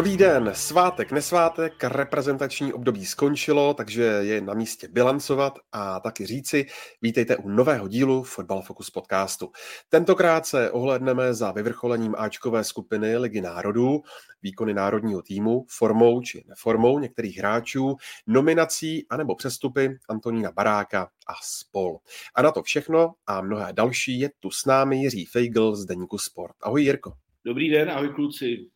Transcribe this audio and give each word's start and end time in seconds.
Dobrý 0.00 0.16
den, 0.16 0.50
svátek, 0.54 1.12
nesvátek, 1.12 1.84
reprezentační 1.84 2.72
období 2.72 3.06
skončilo, 3.06 3.74
takže 3.74 4.02
je 4.02 4.40
na 4.40 4.54
místě 4.54 4.88
bilancovat 4.88 5.58
a 5.72 6.00
taky 6.00 6.26
říci, 6.26 6.66
vítejte 7.02 7.36
u 7.36 7.48
nového 7.48 7.88
dílu 7.88 8.22
Football 8.22 8.62
Focus 8.62 8.90
podcastu. 8.90 9.52
Tentokrát 9.88 10.46
se 10.46 10.70
ohledneme 10.70 11.34
za 11.34 11.52
vyvrcholením 11.52 12.14
Ačkové 12.18 12.64
skupiny 12.64 13.16
Ligy 13.16 13.40
národů, 13.40 14.02
výkony 14.42 14.74
národního 14.74 15.22
týmu, 15.22 15.66
formou 15.68 16.20
či 16.20 16.44
neformou 16.48 16.98
některých 16.98 17.38
hráčů, 17.38 17.96
nominací 18.26 19.06
anebo 19.08 19.34
přestupy 19.34 19.98
Antonína 20.08 20.52
Baráka 20.52 21.08
a 21.26 21.32
spol. 21.42 21.98
A 22.34 22.42
na 22.42 22.52
to 22.52 22.62
všechno 22.62 23.12
a 23.26 23.40
mnohé 23.40 23.72
další 23.72 24.20
je 24.20 24.30
tu 24.40 24.50
s 24.50 24.64
námi 24.64 24.96
Jiří 24.96 25.26
Feigl 25.26 25.76
z 25.76 25.84
Deníku 25.84 26.18
Sport. 26.18 26.54
Ahoj 26.62 26.82
Jirko. 26.82 27.12
Dobrý 27.44 27.70
den, 27.70 27.90
ahoj 27.90 28.08
kluci. 28.08 28.66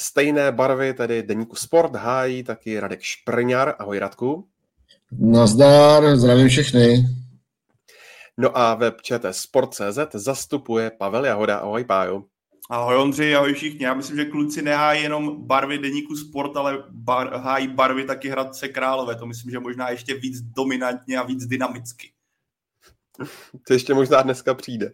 Stejné 0.00 0.52
barvy, 0.52 0.94
tedy 0.94 1.22
Deníku 1.22 1.56
Sport, 1.56 1.96
hájí 1.96 2.42
taky 2.42 2.80
Radek 2.80 3.02
Šprňar. 3.02 3.74
Ahoj 3.78 3.98
Radku. 3.98 4.48
Nazdar, 5.12 6.16
zdravím 6.16 6.48
všechny. 6.48 7.06
No 8.36 8.58
a 8.58 8.74
web 8.74 9.02
ČT 9.02 9.34
Sport.cz 9.36 9.98
zastupuje 10.14 10.90
Pavel 10.90 11.24
Jahoda. 11.24 11.58
Ahoj 11.58 11.84
Pájo. 11.84 12.22
Ahoj 12.70 12.96
Ondřej, 12.96 13.36
ahoj 13.36 13.54
všichni. 13.54 13.84
Já 13.84 13.94
myslím, 13.94 14.16
že 14.16 14.24
kluci 14.24 14.62
nehájí 14.62 15.02
jenom 15.02 15.46
barvy 15.46 15.78
deníku 15.78 16.16
sport, 16.16 16.56
ale 16.56 16.84
bar, 16.90 17.36
hájí 17.36 17.68
barvy 17.68 18.04
taky 18.04 18.28
Hradce 18.28 18.68
Králové. 18.68 19.14
To 19.14 19.26
myslím, 19.26 19.50
že 19.50 19.58
možná 19.58 19.90
ještě 19.90 20.14
víc 20.14 20.40
dominantně 20.40 21.18
a 21.18 21.22
víc 21.22 21.46
dynamicky. 21.46 22.10
To 23.66 23.72
ještě 23.72 23.94
možná 23.94 24.22
dneska 24.22 24.54
přijde. 24.54 24.92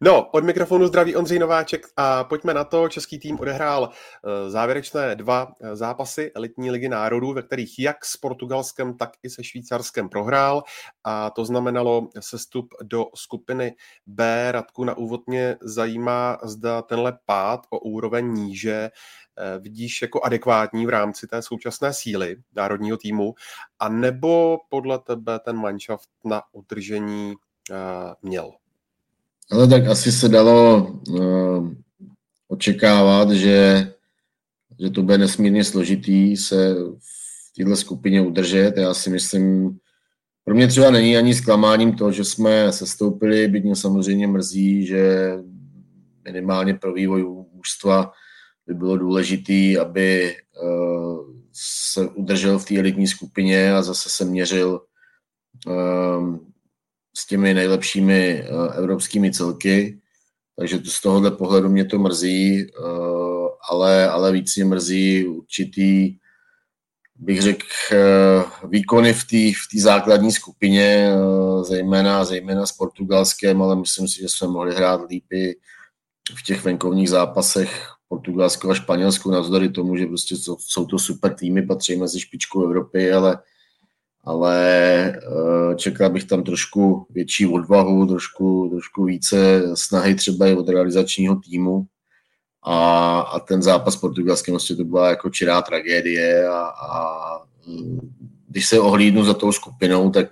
No, 0.00 0.28
od 0.30 0.44
mikrofonu 0.44 0.86
zdraví 0.86 1.16
Ondřej 1.16 1.38
Nováček 1.38 1.86
a 1.96 2.24
pojďme 2.24 2.54
na 2.54 2.64
to. 2.64 2.88
Český 2.88 3.18
tým 3.18 3.40
odehrál 3.40 3.90
eh, 3.90 4.50
závěrečné 4.50 5.14
dva 5.14 5.52
eh, 5.60 5.76
zápasy 5.76 6.32
elitní 6.34 6.70
ligy 6.70 6.88
národů, 6.88 7.32
ve 7.32 7.42
kterých 7.42 7.78
jak 7.78 8.04
s 8.04 8.16
Portugalskem, 8.16 8.96
tak 8.96 9.10
i 9.22 9.30
se 9.30 9.44
Švýcarskem 9.44 10.08
prohrál 10.08 10.62
a 11.04 11.30
to 11.30 11.44
znamenalo 11.44 12.08
sestup 12.20 12.74
do 12.82 13.06
skupiny 13.14 13.74
B. 14.06 14.52
Radku 14.52 14.84
na 14.84 14.96
úvod 14.96 15.26
mě 15.26 15.56
zajímá, 15.62 16.38
zda 16.44 16.82
tenhle 16.82 17.18
pád 17.26 17.66
o 17.70 17.78
úroveň 17.78 18.32
níže 18.32 18.90
eh, 19.38 19.58
vidíš 19.58 20.02
jako 20.02 20.20
adekvátní 20.24 20.86
v 20.86 20.88
rámci 20.88 21.26
té 21.26 21.42
současné 21.42 21.92
síly 21.92 22.36
národního 22.56 22.96
týmu, 22.96 23.34
a 23.78 23.88
nebo 23.88 24.58
podle 24.68 24.98
tebe 24.98 25.38
ten 25.38 25.56
manšaft 25.56 26.08
na 26.24 26.42
udržení 26.52 27.34
měl? 28.22 28.50
Ale 29.50 29.68
tak 29.68 29.86
asi 29.86 30.12
se 30.12 30.28
dalo 30.28 30.86
uh, 31.08 31.72
očekávat, 32.48 33.30
že, 33.30 33.92
že 34.80 34.90
to 34.90 35.02
bude 35.02 35.18
nesmírně 35.18 35.64
složitý 35.64 36.36
se 36.36 36.74
v 36.74 37.52
této 37.56 37.76
skupině 37.76 38.20
udržet. 38.20 38.72
Já 38.76 38.94
si 38.94 39.10
myslím, 39.10 39.78
pro 40.44 40.54
mě 40.54 40.68
třeba 40.68 40.90
není 40.90 41.16
ani 41.16 41.34
zklamáním 41.34 41.92
to, 41.92 42.12
že 42.12 42.24
jsme 42.24 42.72
sestoupili, 42.72 43.48
byť 43.48 43.64
mě 43.64 43.76
samozřejmě 43.76 44.26
mrzí, 44.26 44.86
že 44.86 45.32
minimálně 46.24 46.74
pro 46.74 46.92
vývoj 46.92 47.24
ústva 47.52 48.12
by 48.66 48.74
bylo 48.74 48.96
důležité, 48.96 49.80
aby 49.80 50.36
uh, 50.62 51.18
se 51.52 52.08
udržel 52.08 52.58
v 52.58 52.64
té 52.64 52.78
elitní 52.78 53.06
skupině 53.06 53.72
a 53.72 53.82
zase 53.82 54.08
se 54.08 54.24
měřil 54.24 54.80
uh, 55.66 56.38
s 57.18 57.26
těmi 57.26 57.54
nejlepšími 57.54 58.44
uh, 58.50 58.76
evropskými 58.76 59.32
celky, 59.32 59.98
takže 60.58 60.80
z 60.84 61.00
tohohle 61.00 61.30
pohledu 61.30 61.68
mě 61.68 61.84
to 61.84 61.98
mrzí, 61.98 62.66
uh, 62.72 63.48
ale, 63.70 64.08
ale 64.10 64.32
víc 64.32 64.56
mě 64.56 64.64
mrzí 64.64 65.26
určitý, 65.26 66.16
bych 67.16 67.42
řekl, 67.42 67.66
uh, 67.92 68.70
výkony 68.70 69.12
v 69.12 69.24
té 69.24 69.58
v 69.76 69.80
základní 69.80 70.32
skupině, 70.32 71.12
zejména, 71.62 72.24
zejména 72.24 72.66
s 72.66 72.72
Portugalskem, 72.72 73.62
ale 73.62 73.76
myslím 73.76 74.08
si, 74.08 74.20
že 74.20 74.28
jsme 74.28 74.48
mohli 74.48 74.74
hrát 74.74 75.00
lípy 75.10 75.58
v 76.36 76.42
těch 76.42 76.64
venkovních 76.64 77.08
zápasech 77.08 77.88
Portugalsko 78.08 78.70
a 78.70 78.74
Španělsku, 78.74 79.30
navzdory 79.30 79.68
tomu, 79.68 79.96
že 79.96 80.06
prostě 80.06 80.36
jsou, 80.36 80.56
jsou 80.60 80.86
to 80.86 80.98
super 80.98 81.34
týmy, 81.34 81.62
patří 81.62 81.96
mezi 81.96 82.20
špičku 82.20 82.64
Evropy, 82.64 83.12
ale 83.12 83.38
ale 84.24 84.56
eh, 85.16 85.74
čekal 85.76 86.10
bych 86.10 86.24
tam 86.24 86.42
trošku 86.42 87.06
větší 87.10 87.46
odvahu, 87.46 88.06
trošku, 88.06 88.68
trošku 88.70 89.04
více 89.04 89.62
snahy 89.74 90.14
třeba 90.14 90.46
i 90.46 90.54
od 90.54 90.68
realizačního 90.68 91.36
týmu. 91.36 91.86
A, 92.62 93.20
a 93.20 93.40
ten 93.40 93.62
zápas 93.62 93.96
portugalským 93.96 94.52
vlastně 94.52 94.76
to 94.76 94.84
byla 94.84 95.08
jako 95.08 95.30
čirá 95.30 95.62
tragédie 95.62 96.48
a, 96.48 96.60
a 96.60 97.08
když 98.48 98.66
se 98.66 98.80
ohlídnu 98.80 99.24
za 99.24 99.34
tou 99.34 99.52
skupinou, 99.52 100.10
tak 100.10 100.28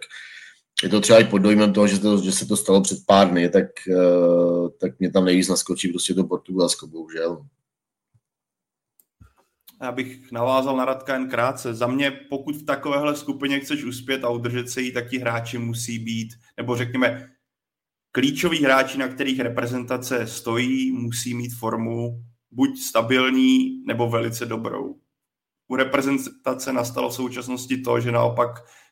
je 0.82 0.88
to 0.88 1.00
třeba 1.00 1.18
i 1.18 1.24
pod 1.24 1.38
dojmem 1.38 1.72
toho, 1.72 1.86
že, 1.86 1.98
to, 1.98 2.22
že 2.22 2.32
se 2.32 2.46
to 2.46 2.56
stalo 2.56 2.80
před 2.80 2.98
pár 3.06 3.30
dny, 3.30 3.48
tak, 3.48 3.66
eh, 3.90 4.68
tak 4.80 4.98
mě 4.98 5.10
tam 5.10 5.24
nejvíc 5.24 5.48
naskočí 5.48 5.88
prostě 5.88 6.14
to 6.14 6.24
Portugalsko, 6.24 6.86
bohužel. 6.86 7.44
Já 9.82 9.92
bych 9.92 10.32
navázal 10.32 10.76
na 10.76 10.84
Radka 10.84 11.14
jen 11.14 11.28
krátce. 11.28 11.74
Za 11.74 11.86
mě, 11.86 12.10
pokud 12.10 12.56
v 12.56 12.64
takovéhle 12.64 13.16
skupině 13.16 13.60
chceš 13.60 13.84
uspět 13.84 14.24
a 14.24 14.28
udržet 14.28 14.68
se 14.68 14.80
jí, 14.80 14.92
tak 14.92 15.08
ti 15.08 15.18
hráči 15.18 15.58
musí 15.58 15.98
být, 15.98 16.28
nebo 16.56 16.76
řekněme, 16.76 17.30
klíčoví 18.12 18.64
hráči, 18.64 18.98
na 18.98 19.08
kterých 19.08 19.40
reprezentace 19.40 20.26
stojí, 20.26 20.92
musí 20.92 21.34
mít 21.34 21.54
formu 21.58 22.24
buď 22.50 22.78
stabilní, 22.78 23.84
nebo 23.86 24.08
velice 24.08 24.46
dobrou. 24.46 24.94
U 25.68 25.76
reprezentace 25.76 26.72
nastalo 26.72 27.08
v 27.08 27.14
současnosti 27.14 27.76
to, 27.76 28.00
že 28.00 28.12
naopak 28.12 28.50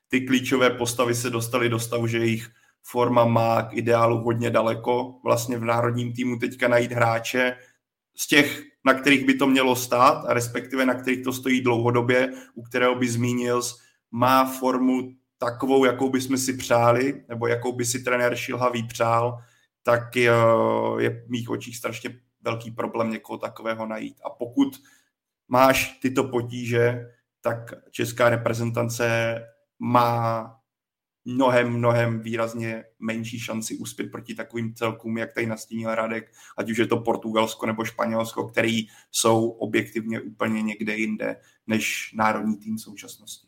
ty 0.09 0.21
klíčové 0.21 0.71
postavy 0.71 1.15
se 1.15 1.31
dostaly 1.31 1.69
do 1.69 1.79
stavu, 1.79 2.07
že 2.07 2.19
jejich 2.19 2.49
forma 2.83 3.25
má 3.25 3.63
k 3.63 3.73
ideálu 3.73 4.19
hodně 4.19 4.51
daleko. 4.51 5.21
Vlastně 5.25 5.59
v 5.59 5.65
národním 5.65 6.13
týmu 6.13 6.39
teďka 6.39 6.69
najít 6.69 6.93
hráče 6.93 7.57
z 8.17 8.27
těch 8.27 8.74
na 8.85 8.95
kterých 8.95 9.27
by 9.27 9.35
to 9.35 9.47
mělo 9.47 9.77
stát, 9.77 10.25
a 10.27 10.35
respektive 10.35 10.87
na 10.87 10.95
kterých 10.95 11.25
to 11.25 11.33
stojí 11.33 11.61
dlouhodobě, 11.61 12.33
u 12.55 12.63
kterého 12.63 12.95
by 12.95 13.09
zmínil, 13.09 13.63
má 14.11 14.45
formu 14.45 15.11
takovou, 15.39 15.85
jakou 15.85 16.11
by 16.11 16.21
jsme 16.21 16.39
si 16.39 16.57
přáli, 16.57 17.25
nebo 17.29 17.47
jakou 17.47 17.73
by 17.73 17.85
si 17.85 18.03
trenér 18.03 18.37
Šilhavý 18.37 18.83
přál, 18.83 19.39
tak 19.83 20.17
je, 20.17 20.33
je 20.99 21.11
v 21.11 21.29
mých 21.29 21.51
očích 21.51 21.77
strašně 21.77 22.21
velký 22.43 22.71
problém 22.71 23.11
někoho 23.11 23.39
takového 23.39 23.87
najít. 23.87 24.21
A 24.25 24.31
pokud 24.31 24.69
máš 25.49 25.99
tyto 26.03 26.25
potíže, 26.25 27.07
tak 27.41 27.59
česká 27.91 28.29
reprezentace 28.29 29.41
má 29.79 30.45
mnohem, 31.25 31.73
mnohem 31.73 32.21
výrazně 32.21 32.85
menší 32.99 33.39
šanci 33.39 33.77
uspět 33.77 34.11
proti 34.11 34.35
takovým 34.35 34.75
celkům, 34.75 35.19
jak 35.19 35.33
tady 35.33 35.47
nastínil 35.47 35.95
Radek, 35.95 36.33
ať 36.57 36.71
už 36.71 36.79
je 36.79 36.87
to 36.87 36.97
Portugalsko 36.97 37.67
nebo 37.67 37.85
Španělsko, 37.85 38.49
který 38.49 38.87
jsou 39.13 39.49
objektivně 39.49 40.21
úplně 40.21 40.63
někde 40.63 40.97
jinde 40.97 41.37
než 41.67 42.13
národní 42.15 42.57
tým 42.57 42.79
současnosti. 42.79 43.47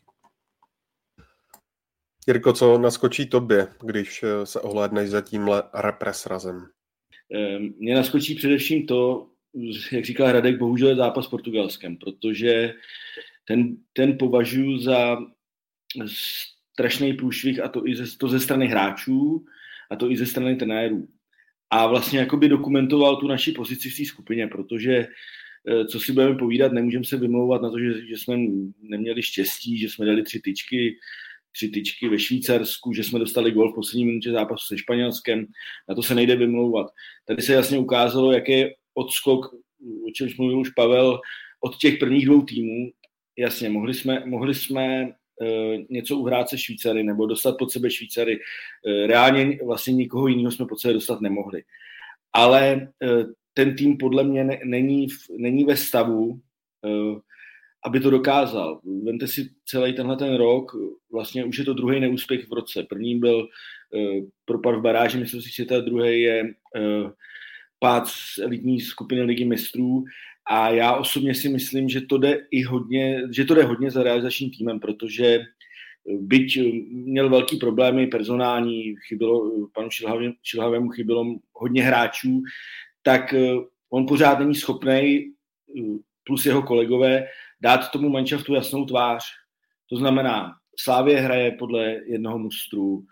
Jirko, 2.27 2.53
co 2.53 2.77
naskočí 2.77 3.25
tobě, 3.25 3.67
když 3.85 4.23
eh, 4.23 4.45
se 4.45 4.61
ohlédneš 4.61 5.09
za 5.09 5.21
tímhle 5.21 5.63
represrazem? 5.73 6.67
Ehm, 7.33 7.73
mně 7.79 7.95
naskočí 7.95 8.35
především 8.35 8.87
to, 8.87 9.29
jak 9.91 10.05
říkal 10.05 10.31
Radek, 10.31 10.57
bohužel 10.59 10.89
je 10.89 10.95
zápas 10.95 11.25
s 11.25 11.29
Portugalskem, 11.29 11.97
protože 11.97 12.73
ten, 13.47 13.77
ten 13.93 14.17
považuji 14.17 14.79
za 14.79 15.17
strašný 16.77 17.13
průšvih 17.13 17.63
a 17.63 17.67
to 17.67 17.87
i 17.87 17.95
ze, 17.95 18.17
to 18.17 18.27
ze 18.27 18.39
strany 18.39 18.67
hráčů 18.67 19.45
a 19.91 19.95
to 19.95 20.11
i 20.11 20.17
ze 20.17 20.25
strany 20.25 20.55
trenérů. 20.55 21.07
A 21.69 21.87
vlastně 21.87 22.19
jakoby 22.19 22.49
dokumentoval 22.49 23.15
tu 23.15 23.27
naši 23.27 23.51
pozici 23.51 23.89
v 23.89 23.97
té 23.97 24.05
skupině, 24.05 24.47
protože 24.47 25.07
eh, 25.67 25.85
co 25.85 25.99
si 25.99 26.13
budeme 26.13 26.35
povídat, 26.35 26.71
nemůžeme 26.71 27.03
se 27.05 27.17
vymlouvat 27.17 27.61
na 27.61 27.69
to, 27.69 27.79
že, 27.79 28.07
že 28.07 28.17
jsme 28.17 28.37
neměli 28.81 29.23
štěstí, 29.23 29.77
že 29.77 29.89
jsme 29.89 30.05
dali 30.05 30.23
tři 30.23 30.39
tyčky, 30.39 30.97
tři 31.51 31.69
tyčky 31.69 32.09
ve 32.09 32.19
Švýcarsku, 32.19 32.93
že 32.93 33.03
jsme 33.03 33.19
dostali 33.19 33.51
gol 33.51 33.71
v 33.71 33.75
poslední 33.75 34.05
minutě 34.05 34.31
zápasu 34.31 34.65
se 34.65 34.77
Španělskem, 34.77 35.45
na 35.89 35.95
to 35.95 36.03
se 36.03 36.15
nejde 36.15 36.35
vymlouvat. 36.35 36.87
Tady 37.25 37.41
se 37.41 37.53
jasně 37.53 37.79
ukázalo, 37.79 38.31
jaký 38.31 38.51
je 38.51 38.73
odskok, 38.93 39.45
o 40.07 40.11
čemž 40.13 40.37
mluvil 40.37 40.59
už 40.59 40.69
Pavel, 40.69 41.19
od 41.61 41.77
těch 41.77 41.97
prvních 41.97 42.25
dvou 42.25 42.41
týmů 42.41 42.91
jasně, 43.37 43.69
mohli 43.69 43.93
jsme, 43.93 44.23
mohli 44.25 44.55
jsme 44.55 45.13
něco 45.89 46.17
uhrát 46.17 46.49
se 46.49 46.57
Švýcary 46.57 47.03
nebo 47.03 47.25
dostat 47.25 47.57
pod 47.57 47.71
sebe 47.71 47.91
Švýcary. 47.91 48.37
Uh, 48.37 49.07
reálně 49.07 49.59
vlastně 49.65 49.93
nikoho 49.93 50.27
jiného 50.27 50.51
jsme 50.51 50.65
pod 50.65 50.79
sebe 50.79 50.93
dostat 50.93 51.21
nemohli. 51.21 51.63
Ale 52.33 52.89
uh, 53.03 53.31
ten 53.53 53.75
tým 53.75 53.97
podle 53.97 54.23
mě 54.23 54.43
ne, 54.43 54.59
není, 54.63 55.07
není 55.37 55.63
ve 55.63 55.75
stavu, 55.77 56.39
aby 57.85 57.99
to 57.99 58.09
dokázal. 58.09 58.81
Vemte 59.03 59.27
si 59.27 59.49
celý 59.65 59.93
tenhle 59.93 60.15
ten 60.15 60.35
rok, 60.35 60.71
vlastně 61.11 61.45
už 61.45 61.57
je 61.57 61.65
to 61.65 61.73
druhý 61.73 61.99
neúspěch 61.99 62.47
v 62.49 62.53
roce. 62.53 62.83
První 62.83 63.19
byl 63.19 63.47
propad 64.45 64.75
v 64.75 64.81
baráži 64.81 65.17
mistrovství 65.17 65.51
světa, 65.51 65.79
druhý 65.79 66.21
je 66.21 66.53
pád 67.79 68.07
z 68.07 68.37
elitní 68.37 68.81
skupiny 68.81 69.21
ligy 69.21 69.45
mistrů 69.45 70.03
a 70.49 70.69
já 70.69 70.95
osobně 70.95 71.35
si 71.35 71.49
myslím, 71.49 71.89
že 71.89 72.01
to 72.01 72.17
jde 72.17 72.47
i 72.51 72.63
hodně, 72.63 73.21
že 73.31 73.45
to 73.45 73.55
jde 73.55 73.63
hodně 73.63 73.91
za 73.91 74.03
realizačním 74.03 74.51
týmem, 74.51 74.79
protože 74.79 75.39
byť 76.19 76.59
měl 76.89 77.29
velký 77.29 77.57
problémy 77.57 78.07
personální, 78.07 78.95
chybilo, 79.07 79.67
panu 79.73 79.89
Šilhavému 80.43 80.89
chybilo 80.89 81.35
hodně 81.53 81.83
hráčů, 81.83 82.43
tak 83.03 83.33
on 83.89 84.05
pořád 84.05 84.39
není 84.39 84.55
schopný 84.55 85.33
plus 86.23 86.45
jeho 86.45 86.61
kolegové 86.61 87.27
dát 87.61 87.91
tomu 87.91 88.09
manšaftu 88.09 88.53
jasnou 88.53 88.85
tvář. 88.85 89.23
To 89.89 89.97
znamená, 89.97 90.53
Slávě 90.79 91.19
hraje 91.19 91.51
podle 91.51 92.01
jednoho 92.05 92.37
mustru, 92.37 93.05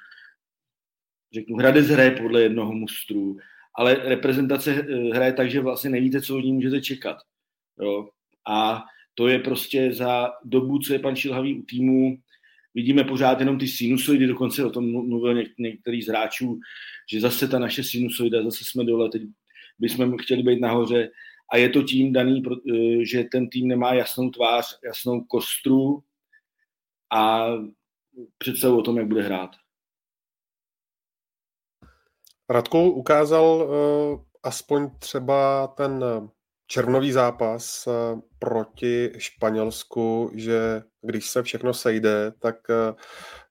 řeknu, 1.33 1.57
Hradec 1.57 1.87
hraje 1.87 2.11
podle 2.11 2.41
jednoho 2.41 2.73
mustru, 2.73 3.37
ale 3.77 3.95
reprezentace 3.95 4.71
eh, 4.73 5.15
hraje 5.15 5.33
tak, 5.33 5.51
že 5.51 5.61
vlastně 5.61 5.89
nevíte, 5.89 6.21
co 6.21 6.37
od 6.37 6.41
ní 6.41 6.53
můžete 6.53 6.81
čekat. 6.81 7.17
Jo? 7.81 8.09
A 8.47 8.83
to 9.13 9.27
je 9.27 9.39
prostě 9.39 9.93
za 9.93 10.31
dobu, 10.43 10.79
co 10.79 10.93
je 10.93 10.99
pan 10.99 11.15
Šilhavý 11.15 11.59
u 11.59 11.61
týmu, 11.61 12.17
vidíme 12.73 13.03
pořád 13.03 13.39
jenom 13.39 13.57
ty 13.57 13.67
sinusoidy, 13.67 14.27
dokonce 14.27 14.65
o 14.65 14.69
tom 14.69 14.91
mluvil 14.91 15.35
něk- 15.35 15.53
některý 15.57 16.01
z 16.01 16.07
hráčů, 16.07 16.59
že 17.11 17.21
zase 17.21 17.47
ta 17.47 17.59
naše 17.59 17.83
sinusoida, 17.83 18.43
zase 18.43 18.63
jsme 18.65 18.83
dole, 18.83 19.09
teď 19.09 19.21
bychom 19.79 20.17
chtěli 20.17 20.43
být 20.43 20.61
nahoře 20.61 21.09
a 21.51 21.57
je 21.57 21.69
to 21.69 21.83
tím 21.83 22.13
daný, 22.13 22.43
eh, 22.47 23.05
že 23.05 23.23
ten 23.23 23.49
tým 23.49 23.67
nemá 23.67 23.93
jasnou 23.93 24.29
tvář, 24.29 24.79
jasnou 24.85 25.21
kostru 25.21 26.03
a 27.13 27.47
představu 28.37 28.77
o 28.77 28.81
tom, 28.81 28.97
jak 28.97 29.07
bude 29.07 29.21
hrát. 29.21 29.51
Radku 32.49 32.89
ukázal 32.89 33.45
uh, 33.45 34.19
aspoň 34.43 34.89
třeba 34.99 35.67
ten 35.67 36.03
červnový 36.67 37.11
zápas 37.11 37.87
uh, 37.87 38.19
proti 38.39 39.11
Španělsku, 39.17 40.31
že 40.33 40.81
když 41.01 41.29
se 41.29 41.43
všechno 41.43 41.73
sejde, 41.73 42.31
tak 42.39 42.55
uh, 42.69 42.95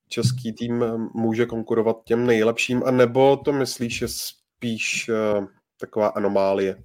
český 0.09 0.53
tým 0.53 0.85
může 1.15 1.47
konkurovat 1.47 1.97
těm 2.05 2.27
nejlepším, 2.27 2.83
a 2.87 2.91
nebo 2.91 3.37
to 3.37 3.53
myslíš, 3.53 3.99
že 3.99 4.09
spíš 4.09 5.11
taková 5.81 6.07
anomálie? 6.09 6.77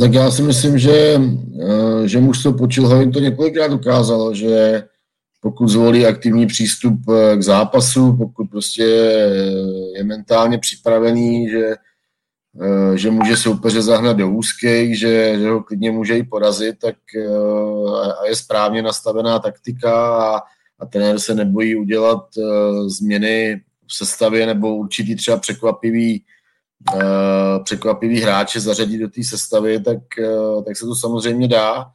Tak 0.00 0.14
já 0.14 0.30
si 0.30 0.42
myslím, 0.42 0.78
že, 0.78 1.20
že 2.04 2.20
mužstvo 2.20 2.52
počil 2.52 3.10
to 3.12 3.20
několikrát 3.20 3.72
ukázalo, 3.72 4.34
že 4.34 4.82
pokud 5.40 5.68
zvolí 5.68 6.06
aktivní 6.06 6.46
přístup 6.46 7.00
eh, 7.08 7.36
k 7.36 7.42
zápasu, 7.42 8.16
pokud 8.16 8.50
prostě 8.50 8.82
je 9.96 10.04
mentálně 10.04 10.58
připravený, 10.58 11.50
že, 11.50 11.66
eh, 12.60 12.98
že 12.98 13.10
může 13.10 13.36
soupeře 13.36 13.82
zahnat 13.82 14.16
do 14.16 14.30
úzkých, 14.30 14.98
že, 14.98 15.38
že 15.38 15.48
ho 15.48 15.62
klidně 15.62 15.90
může 15.90 16.18
i 16.18 16.22
porazit, 16.22 16.78
tak 16.78 16.96
eh, 17.16 17.26
a 18.20 18.26
je 18.26 18.36
správně 18.36 18.82
nastavená 18.82 19.38
taktika 19.38 20.16
a, 20.16 20.40
a 20.78 20.86
trenér 20.86 21.18
se 21.18 21.34
nebojí 21.34 21.76
udělat 21.76 22.24
změny 22.86 23.60
v 23.86 23.94
sestavě 23.94 24.46
nebo 24.46 24.76
určitý 24.76 25.16
třeba 25.16 25.36
překvapivý 25.36 26.24
překvapivý 27.64 28.20
hráče 28.20 28.60
zařadit 28.60 28.98
do 28.98 29.08
té 29.08 29.24
sestavy, 29.24 29.80
tak, 29.80 29.98
tak 30.66 30.76
se 30.76 30.86
to 30.86 30.94
samozřejmě 30.94 31.48
dá. 31.48 31.92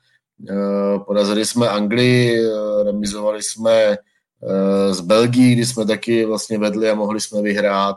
Eh, 0.49 0.99
porazili 1.05 1.45
jsme 1.45 1.69
Anglii, 1.69 2.39
eh, 2.39 2.83
remizovali 2.83 3.43
jsme 3.43 3.81
eh, 3.81 4.93
z 4.93 5.01
Belgii, 5.01 5.53
kdy 5.55 5.65
jsme 5.65 5.85
taky 5.85 6.25
vlastně 6.25 6.57
vedli 6.57 6.89
a 6.89 6.95
mohli 6.95 7.21
jsme 7.21 7.41
vyhrát, 7.41 7.95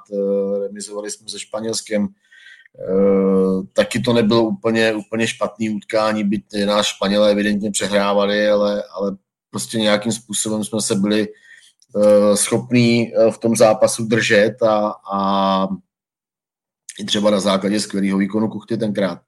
remizovali 0.63 1.11
jsme 1.11 1.29
se 1.29 1.39
Španělskem, 1.39 2.09
taky 3.73 4.01
to 4.01 4.13
nebylo 4.13 4.43
úplně, 4.43 4.95
úplně 4.95 5.27
špatný 5.27 5.71
utkání, 5.71 6.25
byť 6.25 6.45
nás 6.67 6.87
Španělé 6.87 7.31
evidentně 7.31 7.71
přehrávali, 7.71 8.49
ale, 8.49 8.83
ale 8.83 9.17
prostě 9.51 9.79
nějakým 9.79 10.13
způsobem 10.13 10.65
jsme 10.65 10.81
se 10.81 10.95
byli 10.95 11.29
schopní 12.35 13.13
v 13.31 13.39
tom 13.39 13.57
zápasu 13.57 14.05
držet 14.05 14.63
a, 14.63 14.95
a 15.13 15.69
i 17.01 17.05
třeba 17.05 17.31
na 17.31 17.41
základě 17.41 17.81
skvělého 17.81 18.19
výkonu 18.19 18.49
Kuchty 18.49 18.77
tenkrát. 18.77 19.19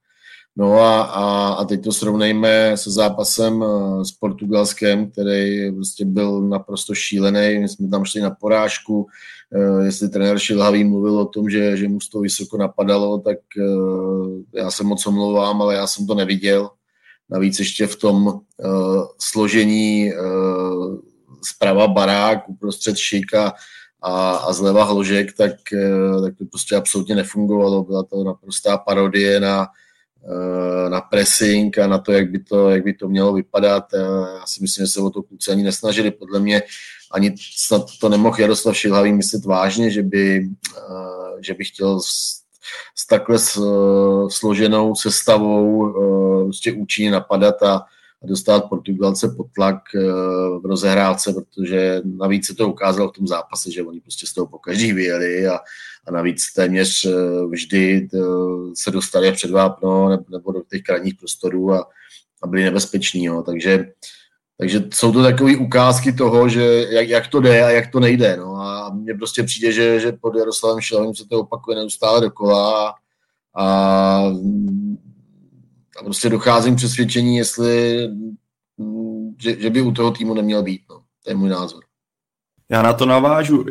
No 0.60 0.80
a, 0.80 1.02
a, 1.02 1.48
a 1.52 1.64
teď 1.64 1.84
to 1.84 1.92
srovnejme 1.92 2.76
se 2.76 2.90
zápasem 2.90 3.64
eh, 3.64 4.04
s 4.04 4.12
Portugalskem, 4.12 5.10
který 5.10 5.72
prostě 5.72 6.04
byl 6.04 6.40
naprosto 6.40 6.94
šílený. 6.94 7.58
My 7.58 7.68
jsme 7.68 7.88
tam 7.88 8.04
šli 8.04 8.20
na 8.20 8.30
porážku. 8.30 9.06
Eh, 9.54 9.84
jestli 9.84 10.08
trenér 10.08 10.38
Šilhavý 10.38 10.84
mluvil 10.84 11.18
o 11.18 11.24
tom, 11.24 11.50
že, 11.50 11.76
že 11.76 11.88
mu 11.88 11.98
to 12.12 12.20
vysoko 12.20 12.58
napadalo, 12.58 13.18
tak 13.18 13.38
eh, 13.58 14.60
já 14.60 14.70
se 14.70 14.84
moc 14.84 15.06
omlouvám, 15.06 15.62
ale 15.62 15.74
já 15.74 15.86
jsem 15.86 16.06
to 16.06 16.14
neviděl. 16.14 16.70
Navíc 17.30 17.58
ještě 17.58 17.86
v 17.86 17.96
tom 17.96 18.26
uh, 18.26 19.06
složení 19.20 20.12
uh, 20.12 20.98
zprava 21.44 21.88
barák, 21.88 22.48
uprostřed 22.48 22.96
šika 22.96 23.52
a, 24.02 24.36
a 24.36 24.52
zleva 24.52 24.84
hložek, 24.84 25.36
tak, 25.36 25.52
uh, 25.72 26.22
tak 26.24 26.36
to 26.38 26.44
prostě 26.44 26.76
absolutně 26.76 27.14
nefungovalo. 27.14 27.84
Byla 27.84 28.02
to 28.02 28.24
naprostá 28.24 28.78
parodie 28.78 29.40
na, 29.40 29.66
na 30.88 31.00
pressing 31.00 31.78
a 31.78 31.86
na 31.86 31.98
to, 31.98 32.12
jak 32.12 32.30
by 32.30 32.38
to, 32.38 32.70
jak 32.70 32.84
by 32.84 32.94
to 32.94 33.08
mělo 33.08 33.32
vypadat. 33.32 33.84
Eh, 33.94 33.98
já 34.38 34.46
si 34.46 34.62
myslím, 34.62 34.86
že 34.86 34.92
se 34.92 35.00
o 35.00 35.10
to 35.10 35.22
kluci 35.22 35.50
ani 35.50 35.62
nesnažili. 35.62 36.10
Podle 36.10 36.40
mě 36.40 36.62
ani 37.12 37.34
snad 37.56 37.82
to 38.00 38.08
nemohl 38.08 38.40
Jaroslav 38.40 38.76
Šilhavý 38.76 39.12
myslet 39.12 39.44
vážně, 39.44 39.90
že 39.90 40.02
by, 40.02 40.48
eh, 40.78 41.42
že 41.42 41.54
by 41.54 41.64
chtěl 41.64 42.00
s, 42.00 42.40
s 42.96 43.06
takhle 43.06 43.38
složenou 44.28 44.94
sestavou 44.94 45.92
prostě 46.44 46.72
účinně 46.72 47.10
napadat 47.10 47.62
a 47.62 47.82
dostat 48.26 48.68
Portugalce 48.68 49.28
pod 49.28 49.46
tlak 49.54 49.76
v 50.62 50.66
rozehrávce, 50.66 51.32
protože 51.32 52.02
navíc 52.04 52.46
se 52.46 52.54
to 52.54 52.68
ukázalo 52.68 53.08
v 53.08 53.12
tom 53.12 53.26
zápase, 53.26 53.70
že 53.70 53.82
oni 53.82 54.00
prostě 54.00 54.26
z 54.26 54.34
toho 54.34 54.46
pokaždý 54.46 54.92
vyjeli 54.92 55.46
a, 55.46 55.58
a 56.06 56.10
navíc 56.10 56.52
téměř 56.52 57.04
eh, 57.04 57.46
vždy 57.50 58.08
eh, 58.14 58.18
se 58.74 58.90
dostali 58.90 59.32
před 59.32 59.50
vápno 59.50 60.08
nebo 60.30 60.52
do 60.52 60.62
těch 60.70 60.82
krajních 60.82 61.14
prostorů 61.14 61.72
a, 61.72 61.88
a 62.42 62.46
byli 62.46 62.64
nebezpeční. 62.64 63.24
Jo. 63.24 63.42
Takže, 63.42 63.92
takže 64.58 64.84
jsou 64.94 65.12
to 65.12 65.22
takové 65.22 65.56
ukázky 65.56 66.12
toho, 66.12 66.48
že 66.48 66.86
jak, 66.90 67.08
jak 67.08 67.26
to 67.26 67.40
jde 67.40 67.64
a 67.64 67.70
jak 67.70 67.90
to 67.90 68.00
nejde. 68.00 68.36
No. 68.36 68.56
A 68.56 68.90
mně 68.94 69.14
prostě 69.14 69.42
přijde, 69.42 69.72
že, 69.72 70.00
že 70.00 70.12
pod 70.12 70.36
Jaroslavem 70.36 70.80
Šelovým 70.80 71.14
se 71.14 71.24
to 71.28 71.40
opakuje 71.40 71.76
neustále 71.76 72.20
dokola 72.20 72.94
a, 73.56 74.32
a 75.98 76.04
prostě 76.04 76.28
docházím 76.28 76.76
přesvědčení, 76.76 77.36
jestli 77.36 78.08
že, 79.38 79.60
že 79.60 79.70
by 79.70 79.80
u 79.80 79.92
toho 79.92 80.10
týmu 80.10 80.34
neměl 80.34 80.62
být. 80.62 80.82
No. 80.90 81.02
To 81.24 81.30
je 81.30 81.36
můj 81.36 81.48
názor. 81.48 81.84
Já 82.68 82.82
na 82.82 82.92
to 82.92 83.06
navážu 83.06 83.64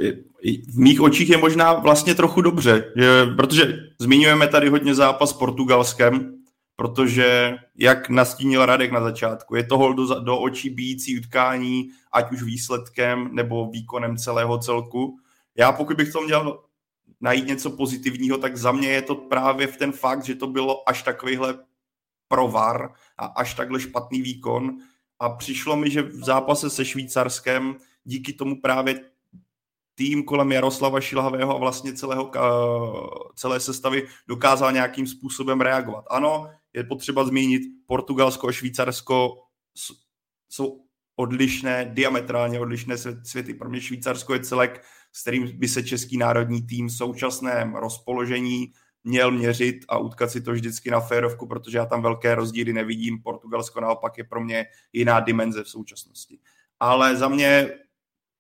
v 0.68 0.80
mých 0.80 1.02
očích 1.02 1.30
je 1.30 1.38
možná 1.38 1.74
vlastně 1.74 2.16
trochu 2.16 2.42
dobře, 2.42 2.94
že, 2.96 3.26
protože 3.36 3.78
zmiňujeme 4.00 4.48
tady 4.48 4.70
hodně 4.70 4.96
zápas 4.96 5.30
s 5.30 5.34
Portugalskem, 5.34 6.36
protože, 6.76 7.58
jak 7.78 8.10
nastínil 8.10 8.66
Radek 8.66 8.92
na 8.92 9.02
začátku, 9.02 9.56
je 9.56 9.64
to 9.64 9.78
hol 9.78 9.94
do, 9.94 10.20
do 10.20 10.40
očí 10.40 10.70
bíjící 10.70 11.20
utkání, 11.20 11.90
ať 12.12 12.32
už 12.32 12.44
výsledkem 12.44 13.30
nebo 13.32 13.70
výkonem 13.70 14.18
celého 14.18 14.58
celku. 14.58 15.18
Já 15.58 15.72
pokud 15.72 15.98
bych 15.98 16.12
to 16.12 16.22
měl 16.22 16.60
najít 17.22 17.48
něco 17.48 17.70
pozitivního, 17.70 18.38
tak 18.38 18.58
za 18.58 18.72
mě 18.72 18.90
je 18.90 19.02
to 19.02 19.16
právě 19.16 19.68
v 19.68 19.78
ten 19.78 19.92
fakt, 19.92 20.26
že 20.26 20.36
to 20.36 20.48
bylo 20.48 20.90
až 20.90 21.04
takovýhle 21.04 21.58
provar 22.30 22.94
a 23.18 23.26
až 23.26 23.54
takhle 23.54 23.80
špatný 23.80 24.22
výkon. 24.22 24.78
A 25.20 25.30
přišlo 25.30 25.76
mi, 25.76 25.92
že 25.92 26.02
v 26.02 26.24
zápase 26.24 26.70
se 26.70 26.86
Švýcarskem 26.86 27.76
díky 28.04 28.34
tomu 28.34 28.62
právě 28.62 29.02
tým 29.96 30.24
kolem 30.24 30.52
Jaroslava 30.52 31.02
Šilhavého 31.02 31.56
a 31.56 31.60
vlastně 31.60 31.94
celého, 31.94 32.32
celé 33.36 33.60
sestavy 33.60 34.08
dokázal 34.28 34.72
nějakým 34.72 35.08
způsobem 35.08 35.62
reagovat. 35.62 36.06
Ano, 36.10 36.50
je 36.74 36.84
potřeba 36.84 37.26
zmínit, 37.26 37.62
Portugalsko 37.88 38.48
a 38.48 38.52
Švýcarsko 38.52 39.36
jsou 40.50 40.86
odlišné, 41.16 41.92
diametrálně 41.94 42.60
odlišné 42.60 42.98
světy. 43.24 43.54
Pro 43.54 43.70
mě 43.70 43.82
Švýcarsko 43.82 44.34
je 44.34 44.40
celek, 44.40 44.84
s 45.12 45.22
kterým 45.22 45.60
by 45.60 45.68
se 45.68 45.84
český 45.84 46.18
národní 46.18 46.62
tým 46.68 46.88
v 46.88 46.94
současném 46.94 47.76
rozpoložení 47.76 48.74
měl 49.04 49.32
měřit 49.32 49.86
a 49.90 49.98
utkat 49.98 50.32
si 50.32 50.42
to 50.42 50.52
vždycky 50.52 50.92
na 50.92 51.00
férovku, 51.00 51.48
protože 51.48 51.78
já 51.78 51.86
tam 51.86 52.02
velké 52.02 52.36
rozdíly 52.36 52.74
nevidím. 52.74 53.22
Portugalsko 53.22 53.82
naopak 53.82 54.18
je 54.18 54.24
pro 54.24 54.42
mě 54.42 54.66
jiná 54.94 55.20
dimenze 55.20 55.64
v 55.64 55.70
současnosti. 55.70 56.40
Ale 56.80 57.16
za 57.16 57.28
mě, 57.28 57.70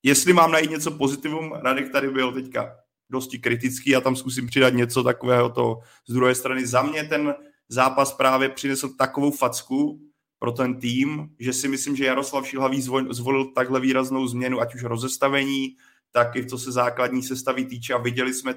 jestli 0.03 0.33
mám 0.33 0.51
najít 0.51 0.71
něco 0.71 0.91
pozitivum, 0.91 1.53
Radek 1.53 1.91
tady 1.91 2.09
byl 2.09 2.31
teďka 2.31 2.75
dosti 3.09 3.39
kritický 3.39 3.95
a 3.95 4.01
tam 4.01 4.15
zkusím 4.15 4.47
přidat 4.47 4.73
něco 4.73 5.03
takového 5.03 5.49
to 5.49 5.79
z 6.07 6.13
druhé 6.13 6.35
strany. 6.35 6.67
Za 6.67 6.81
mě 6.81 7.03
ten 7.03 7.35
zápas 7.69 8.13
právě 8.13 8.49
přinesl 8.49 8.89
takovou 8.89 9.31
facku 9.31 10.01
pro 10.39 10.51
ten 10.51 10.79
tým, 10.79 11.29
že 11.39 11.53
si 11.53 11.67
myslím, 11.67 11.95
že 11.95 12.05
Jaroslav 12.05 12.47
Šilhavý 12.47 12.81
zvolil 13.09 13.45
takhle 13.45 13.79
výraznou 13.79 14.27
změnu, 14.27 14.59
ať 14.59 14.75
už 14.75 14.83
rozestavení, 14.83 15.75
tak 16.11 16.35
i 16.35 16.45
co 16.45 16.57
se 16.57 16.71
základní 16.71 17.23
sestavy 17.23 17.65
týče 17.65 17.93
a 17.93 17.97
viděli 17.97 18.33
jsme 18.33 18.55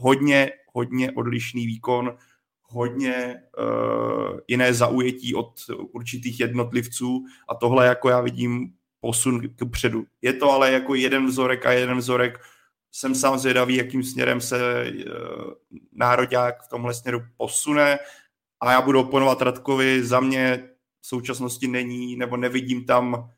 hodně, 0.00 0.50
hodně 0.72 1.12
odlišný 1.12 1.66
výkon, 1.66 2.16
hodně 2.62 3.42
uh, 3.58 4.38
jiné 4.48 4.74
zaujetí 4.74 5.34
od 5.34 5.52
určitých 5.92 6.40
jednotlivců 6.40 7.24
a 7.48 7.54
tohle 7.54 7.86
jako 7.86 8.08
já 8.08 8.20
vidím 8.20 8.72
posun 9.00 9.40
k 9.40 9.70
předu. 9.70 10.04
Je 10.22 10.32
to 10.32 10.50
ale 10.50 10.72
jako 10.72 10.94
jeden 10.94 11.26
vzorek 11.26 11.66
a 11.66 11.72
jeden 11.72 11.98
vzorek. 11.98 12.38
Jsem 12.92 13.14
sám 13.14 13.38
zvědavý, 13.38 13.76
jakým 13.76 14.02
směrem 14.02 14.40
se 14.40 14.86
uh, 14.90 15.52
nároďák 15.92 16.62
v 16.62 16.68
tomhle 16.68 16.94
směru 16.94 17.20
posune 17.36 17.98
a 18.60 18.72
já 18.72 18.80
budu 18.80 19.00
oponovat 19.00 19.42
Radkovi, 19.42 20.04
za 20.04 20.20
mě 20.20 20.68
v 21.00 21.06
současnosti 21.06 21.68
není, 21.68 22.16
nebo 22.16 22.36
nevidím 22.36 22.84
tam 22.84 23.30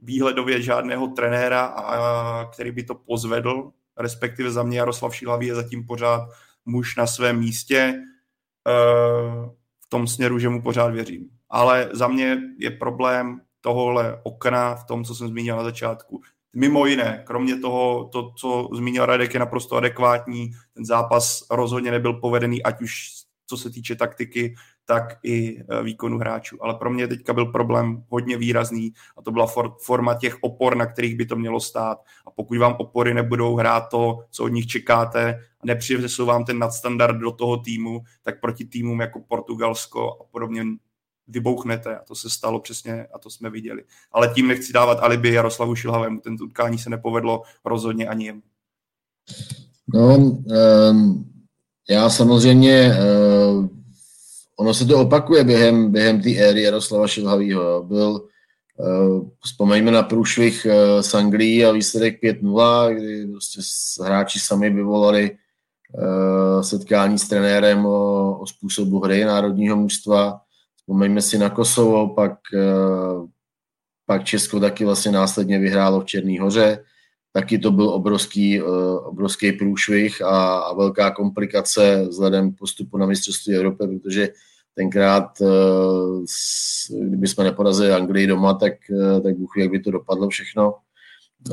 výhledově 0.00 0.62
žádného 0.62 1.06
trenéra, 1.06 1.64
a, 1.64 2.44
který 2.44 2.72
by 2.72 2.82
to 2.82 2.94
pozvedl, 2.94 3.72
respektive 3.98 4.50
za 4.50 4.62
mě 4.62 4.78
Jaroslav 4.78 5.14
Šílavý 5.14 5.46
je 5.46 5.54
zatím 5.54 5.86
pořád 5.86 6.28
muž 6.64 6.96
na 6.96 7.06
svém 7.06 7.38
místě 7.38 7.78
e, 7.78 8.02
v 9.80 9.88
tom 9.88 10.06
směru, 10.06 10.38
že 10.38 10.48
mu 10.48 10.62
pořád 10.62 10.88
věřím. 10.88 11.28
Ale 11.50 11.90
za 11.92 12.08
mě 12.08 12.38
je 12.58 12.70
problém 12.70 13.40
tohohle 13.60 14.20
okna 14.22 14.74
v 14.74 14.84
tom, 14.84 15.04
co 15.04 15.14
jsem 15.14 15.28
zmínil 15.28 15.56
na 15.56 15.64
začátku. 15.64 16.22
Mimo 16.56 16.86
jiné, 16.86 17.22
kromě 17.26 17.56
toho, 17.56 18.08
to, 18.12 18.32
co 18.32 18.68
zmínil 18.72 19.06
Radek, 19.06 19.34
je 19.34 19.40
naprosto 19.40 19.76
adekvátní. 19.76 20.50
Ten 20.74 20.84
zápas 20.84 21.42
rozhodně 21.50 21.90
nebyl 21.90 22.12
povedený, 22.12 22.62
ať 22.62 22.82
už 22.82 23.08
co 23.46 23.56
se 23.56 23.70
týče 23.70 23.96
taktiky, 23.96 24.54
tak 24.88 25.18
i 25.22 25.64
e, 25.68 25.82
výkonu 25.82 26.18
hráčů. 26.18 26.64
Ale 26.64 26.74
pro 26.74 26.90
mě 26.90 27.08
teďka 27.08 27.32
byl 27.32 27.46
problém 27.46 28.04
hodně 28.08 28.36
výrazný 28.36 28.92
a 29.16 29.22
to 29.22 29.30
byla 29.30 29.46
for, 29.46 29.76
forma 29.80 30.14
těch 30.14 30.36
opor, 30.40 30.76
na 30.76 30.86
kterých 30.86 31.16
by 31.16 31.26
to 31.26 31.36
mělo 31.36 31.60
stát. 31.60 31.98
A 32.26 32.30
pokud 32.30 32.58
vám 32.58 32.76
opory 32.78 33.14
nebudou 33.14 33.56
hrát 33.56 33.80
to, 33.80 34.18
co 34.30 34.44
od 34.44 34.48
nich 34.48 34.66
čekáte 34.66 35.34
a 35.60 35.66
nepřivezou 35.66 36.26
vám 36.26 36.44
ten 36.44 36.58
nadstandard 36.58 37.18
do 37.18 37.32
toho 37.32 37.56
týmu, 37.56 38.00
tak 38.22 38.40
proti 38.40 38.64
týmům 38.64 39.00
jako 39.00 39.20
Portugalsko 39.28 40.12
a 40.20 40.24
podobně 40.30 40.64
vybouchnete 41.26 41.96
a 41.96 42.04
to 42.04 42.14
se 42.14 42.30
stalo 42.30 42.60
přesně 42.60 43.06
a 43.14 43.18
to 43.18 43.30
jsme 43.30 43.50
viděli. 43.50 43.84
Ale 44.12 44.28
tím 44.34 44.48
nechci 44.48 44.72
dávat 44.72 44.98
alibi 45.00 45.32
Jaroslavu 45.32 45.74
Šilhavému, 45.74 46.20
ten 46.20 46.36
utkání 46.42 46.78
se 46.78 46.90
nepovedlo 46.90 47.42
rozhodně 47.64 48.08
ani 48.08 48.26
jemu. 48.26 48.42
No, 49.94 50.16
um, 50.16 51.32
já 51.88 52.10
samozřejmě 52.10 52.92
uh, 52.92 53.77
ono 54.60 54.74
se 54.74 54.86
to 54.86 55.00
opakuje 55.00 55.44
během, 55.44 55.92
během 55.92 56.22
té 56.22 56.30
éry 56.30 56.62
Jaroslava 56.62 57.08
Šilhavýho. 57.08 57.82
Byl, 57.82 58.28
uh, 58.76 59.28
vzpomeňme 59.44 59.90
na 59.90 60.02
průšvih 60.02 60.66
s 61.00 61.14
Anglií 61.14 61.64
a 61.64 61.72
výsledek 61.72 62.22
5-0, 62.22 62.94
kdy 62.94 63.26
prostě 63.26 63.60
hráči 64.04 64.40
sami 64.40 64.70
vyvolali 64.70 65.30
uh, 65.30 66.62
setkání 66.62 67.18
s 67.18 67.28
trenérem 67.28 67.86
o, 67.86 68.38
o 68.38 68.46
způsobu 68.46 69.00
hry 69.00 69.24
národního 69.24 69.76
mužstva. 69.76 70.40
Vzpomeňme 70.76 71.22
si 71.22 71.38
na 71.38 71.50
Kosovo, 71.50 72.14
pak, 72.14 72.32
pak 74.06 74.24
Česko 74.24 74.60
taky 74.60 74.84
vlastně 74.84 75.12
následně 75.12 75.58
vyhrálo 75.58 76.00
v 76.00 76.04
Černý 76.04 76.38
hoře. 76.38 76.84
Taky 77.32 77.58
to 77.58 77.70
byl 77.70 77.88
obrovský, 77.88 78.62
obrovský 79.02 79.52
průšvih 79.52 80.22
a, 80.22 80.58
a 80.58 80.74
velká 80.74 81.10
komplikace 81.10 82.06
vzhledem 82.08 82.52
k 82.52 82.58
postupu 82.58 82.96
na 82.98 83.06
mistrovství 83.06 83.54
Evropy, 83.54 83.86
protože 83.86 84.28
tenkrát, 84.78 85.42
eh, 85.42 87.06
kdyby 87.06 87.28
jsme 87.28 87.44
neporazili 87.44 87.92
Anglii 87.92 88.26
doma, 88.26 88.54
tak, 88.54 88.72
eh, 88.90 89.20
tak 89.20 89.36
Bůh 89.36 89.56
jak 89.58 89.70
by 89.70 89.80
to 89.80 89.90
dopadlo 89.90 90.28
všechno. 90.28 90.74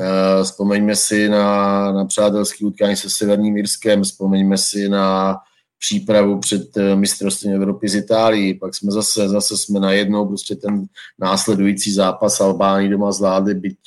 Eh, 0.00 0.44
vzpomeňme 0.44 0.96
si 0.96 1.28
na, 1.28 1.92
na 1.92 2.04
přátelský 2.04 2.64
utkání 2.64 2.96
se 2.96 3.10
Severním 3.10 3.56
Irskem, 3.56 4.02
vzpomeňme 4.02 4.58
si 4.58 4.88
na 4.88 5.36
přípravu 5.78 6.38
před 6.38 6.76
mistrovstvím 6.94 7.54
Evropy 7.54 7.88
z 7.88 7.94
Itálií, 7.94 8.54
pak 8.54 8.74
jsme 8.74 8.92
zase, 8.92 9.28
zase 9.28 9.56
jsme 9.56 9.80
najednou 9.80 10.26
prostě 10.26 10.56
ten 10.56 10.86
následující 11.18 11.92
zápas 11.92 12.40
Albánii 12.40 12.88
doma 12.88 13.12
zvládli, 13.12 13.54
byť 13.54 13.78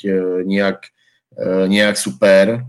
nějak, 0.43 0.77
nějak 1.67 1.98
super 1.98 2.65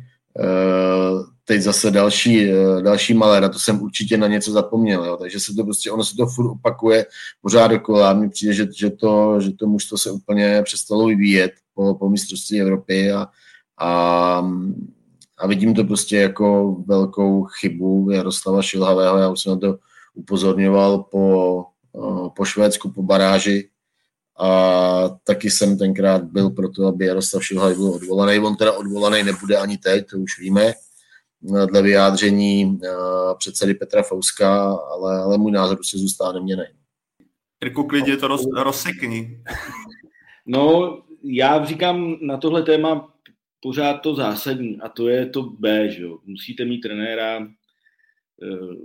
teď 1.50 1.62
zase 1.62 1.90
další, 1.90 2.50
eh, 2.50 2.82
další 2.82 3.14
malé, 3.14 3.40
na 3.40 3.48
to 3.48 3.58
jsem 3.58 3.82
určitě 3.82 4.16
na 4.16 4.26
něco 4.26 4.52
zapomněl, 4.52 5.04
jo. 5.04 5.16
takže 5.16 5.40
se 5.40 5.54
to 5.54 5.64
prostě, 5.64 5.90
ono 5.90 6.04
se 6.04 6.16
to 6.16 6.26
furt 6.26 6.50
opakuje 6.50 7.06
pořád 7.42 7.66
dokola, 7.66 8.12
mi 8.12 8.30
přijde, 8.30 8.52
že, 8.52 8.66
že, 8.76 8.90
to, 8.90 9.40
že 9.40 9.50
to 9.52 9.66
mužstvo 9.66 9.98
se 9.98 10.10
úplně 10.10 10.62
přestalo 10.62 11.06
vyvíjet 11.06 11.52
po, 11.74 11.94
po 11.94 12.08
mistrovství 12.08 12.60
Evropy 12.60 13.12
a, 13.12 13.26
a, 13.78 13.90
a 15.38 15.46
vidím 15.46 15.74
to 15.74 15.84
prostě 15.84 16.16
jako 16.16 16.76
velkou 16.86 17.44
chybu 17.44 18.10
Jaroslava 18.10 18.62
Šilhavého, 18.62 19.18
já 19.18 19.28
už 19.28 19.40
jsem 19.40 19.52
na 19.52 19.58
to 19.58 19.78
upozorňoval 20.14 20.98
po, 20.98 21.64
eh, 21.96 22.28
po 22.36 22.44
Švédsku, 22.44 22.90
po 22.90 23.02
baráži, 23.02 23.68
a 24.38 25.18
taky 25.24 25.50
jsem 25.50 25.78
tenkrát 25.78 26.24
byl 26.24 26.50
pro 26.50 26.68
to, 26.68 26.86
aby 26.86 27.06
Jaroslav 27.06 27.44
Šilhavý 27.44 27.74
byl 27.74 27.88
odvolaný. 27.88 28.38
On 28.38 28.56
teda 28.56 28.72
odvolaný 28.72 29.22
nebude 29.22 29.56
ani 29.56 29.78
teď, 29.78 30.06
to 30.10 30.18
už 30.18 30.38
víme, 30.38 30.72
dle 31.42 31.82
vyjádření 31.82 32.80
eh, 32.84 32.88
předsedy 33.38 33.74
Petra 33.74 34.02
Fouska, 34.02 34.72
ale, 34.72 35.22
ale 35.22 35.38
můj 35.38 35.52
názor 35.52 35.76
prostě 35.76 35.98
zůstává 35.98 36.32
neměný. 36.32 36.62
Jirku, 37.64 37.84
klidně 37.84 38.16
to 38.16 38.28
roz, 38.28 38.46
rozsekni. 38.56 39.42
No, 40.46 41.02
já 41.22 41.64
říkám 41.64 42.16
na 42.20 42.36
tohle 42.36 42.62
téma 42.62 43.14
pořád 43.60 43.94
to 43.94 44.14
zásadní 44.14 44.80
a 44.80 44.88
to 44.88 45.08
je 45.08 45.26
to 45.26 45.42
B, 45.42 45.90
že 45.90 46.02
jo. 46.02 46.18
Musíte 46.24 46.64
mít 46.64 46.80
trenéra, 46.80 47.38
eh, 47.42 48.76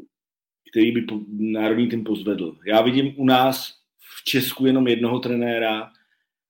který 0.72 0.92
by 0.92 1.06
národní 1.30 1.88
tým 1.88 2.04
pozvedl. 2.04 2.58
Já 2.66 2.82
vidím 2.82 3.14
u 3.18 3.26
nás 3.26 3.74
v 4.00 4.24
Česku 4.24 4.66
jenom 4.66 4.88
jednoho 4.88 5.20
trenéra, 5.20 5.92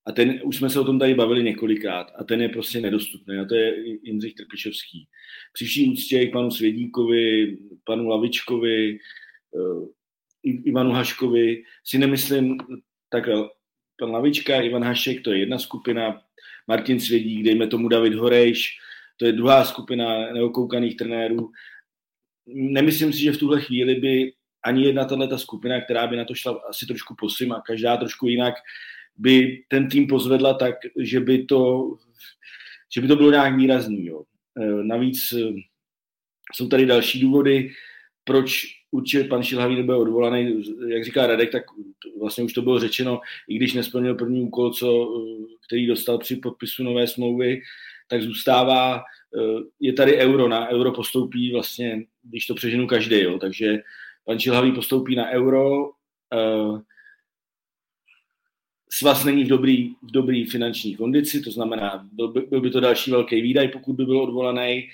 a 0.06 0.12
ten, 0.12 0.40
už 0.44 0.58
jsme 0.58 0.70
se 0.70 0.80
o 0.80 0.84
tom 0.84 1.00
tady 1.00 1.14
bavili 1.14 1.44
několikrát, 1.44 2.12
a 2.16 2.24
ten 2.24 2.42
je 2.42 2.50
prostě 2.50 2.82
nedostupný, 2.82 3.38
a 3.38 3.46
to 3.46 3.56
je 3.56 3.76
Jindřich 4.04 4.34
Trpišovský. 4.34 5.08
Při 5.54 5.66
vší 5.66 5.90
úctě 5.90 6.26
k 6.26 6.32
panu 6.32 6.52
Svědíkovi, 6.52 7.58
panu 7.84 8.08
Lavičkovi, 8.08 8.98
uh, 9.52 9.88
Ivanu 10.44 10.92
Haškovi, 10.92 11.64
si 11.84 11.98
nemyslím, 11.98 12.58
tak 13.10 13.24
pan 14.00 14.12
Lavička, 14.12 14.62
Ivan 14.62 14.84
Hašek, 14.84 15.22
to 15.22 15.32
je 15.32 15.40
jedna 15.40 15.60
skupina, 15.60 16.22
Martin 16.68 17.00
Svědík, 17.00 17.44
dejme 17.44 17.68
tomu 17.68 17.88
David 17.88 18.14
Horejš, 18.14 18.78
to 19.18 19.26
je 19.26 19.32
druhá 19.32 19.66
skupina 19.66 20.34
neokoukaných 20.34 20.96
trenérů. 20.96 21.52
Nemyslím 22.48 23.14
si, 23.14 23.20
že 23.20 23.32
v 23.32 23.38
tuhle 23.38 23.62
chvíli 23.62 23.96
by 23.96 24.34
ani 24.64 24.86
jedna 24.86 25.06
tato 25.06 25.38
skupina, 25.38 25.82
která 25.82 26.08
by 26.08 26.16
na 26.16 26.26
to 26.26 26.36
šla 26.36 26.62
asi 26.70 26.86
trošku 26.86 27.16
posím 27.20 27.52
a 27.52 27.62
každá 27.62 27.98
trošku 27.98 28.28
jinak, 28.28 28.54
by 29.18 29.64
ten 29.68 29.90
tým 29.90 30.08
pozvedla 30.08 30.54
tak, 30.54 30.76
že 31.00 31.20
by 31.20 31.44
to, 31.46 31.94
že 32.96 33.02
by 33.02 33.08
to 33.08 33.16
bylo 33.16 33.32
nějak 33.32 33.56
výrazný. 33.56 34.06
Jo. 34.06 34.24
E, 34.58 34.84
navíc 34.84 35.32
e, 35.32 35.54
jsou 36.54 36.68
tady 36.68 36.86
další 36.86 37.20
důvody, 37.20 37.72
proč 38.24 38.66
určitě 38.92 39.24
pan 39.24 39.44
Šilhavý 39.44 39.76
nebude 39.76 39.98
odvolaný, 39.98 40.64
jak 40.88 41.04
říká 41.04 41.28
Radek, 41.28 41.52
tak 41.52 41.64
vlastně 42.20 42.44
už 42.44 42.54
to 42.54 42.62
bylo 42.62 42.80
řečeno, 42.80 43.22
i 43.48 43.56
když 43.56 43.74
nesplnil 43.74 44.16
první 44.16 44.42
úkol, 44.42 44.74
co, 44.74 45.10
který 45.68 45.88
dostal 45.88 46.18
při 46.18 46.36
podpisu 46.36 46.84
nové 46.84 47.08
smlouvy, 47.08 47.62
tak 48.08 48.22
zůstává, 48.22 48.98
e, 48.98 49.02
je 49.80 49.94
tady 49.94 50.18
euro, 50.18 50.48
na 50.48 50.70
euro 50.70 50.92
postoupí 50.92 51.52
vlastně, 51.52 52.06
když 52.24 52.46
to 52.46 52.56
přeženu 52.56 52.88
každý, 52.88 53.22
jo, 53.22 53.40
takže 53.40 53.78
pan 54.26 54.40
Šilhavý 54.40 54.72
postoupí 54.72 55.16
na 55.16 55.30
euro, 55.30 55.92
svaz 58.98 59.24
není 59.24 59.44
v 59.44 59.48
dobrý, 59.48 59.90
v 59.90 60.12
dobrý 60.12 60.46
finanční 60.46 60.96
kondici, 60.96 61.42
to 61.42 61.52
znamená, 61.52 62.08
byl 62.12 62.28
by, 62.28 62.42
byl 62.42 62.62
by 62.62 62.70
to 62.70 62.80
další 62.80 63.12
velký 63.12 63.42
výdaj, 63.42 63.68
pokud 63.68 63.94
by 63.94 64.06
byl 64.06 64.22
odvolaný. 64.22 64.88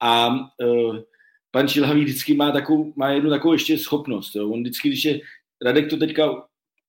A 0.00 0.28
uh, 0.28 0.98
pan 1.50 1.68
Čilhavý 1.68 2.04
vždycky 2.04 2.34
má, 2.34 2.52
takovou, 2.52 2.92
má 2.96 3.10
jednu 3.10 3.30
takovou 3.30 3.52
ještě 3.52 3.78
schopnost. 3.78 4.34
Jo. 4.34 4.50
On 4.50 4.60
vždycky, 4.60 4.88
když 4.88 5.04
je, 5.04 5.20
Radek 5.64 5.90
to 5.90 5.96
teďka 5.96 6.44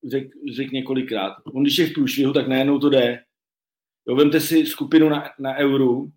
řekl 0.07 0.29
řek 0.55 0.71
několikrát, 0.71 1.33
on 1.53 1.63
když 1.63 1.77
je 1.77 1.87
v 1.87 1.93
průšvihu, 1.93 2.33
tak 2.33 2.47
najednou 2.47 2.79
to 2.79 2.89
jde. 2.89 3.23
Jo, 4.07 4.15
vemte 4.15 4.39
si 4.39 4.65
skupinu 4.65 5.09
na, 5.09 5.23
na 5.39 5.55
euru, 5.55 6.11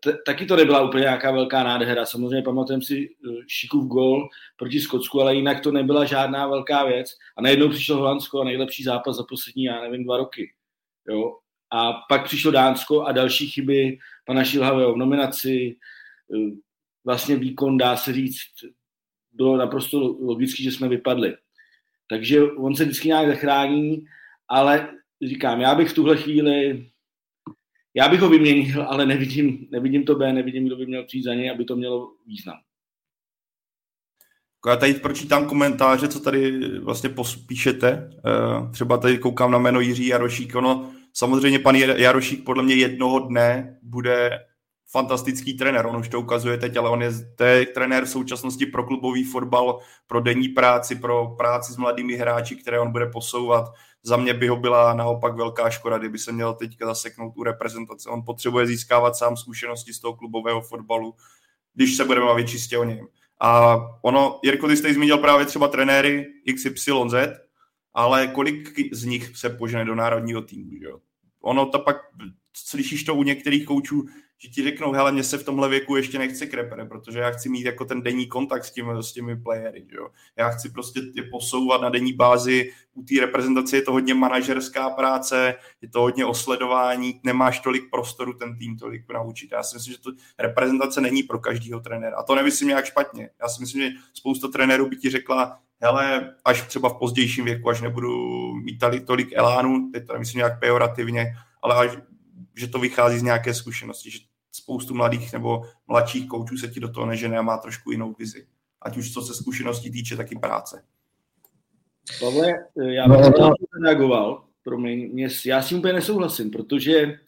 t- 0.00 0.18
taky 0.26 0.46
to 0.46 0.56
nebyla 0.56 0.88
úplně 0.88 1.02
nějaká 1.02 1.30
velká 1.30 1.64
nádhera. 1.64 2.06
Samozřejmě 2.06 2.42
pamatujeme 2.42 2.84
si 2.84 3.08
eh, 3.08 3.32
Šikův 3.46 3.86
gol 3.86 4.28
proti 4.56 4.80
Skotsku, 4.80 5.20
ale 5.20 5.34
jinak 5.34 5.60
to 5.60 5.72
nebyla 5.72 6.04
žádná 6.04 6.46
velká 6.46 6.84
věc. 6.84 7.10
A 7.38 7.42
najednou 7.42 7.68
přišlo 7.68 7.96
Holandsko 7.96 8.40
a 8.40 8.44
nejlepší 8.44 8.84
zápas 8.84 9.16
za 9.16 9.24
poslední, 9.28 9.64
já 9.64 9.80
nevím, 9.80 10.04
dva 10.04 10.16
roky. 10.16 10.52
Jo? 11.08 11.36
A 11.70 11.92
pak 12.08 12.24
přišlo 12.24 12.50
Dánsko 12.50 13.02
a 13.02 13.12
další 13.12 13.46
chyby 13.50 13.98
pana 14.24 14.44
Šilhavého 14.44 14.94
v 14.94 14.96
nominaci. 14.96 15.76
Eh, 16.34 16.50
vlastně 17.04 17.36
výkon, 17.36 17.76
dá 17.76 17.96
se 17.96 18.12
říct, 18.12 18.40
bylo 19.32 19.56
naprosto 19.56 19.98
logický, 20.20 20.64
že 20.64 20.72
jsme 20.72 20.88
vypadli. 20.88 21.36
Takže 22.10 22.42
on 22.42 22.74
se 22.74 22.84
vždycky 22.84 23.08
nějak 23.08 23.28
zachrání, 23.28 24.04
ale 24.48 24.88
říkám, 25.22 25.60
já 25.60 25.74
bych 25.74 25.90
v 25.90 25.94
tuhle 25.94 26.16
chvíli 26.16 26.90
já 27.94 28.08
bych 28.08 28.20
ho 28.20 28.28
vyměnil, 28.28 28.82
ale 28.82 29.06
nevidím, 29.06 29.66
nevidím 29.70 30.04
to 30.04 30.14
B, 30.14 30.32
nevidím, 30.32 30.66
kdo 30.66 30.76
by 30.76 30.86
měl 30.86 31.04
přijít 31.04 31.24
za 31.24 31.34
něj, 31.34 31.50
aby 31.50 31.64
to 31.64 31.76
mělo 31.76 32.12
význam. 32.26 32.56
Já 34.66 34.76
tady 34.76 34.94
pročítám 34.94 35.46
komentáře, 35.46 36.08
co 36.08 36.20
tady 36.20 36.68
vlastně 36.78 37.08
pospíšete. 37.08 38.10
Eh, 38.16 38.72
třeba 38.72 38.96
tady 38.96 39.18
koukám 39.18 39.50
na 39.50 39.58
jméno 39.58 39.80
Jiří 39.80 40.06
Jarošík. 40.06 40.54
Ono, 40.54 40.90
samozřejmě 41.12 41.58
pan 41.58 41.74
Jarošík 41.74 42.44
podle 42.44 42.62
mě 42.62 42.74
jednoho 42.74 43.18
dne 43.18 43.78
bude 43.82 44.30
fantastický 44.90 45.54
trenér, 45.54 45.86
on 45.86 45.96
už 45.96 46.08
to 46.08 46.20
ukazuje 46.20 46.58
teď, 46.58 46.76
ale 46.76 46.90
on 46.90 47.02
je, 47.02 47.10
to 47.34 47.44
je 47.44 47.66
trenér 47.66 48.04
v 48.04 48.08
současnosti 48.08 48.66
pro 48.66 48.84
klubový 48.84 49.24
fotbal, 49.24 49.78
pro 50.06 50.20
denní 50.20 50.48
práci, 50.48 50.94
pro 50.94 51.34
práci 51.38 51.72
s 51.72 51.76
mladými 51.76 52.16
hráči, 52.16 52.56
které 52.56 52.80
on 52.80 52.92
bude 52.92 53.06
posouvat. 53.06 53.64
Za 54.08 54.16
mě 54.16 54.34
by 54.34 54.48
ho 54.48 54.56
byla 54.56 54.94
naopak 54.94 55.36
velká 55.36 55.70
škoda, 55.70 55.98
kdyby 55.98 56.18
se 56.18 56.32
měl 56.32 56.54
teďka 56.54 56.86
zaseknout 56.86 57.36
u 57.36 57.42
reprezentace. 57.42 58.10
On 58.10 58.22
potřebuje 58.24 58.66
získávat 58.66 59.16
sám 59.16 59.36
zkušenosti 59.36 59.92
z 59.92 60.00
toho 60.00 60.16
klubového 60.16 60.60
fotbalu, 60.60 61.14
když 61.74 61.96
se 61.96 62.04
budeme 62.04 62.26
bavit 62.26 62.48
čistě 62.48 62.78
o 62.78 62.84
něm. 62.84 63.06
A 63.40 63.76
ono, 64.02 64.40
Jirko, 64.44 64.68
ty 64.68 64.76
jste 64.76 64.94
zmínil 64.94 65.18
právě 65.18 65.46
třeba 65.46 65.68
trenéry 65.68 66.26
XYZ, 66.54 67.14
ale 67.94 68.26
kolik 68.26 68.78
z 68.92 69.04
nich 69.04 69.36
se 69.36 69.50
požene 69.50 69.84
do 69.84 69.94
národního 69.94 70.42
týmu, 70.42 70.70
že 70.80 70.84
jo? 70.84 70.98
Ono 71.40 71.66
to 71.66 71.78
pak, 71.78 71.96
slyšíš 72.66 73.04
to 73.04 73.14
u 73.14 73.22
některých 73.22 73.66
koučů, 73.66 74.04
že 74.38 74.48
ti 74.48 74.62
řeknou, 74.62 74.92
hele, 74.92 75.12
mě 75.12 75.24
se 75.24 75.38
v 75.38 75.44
tomhle 75.44 75.68
věku 75.68 75.96
ještě 75.96 76.18
nechce 76.18 76.46
krepere, 76.46 76.84
protože 76.84 77.18
já 77.18 77.30
chci 77.30 77.48
mít 77.48 77.64
jako 77.64 77.84
ten 77.84 78.02
denní 78.02 78.26
kontakt 78.26 78.64
s, 78.64 78.70
tím, 78.70 78.90
s 79.00 79.12
těmi 79.12 79.36
playery, 79.36 79.86
jo. 79.90 80.08
Já 80.36 80.48
chci 80.48 80.70
prostě 80.70 81.00
je 81.14 81.22
posouvat 81.22 81.80
na 81.80 81.88
denní 81.88 82.12
bázi, 82.12 82.72
u 82.94 83.02
té 83.02 83.20
reprezentace 83.20 83.76
je 83.76 83.82
to 83.82 83.92
hodně 83.92 84.14
manažerská 84.14 84.90
práce, 84.90 85.54
je 85.82 85.88
to 85.88 86.00
hodně 86.00 86.24
osledování, 86.24 87.20
nemáš 87.24 87.60
tolik 87.60 87.90
prostoru 87.90 88.32
ten 88.32 88.56
tým 88.56 88.76
tolik 88.76 89.02
naučit. 89.12 89.52
Já 89.52 89.62
si 89.62 89.76
myslím, 89.76 89.94
že 89.94 90.00
to 90.00 90.10
reprezentace 90.38 91.00
není 91.00 91.22
pro 91.22 91.38
každého 91.38 91.80
trenéra. 91.80 92.16
A 92.16 92.22
to 92.22 92.34
nemyslím 92.34 92.68
nějak 92.68 92.84
špatně. 92.84 93.30
Já 93.42 93.48
si 93.48 93.60
myslím, 93.60 93.82
že 93.82 93.90
spousta 94.12 94.48
trenérů 94.48 94.88
by 94.88 94.96
ti 94.96 95.10
řekla, 95.10 95.58
hele, 95.80 96.34
až 96.44 96.62
třeba 96.62 96.88
v 96.88 96.98
pozdějším 96.98 97.44
věku, 97.44 97.68
až 97.68 97.80
nebudu 97.80 98.54
mít 98.54 98.78
tolik 99.04 99.32
elánu, 99.32 99.90
teď 99.92 100.06
to 100.06 100.12
nemyslím 100.12 100.38
nějak 100.38 100.60
pejorativně, 100.60 101.26
ale 101.62 101.74
až 101.74 101.98
že 102.58 102.68
to 102.68 102.78
vychází 102.78 103.18
z 103.18 103.22
nějaké 103.22 103.54
zkušenosti, 103.54 104.10
že 104.10 104.18
spoustu 104.52 104.94
mladých 104.94 105.32
nebo 105.32 105.62
mladších 105.86 106.28
koučů 106.28 106.56
se 106.56 106.68
ti 106.68 106.80
do 106.80 106.88
toho 106.88 107.06
nežene 107.06 107.38
a 107.38 107.42
má 107.42 107.58
trošku 107.58 107.90
jinou 107.90 108.14
vizi. 108.18 108.46
Ať 108.82 108.96
už 108.96 109.12
co 109.12 109.22
se 109.22 109.34
zkušeností 109.34 109.90
týče, 109.90 110.16
tak 110.16 110.32
i 110.32 110.38
práce. 110.38 110.84
Pavle, 112.20 112.54
já 112.76 113.08
bych 113.08 113.20
no, 113.40 113.52
reagoval. 113.84 114.44
Promiň, 114.62 115.12
mě, 115.12 115.28
já 115.46 115.62
s 115.62 115.68
tím 115.68 115.78
úplně 115.78 115.92
nesouhlasím, 115.92 116.50
protože, 116.50 117.18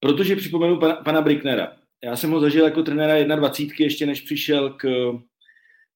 protože 0.00 0.36
připomenu 0.36 0.80
pana, 0.80 0.94
pana 0.94 1.22
Bricknera. 1.22 1.76
Já 2.04 2.16
jsem 2.16 2.30
ho 2.30 2.40
zažil 2.40 2.64
jako 2.64 2.82
trenéra 2.82 3.36
21, 3.36 3.74
ještě 3.78 4.06
než 4.06 4.20
přišel 4.20 4.70
k, 4.70 4.82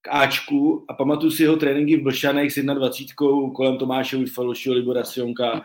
k 0.00 0.08
Ačku 0.10 0.86
a 0.88 0.94
pamatuju 0.94 1.32
si 1.32 1.42
jeho 1.42 1.56
tréninky 1.56 1.96
v 1.96 2.02
Blšanech 2.02 2.52
s 2.52 2.62
21 2.62 3.50
kolem 3.54 3.78
Tomáše 3.78 4.16
Ujfalošího, 4.16 4.74
Libora 4.74 5.04
Sionka, 5.04 5.62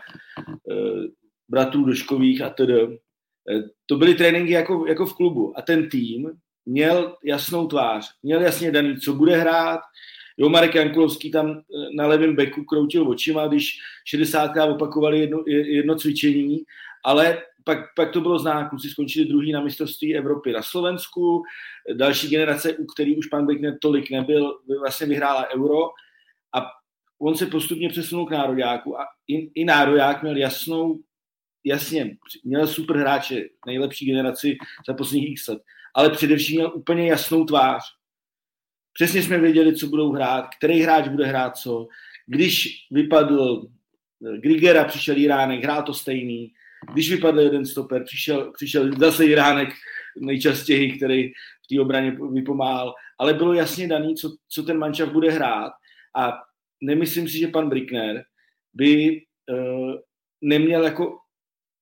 eh, 0.70 1.08
bratrů 1.48 1.84
Doškových 1.84 2.42
a 2.42 2.50
tedy. 2.50 2.98
Eh, 3.50 3.62
to 3.86 3.96
byly 3.96 4.14
tréninky 4.14 4.52
jako, 4.52 4.86
jako 4.86 5.06
v 5.06 5.16
klubu. 5.16 5.58
A 5.58 5.62
ten 5.62 5.88
tým 5.88 6.30
měl 6.66 7.16
jasnou 7.24 7.66
tvář, 7.66 8.10
měl 8.22 8.42
jasně 8.42 8.70
daný, 8.70 8.96
co 8.96 9.14
bude 9.14 9.36
hrát. 9.36 9.80
Jo, 10.36 10.48
Marek 10.48 10.74
Jankulovský 10.74 11.30
tam 11.30 11.50
eh, 11.50 11.62
na 11.96 12.06
levém 12.06 12.36
beku 12.36 12.64
kroutil 12.64 13.08
očima, 13.08 13.46
když 13.46 13.78
60krát 14.16 14.74
opakovali 14.74 15.20
jedno, 15.20 15.42
jedno 15.46 15.94
cvičení, 15.94 16.62
ale 17.04 17.42
pak, 17.64 17.78
pak 17.96 18.12
to 18.12 18.20
bylo 18.20 18.38
znát, 18.38 18.68
kluci 18.68 18.88
skončili 18.88 19.26
druhý 19.26 19.52
na 19.52 19.60
mistrovství 19.60 20.16
Evropy 20.16 20.52
na 20.52 20.62
Slovensku, 20.62 21.42
další 21.92 22.28
generace, 22.28 22.76
u 22.76 22.86
který 22.86 23.16
už 23.16 23.26
pan 23.26 23.46
Bekner 23.46 23.78
tolik 23.80 24.10
nebyl, 24.10 24.58
vlastně 24.80 25.06
vyhrála 25.06 25.46
euro. 25.54 25.88
A 26.54 26.66
on 27.18 27.34
se 27.36 27.46
postupně 27.46 27.88
přesunul 27.88 28.26
k 28.26 28.30
nároďáku 28.30 29.00
a 29.00 29.04
i, 29.28 29.60
i 29.60 29.64
nároďák 29.64 30.22
měl 30.22 30.36
jasnou 30.36 30.98
jasně, 31.64 32.16
měl 32.44 32.66
super 32.66 32.96
hráče, 32.96 33.48
nejlepší 33.66 34.06
generaci 34.06 34.56
za 34.88 34.94
posledních 34.94 35.30
x 35.30 35.48
let, 35.48 35.62
ale 35.94 36.10
především 36.10 36.56
měl 36.56 36.72
úplně 36.74 37.10
jasnou 37.10 37.44
tvář. 37.44 37.82
Přesně 38.92 39.22
jsme 39.22 39.38
věděli, 39.38 39.76
co 39.76 39.86
budou 39.86 40.12
hrát, 40.12 40.48
který 40.58 40.80
hráč 40.80 41.08
bude 41.08 41.26
hrát 41.26 41.56
co. 41.56 41.88
Když 42.26 42.86
vypadl 42.90 43.66
eh, 44.26 44.38
Grigera, 44.38 44.84
přišel 44.84 45.18
Iránek, 45.18 45.64
hrál 45.64 45.82
to 45.82 45.94
stejný. 45.94 46.52
Když 46.92 47.10
vypadl 47.10 47.40
jeden 47.40 47.66
stoper, 47.66 48.04
přišel, 48.04 48.52
přišel 48.52 48.90
zase 48.98 49.26
Iránek 49.26 49.68
nejčastěji, 50.16 50.92
který 50.96 51.28
v 51.64 51.74
té 51.74 51.80
obraně 51.80 52.16
vypomáhal. 52.32 52.94
Ale 53.18 53.34
bylo 53.34 53.52
jasně 53.52 53.88
daný, 53.88 54.14
co, 54.14 54.36
co 54.48 54.62
ten 54.62 54.78
mančav 54.78 55.12
bude 55.12 55.30
hrát. 55.30 55.72
A 56.16 56.32
nemyslím 56.80 57.28
si, 57.28 57.38
že 57.38 57.48
pan 57.48 57.68
Brickner 57.68 58.24
by 58.74 59.22
uh, 59.50 59.94
neměl 60.42 60.84
jako 60.84 61.18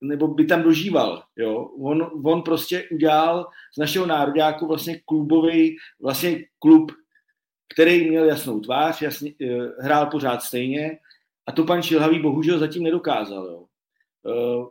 nebo 0.02 0.28
by 0.28 0.44
tam 0.44 0.62
dožíval. 0.62 1.22
Jo? 1.36 1.68
On, 1.80 2.10
on 2.24 2.42
prostě 2.42 2.88
udělal 2.90 3.46
z 3.74 3.78
našeho 3.78 4.06
nároďáku 4.06 4.66
vlastně 4.66 5.00
klubový, 5.04 5.76
vlastně 6.00 6.44
klub, 6.58 6.92
který 7.72 8.10
měl 8.10 8.24
jasnou 8.24 8.60
tvář, 8.60 9.02
jasně, 9.02 9.32
uh, 9.40 9.66
hrál 9.78 10.06
pořád 10.06 10.42
stejně 10.42 10.98
a 11.46 11.52
to 11.52 11.64
pan 11.64 11.82
Šilhavý 11.82 12.18
bohužel 12.18 12.58
zatím 12.58 12.82
nedokázal. 12.82 13.46
Jo? 13.46 13.64
Uh, 14.22 14.66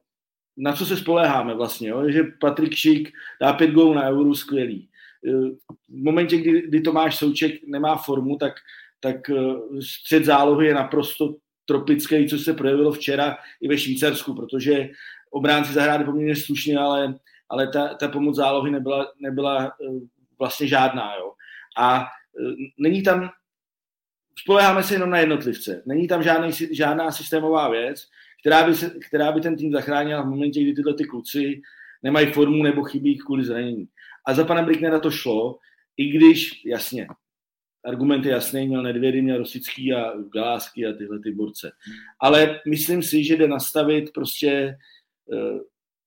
na 0.57 0.73
co 0.73 0.85
se 0.85 0.97
spoléháme 0.97 1.55
vlastně, 1.55 1.89
jo? 1.89 2.09
že 2.09 2.23
Patrik 2.41 2.75
Šik 2.75 3.09
dá 3.41 3.53
pět 3.53 3.71
gólů 3.71 3.93
na 3.93 4.09
euro, 4.09 4.35
skvělý. 4.35 4.89
Uh, 5.27 5.49
v 5.89 6.03
momentě, 6.03 6.37
kdy, 6.37 6.61
kdy 6.61 6.81
Tomáš 6.81 7.17
Souček 7.17 7.67
nemá 7.67 7.95
formu, 7.95 8.37
tak, 8.37 8.53
tak 8.99 9.17
střed 9.79 10.25
zálohy 10.25 10.67
je 10.67 10.73
naprosto 10.73 11.35
tropický, 11.65 12.27
co 12.27 12.37
se 12.37 12.53
projevilo 12.53 12.91
včera 12.91 13.37
i 13.61 13.67
ve 13.67 13.77
Švýcarsku, 13.77 14.35
protože 14.35 14.89
obránci 15.31 15.73
zahráli 15.73 16.03
poměrně 16.03 16.35
slušně, 16.35 16.77
ale, 16.77 17.15
ale 17.49 17.67
ta, 17.67 17.93
ta 17.93 18.07
pomoc 18.07 18.35
zálohy 18.35 18.71
nebyla, 18.71 19.11
nebyla 19.21 19.65
eh, 19.65 19.71
vlastně 20.39 20.67
žádná. 20.67 21.15
Jo. 21.15 21.33
A 21.77 22.01
eh, 22.01 22.69
není 22.79 23.03
tam, 23.03 23.29
spoleháme 24.39 24.83
se 24.83 24.95
jenom 24.95 25.09
na 25.09 25.17
jednotlivce. 25.17 25.83
Není 25.85 26.07
tam 26.07 26.23
žádný, 26.23 26.51
žádná 26.71 27.11
systémová 27.11 27.69
věc, 27.69 28.07
která 28.41 28.67
by, 28.67 28.75
se, 28.75 28.91
která 29.07 29.31
by 29.31 29.41
ten 29.41 29.55
tým 29.55 29.71
zachránila 29.71 30.21
v 30.21 30.29
momentě, 30.29 30.61
kdy 30.61 30.73
tyhle 30.73 30.93
ty 30.93 31.05
kluci 31.05 31.61
nemají 32.03 32.31
formu 32.31 32.63
nebo 32.63 32.83
chybí 32.83 33.17
kvůli 33.17 33.45
zranění. 33.45 33.87
A 34.25 34.33
za 34.33 34.45
pana 34.45 34.61
Bricknera 34.61 34.99
to 34.99 35.11
šlo, 35.11 35.57
i 35.97 36.09
když, 36.09 36.65
jasně, 36.65 37.07
argument 37.85 38.25
je 38.25 38.31
jasný, 38.31 38.67
měl 38.67 38.83
Nedvědy, 38.83 39.21
měl 39.21 39.37
Rosický 39.37 39.93
a 39.93 40.13
Galásky 40.33 40.85
a 40.85 40.93
tyhle 40.93 41.19
ty 41.19 41.31
borce. 41.31 41.71
Ale 42.19 42.59
myslím 42.67 43.03
si, 43.03 43.23
že 43.23 43.37
jde 43.37 43.47
nastavit 43.47 44.13
prostě 44.13 44.77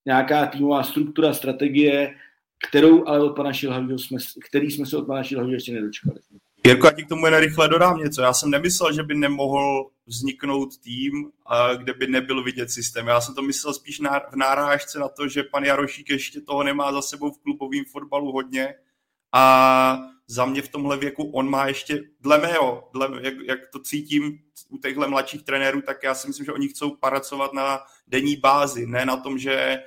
nějaká 0.07 0.47
týmová 0.47 0.83
struktura, 0.83 1.35
strategie, 1.35 2.15
kterou 2.69 3.09
ale 3.09 3.25
od 3.25 3.37
pana 3.37 3.53
Šilhavýho 3.53 3.99
jsme, 3.99 4.19
který 4.49 4.71
jsme 4.71 4.87
se 4.87 4.97
od 4.97 5.07
pana 5.07 5.23
Šilhavýho 5.23 5.55
ještě 5.55 5.73
nedočkali. 5.73 6.21
Jirko, 6.67 6.87
já 6.87 6.93
ti 6.93 7.05
k 7.05 7.09
tomu 7.09 7.27
jen 7.27 7.39
rychle 7.39 7.69
dodám 7.69 7.99
něco. 7.99 8.23
Já 8.23 8.33
jsem 8.33 8.51
nemyslel, 8.51 8.93
že 8.93 9.03
by 9.03 9.15
nemohl 9.15 9.91
vzniknout 10.07 10.79
tým, 10.79 11.31
kde 11.77 11.95
by 11.95 12.07
nebyl 12.07 12.45
vidět 12.45 12.71
systém. 12.71 13.07
Já 13.07 13.21
jsem 13.21 13.35
to 13.35 13.43
myslel 13.43 13.75
spíš 13.75 14.01
v 14.31 14.37
nárážce 14.37 14.99
na 14.99 15.09
to, 15.09 15.29
že 15.29 15.43
pan 15.43 15.65
Jarošík 15.65 16.11
ještě 16.11 16.41
toho 16.41 16.63
nemá 16.63 16.93
za 16.93 17.03
sebou 17.03 17.33
v 17.33 17.43
klubovém 17.43 17.85
fotbalu 17.93 18.33
hodně 18.33 18.75
a 19.33 19.99
za 20.27 20.47
mě 20.47 20.63
v 20.63 20.69
tomhle 20.69 20.97
věku 20.97 21.31
on 21.31 21.51
má 21.51 21.67
ještě, 21.67 22.03
dle 22.21 22.39
mého, 22.39 22.89
dle, 22.93 23.09
jak, 23.23 23.35
jak 23.47 23.59
to 23.73 23.79
cítím 23.79 24.39
u 24.69 24.79
těchto 24.79 25.09
mladších 25.09 25.43
trenérů, 25.43 25.83
tak 25.83 26.03
já 26.03 26.15
si 26.15 26.29
myslím, 26.29 26.47
že 26.47 26.53
oni 26.53 26.69
chcou 26.69 26.97
pracovat 26.97 27.53
na 27.53 27.81
denní 28.07 28.37
bázi, 28.37 28.87
ne 28.87 29.07
na 29.07 29.17
tom, 29.17 29.39
že 29.39 29.79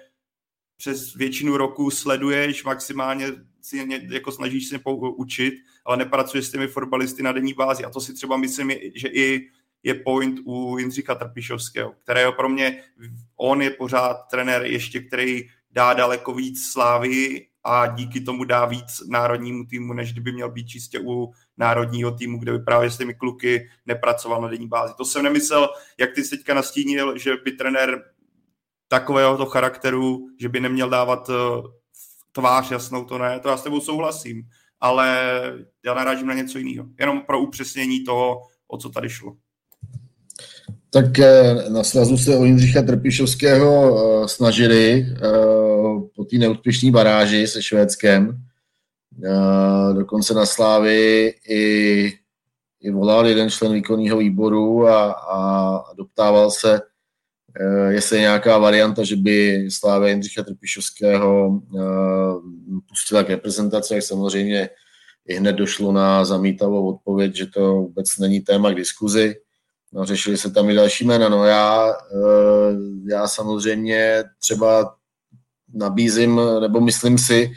přes 0.77 1.13
většinu 1.13 1.57
roku 1.57 1.91
sleduješ, 1.91 2.63
maximálně 2.63 3.27
si 3.61 3.87
jako 4.09 4.31
snažíš 4.31 4.67
se 4.67 4.79
učit, 5.17 5.53
ale 5.85 5.97
nepracuješ 5.97 6.45
s 6.45 6.51
těmi 6.51 6.67
fotbalisty 6.67 7.23
na 7.23 7.31
denní 7.31 7.53
bázi. 7.53 7.85
A 7.85 7.89
to 7.89 8.01
si 8.01 8.13
třeba 8.13 8.37
myslím, 8.37 8.71
že 8.95 9.07
i 9.07 9.49
je 9.83 9.93
point 9.93 10.39
u 10.45 10.77
Jindřicha 10.77 11.15
Trpišovského, 11.15 11.91
kterého 12.03 12.33
pro 12.33 12.49
mě, 12.49 12.83
on 13.35 13.61
je 13.61 13.69
pořád 13.69 14.13
trenér 14.13 14.65
ještě, 14.65 14.99
který 14.99 15.49
dá 15.71 15.93
daleko 15.93 16.33
víc 16.33 16.71
slávy 16.71 17.46
a 17.67 17.87
díky 17.87 18.21
tomu 18.21 18.43
dá 18.43 18.65
víc 18.65 19.01
národnímu 19.09 19.65
týmu, 19.65 19.93
než 19.93 20.13
kdyby 20.13 20.31
měl 20.31 20.51
být 20.51 20.67
čistě 20.67 20.99
u 20.99 21.33
národního 21.57 22.11
týmu, 22.11 22.39
kde 22.39 22.51
by 22.51 22.59
právě 22.59 22.91
s 22.91 22.97
těmi 22.97 23.13
kluky 23.13 23.69
nepracoval 23.85 24.41
na 24.41 24.47
denní 24.47 24.67
bázi. 24.67 24.93
To 24.97 25.05
jsem 25.05 25.23
nemyslel, 25.23 25.69
jak 25.99 26.13
ty 26.13 26.23
jsi 26.23 26.37
teďka 26.37 26.53
nastínil, 26.53 27.17
že 27.17 27.33
by 27.45 27.51
trenér 27.51 28.03
takového 28.87 29.37
to 29.37 29.45
charakteru, 29.45 30.27
že 30.39 30.49
by 30.49 30.59
neměl 30.59 30.89
dávat 30.89 31.29
eh, 31.29 31.33
tvář 32.31 32.71
jasnou, 32.71 33.05
to 33.05 33.17
ne, 33.17 33.39
to 33.39 33.49
já 33.49 33.57
s 33.57 33.63
tebou 33.63 33.79
souhlasím, 33.81 34.43
ale 34.79 35.31
já 35.85 35.93
narážím 35.93 36.27
na 36.27 36.33
něco 36.33 36.57
jiného. 36.57 36.87
Jenom 36.99 37.21
pro 37.21 37.39
upřesnění 37.39 38.03
toho, 38.03 38.41
o 38.67 38.77
co 38.77 38.89
tady 38.89 39.09
šlo. 39.09 39.37
Tak 40.89 41.19
eh, 41.19 41.69
na 41.69 41.83
svazu 41.83 42.17
se 42.17 42.37
o 42.37 42.45
Jindřicha 42.45 42.81
Trpišovského 42.81 43.71
eh, 43.73 44.27
snažili 44.27 45.05
po 46.15 46.23
té 46.25 46.37
neúspěšné 46.37 46.91
baráži 46.91 47.47
se 47.47 47.63
Švédskem. 47.63 48.43
Dokonce 49.93 50.33
na 50.33 50.45
Slávy 50.45 51.33
i, 51.49 51.63
i 52.81 52.91
volal 52.91 53.27
jeden 53.27 53.49
člen 53.49 53.73
výkonného 53.73 54.17
výboru 54.17 54.87
a, 54.87 55.11
a 55.11 55.83
doptával 55.97 56.51
se, 56.51 56.81
Eh, 57.59 57.93
jestli 57.93 58.17
je 58.17 58.21
nějaká 58.21 58.57
varianta, 58.57 59.03
že 59.03 59.15
by 59.15 59.67
Slávě 59.71 60.09
Jindřicha 60.09 60.43
Trpišovského 60.43 61.61
eh, 61.75 61.81
pustila 62.89 63.23
k 63.23 63.29
reprezentaci, 63.29 63.93
jak 63.93 64.03
samozřejmě 64.03 64.69
i 65.27 65.35
hned 65.35 65.53
došlo 65.53 65.91
na 65.91 66.25
zamítavou 66.25 66.89
odpověď, 66.89 67.35
že 67.35 67.45
to 67.45 67.73
vůbec 67.73 68.17
není 68.17 68.41
téma 68.41 68.71
k 68.71 68.75
diskuzi. 68.75 69.35
No, 69.93 70.05
řešili 70.05 70.37
se 70.37 70.51
tam 70.51 70.69
i 70.69 70.73
další 70.73 71.05
jména. 71.05 71.29
No 71.29 71.45
já, 71.45 71.93
eh, 71.93 72.75
já 73.11 73.27
samozřejmě 73.27 74.23
třeba 74.39 74.95
nabízím, 75.73 76.41
nebo 76.61 76.81
myslím 76.81 77.17
si, 77.17 77.51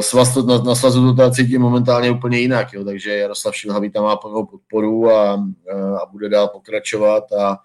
svaz 0.00 0.34
to, 0.34 0.42
na, 0.42 0.58
na 0.58 0.74
svazu 0.74 1.14
to 1.14 1.30
cítím 1.30 1.60
momentálně 1.60 2.10
úplně 2.10 2.38
jinak, 2.38 2.72
jo, 2.72 2.84
takže 2.84 3.16
Jaroslav 3.16 3.56
Šilhavý 3.56 3.90
tam 3.90 4.04
má 4.04 4.16
plnou 4.16 4.46
podporu 4.46 5.10
a, 5.10 5.32
a 6.02 6.06
bude 6.12 6.28
dál 6.28 6.48
pokračovat 6.48 7.32
a 7.32 7.58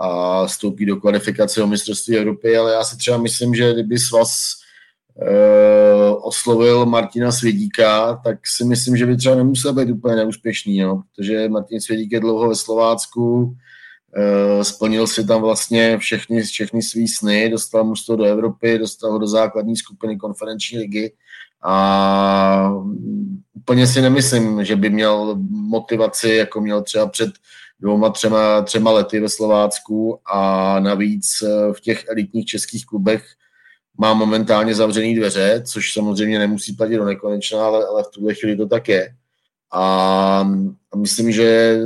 a 0.00 0.48
stoupí 0.48 0.86
do 0.86 0.96
kvalifikace 0.96 1.62
o 1.62 1.66
mistrovství 1.66 2.16
Evropy, 2.16 2.56
ale 2.56 2.72
já 2.72 2.84
si 2.84 2.96
třeba 2.96 3.18
myslím, 3.18 3.54
že 3.54 3.72
kdyby 3.72 3.98
svaz 3.98 4.50
oslovil 6.22 6.86
Martina 6.86 7.32
Svědíka, 7.32 8.20
tak 8.24 8.38
si 8.46 8.64
myslím, 8.64 8.96
že 8.96 9.06
by 9.06 9.16
třeba 9.16 9.34
nemusel 9.34 9.72
být 9.72 9.90
úplně 9.90 10.16
neúspěšný, 10.16 10.80
no, 10.80 11.02
protože 11.02 11.48
Martin 11.48 11.80
Svědík 11.80 12.12
je 12.12 12.20
dlouho 12.20 12.48
ve 12.48 12.54
Slovácku, 12.54 13.54
e, 14.16 14.64
splnil 14.64 15.06
si 15.06 15.26
tam 15.26 15.42
vlastně 15.42 15.98
všechny, 15.98 16.42
všechny 16.42 16.82
svý 16.82 17.08
sny, 17.08 17.50
dostal 17.50 17.84
mu 17.84 17.94
to 18.06 18.16
do 18.16 18.24
Evropy, 18.24 18.78
dostal 18.78 19.12
ho 19.12 19.18
do 19.18 19.26
základní 19.26 19.76
skupiny 19.76 20.16
konferenční 20.16 20.78
ligy 20.78 21.12
a 21.62 22.72
úplně 23.54 23.86
si 23.86 24.00
nemyslím, 24.00 24.64
že 24.64 24.76
by 24.76 24.90
měl 24.90 25.36
motivaci, 25.50 26.28
jako 26.28 26.60
měl 26.60 26.82
třeba 26.82 27.06
před 27.06 27.30
dvouma, 27.80 28.10
třema, 28.10 28.62
třema 28.62 28.90
lety 28.90 29.20
ve 29.20 29.28
Slovácku 29.28 30.18
a 30.32 30.80
navíc 30.80 31.26
eh, 31.42 31.72
v 31.72 31.80
těch 31.80 32.08
elitních 32.08 32.46
českých 32.46 32.86
klubech 32.86 33.24
má 34.00 34.14
momentálně 34.14 34.74
zavřený 34.74 35.14
dveře, 35.14 35.62
což 35.66 35.92
samozřejmě 35.92 36.38
nemusí 36.38 36.72
platit 36.72 36.96
do 36.96 37.04
nekonečna, 37.04 37.66
ale, 37.66 37.86
ale 37.86 38.02
v 38.02 38.08
tuhle 38.08 38.34
chvíli 38.34 38.56
to 38.56 38.66
tak 38.66 38.88
je. 38.88 39.14
A, 39.72 40.50
myslím, 40.96 41.32
že 41.32 41.78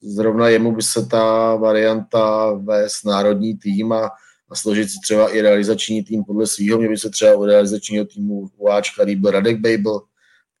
zrovna 0.00 0.48
jemu 0.48 0.72
by 0.72 0.82
se 0.82 1.06
ta 1.06 1.56
varianta 1.56 2.52
vést 2.52 3.04
národní 3.04 3.58
tým 3.58 3.92
a, 3.92 4.10
a 4.50 4.54
složit 4.54 4.90
si 4.90 4.96
třeba 5.02 5.28
i 5.28 5.40
realizační 5.40 6.04
tým 6.04 6.24
podle 6.24 6.46
svého. 6.46 6.78
Mě 6.78 6.88
by 6.88 6.98
se 6.98 7.10
třeba 7.10 7.36
u 7.36 7.44
realizačního 7.44 8.04
týmu 8.04 8.48
Uáčka 8.56 9.02
líbil 9.02 9.30
Radek 9.30 9.56
Babel, 9.56 10.00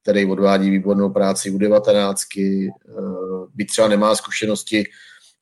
který 0.02 0.26
odvádí 0.26 0.70
výbornou 0.70 1.10
práci 1.10 1.50
u 1.50 1.58
19. 1.58 2.22
Eh, 2.38 2.68
byť 3.54 3.68
třeba 3.68 3.88
nemá 3.88 4.14
zkušenosti 4.14 4.84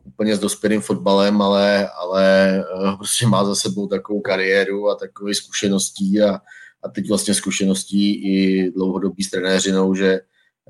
úplně 0.06 0.36
s 0.36 0.38
dospělým 0.38 0.80
fotbalem, 0.80 1.42
ale, 1.42 1.88
ale 1.88 2.58
eh, 2.58 2.96
prostě 2.96 3.26
má 3.26 3.44
za 3.44 3.54
sebou 3.54 3.86
takovou 3.86 4.20
kariéru 4.20 4.88
a 4.88 4.94
takové 4.94 5.34
zkušeností 5.34 6.22
a, 6.22 6.40
a 6.82 6.88
teď 6.88 7.08
vlastně 7.08 7.34
zkušeností 7.34 8.14
i 8.14 8.70
dlouhodobý 8.70 9.24
s 9.24 9.30
trenéřinou, 9.30 9.94
že, 9.94 10.20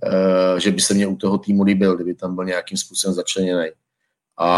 eh, 0.05 0.61
že 0.61 0.71
by 0.71 0.81
se 0.81 0.95
mě 0.95 1.07
u 1.07 1.17
toho 1.17 1.39
týmu 1.39 1.63
líbil, 1.63 1.95
kdyby 1.95 2.15
tam 2.15 2.35
byl 2.35 2.45
nějakým 2.45 2.79
způsobem 2.79 3.15
začleněný. 3.15 3.69
A, 4.39 4.51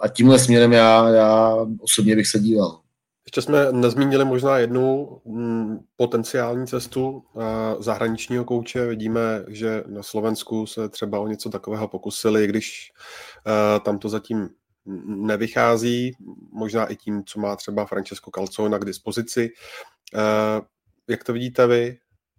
a 0.00 0.08
tímhle 0.08 0.38
směrem 0.38 0.72
já, 0.72 1.08
já 1.08 1.56
osobně 1.80 2.16
bych 2.16 2.26
se 2.26 2.38
díval. 2.38 2.80
Ještě 3.26 3.42
jsme 3.42 3.72
nezmínili 3.72 4.24
možná 4.24 4.58
jednu 4.58 5.20
mm, 5.24 5.78
potenciální 5.96 6.66
cestu 6.66 7.22
zahraničního 7.78 8.44
kouče. 8.44 8.86
Vidíme, 8.86 9.44
že 9.48 9.84
na 9.86 10.02
Slovensku 10.02 10.66
se 10.66 10.88
třeba 10.88 11.20
o 11.20 11.28
něco 11.28 11.50
takového 11.50 11.88
pokusili, 11.88 12.46
když 12.46 12.92
e, 13.46 13.80
tam 13.80 13.98
to 13.98 14.08
zatím 14.08 14.48
nevychází, 15.06 16.12
možná 16.52 16.86
i 16.86 16.96
tím, 16.96 17.24
co 17.24 17.40
má 17.40 17.56
třeba 17.56 17.86
Francesco 17.86 18.30
Calzona 18.30 18.78
k 18.78 18.84
dispozici. 18.84 19.50
E, 20.14 20.60
jak 21.08 21.24
to 21.24 21.32
vidíte 21.32 21.66
vy? 21.66 21.98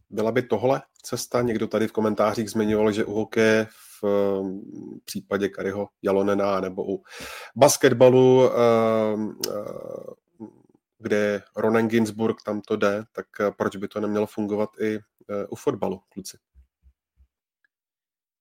Byla 0.09 0.31
by 0.31 0.41
tohle 0.41 0.81
cesta? 1.03 1.41
Někdo 1.41 1.67
tady 1.67 1.87
v 1.87 1.91
komentářích 1.91 2.49
zmiňoval, 2.49 2.91
že 2.91 3.05
u 3.05 3.13
hokeje 3.13 3.67
v 4.01 4.41
případě 5.05 5.49
Kariho 5.49 5.87
Jalonena 6.01 6.59
nebo 6.59 6.93
u 6.93 7.03
basketbalu 7.55 8.45
e, 8.45 8.49
kde 11.01 11.41
Ronen 11.55 11.87
Ginsburg 11.87 12.37
tam 12.45 12.61
to 12.61 12.75
jde, 12.75 13.03
tak 13.11 13.25
eh, 13.39 13.51
proč 13.57 13.75
by 13.75 13.87
to 13.87 13.99
nemělo 13.99 14.27
fungovat 14.27 14.69
i 14.81 14.95
eh, 14.95 14.99
u 15.49 15.55
fotbalu, 15.55 16.01
kluci? 16.09 16.37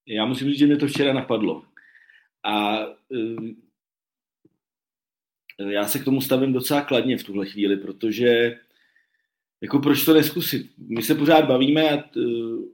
Já 0.07 0.25
musím 0.27 0.49
říct, 0.49 0.59
že 0.59 0.67
mě 0.67 0.77
to 0.77 0.87
včera 0.87 1.13
napadlo. 1.13 1.65
A 2.45 2.79
eh, 2.79 3.37
já 5.71 5.85
se 5.85 5.99
k 5.99 6.05
tomu 6.05 6.21
stavím 6.21 6.53
docela 6.53 6.83
kladně 6.83 7.19
v 7.19 7.25
tuhle 7.25 7.47
chvíli, 7.47 7.77
protože 7.77 8.59
jako 9.61 9.79
proč 9.79 10.05
to 10.05 10.15
neskusit? 10.15 10.73
My 10.79 11.03
se 11.03 11.15
pořád 11.15 11.45
bavíme 11.45 12.05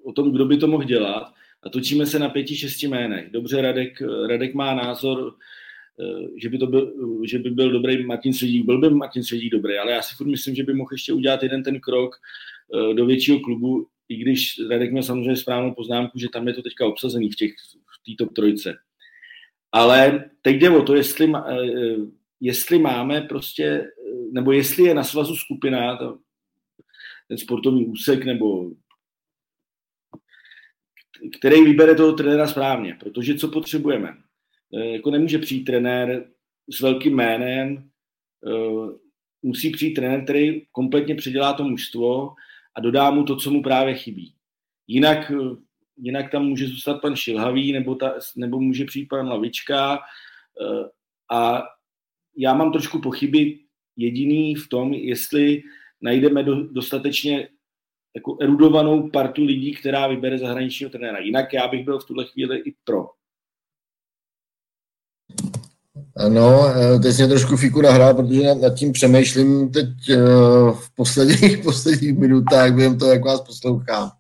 o 0.05 0.13
tom, 0.13 0.33
kdo 0.33 0.45
by 0.45 0.57
to 0.57 0.67
mohl 0.67 0.85
dělat 0.85 1.35
a 1.63 1.69
točíme 1.69 2.07
se 2.07 2.19
na 2.19 2.29
pěti, 2.29 2.57
šesti 2.57 2.87
jménech. 2.87 3.31
Dobře, 3.31 3.63
Radek, 3.63 4.03
Radek 4.29 4.55
má 4.55 4.75
názor, 4.75 5.37
že 6.37 6.49
by, 6.49 6.59
to 6.59 6.67
byl, 6.67 6.93
že 7.25 7.39
by 7.39 7.51
byl 7.51 7.71
dobrý 7.71 8.05
Martin 8.05 8.33
Svědík, 8.33 8.65
byl 8.65 8.79
by 8.79 8.91
Martin 8.91 9.23
Svědík 9.23 9.53
dobrý, 9.53 9.79
ale 9.79 9.93
já 9.93 10.03
si 10.03 10.15
furt 10.15 10.27
myslím, 10.27 10.55
že 10.55 10.63
by 10.63 10.75
mohl 10.75 10.89
ještě 10.93 11.13
udělat 11.13 11.43
jeden 11.43 11.63
ten 11.63 11.81
krok 11.81 12.17
eh, 12.75 12.95
do 12.95 13.07
většího 13.07 13.41
klubu, 13.41 13.87
i 14.09 14.17
když 14.17 14.61
Radek 14.71 14.93
měl 14.93 15.03
samozřejmě 15.03 15.37
správnou 15.37 15.75
poznámku, 15.75 16.19
že 16.19 16.29
tam 16.33 16.49
je 16.49 16.55
to 16.55 16.63
teďka 16.63 16.87
obsazený 16.87 17.31
v 17.31 17.37
těch 17.37 17.53
v 18.13 18.17
top 18.17 18.33
trojce. 18.33 18.75
Ale 19.73 20.31
teď 20.43 20.57
jde 20.57 20.71
o 20.71 20.83
to, 20.83 20.95
jestli, 20.95 21.33
eh, 21.37 21.97
jestli 22.41 22.79
máme 22.79 23.21
prostě, 23.21 23.91
nebo 24.33 24.53
jestli 24.53 24.83
je 24.83 24.95
na 24.95 25.05
svazu 25.05 25.37
skupina, 25.37 25.99
ten 27.29 27.39
sportovní 27.39 27.87
úsek, 27.87 28.25
nebo 28.25 28.71
který 31.39 31.65
vybere 31.65 31.95
toho 31.95 32.13
trenéra 32.13 32.47
správně, 32.47 32.97
protože 33.01 33.35
co 33.35 33.49
potřebujeme? 33.49 34.17
Eh, 34.75 34.87
jako 34.87 35.11
nemůže 35.11 35.39
přijít 35.39 35.65
trenér 35.65 36.27
s 36.71 36.81
velkým 36.81 37.15
jménem, 37.15 37.91
eh, 38.47 38.97
musí 39.43 39.71
přijít 39.71 39.95
trenér, 39.95 40.25
který 40.25 40.67
kompletně 40.73 41.15
předělá 41.15 41.53
to 41.53 41.65
mužstvo 41.65 42.35
a 42.77 42.81
dodá 42.81 43.11
mu 43.11 43.25
to, 43.25 43.37
co 43.37 43.51
mu 43.51 43.63
právě 43.63 43.95
chybí. 43.95 44.35
Jinak, 44.87 45.31
eh, 45.31 45.57
jinak 45.97 46.31
tam 46.31 46.47
může 46.47 46.67
zůstat 46.67 47.01
pan 47.01 47.17
Šilhavý, 47.17 47.73
nebo, 47.73 47.95
ta, 47.95 48.15
nebo 48.37 48.61
může 48.61 48.85
přijít 48.85 49.07
pan 49.07 49.29
Lavička 49.29 49.99
a 51.33 51.63
já 52.37 52.55
mám 52.55 52.73
trošku 52.73 53.01
pochyby 53.01 53.59
jediný 53.97 54.55
v 54.55 54.69
tom, 54.69 54.95
jestli 54.95 55.63
najdeme 56.01 56.43
do, 56.43 56.63
dostatečně 56.63 57.49
jako 58.15 58.37
erudovanou 58.41 59.11
partu 59.11 59.45
lidí, 59.45 59.75
která 59.75 60.07
vybere 60.07 60.39
zahraničního 60.39 60.91
trenéra. 60.91 61.19
Jinak 61.19 61.53
já 61.53 61.69
bych 61.69 61.85
byl 61.85 61.99
v 61.99 62.05
tuhle 62.05 62.25
chvíli 62.25 62.59
i 62.59 62.75
pro. 62.85 63.07
Ano, 66.17 66.69
eh, 66.69 66.99
teď 66.99 67.17
mě 67.17 67.29
trošku 67.29 67.57
fíku 67.57 67.83
nahrál, 67.83 68.15
protože 68.15 68.55
nad 68.55 68.75
tím 68.75 68.93
přemýšlím 68.93 69.69
teď 69.71 69.89
eh, 70.11 70.17
v 70.73 70.95
posledních, 70.97 71.59
posledních 71.65 72.19
minutách 72.19 72.73
během 72.73 72.99
toho, 72.99 73.13
jak 73.13 73.25
vás 73.25 73.41
poslouchám. 73.41 74.11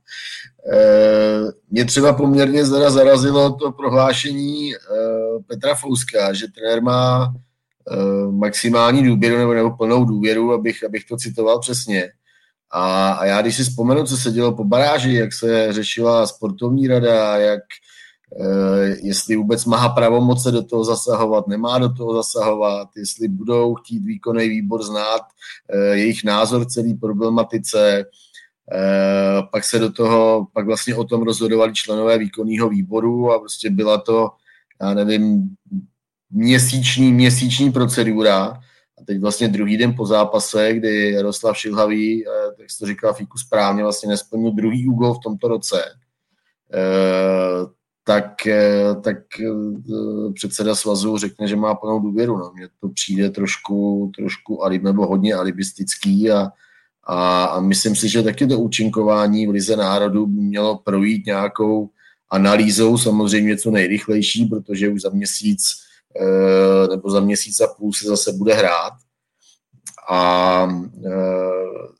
Eh, 0.72 1.52
mě 1.70 1.85
třeba 1.85 2.12
poměrně 2.12 2.64
zara 2.64 2.90
zarazilo 2.90 3.52
to 3.52 3.72
prohlášení 3.72 4.72
Petra 5.46 5.74
Fouska, 5.74 6.32
že 6.32 6.46
trenér 6.54 6.82
má 6.82 7.35
maximální 8.30 9.06
důvěru 9.06 9.38
nebo, 9.38 9.54
nebo 9.54 9.70
plnou 9.70 10.04
důvěru, 10.04 10.52
abych, 10.52 10.85
abych 10.85 11.04
to 11.04 11.16
citoval 11.16 11.59
přesně. 11.59 12.11
A, 12.70 13.12
a 13.12 13.24
já 13.24 13.42
když 13.42 13.56
si 13.56 13.64
vzpomenu, 13.64 14.06
co 14.06 14.16
se 14.16 14.30
dělo 14.30 14.52
po 14.52 14.64
baráži, 14.64 15.14
jak 15.14 15.32
se 15.32 15.72
řešila 15.72 16.26
sportovní 16.26 16.88
rada, 16.88 17.38
jak 17.38 17.62
jestli 19.03 19.37
vůbec 19.37 19.64
má 19.64 19.88
pravomoce 19.88 20.51
do 20.51 20.62
toho 20.62 20.85
zasahovat, 20.85 21.46
nemá 21.46 21.79
do 21.79 21.92
toho 21.92 22.14
zasahovat, 22.14 22.88
jestli 22.96 23.29
budou 23.29 23.75
chtít 23.75 24.05
výkonný 24.05 24.49
výbor 24.49 24.83
znát 24.83 25.22
jejich 25.92 26.25
názor 26.25 26.66
celý 26.66 26.94
problematice, 26.94 28.05
pak 29.53 29.64
se 29.64 29.79
do 29.79 29.92
toho, 29.92 30.46
pak 30.53 30.66
vlastně 30.66 30.94
o 30.94 31.05
tom 31.05 31.22
rozhodovali 31.22 31.75
členové 31.75 32.18
výkonného 32.18 32.68
výboru 32.68 33.33
a 33.33 33.38
prostě 33.38 33.70
byla 33.70 33.99
to, 33.99 34.29
já 34.83 34.94
nevím, 34.94 35.49
měsíční, 36.31 37.12
měsíční 37.12 37.72
procedura. 37.72 38.61
A 39.01 39.05
teď 39.07 39.20
vlastně 39.20 39.49
druhý 39.49 39.77
den 39.77 39.94
po 39.96 40.07
zápase, 40.07 40.72
kdy 40.72 41.12
Jaroslav 41.12 41.59
Šilhavý, 41.59 42.25
tak 42.59 42.66
to 42.81 42.87
říkal 42.87 43.14
Fíku 43.14 43.38
správně, 43.38 43.83
vlastně 43.83 44.09
nesplnil 44.09 44.51
druhý 44.51 44.88
úgol 44.88 45.14
v 45.14 45.20
tomto 45.25 45.49
roce, 45.49 45.83
tak, 48.07 48.47
eh, 48.47 48.95
tak 49.01 49.19
eh, 49.40 50.33
předseda 50.35 50.75
svazu 50.75 51.19
řekne, 51.19 51.49
že 51.49 51.57
má 51.57 51.75
plnou 51.75 52.01
důvěru. 52.01 52.38
No. 52.38 52.53
Mně 52.55 52.69
to 52.81 52.88
přijde 52.88 53.31
trošku, 53.31 54.11
trošku 54.16 54.64
alib, 54.64 54.83
nebo 54.83 55.07
hodně 55.07 55.35
alibistický 55.35 56.31
a, 56.31 56.49
a, 57.05 57.45
a 57.45 57.61
myslím 57.61 57.97
si, 57.97 58.09
že 58.09 58.23
taky 58.23 58.47
to 58.47 58.59
účinkování 58.59 59.47
v 59.47 59.51
Lize 59.51 59.77
národů 59.77 60.27
mělo 60.27 60.79
projít 60.79 61.27
nějakou 61.27 61.90
analýzou, 62.31 62.99
samozřejmě 62.99 63.57
co 63.57 63.71
nejrychlejší, 63.71 64.47
protože 64.47 64.88
už 64.88 65.03
za 65.03 65.11
měsíc 65.11 65.62
eh, 66.21 66.88
nebo 66.88 67.11
za 67.11 67.21
měsíc 67.21 67.61
a 67.61 67.66
půl 67.66 67.92
se 67.92 68.09
zase 68.09 68.33
bude 68.33 68.55
hrát. 68.55 68.92
A, 70.09 70.19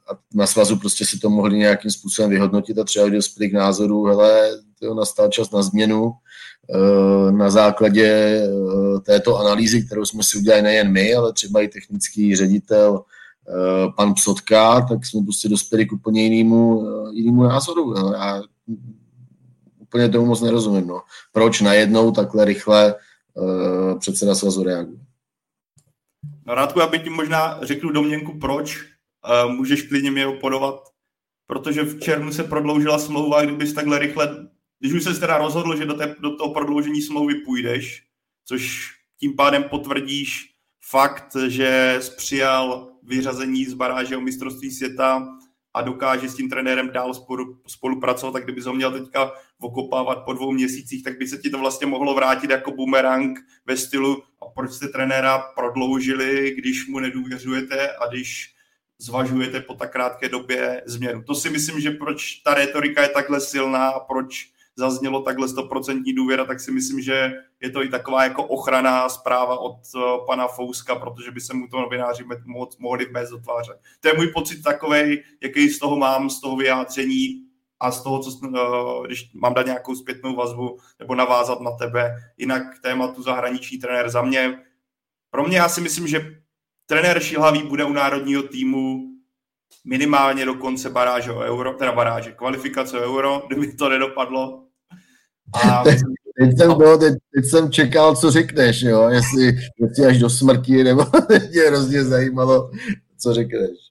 a 0.09 0.15
na 0.35 0.47
svazu 0.47 0.77
prostě 0.77 1.07
si 1.07 1.19
to 1.19 1.31
mohli 1.31 1.59
nějakým 1.59 1.91
způsobem 1.91 2.31
vyhodnotit 2.31 2.79
a 2.79 2.85
třeba 2.85 3.09
dospěli 3.09 3.51
k 3.51 3.55
názoru, 3.55 4.05
hele, 4.05 4.51
to 4.81 4.95
nastal 4.95 5.29
čas 5.29 5.51
na 5.51 5.63
změnu 5.63 6.13
eh, 6.75 7.33
na 7.33 7.51
základě 7.51 8.07
eh, 8.07 9.01
této 9.01 9.39
analýzy, 9.39 9.83
kterou 9.83 10.05
jsme 10.05 10.23
si 10.23 10.39
udělali 10.39 10.63
nejen 10.63 10.93
my, 10.93 11.15
ale 11.15 11.33
třeba 11.33 11.61
i 11.61 11.69
technický 11.69 12.37
ředitel 12.37 13.05
pan 13.97 14.15
Psotka, 14.15 14.81
tak 14.81 15.07
jsme 15.07 15.23
prostě 15.23 15.49
dospěli 15.49 15.87
k 15.87 15.93
úplně 15.93 16.23
jinému, 16.23 16.87
jinému 17.13 17.43
názoru. 17.43 17.95
No. 17.95 18.13
Já 18.13 18.43
úplně 19.79 20.09
tomu 20.09 20.27
moc 20.27 20.41
nerozumím. 20.41 20.87
No. 20.87 21.01
Proč 21.33 21.61
najednou 21.61 22.11
takhle 22.11 22.45
rychle 22.45 22.95
předseda 23.99 24.35
svazu 24.35 24.63
reaguje? 24.63 25.06
No 26.47 26.55
Rádku, 26.55 26.81
já 26.81 26.87
bych 26.87 27.03
ti 27.03 27.11
možná 27.11 27.59
řekl 27.63 27.93
domněnku, 27.93 28.39
proč. 28.39 28.85
Můžeš 29.49 29.83
klidně 29.83 30.11
mě 30.11 30.27
opodovat, 30.27 30.81
protože 31.47 31.83
v 31.83 32.01
červnu 32.01 32.33
se 32.33 32.45
prodloužila 32.45 32.99
smlouva, 32.99 33.45
kdybys 33.45 33.73
takhle 33.73 33.99
rychle 33.99 34.47
když 34.81 34.93
už 34.93 35.05
se 35.05 35.21
teda 35.21 35.39
rozhodl, 35.39 35.77
že 35.77 35.87
do, 35.87 35.95
té, 35.95 36.17
do 36.21 36.37
toho 36.37 36.55
prodloužení 36.55 37.03
smlouvy 37.03 37.35
půjdeš, 37.35 38.03
což 38.45 38.93
tím 39.21 39.37
pádem 39.37 39.65
potvrdíš 39.65 40.55
fakt, 40.91 41.37
že 41.49 42.01
přijal 42.17 42.93
vyřazení 43.03 43.65
z 43.65 43.75
baráže 43.75 44.17
o 44.17 44.21
mistrovství 44.21 44.71
světa 44.71 45.29
a 45.77 45.83
dokáže 45.83 46.29
s 46.29 46.35
tím 46.35 46.51
trenérem 46.51 46.91
dál 46.93 47.15
spolu, 47.15 47.61
spolupracovat, 47.67 48.33
tak 48.33 48.45
kdyby 48.45 48.61
ho 48.61 48.73
měl 48.73 48.93
teďka 48.93 49.33
okopávat 49.61 50.25
po 50.25 50.33
dvou 50.33 50.53
měsících, 50.53 51.05
tak 51.05 51.19
by 51.19 51.29
se 51.29 51.39
ti 51.39 51.51
to 51.51 51.59
vlastně 51.59 51.87
mohlo 51.87 52.15
vrátit 52.15 52.51
jako 52.51 52.71
bumerang 52.71 53.39
ve 53.67 53.77
stylu 53.77 54.23
a 54.43 54.45
proč 54.55 54.73
jste 54.73 54.89
trenéra 54.89 55.39
prodloužili, 55.39 56.55
když 56.59 56.89
mu 56.89 56.99
nedůvěřujete 56.99 57.97
a 57.97 58.07
když 58.07 58.55
zvažujete 58.99 59.61
po 59.61 59.75
tak 59.75 59.93
krátké 59.93 60.29
době 60.29 60.83
změnu. 60.87 61.23
To 61.23 61.35
si 61.35 61.51
myslím, 61.51 61.81
že 61.81 61.91
proč 61.91 62.35
ta 62.35 62.55
retorika 62.55 63.03
je 63.03 63.09
takhle 63.09 63.41
silná 63.41 63.89
a 63.89 64.01
proč 64.01 64.51
zaznělo 64.77 65.23
takhle 65.23 65.47
100% 65.47 66.15
důvěra, 66.15 66.45
tak 66.45 66.61
si 66.61 66.73
myslím, 66.73 67.01
že 67.01 67.33
je 67.61 67.71
to 67.71 67.85
i 67.85 67.89
taková 67.89 68.25
jako 68.25 68.45
ochraná 68.45 69.09
zpráva 69.09 69.59
od 69.59 69.77
uh, 69.95 70.27
pana 70.27 70.49
Fouska, 70.49 70.95
protože 70.95 71.31
by 71.31 71.41
se 71.41 71.55
mu 71.55 71.69
to 71.69 71.81
novináři 71.81 72.25
moc 72.47 72.79
mohli 72.79 73.05
vmést 73.05 73.31
do 73.31 73.39
tváře. 73.39 73.79
To 74.01 74.09
je 74.09 74.15
můj 74.15 74.27
pocit 74.27 74.63
takový, 74.63 75.23
jaký 75.43 75.69
z 75.69 75.79
toho 75.79 75.97
mám, 75.97 76.31
z 76.31 76.41
toho 76.41 76.57
vyjádření 76.57 77.43
a 77.81 77.91
z 77.91 78.03
toho, 78.03 78.19
co, 78.19 78.31
uh, 78.31 79.07
když 79.07 79.33
mám 79.35 79.55
dát 79.55 79.67
nějakou 79.67 79.95
zpětnou 79.95 80.37
vazbu 80.37 80.79
nebo 80.99 81.15
navázat 81.15 81.61
na 81.61 81.71
tebe. 81.71 82.17
Jinak 82.37 82.63
tématu 82.83 83.23
zahraniční 83.23 83.79
trenér 83.79 84.09
za 84.09 84.23
mě. 84.23 84.63
Pro 85.31 85.45
mě 85.45 85.57
já 85.57 85.69
si 85.69 85.81
myslím, 85.81 86.07
že 86.07 86.41
trenér 86.87 87.21
Šilhavý 87.21 87.63
bude 87.63 87.85
u 87.85 87.93
národního 87.93 88.43
týmu 88.43 89.17
minimálně 89.85 90.45
do 90.45 90.55
konce 90.55 90.91
baráže 90.91 91.33
o 91.33 91.41
euro, 91.41 91.75
teda 91.75 91.93
baráže, 91.93 92.33
kvalifikace 92.33 93.01
o 93.01 93.03
euro, 93.03 93.43
kdyby 93.47 93.73
to 93.73 93.89
nedopadlo, 93.89 94.66
a 95.53 95.85
teď, 95.85 95.99
jsem, 96.59 96.69
no, 96.69 96.99
teď, 96.99 97.15
teď 97.35 97.45
jsem 97.45 97.73
čekal, 97.73 98.17
co 98.17 98.31
řekneš, 98.31 98.83
jo? 98.83 99.09
Jestli, 99.09 99.57
jestli 99.81 100.07
až 100.07 100.19
do 100.19 100.31
smrti, 100.31 100.85
nebo 100.85 101.05
mě 101.51 101.63
hrozně 101.63 102.05
zajímalo, 102.05 102.71
co 103.19 103.35
řekneš. 103.35 103.87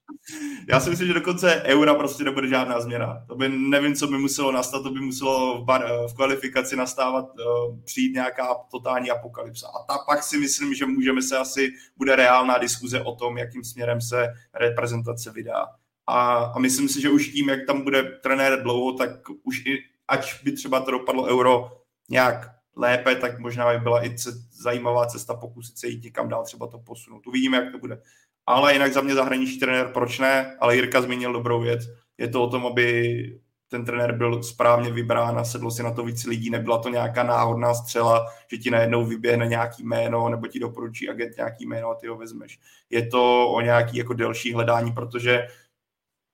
Já 0.69 0.79
si 0.79 0.89
myslím, 0.89 1.07
že 1.07 1.13
dokonce 1.13 1.61
eura 1.65 1.95
prostě 1.95 2.23
nebude 2.23 2.47
žádná 2.47 2.81
změna. 2.81 3.23
To 3.27 3.35
by 3.35 3.49
nevím, 3.49 3.95
co 3.95 4.07
by 4.07 4.17
muselo 4.17 4.51
nastat, 4.51 4.83
to 4.83 4.91
by 4.91 4.99
muselo 4.99 5.61
v, 5.61 5.65
bar, 5.65 5.85
v 6.07 6.13
kvalifikaci 6.13 6.75
nastávat, 6.75 7.25
uh, 7.25 7.79
přijít 7.83 8.13
nějaká 8.13 8.55
totální 8.71 9.11
apokalypsa. 9.11 9.67
A 9.67 9.83
ta 9.83 9.97
pak 10.05 10.23
si 10.23 10.37
myslím, 10.37 10.73
že 10.73 10.85
můžeme 10.85 11.21
se 11.21 11.37
asi, 11.37 11.69
bude 11.97 12.15
reálná 12.15 12.57
diskuze 12.57 13.01
o 13.01 13.15
tom, 13.15 13.37
jakým 13.37 13.63
směrem 13.63 14.01
se 14.01 14.27
reprezentace 14.53 15.31
vydá. 15.31 15.65
A, 16.07 16.35
a 16.35 16.59
myslím 16.59 16.89
si, 16.89 17.01
že 17.01 17.09
už 17.09 17.27
tím, 17.27 17.49
jak 17.49 17.59
tam 17.67 17.81
bude 17.81 18.03
trenér 18.03 18.63
dlouho, 18.63 18.93
tak 18.93 19.09
už 19.43 19.65
i 19.65 19.94
ať 20.07 20.43
by 20.43 20.51
třeba 20.51 20.79
to 20.79 20.91
dopadlo 20.91 21.23
euro 21.23 21.71
nějak 22.09 22.55
lépe, 22.75 23.15
tak 23.15 23.39
možná 23.39 23.73
by 23.73 23.79
byla 23.79 24.05
i 24.05 24.15
zajímavá 24.51 25.05
cesta 25.05 25.33
pokusit 25.33 25.77
se 25.77 25.87
jít 25.87 26.03
někam 26.03 26.29
dál, 26.29 26.43
třeba 26.43 26.67
to 26.67 26.79
posunout. 26.79 27.27
Uvidíme, 27.27 27.57
jak 27.57 27.71
to 27.71 27.77
bude. 27.77 28.01
Ale 28.45 28.73
jinak 28.73 28.93
za 28.93 29.01
mě 29.01 29.15
zahraniční 29.15 29.59
trenér, 29.59 29.87
proč 29.93 30.19
ne? 30.19 30.57
Ale 30.59 30.75
Jirka 30.75 31.01
zmínil 31.01 31.33
dobrou 31.33 31.61
věc. 31.61 31.81
Je 32.17 32.27
to 32.27 32.43
o 32.43 32.49
tom, 32.49 32.65
aby 32.65 33.39
ten 33.67 33.85
trenér 33.85 34.17
byl 34.17 34.43
správně 34.43 34.91
vybrán 34.91 35.39
a 35.39 35.43
sedlo 35.43 35.71
si 35.71 35.83
na 35.83 35.91
to 35.91 36.03
víc 36.03 36.25
lidí. 36.25 36.49
Nebyla 36.49 36.77
to 36.77 36.89
nějaká 36.89 37.23
náhodná 37.23 37.73
střela, 37.73 38.25
že 38.51 38.57
ti 38.57 38.71
najednou 38.71 39.05
vyběhne 39.05 39.47
nějaký 39.47 39.83
jméno 39.83 40.29
nebo 40.29 40.47
ti 40.47 40.59
doporučí 40.59 41.09
agent 41.09 41.37
nějaký 41.37 41.65
jméno 41.65 41.89
a 41.89 41.95
ty 41.95 42.07
ho 42.07 42.17
vezmeš. 42.17 42.59
Je 42.89 43.07
to 43.07 43.49
o 43.49 43.61
nějaký 43.61 43.97
jako 43.97 44.13
delší 44.13 44.53
hledání, 44.53 44.91
protože 44.91 45.47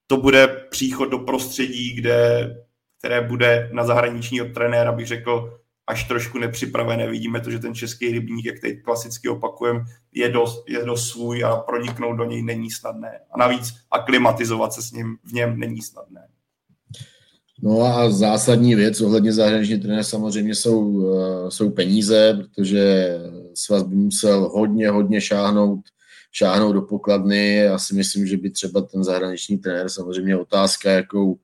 to 0.08 0.18
bude 0.18 0.48
příchod 0.48 1.10
do 1.10 1.20
prostředí, 1.20 1.94
kde 1.94 2.50
které 3.02 3.22
bude 3.22 3.70
na 3.74 3.86
zahraničního 3.86 4.46
trenéra, 4.46 4.92
bych 4.92 5.08
řekl, 5.08 5.60
až 5.88 6.04
trošku 6.04 6.38
nepřipravené. 6.38 7.08
Vidíme 7.08 7.42
to, 7.42 7.52
že 7.52 7.60
ten 7.60 7.76
český 7.76 8.12
rybník, 8.12 8.46
jak 8.46 8.60
teď 8.60 8.82
klasicky 8.82 9.30
opakujem, 9.30 9.86
je 10.12 10.30
dost, 10.30 10.64
je 10.70 10.86
dost 10.86 11.10
svůj 11.10 11.44
a 11.44 11.56
proniknout 11.56 12.18
do 12.18 12.26
něj 12.26 12.44
není 12.44 12.72
snadné. 12.72 13.20
A 13.32 13.38
navíc 13.38 13.74
aklimatizovat 13.92 14.74
se 14.74 14.82
s 14.82 14.92
ním 14.92 15.18
v 15.24 15.34
něm 15.34 15.60
není 15.60 15.82
snadné. 15.82 16.28
No 17.64 17.82
a 17.82 18.10
zásadní 18.10 18.76
věc 18.76 19.02
ohledně 19.02 19.34
zahraniční 19.34 19.80
trenéra 19.80 20.04
samozřejmě 20.04 20.56
jsou, 20.56 21.06
eh, 21.16 21.52
jsou 21.52 21.70
peníze, 21.70 22.34
protože 22.34 23.18
svaz 23.54 23.84
by 23.84 23.96
musel 23.96 24.50
hodně, 24.50 24.90
hodně 24.90 25.22
šáhnout, 25.22 25.80
šáhnout 26.32 26.74
do 26.74 26.82
pokladny. 26.82 27.56
Já 27.56 27.78
si 27.78 27.96
myslím, 27.96 28.28
že 28.28 28.38
by 28.38 28.50
třeba 28.50 28.82
ten 28.82 29.04
zahraniční 29.04 29.58
trenér, 29.58 29.90
samozřejmě 29.90 30.38
otázka, 30.38 30.92
jakou 30.92 31.40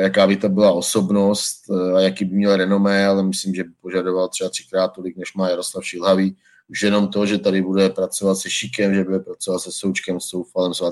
jaká 0.00 0.26
by 0.26 0.36
to 0.36 0.48
byla 0.48 0.72
osobnost 0.72 1.62
eh, 1.70 1.92
a 1.96 2.00
jaký 2.00 2.24
by 2.24 2.36
měl 2.36 2.56
renomé, 2.56 3.06
ale 3.06 3.22
myslím, 3.22 3.54
že 3.54 3.64
by 3.64 3.70
požadoval 3.80 4.28
třeba 4.28 4.50
třikrát 4.50 4.88
tolik, 4.88 5.16
než 5.16 5.34
má 5.34 5.48
Jaroslav 5.48 5.84
Šilhavý. 5.84 6.36
Už 6.68 6.82
jenom 6.82 7.08
to, 7.08 7.26
že 7.26 7.38
tady 7.38 7.62
bude 7.62 7.88
pracovat 7.88 8.34
se 8.34 8.50
Šikem, 8.50 8.94
že 8.94 9.04
bude 9.04 9.18
pracovat 9.18 9.58
se 9.58 9.72
Součkem, 9.72 10.20
s 10.20 10.24
Soufalem, 10.24 10.74
s 10.74 10.82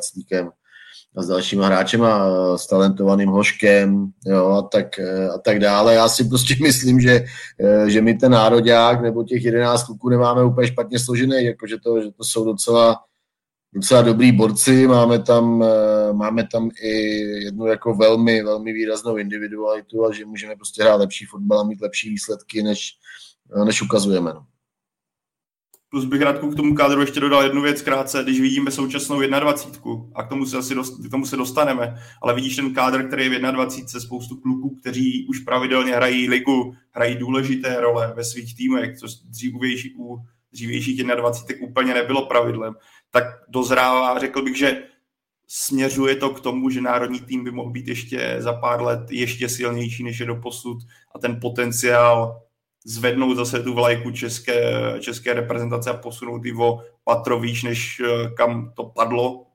a 1.17 1.23
s 1.23 1.27
dalšíma 1.27 1.67
hráčem 1.67 2.03
a 2.03 2.59
s 2.59 2.67
talentovaným 2.67 3.29
Hoškem 3.29 4.07
jo, 4.27 4.49
a, 4.49 4.63
tak, 4.63 4.99
eh, 4.99 5.29
a 5.29 5.39
tak 5.39 5.59
dále. 5.59 5.95
Já 5.95 6.09
si 6.09 6.25
prostě 6.25 6.55
myslím, 6.63 7.01
že, 7.01 7.25
že 7.87 8.01
my 8.03 8.15
ten 8.15 8.33
nároďák 8.33 9.03
nebo 9.03 9.25
těch 9.25 9.45
11 9.45 9.85
kluků 9.85 10.09
nemáme 10.09 10.45
úplně 10.45 10.67
špatně 10.67 10.99
složený, 10.99 11.45
jako 11.45 11.67
že 11.67 11.77
to, 11.79 12.03
že 12.03 12.09
to 12.17 12.25
jsou 12.25 12.45
docela 12.45 12.97
docela 13.75 14.03
dobrý 14.03 14.33
borci, 14.33 14.87
máme 14.87 15.23
tam, 15.23 15.63
eh, 15.63 16.13
máme 16.13 16.47
tam 16.53 16.71
i 16.83 16.91
jednu 17.45 17.67
jako 17.67 17.95
velmi, 17.95 18.43
velmi 18.43 18.73
výraznou 18.73 19.17
individualitu 19.17 20.07
a 20.07 20.13
že 20.13 20.25
můžeme 20.25 20.57
prostě 20.57 20.83
hrát 20.83 20.97
lepší 20.97 21.25
fotbal 21.25 21.61
a 21.61 21.65
mít 21.65 21.81
lepší 21.81 22.11
výsledky, 22.11 22.63
než, 22.63 22.91
eh, 23.57 23.65
než 23.65 23.83
ukazujeme. 23.83 24.33
No. 24.35 24.47
Plus 25.91 26.05
bych 26.05 26.23
rád 26.23 26.39
k 26.39 26.57
tomu 26.57 26.75
kádru 26.75 27.01
ještě 27.01 27.21
dodal 27.21 27.43
jednu 27.43 27.63
věc 27.63 27.83
krátce, 27.83 28.23
když 28.23 28.41
vidíme 28.41 28.71
současnou 28.71 29.21
21, 29.21 30.11
a 30.15 30.23
k 30.23 30.29
tomu 30.29 30.47
se 30.47 30.59
asi 30.59 30.75
dost, 30.75 31.07
k 31.07 31.11
tomu 31.11 31.27
se 31.27 31.37
dostaneme, 31.37 31.95
ale 32.23 32.35
vidíš 32.35 32.57
ten 32.57 32.75
kádr, 32.75 33.07
který 33.07 33.25
je 33.25 33.39
v 33.39 33.53
21, 33.53 34.01
spoustu 34.01 34.37
kluků, 34.37 34.77
kteří 34.81 35.27
už 35.29 35.39
pravidelně 35.39 35.95
hrají 35.97 36.29
ligu, 36.29 36.75
hrají 36.91 37.17
důležité 37.17 37.81
role 37.81 38.13
ve 38.17 38.25
svých 38.25 38.57
týmech, 38.57 38.99
což 38.99 39.15
dřívější, 39.15 39.95
u 39.99 40.19
dřívějších 40.53 41.05
21 41.05 41.69
úplně 41.69 41.95
nebylo 41.95 42.27
pravidlem 42.27 42.75
tak 43.11 43.25
dozrává. 43.49 44.19
Řekl 44.19 44.43
bych, 44.43 44.59
že 44.59 44.83
směřuje 45.49 46.17
to 46.17 46.31
k 46.31 46.41
tomu, 46.41 46.71
že 46.71 46.81
národní 46.81 47.21
tým 47.21 47.45
by 47.45 47.51
mohl 47.51 47.71
být 47.71 47.89
ještě 47.89 48.37
za 48.39 48.53
pár 48.53 48.83
let 48.83 49.11
ještě 49.11 49.49
silnější, 49.49 50.05
než 50.05 50.21
je 50.21 50.27
do 50.27 50.37
posud 50.37 50.79
a 51.15 51.19
ten 51.19 51.41
potenciál 51.41 52.43
zvednout 52.85 53.37
zase 53.37 53.63
tu 53.63 53.75
vlajku 53.75 54.11
české, 54.11 54.73
české 55.01 55.33
reprezentace 55.33 55.91
a 55.91 55.97
posunout 55.97 56.45
ji 56.45 56.55
o 56.55 56.83
patro 57.05 57.41
výš, 57.41 57.63
než 57.63 58.01
eh, 58.01 58.31
kam 58.31 58.73
to 58.77 58.85
padlo 58.85 59.47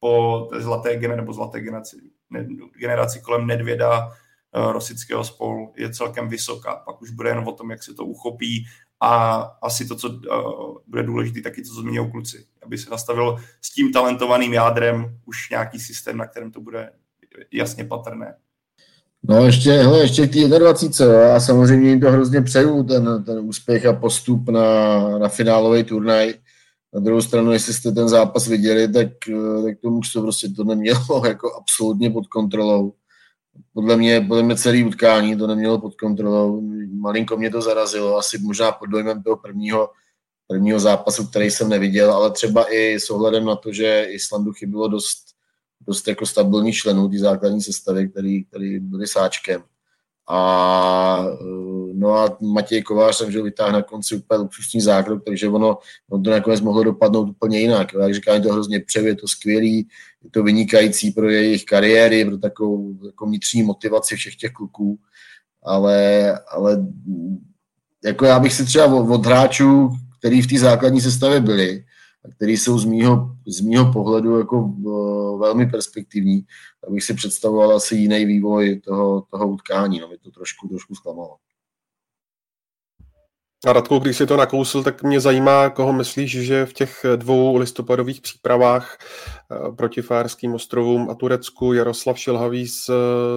po 0.00 0.46
té 0.50 0.60
zlaté 0.60 0.96
generaci, 0.96 1.16
nebo 1.16 1.32
zlaté 1.32 1.60
generaci, 1.60 1.96
ne, 2.30 2.46
generaci 2.78 3.20
kolem 3.20 3.46
Nedvěda, 3.46 4.06
uh, 4.06 4.72
Rosického 4.72 5.24
spolu 5.24 5.72
je 5.76 5.92
celkem 5.92 6.28
vysoká. 6.28 6.76
Pak 6.76 7.02
už 7.02 7.10
bude 7.10 7.28
jen 7.28 7.38
o 7.38 7.52
tom, 7.52 7.70
jak 7.70 7.82
se 7.82 7.94
to 7.94 8.04
uchopí 8.04 8.66
a 9.00 9.36
asi 9.62 9.86
to, 9.86 9.96
co 9.96 10.08
uh, 10.08 10.76
bude 10.86 11.02
důležité, 11.02 11.40
taky 11.40 11.62
to, 11.62 11.68
co 11.68 11.80
zmínil 11.80 12.06
kluci, 12.06 12.46
aby 12.62 12.78
se 12.78 12.90
nastavil 12.90 13.36
s 13.62 13.72
tím 13.72 13.92
talentovaným 13.92 14.52
jádrem 14.52 15.18
už 15.24 15.50
nějaký 15.50 15.80
systém, 15.80 16.16
na 16.16 16.26
kterém 16.26 16.52
to 16.52 16.60
bude 16.60 16.90
jasně 17.52 17.84
patrné. 17.84 18.34
No 19.28 19.44
ještě, 19.44 19.70
hele, 19.72 20.00
ještě 20.00 20.26
k 20.26 20.32
té 20.32 20.58
21. 20.58 21.14
Já 21.14 21.40
samozřejmě 21.40 21.90
jim 21.90 22.00
to 22.00 22.10
hrozně 22.10 22.42
přeju, 22.42 22.82
ten, 22.82 23.24
ten 23.24 23.38
úspěch 23.38 23.86
a 23.86 23.92
postup 23.92 24.48
na, 24.48 25.18
na 25.18 25.28
finálový 25.28 25.84
turnaj. 25.84 26.34
Na 26.94 27.00
druhou 27.00 27.20
stranu, 27.22 27.52
jestli 27.52 27.74
jste 27.74 27.92
ten 27.92 28.08
zápas 28.08 28.48
viděli, 28.48 28.88
tak, 28.88 29.08
tak 29.64 29.78
to 29.82 29.90
mužstvo 29.90 30.22
prostě 30.22 30.48
to 30.48 30.64
nemělo 30.64 31.26
jako 31.26 31.54
absolutně 31.54 32.10
pod 32.10 32.26
kontrolou. 32.26 32.92
Podle 33.72 33.96
mě, 33.96 34.20
podle 34.20 34.42
mě 34.42 34.56
celý 34.56 34.84
utkání 34.84 35.36
to 35.36 35.46
nemělo 35.46 35.80
pod 35.80 35.94
kontrolou. 35.94 36.62
Malinko 36.92 37.36
mě 37.36 37.50
to 37.50 37.62
zarazilo, 37.62 38.16
asi 38.16 38.38
možná 38.38 38.72
pod 38.72 38.86
dojmem 38.86 39.22
toho 39.22 39.36
prvního, 39.36 39.90
prvního 40.46 40.80
zápasu, 40.80 41.26
který 41.26 41.50
jsem 41.50 41.68
neviděl, 41.68 42.12
ale 42.12 42.30
třeba 42.30 42.72
i 42.72 42.94
s 42.94 43.10
ohledem 43.10 43.44
na 43.44 43.56
to, 43.56 43.72
že 43.72 44.06
Islandu 44.10 44.52
chybilo 44.52 44.88
dost 44.88 45.36
dost 45.86 46.08
jako 46.08 46.26
stabilní 46.26 46.72
členů 46.72 47.08
té 47.08 47.18
základní 47.18 47.62
sestavy, 47.62 48.08
který, 48.08 48.44
který 48.44 48.80
byli 48.80 49.06
sáčkem. 49.06 49.62
A 50.28 51.26
no 51.92 52.14
a 52.14 52.36
Matěj 52.40 52.82
Kovář 52.82 53.16
jsem 53.16 53.32
že 53.32 53.42
vytáhl 53.42 53.72
na 53.72 53.82
konci 53.82 54.14
úplně 54.14 54.38
luxusní 54.38 54.80
zákrok, 54.80 55.24
takže 55.24 55.48
ono, 55.48 55.78
ono 56.10 56.22
to 56.22 56.30
nakonec 56.30 56.60
mohlo 56.60 56.84
dopadnout 56.84 57.28
úplně 57.28 57.60
jinak. 57.60 57.88
Jak 58.00 58.14
říkám, 58.14 58.34
je 58.34 58.40
to 58.40 58.52
hrozně 58.52 58.80
přev, 58.80 59.04
je 59.04 59.14
to 59.14 59.28
skvělý, 59.28 59.88
je 60.24 60.30
to 60.30 60.42
vynikající 60.42 61.10
pro 61.10 61.30
jejich 61.30 61.64
kariéry, 61.64 62.24
pro 62.24 62.38
takovou 62.38 62.94
jako 63.06 63.26
vnitřní 63.26 63.62
motivaci 63.62 64.16
všech 64.16 64.36
těch 64.36 64.52
kluků, 64.52 64.98
ale, 65.62 66.32
ale 66.50 66.86
jako 68.04 68.24
já 68.24 68.38
bych 68.38 68.52
si 68.52 68.64
třeba 68.64 68.86
od, 68.86 69.10
od 69.10 69.26
hráčů, 69.26 69.90
který 70.18 70.42
v 70.42 70.46
té 70.46 70.58
základní 70.58 71.00
sestavě 71.00 71.40
byli, 71.40 71.84
který 72.36 72.56
jsou 72.56 72.78
z 72.78 72.84
mýho, 72.84 73.36
z 73.46 73.60
mýho 73.60 73.92
pohledu 73.92 74.38
jako 74.38 74.60
uh, 74.60 75.40
velmi 75.40 75.66
perspektivní, 75.66 76.46
tak 76.80 76.90
bych 76.90 77.04
si 77.04 77.14
představoval 77.14 77.76
asi 77.76 77.96
jiný 77.96 78.24
vývoj 78.24 78.80
toho, 78.80 79.24
toho 79.30 79.48
utkání. 79.48 80.00
No, 80.00 80.08
mě 80.08 80.18
to 80.18 80.30
trošku, 80.30 80.68
trošku 80.68 80.94
zklamalo. 80.94 81.36
A 83.66 83.72
Radku, 83.72 83.98
když 83.98 84.16
si 84.16 84.26
to 84.26 84.36
nakousil, 84.36 84.82
tak 84.82 85.02
mě 85.02 85.20
zajímá, 85.20 85.70
koho 85.70 85.92
myslíš, 85.92 86.30
že 86.30 86.66
v 86.66 86.72
těch 86.72 87.06
dvou 87.16 87.56
listopadových 87.56 88.20
přípravách 88.20 88.98
eh, 88.98 89.72
proti 89.72 90.02
Fárským 90.02 90.54
ostrovům 90.54 91.10
a 91.10 91.14
Turecku 91.14 91.72
Jaroslav 91.72 92.18
Šilhavý 92.18 92.68
z 92.68 92.90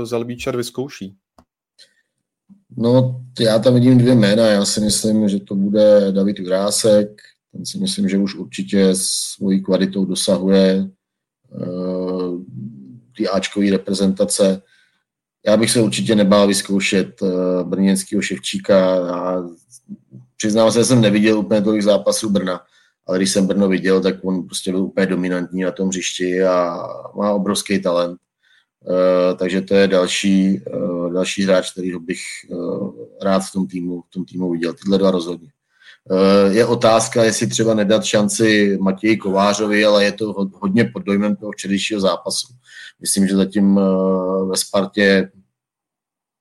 Zelbíčar 0.04 0.58
vyzkouší? 0.58 1.16
No, 2.78 3.22
já 3.40 3.60
tam 3.60 3.74
vidím 3.74 3.98
dvě 3.98 4.16
jména. 4.16 4.48
Já 4.48 4.66
si 4.66 4.82
myslím, 4.82 5.30
že 5.30 5.40
to 5.40 5.56
bude 5.56 6.12
David 6.12 6.40
Jurásek, 6.40 7.22
ten 7.52 7.66
si 7.66 7.80
myslím, 7.80 8.10
že 8.10 8.18
už 8.18 8.36
určitě 8.36 8.90
svojí 8.94 9.64
kvalitou 9.64 10.06
dosahuje 10.06 10.90
uh, 11.50 12.42
ty 13.18 13.28
Ačkový 13.28 13.70
reprezentace. 13.70 14.62
Já 15.46 15.58
bych 15.58 15.72
se 15.72 15.82
určitě 15.82 16.16
nebál 16.16 16.48
vyzkoušet 16.48 17.22
uh, 17.22 17.30
brněnského 17.64 18.22
Ševčíka 18.22 19.10
a 19.16 19.44
přiznám 20.38 20.72
se, 20.72 20.80
že 20.80 20.86
jsem 20.86 21.02
neviděl 21.02 21.40
úplně 21.40 21.62
tolik 21.62 21.82
zápasů 21.82 22.30
Brna, 22.30 22.62
ale 23.08 23.18
když 23.18 23.32
jsem 23.32 23.48
Brno 23.48 23.68
viděl, 23.68 24.02
tak 24.02 24.16
on 24.24 24.44
prostě 24.46 24.72
byl 24.72 24.84
úplně 24.84 25.06
dominantní 25.06 25.62
na 25.62 25.72
tom 25.72 25.88
hřišti 25.88 26.44
a 26.44 26.88
má 27.16 27.32
obrovský 27.34 27.82
talent. 27.82 28.20
Uh, 28.82 29.38
takže 29.38 29.62
to 29.62 29.76
je 29.76 29.88
další, 29.88 30.62
uh, 30.74 31.14
další 31.14 31.44
hráč, 31.44 31.72
kterýho 31.72 32.00
bych 32.00 32.20
uh, 32.50 32.94
rád 33.22 33.40
v 33.40 33.52
tom 33.52 33.68
týmu, 33.68 34.02
v 34.02 34.10
tom 34.10 34.26
týmu 34.26 34.52
viděl. 34.52 34.74
Tyhle 34.74 34.98
dva 34.98 35.12
rozhodně. 35.12 35.50
Eh, 36.12 36.54
je 36.54 36.66
otázka, 36.66 37.24
jestli 37.24 37.48
třeba 37.48 37.74
nedat 37.74 38.04
šanci 38.04 38.78
Matěji 38.82 39.18
Kovářovi, 39.18 39.86
ale 39.86 40.04
je 40.04 40.12
to 40.12 40.50
hodně 40.54 40.86
pod 40.86 41.00
dojmem 41.00 41.36
toho 41.36 41.52
včerejšího 41.52 42.00
zápasu. 42.00 42.48
Myslím, 43.02 43.28
že 43.28 43.36
zatím 43.36 43.80
eh, 43.80 44.46
ve 44.46 44.58
Spartě 44.58 45.32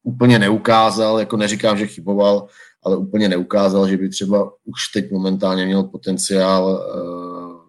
úplně 0.03 0.39
neukázal, 0.39 1.19
jako 1.19 1.37
neříkám, 1.37 1.79
že 1.79 1.87
chyboval, 1.87 2.47
ale 2.83 2.97
úplně 2.97 3.29
neukázal, 3.29 3.89
že 3.89 3.97
by 3.97 4.09
třeba 4.09 4.53
už 4.65 4.89
teď 4.95 5.11
momentálně 5.11 5.67
měl 5.67 5.83
potenciál 5.83 6.83
eh, 6.83 7.69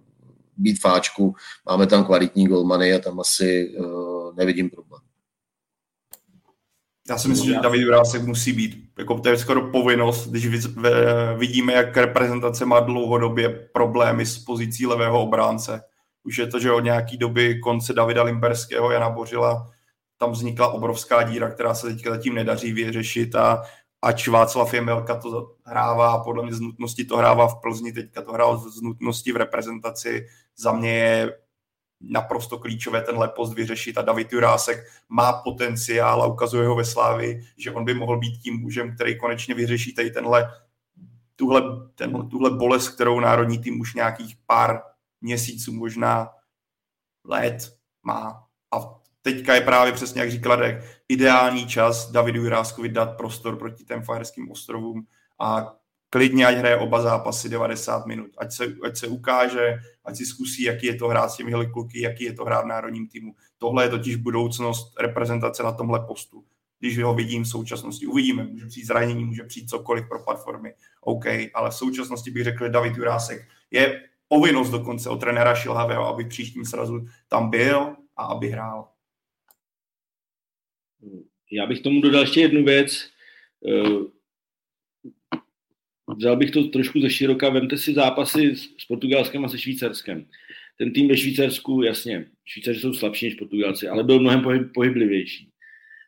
být 0.58 0.82
fáčku. 0.82 1.36
Máme 1.70 1.88
tam 1.88 2.06
kvalitní 2.06 2.48
golmany 2.48 2.94
a 2.94 3.00
tam 3.00 3.20
asi 3.20 3.76
nevidím 4.36 4.70
problém. 4.70 5.02
Já 7.10 7.18
si 7.18 7.28
myslím, 7.28 7.54
že 7.54 7.60
David 7.64 7.82
Jurásek 7.82 8.24
musí 8.24 8.54
být, 8.54 8.89
jako 9.00 9.20
to 9.20 9.30
je 9.30 9.38
skoro 9.38 9.62
povinnost, 9.62 10.28
když 10.28 10.48
vidíme, 11.38 11.74
jak 11.74 11.98
reprezentace 11.98 12.66
má 12.66 12.80
dlouhodobě 12.80 13.50
problémy 13.50 14.26
s 14.26 14.38
pozicí 14.38 14.88
levého 14.88 15.22
obránce. 15.22 15.82
Už 16.24 16.38
je 16.38 16.48
to, 16.48 16.60
že 16.60 16.72
od 16.72 16.80
nějaký 16.80 17.18
doby 17.18 17.60
konce 17.60 17.94
Davida 17.94 18.24
Limberského, 18.24 18.92
Jana 18.92 19.10
Bořila, 19.10 19.72
tam 20.18 20.32
vznikla 20.32 20.68
obrovská 20.68 21.24
díra, 21.24 21.50
která 21.50 21.74
se 21.74 21.88
teďka 21.88 22.10
zatím 22.10 22.36
nedaří 22.36 22.74
vyřešit 22.74 23.36
a 23.36 23.64
ač 24.02 24.28
Václav 24.28 24.74
Jemelka 24.74 25.16
to 25.16 25.56
hrává, 25.64 26.24
podle 26.24 26.44
mě 26.44 26.54
z 26.54 26.60
nutnosti 26.60 27.06
to 27.06 27.18
hrává 27.18 27.48
v 27.48 27.62
Plzni, 27.62 27.94
teďka 27.94 28.22
to 28.22 28.34
hrál 28.34 28.58
z 28.58 28.82
nutnosti 28.82 29.32
v 29.32 29.38
reprezentaci, 29.38 30.28
za 30.58 30.72
mě 30.72 30.98
je 30.98 31.34
naprosto 32.02 32.58
klíčové 32.58 33.02
tenhle 33.02 33.28
post 33.28 33.54
vyřešit 33.54 33.98
a 33.98 34.02
David 34.02 34.34
Jurásek 34.34 34.88
má 35.10 35.34
potenciál 35.34 36.24
a 36.24 36.26
ukazuje 36.26 36.68
ho 36.68 36.76
ve 36.76 36.86
Slávi, 36.86 37.42
že 37.58 37.72
on 37.72 37.86
by 37.86 37.94
mohl 37.94 38.20
být 38.20 38.42
tím 38.42 38.60
mužem, 38.60 38.96
který 38.96 39.18
konečně 39.18 39.56
vyřeší 39.56 39.94
tady 39.94 40.12
tenhle 40.12 40.52
tuhle, 41.36 41.62
tenhle, 41.96 42.26
tuhle 42.26 42.50
bolest, 42.50 42.90
kterou 42.90 43.20
národní 43.20 43.60
tým 43.60 43.82
už 43.82 43.94
nějakých 43.94 44.36
pár 44.46 44.82
měsíců, 45.22 45.74
možná 45.74 46.30
let 47.26 47.78
má. 48.04 48.44
A 48.76 49.00
teďka 49.22 49.56
je 49.56 49.62
právě 49.62 49.94
přesně, 49.94 50.22
jak 50.22 50.32
říkal 50.32 50.56
Radek, 50.56 51.04
ideální 51.10 51.68
čas 51.68 52.12
Davidu 52.12 52.44
Juráskovi 52.44 52.90
dát 52.90 53.18
prostor 53.18 53.58
proti 53.58 53.84
těm 53.84 54.04
Fajerským 54.04 54.52
ostrovům 54.52 55.08
a 55.40 55.76
klidně, 56.10 56.46
ať 56.46 56.56
hraje 56.56 56.78
oba 56.78 57.02
zápasy 57.02 57.50
90 57.50 58.06
minut, 58.06 58.32
ať 58.38 58.52
se, 58.52 58.76
ať 58.84 58.98
se 58.98 59.08
ukáže, 59.08 59.78
ať 60.06 60.16
si 60.16 60.26
zkusí, 60.26 60.64
jaký 60.64 60.88
je 60.88 60.96
to 60.96 61.08
hrát 61.08 61.30
s 61.30 61.38
těmi 61.38 61.52
kluky, 61.74 62.02
jaký 62.02 62.24
je 62.24 62.34
to 62.34 62.46
hrát 62.46 62.62
v 62.62 62.68
národním 62.68 63.08
týmu. 63.08 63.36
Tohle 63.58 63.86
je 63.86 63.90
totiž 63.90 64.16
budoucnost 64.16 64.94
reprezentace 65.00 65.64
na 65.64 65.72
tomhle 65.72 66.00
postu. 66.08 66.44
Když 66.80 67.00
ho 67.00 67.14
vidím 67.14 67.44
v 67.44 67.48
současnosti, 67.48 68.08
uvidíme, 68.08 68.44
může 68.44 68.66
přijít 68.66 68.86
zranění, 68.86 69.26
může 69.26 69.44
přijít 69.44 69.70
cokoliv 69.70 70.08
pro 70.10 70.24
platformy, 70.24 70.74
OK, 71.02 71.26
ale 71.54 71.70
v 71.70 71.74
současnosti 71.74 72.32
bych 72.32 72.44
řekl, 72.44 72.64
že 72.64 72.70
David 72.70 72.98
Jurásek 72.98 73.48
je 73.72 74.04
povinnost 74.28 74.70
dokonce 74.70 75.10
od 75.10 75.20
trenéra 75.20 75.56
Šilhavého, 75.56 76.08
aby 76.08 76.24
v 76.24 76.28
příštím 76.28 76.66
srazu 76.66 77.08
tam 77.28 77.50
byl 77.50 77.96
a 78.18 78.26
aby 78.26 78.50
hrál. 78.50 78.88
Já 81.52 81.66
bych 81.66 81.82
tomu 81.82 82.02
dodal 82.02 82.22
ještě 82.22 82.42
jednu 82.42 82.64
věc 82.64 83.10
eh, 83.68 84.19
vzal 86.16 86.38
bych 86.38 86.52
to 86.52 86.64
trošku 86.64 87.02
ze 87.02 87.10
široka, 87.10 87.50
vemte 87.50 87.78
si 87.78 87.94
zápasy 87.94 88.56
s 88.56 88.86
Portugalskem 88.88 89.46
a 89.46 89.48
se 89.48 89.58
Švýcarskem. 89.58 90.26
Ten 90.78 90.94
tým 90.94 91.08
ve 91.08 91.18
Švýcarsku, 91.18 91.82
jasně, 91.82 92.26
Švýcaři 92.46 92.80
jsou 92.80 92.94
slabší 92.94 93.26
než 93.26 93.36
Portugalci, 93.36 93.88
ale 93.88 94.04
byl 94.04 94.20
mnohem 94.20 94.42
pohyb, 94.42 94.74
pohyblivější. 94.74 95.50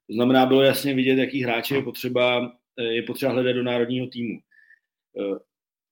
To 0.08 0.14
znamená, 0.14 0.46
bylo 0.46 0.62
jasně 0.62 0.94
vidět, 0.94 1.18
jaký 1.18 1.44
hráče 1.44 1.76
je 1.76 1.84
potřeba, 1.84 2.58
eh, 2.80 2.84
je 2.84 3.04
potřeba 3.04 3.32
hledat 3.32 3.54
do 3.54 3.64
národního 3.64 4.08
týmu. 4.08 4.40
Eh, 5.20 5.40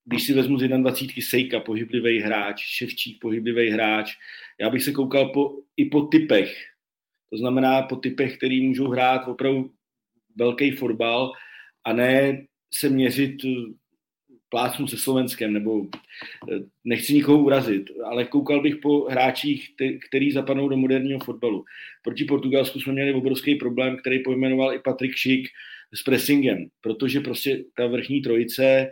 když 0.05 0.23
si 0.23 0.33
vezmu 0.33 0.59
z 0.59 0.67
21 0.67 1.21
Sejka, 1.21 1.59
pohyblivý 1.59 2.19
hráč, 2.19 2.61
Ševčík, 2.61 3.21
pohyblivý 3.21 3.69
hráč, 3.69 4.11
já 4.59 4.69
bych 4.69 4.83
se 4.83 4.91
koukal 4.91 5.29
po, 5.29 5.55
i 5.77 5.85
po 5.85 6.01
typech. 6.01 6.65
To 7.29 7.37
znamená 7.37 7.81
po 7.81 7.95
typech, 7.95 8.37
který 8.37 8.67
můžou 8.67 8.87
hrát 8.87 9.27
opravdu 9.27 9.71
velký 10.35 10.71
fotbal 10.71 11.31
a 11.83 11.93
ne 11.93 12.45
se 12.73 12.89
měřit 12.89 13.35
plácnu 14.49 14.87
se 14.87 14.97
Slovenskem, 14.97 15.53
nebo 15.53 15.87
eh, 16.51 16.59
nechci 16.83 17.13
nikoho 17.13 17.39
urazit, 17.39 17.91
ale 18.05 18.25
koukal 18.25 18.61
bych 18.61 18.75
po 18.75 19.05
hráčích, 19.09 19.69
který 20.09 20.31
zapadnou 20.31 20.69
do 20.69 20.77
moderního 20.77 21.19
fotbalu. 21.19 21.65
Proti 22.03 22.25
Portugalsku 22.25 22.79
jsme 22.79 22.93
měli 22.93 23.13
obrovský 23.13 23.55
problém, 23.55 23.97
který 23.97 24.23
pojmenoval 24.23 24.73
i 24.73 24.79
Patrik 24.79 25.15
Šik 25.15 25.47
s 25.93 26.03
pressingem, 26.03 26.67
protože 26.81 27.19
prostě 27.19 27.63
ta 27.75 27.87
vrchní 27.87 28.21
trojice, 28.21 28.63
eh, 28.63 28.91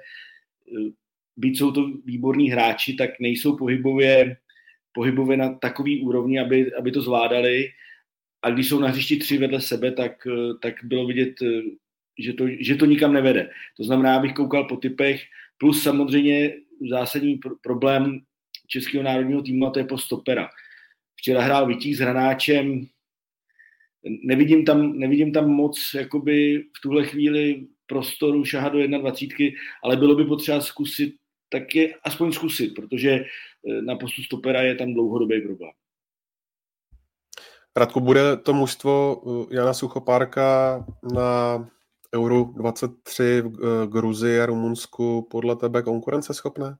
byť 1.37 1.57
jsou 1.57 1.71
to 1.71 1.91
výborní 2.05 2.49
hráči, 2.49 2.93
tak 2.93 3.19
nejsou 3.19 3.57
pohybově, 3.57 4.37
pohybově 4.93 5.37
na 5.37 5.53
takový 5.53 6.01
úrovni, 6.01 6.39
aby, 6.39 6.73
aby 6.73 6.91
to 6.91 7.01
zvládali. 7.01 7.69
A 8.41 8.49
když 8.49 8.69
jsou 8.69 8.79
na 8.79 8.87
hřišti 8.87 9.17
tři 9.17 9.37
vedle 9.37 9.61
sebe, 9.61 9.91
tak, 9.91 10.27
eh, 10.27 10.53
tak 10.61 10.75
bylo 10.83 11.07
vidět 11.07 11.33
že 12.19 12.33
to, 12.33 12.45
že 12.59 12.75
to 12.75 12.85
nikam 12.85 13.13
nevede. 13.13 13.49
To 13.77 13.83
znamená, 13.83 14.15
abych 14.15 14.33
koukal 14.33 14.63
po 14.63 14.77
typech, 14.77 15.21
plus 15.57 15.83
samozřejmě 15.83 16.53
zásadní 16.89 17.37
pr- 17.37 17.55
problém 17.61 18.19
českého 18.67 19.03
národního 19.03 19.41
týmu 19.41 19.67
a 19.67 19.69
to 19.69 19.79
je 19.79 19.85
po 19.85 19.97
stopera. 19.97 20.49
Včera 21.15 21.41
hrál 21.41 21.67
Vitík 21.67 21.95
s 21.95 21.99
Hranáčem, 21.99 22.87
nevidím 24.23 24.65
tam, 24.65 24.99
nevidím 24.99 25.33
tam 25.33 25.49
moc 25.49 25.91
jakoby 25.95 26.63
v 26.77 26.81
tuhle 26.81 27.05
chvíli 27.05 27.67
prostoru 27.85 28.45
šahat 28.45 28.73
do 28.73 28.87
21, 28.87 29.59
ale 29.83 29.95
bylo 29.95 30.15
by 30.15 30.25
potřeba 30.25 30.61
zkusit 30.61 31.15
taky 31.49 31.95
aspoň 32.03 32.31
zkusit, 32.31 32.73
protože 32.73 33.09
eh, 33.11 33.81
na 33.81 33.95
postu 33.95 34.23
stopera 34.23 34.61
je 34.61 34.75
tam 34.75 34.93
dlouhodobý 34.93 35.41
problém. 35.41 35.71
Radku, 37.77 37.99
bude 37.99 38.37
to 38.37 38.53
mužstvo 38.53 39.21
eh, 39.51 39.55
Jana 39.55 39.73
Suchopárka 39.73 40.85
na 41.13 41.69
Euro 42.15 42.43
23 42.55 43.41
v 43.41 43.83
eh, 43.83 43.87
Gruzii 43.87 44.39
a 44.39 44.45
Rumunsku 44.45 45.27
podle 45.31 45.55
tebe 45.55 45.81
konkurenceschopné? 45.81 46.77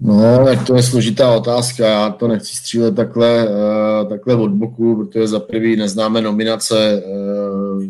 No, 0.00 0.44
tak 0.44 0.66
to 0.66 0.76
je 0.76 0.82
složitá 0.82 1.36
otázka. 1.36 1.88
Já 1.88 2.10
to 2.10 2.28
nechci 2.28 2.56
střílet 2.56 2.96
takhle, 2.96 3.48
uh, 3.48 4.08
takhle 4.08 4.36
od 4.36 4.50
boku, 4.50 4.96
protože 4.96 5.28
za 5.28 5.40
prvý 5.40 5.76
neznáme 5.76 6.20
nominace 6.20 7.02
uh, 7.06 7.82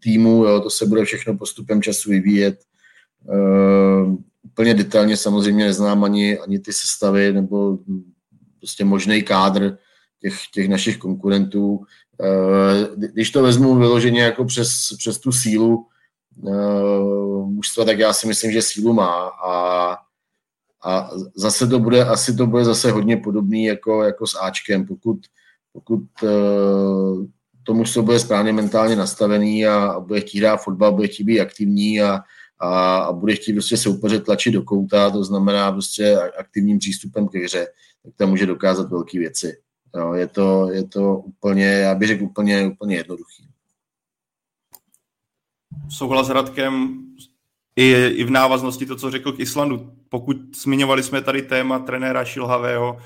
týmu, 0.00 0.44
jo, 0.44 0.60
to 0.60 0.70
se 0.70 0.86
bude 0.86 1.04
všechno 1.04 1.38
postupem 1.38 1.82
času 1.82 2.10
vyvíjet. 2.10 2.60
Úplně 4.42 4.74
detailně 4.74 5.16
samozřejmě 5.16 5.64
neznám 5.64 6.04
ani, 6.04 6.38
ani 6.38 6.58
ty 6.58 6.72
sestavy 6.72 7.32
nebo 7.32 7.78
prostě 8.58 8.84
možný 8.84 9.22
kádr 9.22 9.78
těch, 10.20 10.34
těch 10.54 10.68
našich 10.68 10.98
konkurentů. 10.98 11.84
Uh, 12.18 13.04
když 13.06 13.30
to 13.30 13.42
vezmu 13.42 13.76
vyloženě 13.76 14.22
jako 14.22 14.44
přes, 14.44 14.68
přes 14.98 15.18
tu 15.18 15.32
sílu 15.32 15.86
uh, 16.42 17.48
mužstva, 17.48 17.84
tak 17.84 17.98
já 17.98 18.12
si 18.12 18.26
myslím, 18.26 18.52
že 18.52 18.62
sílu 18.62 18.92
má 18.92 19.28
a 19.28 19.96
a 20.84 21.10
zase 21.36 21.66
to 21.66 21.78
bude, 21.78 22.04
asi 22.04 22.36
to 22.36 22.46
bude 22.46 22.64
zase 22.64 22.90
hodně 22.90 23.16
podobný 23.16 23.64
jako, 23.64 24.02
jako 24.02 24.26
s 24.26 24.38
Ačkem, 24.40 24.86
pokud, 24.86 25.18
pokud 25.72 26.02
uh, 26.22 27.26
to 27.62 27.74
mužstvo 27.74 28.02
bude 28.02 28.18
správně 28.18 28.52
mentálně 28.52 28.96
nastavený 28.96 29.66
a, 29.66 29.86
a 29.86 30.00
bude 30.00 30.20
chtít 30.20 30.38
hrát 30.38 30.56
fotbal, 30.56 30.92
bude 30.92 31.08
chtít 31.08 31.24
být 31.24 31.40
aktivní 31.40 32.02
a, 32.02 32.20
a, 32.58 32.96
a 32.98 33.12
bude 33.12 33.34
chtít 33.34 33.52
prostě 33.52 33.76
soupeře 33.76 34.20
tlačit 34.20 34.50
do 34.50 34.62
kouta, 34.62 35.10
to 35.10 35.24
znamená 35.24 35.72
prostě 35.72 36.18
aktivním 36.38 36.78
přístupem 36.78 37.28
ke 37.28 37.38
hře, 37.38 37.66
tak 38.02 38.14
tam 38.16 38.28
může 38.30 38.46
dokázat 38.46 38.90
velké 38.90 39.18
věci. 39.18 39.56
Jo, 39.94 40.14
je, 40.14 40.28
to, 40.28 40.70
je 40.70 40.88
to 40.88 41.16
úplně, 41.16 41.66
já 41.66 41.94
bych 41.94 42.08
řekl 42.08 42.24
úplně, 42.24 42.66
úplně 42.66 42.96
jednoduchý. 42.96 43.48
Souhlas 45.88 46.26
s 46.26 46.30
Radkem, 46.30 47.04
i, 47.76 48.06
i 48.06 48.24
v 48.24 48.30
návaznosti 48.30 48.86
to, 48.86 48.96
co 48.96 49.10
řekl 49.10 49.32
k 49.32 49.40
Islandu. 49.40 49.92
Pokud 50.08 50.36
zmiňovali 50.56 51.02
jsme 51.02 51.22
tady 51.22 51.42
téma 51.42 51.78
trenéra 51.78 52.24
Šilhavého, 52.24 52.98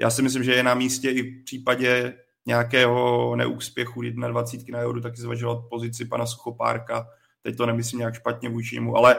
já 0.00 0.10
si 0.10 0.22
myslím, 0.22 0.44
že 0.44 0.54
je 0.54 0.62
na 0.62 0.74
místě 0.74 1.10
i 1.10 1.22
v 1.22 1.44
případě 1.44 2.18
nějakého 2.46 3.36
neúspěchu 3.36 4.02
21 4.02 4.78
na 4.78 4.84
Euro 4.84 5.00
taky 5.00 5.20
zvažovat 5.20 5.64
pozici 5.70 6.04
pana 6.04 6.26
Suchopárka. 6.26 7.06
Teď 7.42 7.56
to 7.56 7.66
nemyslím 7.66 7.98
nějak 7.98 8.14
špatně 8.14 8.48
vůči 8.48 8.74
němu, 8.74 8.96
ale 8.96 9.16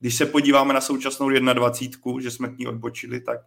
když 0.00 0.14
se 0.14 0.26
podíváme 0.26 0.74
na 0.74 0.80
současnou 0.80 1.28
21, 1.28 2.20
že 2.20 2.30
jsme 2.30 2.48
k 2.48 2.58
ní 2.58 2.66
odbočili, 2.66 3.20
tak 3.20 3.40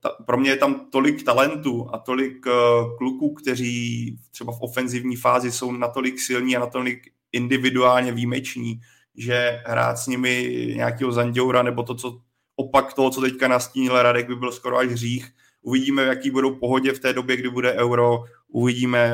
ta, 0.00 0.08
pro 0.26 0.36
mě 0.36 0.50
je 0.50 0.56
tam 0.56 0.90
tolik 0.90 1.24
talentů 1.24 1.88
a 1.92 1.98
tolik 1.98 2.46
uh, 2.46 2.96
kluků, 2.98 3.34
kteří 3.34 4.16
třeba 4.30 4.52
v 4.52 4.60
ofenzivní 4.60 5.16
fázi 5.16 5.52
jsou 5.52 5.72
natolik 5.72 6.20
silní 6.20 6.56
a 6.56 6.60
natolik 6.60 7.12
individuálně 7.32 8.12
výjimeční, 8.12 8.80
že 9.16 9.62
hrát 9.66 9.98
s 9.98 10.06
nimi 10.06 10.48
nějakého 10.76 11.12
Zanděura 11.12 11.62
nebo 11.62 11.82
to, 11.82 11.94
co 11.94 12.20
opak 12.56 12.94
toho, 12.94 13.10
co 13.10 13.20
teďka 13.20 13.48
nastínil 13.48 14.02
Radek, 14.02 14.28
by 14.28 14.36
byl 14.36 14.52
skoro 14.52 14.76
až 14.76 14.88
hřích. 14.88 15.28
Uvidíme, 15.62 16.04
v 16.04 16.08
jaký 16.08 16.30
budou 16.30 16.54
pohodě 16.54 16.92
v 16.92 16.98
té 16.98 17.12
době, 17.12 17.36
kdy 17.36 17.50
bude 17.50 17.72
euro, 17.72 18.24
uvidíme, 18.48 19.12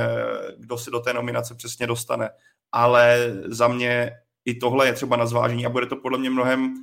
kdo 0.58 0.78
se 0.78 0.90
do 0.90 1.00
té 1.00 1.12
nominace 1.12 1.54
přesně 1.54 1.86
dostane. 1.86 2.30
Ale 2.72 3.34
za 3.44 3.68
mě 3.68 4.10
i 4.44 4.54
tohle 4.54 4.86
je 4.86 4.92
třeba 4.92 5.16
na 5.16 5.26
zvážení 5.26 5.66
a 5.66 5.68
bude 5.68 5.86
to 5.86 5.96
podle 5.96 6.18
mě 6.18 6.30
mnohem 6.30 6.74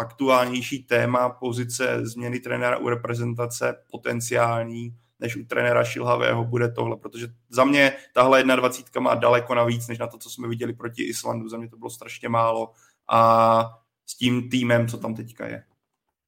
aktuálnější 0.00 0.82
téma 0.84 1.28
pozice 1.28 2.06
změny 2.06 2.40
trenéra 2.40 2.78
u 2.78 2.88
reprezentace 2.88 3.82
potenciální, 3.90 4.96
než 5.20 5.36
u 5.36 5.44
trenéra 5.44 5.84
Šilhavého 5.84 6.44
bude 6.44 6.68
tohle, 6.72 6.96
protože 6.96 7.28
za 7.48 7.64
mě 7.64 7.92
tahle 8.12 8.42
21 8.42 9.00
má 9.00 9.14
daleko 9.14 9.54
navíc, 9.54 9.88
než 9.88 9.98
na 9.98 10.06
to, 10.06 10.18
co 10.18 10.30
jsme 10.30 10.48
viděli 10.48 10.72
proti 10.72 11.02
Islandu. 11.02 11.48
Za 11.48 11.56
mě 11.56 11.68
to 11.68 11.76
bylo 11.76 11.90
strašně 11.90 12.28
málo 12.28 12.72
a 13.08 13.62
s 14.06 14.16
tím 14.16 14.50
týmem, 14.50 14.88
co 14.88 14.98
tam 14.98 15.14
teďka 15.14 15.46
je. 15.46 15.64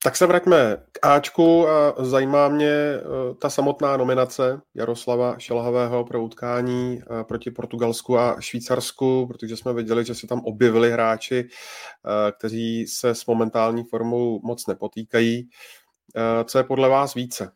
Tak 0.04 0.16
se 0.16 0.26
vraťme 0.26 0.76
k 0.92 1.06
Ačku 1.06 1.68
a 1.68 1.94
zajímá 2.04 2.48
mě 2.48 2.66
eh, 2.66 3.00
ta 3.40 3.50
samotná 3.50 3.96
nominace 3.96 4.60
Jaroslava 4.74 5.38
Šelhavého 5.38 6.04
pro 6.04 6.22
utkání 6.22 7.00
eh, 7.00 7.24
proti 7.24 7.50
Portugalsku 7.50 8.18
a 8.18 8.40
Švýcarsku, 8.40 9.26
protože 9.26 9.56
jsme 9.56 9.72
viděli, 9.72 10.04
že 10.04 10.14
se 10.14 10.26
tam 10.26 10.40
objevili 10.44 10.90
hráči, 10.90 11.48
eh, 11.48 12.32
kteří 12.32 12.86
se 12.86 13.14
s 13.14 13.26
momentální 13.26 13.84
formou 13.84 14.40
moc 14.44 14.66
nepotýkají. 14.66 15.48
Co 16.44 16.58
je 16.58 16.64
podle 16.64 16.88
vás 16.88 17.14
více? 17.14 17.52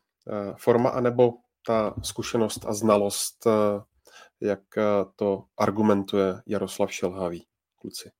Forma 0.57 0.91
anebo 0.91 1.33
ta 1.67 1.95
zkušenost 2.03 2.65
a 2.67 2.75
znalost, 2.75 3.47
jak 4.41 4.61
to 5.17 5.45
argumentuje 5.59 6.35
Jaroslav 6.47 6.93
Šelhavý, 6.93 7.47
kluci? 7.77 8.11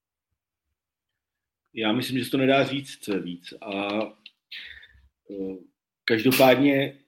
Já 1.77 1.93
myslím, 1.93 2.19
že 2.19 2.25
se 2.25 2.31
to 2.31 2.39
nedá 2.39 2.65
říct, 2.65 2.99
co 3.05 3.13
je 3.15 3.21
víc. 3.21 3.55
A 3.63 4.01
každopádně 6.05 6.99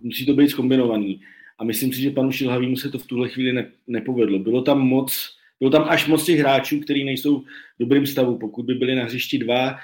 musí 0.00 0.26
to 0.26 0.34
být 0.34 0.48
zkombinovaný. 0.48 1.20
A 1.58 1.64
myslím 1.64 1.92
si, 1.92 2.00
že 2.00 2.10
panu 2.10 2.32
Šilhavýmu 2.32 2.76
se 2.76 2.88
to 2.88 2.98
v 2.98 3.06
tuhle 3.06 3.28
chvíli 3.28 3.52
ne, 3.52 3.72
nepovedlo. 3.86 4.38
Bylo 4.38 4.62
tam 4.62 4.80
moc, 4.80 5.36
bylo 5.60 5.70
tam 5.70 5.88
až 5.88 6.06
moc 6.06 6.24
těch 6.24 6.38
hráčů, 6.38 6.80
kteří 6.80 7.04
nejsou 7.04 7.40
v 7.40 7.46
dobrým 7.80 8.06
stavu. 8.06 8.38
Pokud 8.38 8.66
by 8.66 8.74
byli 8.74 8.94
na 8.94 9.04
hřišti 9.04 9.38
dva 9.38 9.78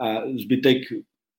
a 0.00 0.30
zbytek 0.36 0.78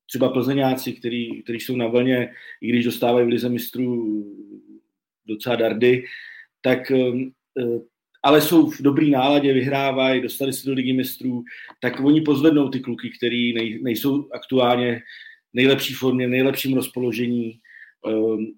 třeba 0.06 0.30
plzeňáci, 0.30 0.94
který, 0.94 1.44
který 1.44 1.60
jsou 1.60 1.76
na 1.76 1.88
vlně, 1.88 2.34
i 2.62 2.70
když 2.70 2.86
dostávají 2.86 3.26
v 3.26 3.30
lize 3.30 3.50
mistrů 3.50 4.24
docela 5.28 5.56
dardy, 5.56 6.04
tak 6.62 6.92
eh, 6.92 7.30
ale 8.26 8.42
jsou 8.42 8.70
v 8.70 8.82
dobrý 8.82 9.12
náladě, 9.12 9.54
vyhrávají, 9.54 10.22
dostali 10.22 10.54
se 10.54 10.68
do 10.68 10.74
ligy 10.74 10.94
mistrů, 10.94 11.44
tak 11.82 12.00
oni 12.00 12.22
pozvednou 12.22 12.70
ty 12.70 12.80
kluky, 12.80 13.10
který 13.18 13.54
nej, 13.54 13.80
nejsou 13.84 14.30
aktuálně 14.34 15.00
v 15.54 15.54
nejlepší 15.54 15.94
formě, 15.94 16.28
v 16.28 16.30
nejlepším 16.30 16.74
rozpoložení. 16.74 17.60
Um, 18.08 18.56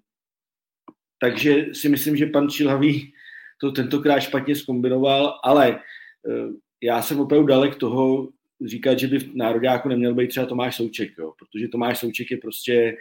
takže 1.20 1.66
si 1.72 1.88
myslím, 1.88 2.16
že 2.16 2.26
pan 2.26 2.48
Čilhavý 2.48 3.12
to 3.60 3.72
tentokrát 3.72 4.20
špatně 4.20 4.56
skombinoval, 4.56 5.40
ale 5.44 5.70
uh, 5.70 6.52
já 6.82 7.02
jsem 7.02 7.20
opravdu 7.20 7.46
dalek 7.46 7.76
toho, 7.76 8.28
říkat, 8.66 8.98
že 8.98 9.06
by 9.06 9.18
v 9.18 9.34
nároďáku 9.34 9.88
neměl 9.88 10.14
být 10.14 10.28
třeba 10.28 10.46
Tomáš 10.46 10.76
Souček, 10.76 11.12
jo, 11.18 11.32
protože 11.38 11.68
Tomáš 11.68 11.98
Souček 11.98 12.30
je 12.30 12.36
prostě 12.36 12.96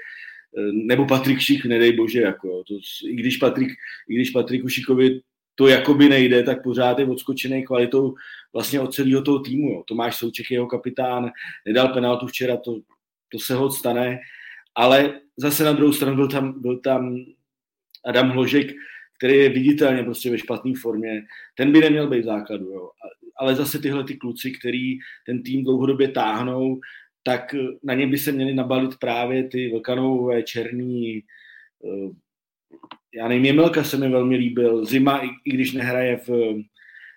eh, 0.58 0.72
nebo 0.72 1.06
Patrik 1.06 1.40
Šik, 1.40 1.66
nedej 1.66 1.92
bože, 1.92 2.22
jako, 2.22 2.64
to, 2.68 2.80
i, 3.08 3.16
když 3.16 3.38
Patrik, 3.38 3.70
i 4.10 4.16
když 4.16 4.30
Patriku 4.30 4.70
Šikovi 4.70 5.22
to 5.60 5.68
jakoby 5.68 6.10
nejde, 6.10 6.44
tak 6.44 6.64
pořád 6.64 7.00
je 7.00 7.06
odskočený 7.06 7.66
kvalitou 7.66 8.16
vlastně 8.54 8.80
od 8.80 8.94
celého 8.94 9.22
toho 9.22 9.40
týmu. 9.40 9.72
Jo. 9.72 9.84
Tomáš 9.88 10.16
Souček 10.16 10.52
je 10.52 10.56
jeho 10.56 10.68
kapitán, 10.68 11.32
nedal 11.66 11.88
penaltu 11.88 12.28
včera, 12.28 12.58
to, 12.58 12.80
to 13.32 13.40
se 13.40 13.56
ho 13.56 13.72
stane, 13.72 14.20
ale 14.76 15.20
zase 15.38 15.64
na 15.64 15.74
druhou 15.74 15.94
stranu 15.94 16.16
byl 16.16 16.28
tam, 16.28 16.62
byl 16.62 16.80
tam 16.80 17.26
Adam 18.06 18.30
Hložek, 18.30 18.68
který 19.18 19.38
je 19.38 19.50
viditelně 19.50 20.04
prostě 20.04 20.30
ve 20.30 20.38
špatné 20.38 20.72
formě, 20.82 21.22
ten 21.56 21.72
by 21.72 21.80
neměl 21.80 22.10
být 22.10 22.22
v 22.22 22.26
základu. 22.26 22.66
Jo. 22.66 22.90
Ale 23.40 23.56
zase 23.56 23.80
tyhle 23.80 24.04
ty 24.04 24.18
kluci, 24.18 24.52
který 24.52 24.98
ten 25.26 25.44
tým 25.44 25.64
dlouhodobě 25.64 26.08
táhnou, 26.08 26.80
tak 27.24 27.56
na 27.84 27.94
ně 27.94 28.08
by 28.08 28.18
se 28.18 28.32
měli 28.32 28.54
nabalit 28.54 28.98
právě 29.00 29.48
ty 29.48 29.70
vlkanové 29.70 30.44
černý 30.44 31.24
eh, 31.86 32.10
já 33.18 33.28
nevím, 33.28 33.46
Jemelka 33.46 33.84
se 33.84 33.98
mi 33.98 34.10
velmi 34.10 34.36
líbil, 34.36 34.86
Zima, 34.86 35.18
i, 35.18 35.30
i 35.46 35.52
když 35.52 35.74
nehraje 35.74 36.18
v, 36.18 36.30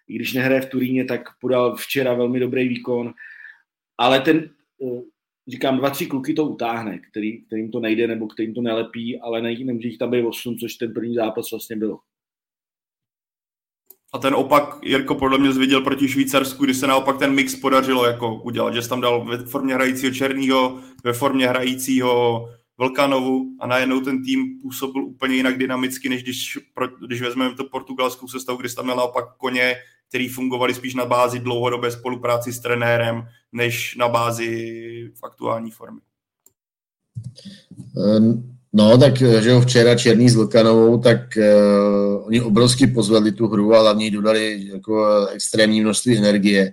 i 0.08 0.14
když 0.14 0.32
nehraje 0.32 0.60
v 0.60 0.70
Turíně, 0.70 1.04
tak 1.04 1.20
podal 1.40 1.76
včera 1.76 2.14
velmi 2.14 2.40
dobrý 2.40 2.68
výkon, 2.68 3.12
ale 3.98 4.20
ten, 4.20 4.50
eh, 4.82 5.00
říkám, 5.48 5.78
dva, 5.78 5.90
tři 5.90 6.06
kluky 6.06 6.34
to 6.34 6.44
utáhne, 6.44 6.98
který, 7.10 7.42
kterým 7.42 7.70
to 7.70 7.80
nejde 7.80 8.06
nebo 8.06 8.26
kterým 8.26 8.54
to 8.54 8.62
nelepí, 8.62 9.20
ale 9.20 9.42
nejde, 9.42 9.64
nemůže 9.64 9.88
jich 9.88 9.98
tam 9.98 10.10
být 10.10 10.24
8, 10.24 10.56
což 10.56 10.74
ten 10.74 10.92
první 10.92 11.14
zápas 11.14 11.50
vlastně 11.50 11.76
bylo. 11.76 11.98
A 14.12 14.18
ten 14.18 14.34
opak 14.34 14.78
Jirko 14.82 15.14
podle 15.14 15.38
mě 15.38 15.52
zviděl 15.52 15.80
proti 15.80 16.08
Švýcarsku, 16.08 16.64
kdy 16.64 16.74
se 16.74 16.86
naopak 16.86 17.18
ten 17.18 17.34
mix 17.34 17.56
podařilo 17.56 18.06
jako 18.06 18.42
udělat, 18.42 18.74
že 18.74 18.82
jsi 18.82 18.88
tam 18.88 19.00
dal 19.00 19.24
ve 19.24 19.38
formě 19.38 19.74
hrajícího 19.74 20.14
Černýho, 20.14 20.80
ve 21.04 21.12
formě 21.12 21.48
hrajícího 21.48 22.46
Vlkanovu 22.80 23.46
a 23.60 23.66
najednou 23.66 24.00
ten 24.00 24.24
tým 24.24 24.60
působil 24.62 25.04
úplně 25.04 25.34
jinak 25.36 25.58
dynamicky, 25.58 26.08
než 26.08 26.22
když, 26.22 26.58
když 27.06 27.22
vezmeme 27.22 27.54
to 27.54 27.64
portugalskou 27.64 28.28
sestavu, 28.28 28.58
kde 28.58 28.74
tam 28.74 28.84
měl 28.84 28.96
naopak 28.96 29.24
koně, 29.36 29.76
který 30.08 30.28
fungovali 30.28 30.74
spíš 30.74 30.94
na 30.94 31.04
bázi 31.04 31.38
dlouhodobé 31.38 31.90
spolupráci 31.90 32.52
s 32.52 32.60
trenérem, 32.60 33.28
než 33.52 33.96
na 33.96 34.08
bázi 34.08 34.48
v 35.14 35.24
aktuální 35.24 35.70
formy. 35.70 36.00
Ehm, 38.16 38.56
no, 38.72 38.98
tak 38.98 39.16
že 39.16 39.60
včera 39.60 39.94
Černý 39.94 40.28
s 40.28 40.36
Vlkanovou, 40.36 40.98
tak 40.98 41.20
uh, 41.36 42.26
oni 42.26 42.40
obrovsky 42.40 42.86
pozvedli 42.86 43.32
tu 43.32 43.48
hru 43.48 43.74
a 43.74 43.80
hlavně 43.80 44.10
dodali 44.10 44.66
jako 44.72 45.26
extrémní 45.26 45.80
množství 45.80 46.18
energie. 46.18 46.72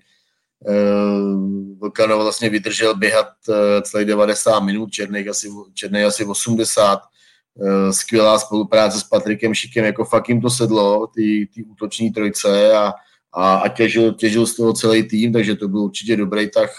Uh, 0.59 1.56
Vlkanov 1.79 2.21
vlastně 2.21 2.49
vydržel 2.49 2.95
běhat 2.95 3.27
uh, 3.49 3.55
celý 3.81 4.05
90 4.05 4.59
minut, 4.59 4.91
Černý 4.91 5.29
asi, 5.29 5.49
Černý 5.73 6.03
asi 6.03 6.25
80. 6.25 6.99
Uh, 7.55 7.89
skvělá 7.91 8.39
spolupráce 8.39 8.99
s 8.99 9.03
Patrikem 9.03 9.53
Šikem, 9.53 9.85
jako 9.85 10.05
fakt 10.05 10.29
jim 10.29 10.41
to 10.41 10.49
sedlo, 10.49 11.07
ty, 11.07 11.49
ty 11.53 11.63
útoční 11.63 12.11
trojce 12.11 12.73
a, 12.73 12.93
a, 13.33 13.55
a 13.55 13.67
těžil, 13.67 14.13
těžil 14.13 14.47
z 14.47 14.55
toho 14.55 14.73
celý 14.73 15.03
tým, 15.03 15.33
takže 15.33 15.55
to 15.55 15.67
byl 15.67 15.79
určitě 15.79 16.17
dobrý 16.17 16.49
tah 16.49 16.71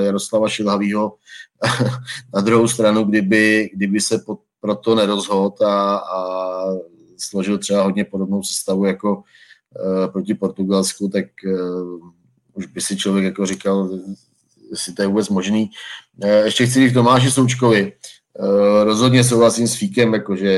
Jaroslava 0.00 0.48
Šilhavýho. 0.48 1.14
Na 2.34 2.40
druhou 2.40 2.68
stranu, 2.68 3.04
kdyby, 3.04 3.70
kdyby 3.74 4.00
se 4.00 4.18
pod, 4.26 4.40
proto 4.60 4.94
nerozhod 4.94 5.62
a, 5.62 5.96
a 5.96 6.20
složil 7.18 7.58
třeba 7.58 7.82
hodně 7.82 8.04
podobnou 8.04 8.42
sestavu 8.42 8.84
jako 8.84 9.16
uh, 9.16 10.12
proti 10.12 10.34
Portugalsku, 10.34 11.08
tak 11.08 11.24
uh, 11.46 12.10
už 12.52 12.66
by 12.66 12.80
si 12.80 12.96
člověk 12.96 13.24
jako 13.24 13.46
říkal, 13.46 13.90
jestli 14.70 14.92
to 14.92 15.02
je 15.02 15.08
vůbec 15.08 15.28
možný. 15.28 15.70
Uh, 16.24 16.30
ještě 16.30 16.66
chci 16.66 16.80
říct 16.80 16.94
Tomáši 16.94 17.30
Součkovi. 17.30 17.92
Uh, 18.38 18.84
rozhodně 18.84 19.24
souhlasím 19.24 19.68
s 19.68 19.74
Fíkem, 19.74 20.14
jakože 20.14 20.48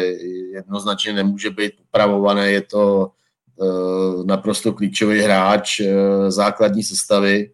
jednoznačně 0.52 1.12
nemůže 1.12 1.50
být 1.50 1.72
upravované, 1.88 2.50
je 2.50 2.60
to 2.60 3.10
uh, 3.56 4.26
naprosto 4.26 4.72
klíčový 4.72 5.20
hráč 5.20 5.80
základní 6.28 6.82
sestavy. 6.82 7.50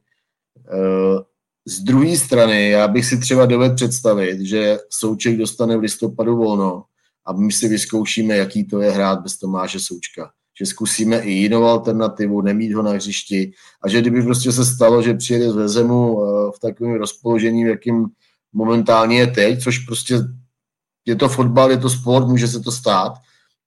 Z 1.65 1.81
druhé 1.81 2.17
strany, 2.17 2.71
já 2.71 2.89
bych 2.89 3.07
si 3.07 3.19
třeba 3.19 3.47
dovedl 3.47 3.75
představit, 3.75 4.41
že 4.41 4.79
Souček 4.91 5.37
dostane 5.37 5.77
v 5.77 5.81
listopadu 5.81 6.37
volno 6.37 6.85
a 7.27 7.33
my 7.33 7.53
si 7.53 7.69
vyzkoušíme, 7.69 8.37
jaký 8.37 8.65
to 8.65 8.81
je 8.81 8.91
hrát 8.91 9.21
bez 9.21 9.39
Tomáše 9.39 9.81
Součka. 9.81 10.31
Že 10.61 10.67
zkusíme 10.67 11.21
i 11.21 11.31
jinou 11.31 11.65
alternativu, 11.65 12.41
nemít 12.41 12.73
ho 12.73 12.83
na 12.83 12.91
hřišti 12.91 13.53
a 13.83 13.89
že 13.89 14.01
kdyby 14.01 14.23
prostě 14.23 14.53
se 14.53 14.65
stalo, 14.65 15.03
že 15.03 15.15
přijede 15.15 15.51
z 15.51 15.55
Vezemu 15.55 16.23
eh, 16.23 16.51
v 16.57 16.59
takovém 16.61 16.95
rozpoložení, 16.95 17.61
jakým 17.61 18.07
momentálně 18.53 19.19
je 19.19 19.27
teď, 19.27 19.63
což 19.63 19.79
prostě 19.79 20.19
je 21.07 21.17
to 21.17 21.29
fotbal, 21.29 21.71
je 21.71 21.77
to 21.77 21.91
sport, 21.91 22.29
může 22.29 22.49
se 22.49 22.61
to 22.61 22.73
stát, 22.73 23.13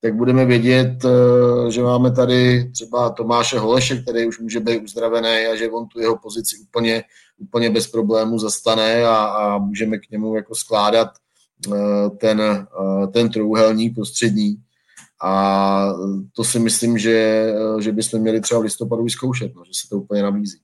tak 0.01 0.15
budeme 0.15 0.45
vědět, 0.45 1.05
eh, 1.05 1.71
že 1.71 1.83
máme 1.83 2.11
tady 2.11 2.71
třeba 2.71 3.09
Tomáše 3.09 3.59
Holeše, 3.59 4.01
který 4.01 4.25
už 4.25 4.39
může 4.39 4.59
být 4.59 4.83
uzdravený 4.83 5.45
a 5.51 5.55
že 5.55 5.69
on 5.69 5.87
tu 5.87 5.99
jeho 5.99 6.17
pozici 6.17 6.55
úplně, 6.67 7.03
úplně 7.37 7.69
bez 7.69 7.87
problémů 7.87 8.39
zastane 8.39 9.05
a, 9.05 9.15
a 9.15 9.57
můžeme 9.57 9.97
k 9.97 10.09
němu 10.09 10.35
jako 10.35 10.55
skládat 10.55 11.07
eh, 11.73 12.09
ten, 12.17 12.67
ten 13.13 13.29
trouhelník 13.29 13.95
prostřední. 13.95 14.57
A 15.23 15.93
to 16.35 16.43
si 16.43 16.59
myslím, 16.59 16.97
že, 16.97 17.47
že 17.79 17.91
bychom 17.91 18.19
měli 18.19 18.41
třeba 18.41 18.59
v 18.59 18.63
listopadu 18.63 19.03
vyzkoušet, 19.03 19.55
no, 19.55 19.63
že 19.65 19.71
se 19.73 19.89
to 19.89 19.97
úplně 19.97 20.23
nabízí. 20.23 20.59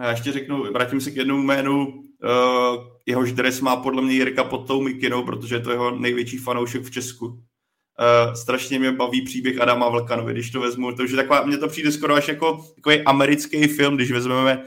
Já 0.00 0.10
ještě 0.10 0.32
řeknu, 0.32 0.72
vrátím 0.72 1.00
se 1.00 1.10
k 1.10 1.16
jednomu 1.16 1.42
jménu, 1.42 1.86
uh, 1.86 2.84
jehož 3.06 3.32
dres 3.32 3.60
má 3.60 3.76
podle 3.76 4.02
mě 4.02 4.14
Jirka 4.14 4.44
pod 4.44 4.66
tou 4.66 4.80
mikinou, 4.82 5.22
protože 5.22 5.54
je 5.54 5.60
to 5.60 5.70
jeho 5.70 5.90
největší 5.90 6.38
fanoušek 6.38 6.82
v 6.82 6.90
Česku. 6.90 7.26
Uh, 7.26 8.34
strašně 8.34 8.78
mě 8.78 8.92
baví 8.92 9.22
příběh 9.22 9.60
Adama 9.60 9.88
Vlkanovi, 9.88 10.32
když 10.32 10.50
to 10.50 10.60
vezmu. 10.60 10.92
Takže 10.92 11.16
taková, 11.16 11.44
mně 11.44 11.58
to 11.58 11.68
přijde 11.68 11.92
skoro 11.92 12.14
až 12.14 12.28
jako 12.28 12.64
takový 12.74 13.00
americký 13.02 13.66
film, 13.66 13.96
když 13.96 14.10
vezmeme 14.10 14.62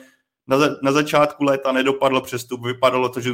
na, 0.47 0.57
za, 0.57 0.69
na 0.83 0.91
začátku 0.91 1.43
léta 1.43 1.71
nedopadlo 1.71 2.21
přestup, 2.21 2.65
vypadalo 2.65 3.09
to, 3.09 3.21
že 3.21 3.31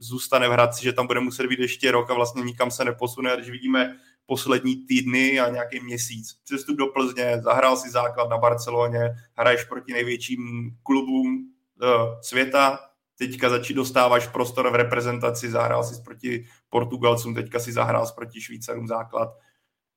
zůstane 0.00 0.48
v 0.48 0.52
Hradci, 0.52 0.84
že 0.84 0.92
tam 0.92 1.06
bude 1.06 1.20
muset 1.20 1.46
být 1.46 1.58
ještě 1.58 1.90
rok 1.90 2.10
a 2.10 2.14
vlastně 2.14 2.42
nikam 2.42 2.70
se 2.70 2.84
neposune. 2.84 3.32
A 3.32 3.36
když 3.36 3.50
vidíme 3.50 3.96
poslední 4.32 4.76
týdny 4.76 5.40
a 5.40 5.48
nějaký 5.48 5.80
měsíc, 5.80 6.32
přestup 6.44 6.76
do 6.76 6.86
Plzně, 6.86 7.40
zahrál 7.44 7.76
si 7.76 7.90
základ 7.90 8.30
na 8.30 8.38
Barceloně, 8.38 9.10
hraješ 9.36 9.64
proti 9.64 9.92
největším 9.92 10.70
klubům 10.82 11.52
uh, 11.82 12.20
světa, 12.20 12.78
teďka 13.18 13.50
začí 13.50 13.74
dostáváš 13.74 14.28
prostor 14.28 14.70
v 14.70 14.74
reprezentaci, 14.74 15.50
zahrál 15.50 15.84
si 15.84 16.02
proti 16.02 16.44
Portugalcům, 16.70 17.34
teďka 17.34 17.58
si 17.58 17.72
zahrál 17.72 18.06
proti 18.14 18.40
Švýcarům 18.40 18.88
základ. 18.88 19.28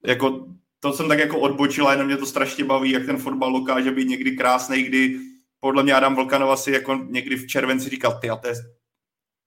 Jako, 0.06 0.46
to 0.80 0.94
jsem 0.94 1.08
tak 1.08 1.20
jako 1.20 1.40
odbočil 1.40 1.88
a 1.88 1.92
jenom 1.92 2.08
mě 2.08 2.18
to 2.18 2.26
strašně 2.26 2.64
baví, 2.64 2.92
jak 2.92 3.06
ten 3.06 3.18
fotbal 3.18 3.60
dokáže 3.60 3.92
být 3.92 4.08
někdy 4.08 4.32
krásný, 4.32 4.84
kdy 4.84 5.20
podle 5.60 5.84
mě 5.84 5.94
Adam 5.94 6.16
Vlkanova 6.16 6.58
si 6.58 6.72
jako 6.72 6.96
někdy 6.96 7.36
v 7.36 7.48
červenci 7.48 7.90
říkal, 7.90 8.20
ty 8.20 8.30
a 8.30 8.36
to 8.36 8.48
je 8.48 8.54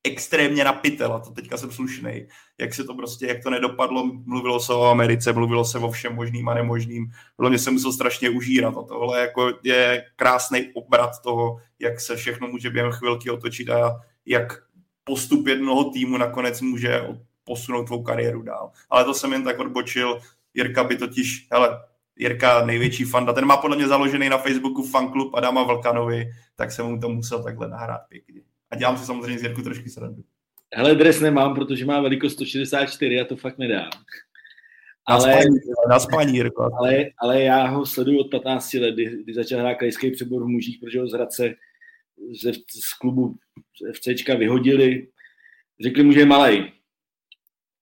extrémně 0.05 0.65
napitel 0.65 1.13
a 1.13 1.19
to 1.19 1.31
teďka 1.31 1.57
jsem 1.57 1.71
slušný. 1.71 2.27
Jak 2.59 2.75
se 2.75 2.85
to 2.85 2.95
prostě, 2.95 3.27
jak 3.27 3.43
to 3.43 3.51
nedopadlo, 3.51 4.05
mluvilo 4.25 4.61
se 4.61 4.73
o 4.73 4.85
Americe, 4.85 5.33
mluvilo 5.33 5.65
se 5.65 5.79
o 5.79 5.91
všem 5.91 6.15
možným 6.15 6.49
a 6.49 6.55
nemožným. 6.55 7.11
Podle 7.37 7.51
mě 7.51 7.59
se 7.59 7.71
musel 7.71 7.93
strašně 7.93 8.31
užírat 8.31 8.75
a 8.77 8.83
tohle 8.83 9.21
jako 9.21 9.53
je 9.63 10.05
krásný 10.17 10.73
obrat 10.75 11.23
toho, 11.23 11.57
jak 11.79 12.01
se 12.01 12.17
všechno 12.17 12.49
může 12.49 12.71
během 12.71 12.93
chvilky 12.93 13.31
otočit 13.31 13.71
a 13.71 14.01
jak 14.27 14.63
postup 15.05 15.47
jednoho 15.47 15.91
týmu 15.91 16.17
nakonec 16.17 16.61
může 16.61 17.03
posunout 17.45 17.85
tvou 17.85 18.03
kariéru 18.03 18.43
dál. 18.43 18.71
Ale 18.91 19.05
to 19.05 19.15
jsem 19.15 19.33
jen 19.33 19.45
tak 19.45 19.59
odbočil. 19.59 20.21
Jirka 20.55 20.85
by 20.85 20.97
totiž, 20.97 21.47
hele, 21.53 21.81
Jirka 22.17 22.67
největší 22.67 23.05
fanda, 23.05 23.33
ten 23.33 23.45
má 23.45 23.57
podle 23.57 23.77
mě 23.77 23.89
založený 23.89 24.29
na 24.29 24.39
Facebooku 24.39 24.83
fanklub 24.83 25.35
Adama 25.35 25.63
Vlkanovi, 25.63 26.31
tak 26.57 26.73
jsem 26.73 26.87
mu 26.87 27.01
to 27.01 27.09
musel 27.09 27.43
takhle 27.43 27.69
nahrát 27.69 28.01
pěkně. 28.09 28.48
A 28.71 28.77
dělám 28.77 28.99
si 28.99 29.05
samozřejmě 29.05 29.39
z 29.39 29.43
Jirku 29.43 29.63
trošku 29.63 29.89
srandu. 29.89 30.23
Hele, 30.75 30.95
dres 30.95 31.21
nemám, 31.21 31.55
protože 31.55 31.87
má 31.87 32.01
velikost 32.01 32.33
164 32.33 33.21
a 33.21 33.25
to 33.25 33.37
fakt 33.37 33.59
nedám. 33.59 33.91
Ale, 35.07 35.29
na 35.29 35.41
spaní, 35.41 35.59
na 35.89 35.99
spaní 35.99 36.35
Jirko. 36.35 36.71
Ale, 36.79 37.05
ale 37.19 37.43
já 37.43 37.67
ho 37.67 37.87
sleduju 37.87 38.21
od 38.21 38.31
15 38.31 38.75
let, 38.75 38.95
kdy, 38.95 39.23
kdy 39.25 39.35
začal 39.35 39.61
hrát 39.61 39.75
krajský 39.75 40.11
přebor 40.11 40.45
v 40.45 40.49
mužích, 40.49 40.79
protože 40.81 41.01
ho 41.01 41.09
z 41.09 41.13
Hradce 41.13 41.55
ze, 42.43 42.53
z 42.53 42.95
klubu 43.01 43.37
FCčka 43.93 44.35
vyhodili. 44.35 45.09
Řekli 45.81 46.03
mu, 46.03 46.13
že 46.13 46.21
je 46.21 46.27
malej. 46.27 46.73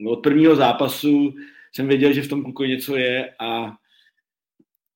No, 0.00 0.10
od 0.10 0.22
prvního 0.22 0.56
zápasu 0.56 1.34
jsem 1.72 1.88
věděl, 1.88 2.12
že 2.12 2.22
v 2.22 2.28
tom 2.28 2.42
kluku 2.42 2.64
něco 2.64 2.96
je 2.96 3.34
a 3.40 3.76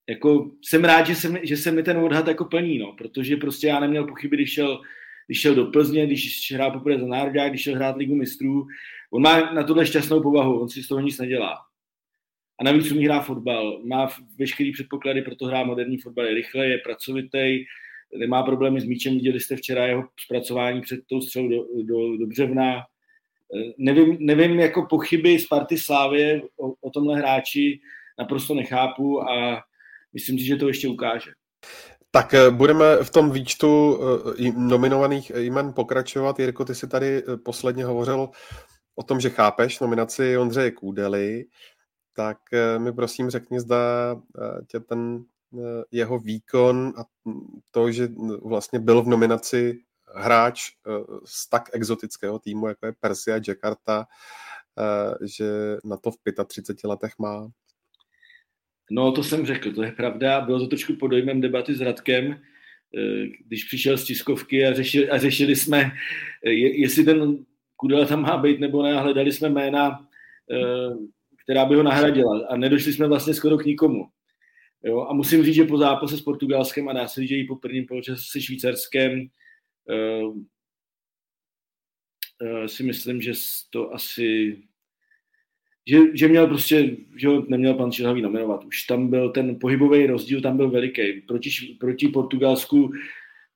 jako 0.08 0.50
jsem 0.64 0.84
rád, 0.84 1.06
že 1.06 1.14
se, 1.14 1.28
mi, 1.28 1.40
že 1.42 1.56
se 1.56 1.72
mi 1.72 1.82
ten 1.82 1.96
odhad 1.96 2.28
jako 2.28 2.44
plní, 2.44 2.78
no, 2.78 2.92
protože 2.92 3.36
prostě 3.36 3.66
já 3.66 3.80
neměl 3.80 4.06
pochyby, 4.06 4.36
když 4.36 4.52
šel, 4.52 4.80
když 5.30 5.40
šel 5.40 5.54
do 5.54 5.66
Plzně, 5.66 6.06
když 6.06 6.52
hrál 6.52 6.70
poprvé 6.70 6.98
za 6.98 7.06
národák, 7.06 7.50
když 7.50 7.62
šel 7.62 7.74
hrát 7.74 7.96
ligu 7.96 8.14
mistrů. 8.14 8.66
On 9.10 9.22
má 9.22 9.52
na 9.52 9.62
tohle 9.62 9.86
šťastnou 9.86 10.22
povahu, 10.22 10.60
on 10.60 10.68
si 10.68 10.82
z 10.82 10.88
toho 10.88 11.00
nic 11.00 11.18
nedělá. 11.18 11.58
A 12.60 12.64
navíc 12.64 12.92
umí 12.92 13.04
hrát 13.04 13.20
fotbal, 13.20 13.80
má 13.84 14.08
veškerý 14.38 14.72
předpoklady 14.72 15.22
pro 15.22 15.36
to 15.36 15.46
hrát 15.46 15.64
moderní 15.64 15.98
fotbal, 15.98 16.26
je 16.26 16.34
rychle, 16.34 16.66
je 16.66 16.78
pracovitý, 16.78 17.64
nemá 18.18 18.42
problémy 18.42 18.80
s 18.80 18.84
míčem, 18.84 19.14
viděli 19.14 19.40
jste 19.40 19.56
včera 19.56 19.86
jeho 19.86 20.04
zpracování 20.24 20.80
před 20.80 21.00
tou 21.06 21.20
střelou 21.20 21.48
do, 21.48 21.64
do, 21.82 22.16
do 22.16 22.26
břevna. 22.26 22.82
Nevím, 23.78 24.16
nevím, 24.20 24.60
jako 24.60 24.86
pochyby 24.90 25.38
Sparty 25.38 25.78
Slávě 25.78 26.42
o, 26.56 26.74
o 26.80 26.90
tomhle 26.90 27.18
hráči 27.18 27.80
naprosto 28.18 28.54
nechápu 28.54 29.30
a 29.30 29.62
myslím 30.12 30.38
si, 30.38 30.44
že 30.44 30.56
to 30.56 30.68
ještě 30.68 30.88
ukáže. 30.88 31.30
Tak 32.10 32.34
eh, 32.34 32.50
budeme 32.50 32.96
v 33.04 33.10
tom 33.10 33.30
výčtu 33.30 34.00
eh, 34.38 34.52
nominovaných 34.56 35.30
jmen 35.30 35.72
pokračovat. 35.72 36.38
Jirko, 36.38 36.64
ty 36.64 36.74
jsi 36.74 36.88
tady 36.88 37.22
eh, 37.22 37.36
posledně 37.36 37.84
hovořil 37.84 38.28
o 38.94 39.02
tom, 39.02 39.20
že 39.20 39.30
chápeš 39.30 39.80
nominaci 39.80 40.38
Ondřeje 40.38 40.70
Kůdely, 40.70 41.44
tak 42.12 42.38
mi 42.78 42.92
prosím 42.92 43.30
řekni, 43.30 43.60
zda 43.60 43.76
tě 44.66 44.80
ten 44.80 45.24
jeho 45.90 46.18
výkon 46.18 46.92
a 46.96 47.04
to, 47.70 47.92
že 47.92 48.08
vlastně 48.42 48.78
byl 48.78 49.02
v 49.02 49.08
nominaci 49.08 49.78
hráč 50.14 50.70
z 51.24 51.48
tak 51.48 51.70
exotického 51.72 52.38
týmu, 52.38 52.68
jako 52.68 52.86
je 52.86 52.92
Persia 53.00 53.40
Jakarta, 53.48 54.06
že 55.22 55.76
na 55.84 55.96
to 55.96 56.10
v 56.10 56.16
35 56.46 56.88
letech 56.88 57.12
má. 57.18 57.48
No, 58.90 59.12
to 59.12 59.24
jsem 59.24 59.46
řekl, 59.46 59.72
to 59.72 59.82
je 59.82 59.92
pravda. 59.92 60.40
Bylo 60.40 60.58
to 60.58 60.66
trošku 60.66 60.96
pod 60.96 61.06
dojmem 61.06 61.40
debaty 61.40 61.74
s 61.74 61.80
Radkem, 61.80 62.32
eh, 62.32 63.26
když 63.46 63.64
přišel 63.64 63.98
z 63.98 64.04
tiskovky 64.04 64.66
a 64.66 64.74
řešili, 64.74 65.10
a 65.10 65.18
řešili 65.18 65.56
jsme, 65.56 65.92
eh, 66.46 66.50
jestli 66.52 67.04
ten 67.04 67.44
Kudela 67.76 68.06
tam 68.06 68.22
má 68.22 68.36
být 68.36 68.60
nebo 68.60 68.82
ne, 68.82 69.00
hledali 69.00 69.32
jsme 69.32 69.48
jména, 69.48 70.08
eh, 70.52 70.94
která 71.44 71.64
by 71.64 71.74
ho 71.74 71.82
nahradila 71.82 72.46
a 72.48 72.56
nedošli 72.56 72.92
jsme 72.92 73.08
vlastně 73.08 73.34
skoro 73.34 73.58
k 73.58 73.64
nikomu. 73.64 74.04
Jo, 74.84 75.00
a 75.00 75.12
musím 75.12 75.44
říct, 75.44 75.54
že 75.54 75.64
po 75.64 75.78
zápase 75.78 76.16
s 76.16 76.20
Portugalskem 76.20 76.88
a 76.88 77.06
že 77.06 77.36
i 77.36 77.44
po 77.44 77.56
prvním 77.56 77.86
poločase 77.86 78.22
se 78.30 78.40
Švýcarskem 78.40 79.28
si 82.66 82.82
myslím, 82.82 83.22
že 83.22 83.32
to 83.70 83.94
asi 83.94 84.56
že, 85.90 85.98
že 86.14 86.28
měl 86.28 86.46
prostě, 86.46 86.96
že 87.16 87.28
ho 87.28 87.44
neměl 87.48 87.74
pan 87.74 87.92
Šilhavý 87.92 88.22
nominovat. 88.22 88.64
Už 88.64 88.82
tam 88.82 89.08
byl 89.08 89.30
ten 89.30 89.58
pohybový 89.58 90.06
rozdíl, 90.06 90.40
tam 90.40 90.56
byl 90.56 90.70
veliký. 90.70 91.20
Proti, 91.28 91.50
proti 91.80 92.08
Portugalsku 92.08 92.92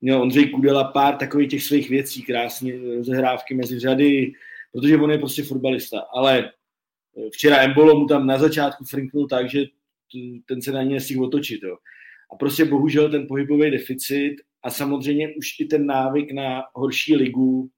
měl 0.00 0.22
Ondřej 0.22 0.48
Kudela 0.48 0.84
pár 0.84 1.16
takových 1.16 1.50
těch 1.50 1.62
svých 1.62 1.90
věcí, 1.90 2.22
krásně 2.22 2.74
zahrávky 3.00 3.54
mezi 3.54 3.78
řady, 3.78 4.32
protože 4.72 4.96
on 4.96 5.10
je 5.10 5.18
prostě 5.18 5.42
fotbalista. 5.42 6.00
Ale 6.00 6.50
eh, 7.16 7.30
včera 7.32 7.62
Embolo 7.62 8.00
mu 8.00 8.06
tam 8.06 8.26
na 8.26 8.38
začátku 8.38 8.84
frinknul 8.84 9.28
tak, 9.28 9.50
že 9.50 9.64
ten 10.46 10.62
se 10.62 10.72
na 10.72 10.82
ně 10.82 10.94
nestihl 10.94 11.24
otočit. 11.24 11.62
Jo. 11.62 11.76
A 12.32 12.36
prostě 12.36 12.64
bohužel 12.64 13.10
ten 13.10 13.26
pohybový 13.26 13.70
deficit 13.70 14.36
a 14.62 14.70
samozřejmě 14.70 15.34
už 15.34 15.60
i 15.60 15.64
ten 15.64 15.86
návyk 15.86 16.32
na 16.32 16.62
horší 16.74 17.16
ligu 17.16 17.70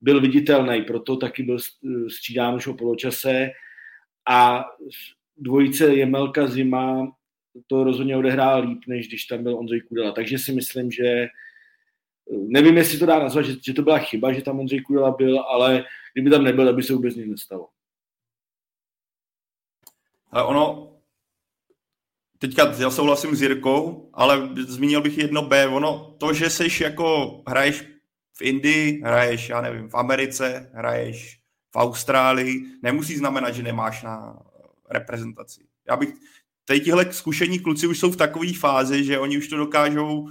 byl 0.00 0.20
viditelný, 0.20 0.82
proto 0.82 1.16
taky 1.16 1.42
byl 1.42 1.58
střídán 2.08 2.54
už 2.54 2.66
o 2.66 2.74
poločase 2.74 3.50
a 4.28 4.64
dvojice 5.36 5.94
Jemelka 5.94 6.46
Zima 6.46 7.16
to 7.66 7.84
rozhodně 7.84 8.16
odehrál 8.16 8.62
líp, 8.62 8.80
než 8.86 9.08
když 9.08 9.24
tam 9.24 9.42
byl 9.42 9.58
Ondřej 9.58 9.80
Kudela. 9.80 10.12
Takže 10.12 10.38
si 10.38 10.52
myslím, 10.52 10.90
že 10.90 11.26
nevím, 12.30 12.76
jestli 12.76 12.98
to 12.98 13.06
dá 13.06 13.18
nazvat, 13.18 13.44
že, 13.44 13.52
že 13.64 13.72
to 13.72 13.82
byla 13.82 13.98
chyba, 13.98 14.32
že 14.32 14.42
tam 14.42 14.60
Ondřej 14.60 14.80
Kudela 14.80 15.10
byl, 15.10 15.40
ale 15.40 15.84
kdyby 16.12 16.30
tam 16.30 16.44
nebyl, 16.44 16.68
aby 16.68 16.82
se 16.82 16.94
vůbec 16.94 17.16
nic 17.16 17.26
nestalo. 17.26 17.68
Ale 20.30 20.44
ono, 20.44 20.92
teďka 22.38 22.74
já 22.78 22.90
souhlasím 22.90 23.36
s 23.36 23.42
Jirkou, 23.42 24.10
ale 24.12 24.48
zmínil 24.56 25.02
bych 25.02 25.18
jedno 25.18 25.42
B, 25.42 25.66
ono 25.66 26.16
to, 26.20 26.32
že 26.32 26.50
seš 26.50 26.80
jako 26.80 27.42
hraješ 27.48 27.84
v 28.32 28.42
Indii, 28.42 29.00
hraješ, 29.04 29.48
já 29.48 29.60
nevím, 29.60 29.88
v 29.88 29.94
Americe, 29.94 30.70
hraješ 30.74 31.41
v 31.72 31.76
Austrálii, 31.76 32.64
nemusí 32.82 33.16
znamenat, 33.16 33.50
že 33.50 33.62
nemáš 33.62 34.02
na 34.02 34.38
reprezentaci. 34.90 35.66
Já 35.88 35.96
bych, 35.96 36.14
tady 36.64 36.80
tihle 36.80 37.12
zkušení 37.12 37.60
kluci 37.60 37.86
už 37.86 37.98
jsou 37.98 38.10
v 38.10 38.16
takové 38.16 38.52
fázi, 38.52 39.04
že 39.04 39.18
oni 39.18 39.38
už 39.38 39.48
to 39.48 39.56
dokážou, 39.56 40.28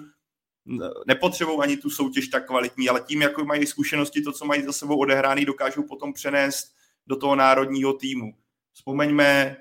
nepotřebují 1.08 1.60
ani 1.60 1.78
tu 1.78 1.89
soutěž 1.89 2.28
tak 2.28 2.48
kvalitní, 2.48 2.89
ale 2.89 3.02
tím, 3.02 3.22
jako 3.22 3.46
mají 3.46 3.66
zkušenosti, 3.66 4.22
to, 4.22 4.32
co 4.32 4.46
mají 4.46 4.64
za 4.64 4.74
sebou 4.74 4.98
odehraný, 4.98 5.46
dokážou 5.46 5.84
potom 5.84 6.14
přenést 6.14 6.76
do 7.08 7.16
toho 7.16 7.36
národního 7.36 7.94
týmu. 7.94 8.34
Vzpomeňme, 8.74 9.58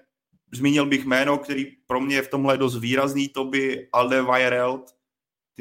zmínil 0.53 0.87
bych 0.87 1.05
jméno, 1.05 1.39
který 1.39 1.67
pro 1.87 2.01
mě 2.01 2.17
je 2.17 2.23
v 2.23 2.29
tomhle 2.29 2.59
dost 2.59 2.79
výrazný, 2.79 3.29
to 3.29 3.45
by 3.45 3.89
Alde 3.93 4.23
Weireld. 4.23 4.95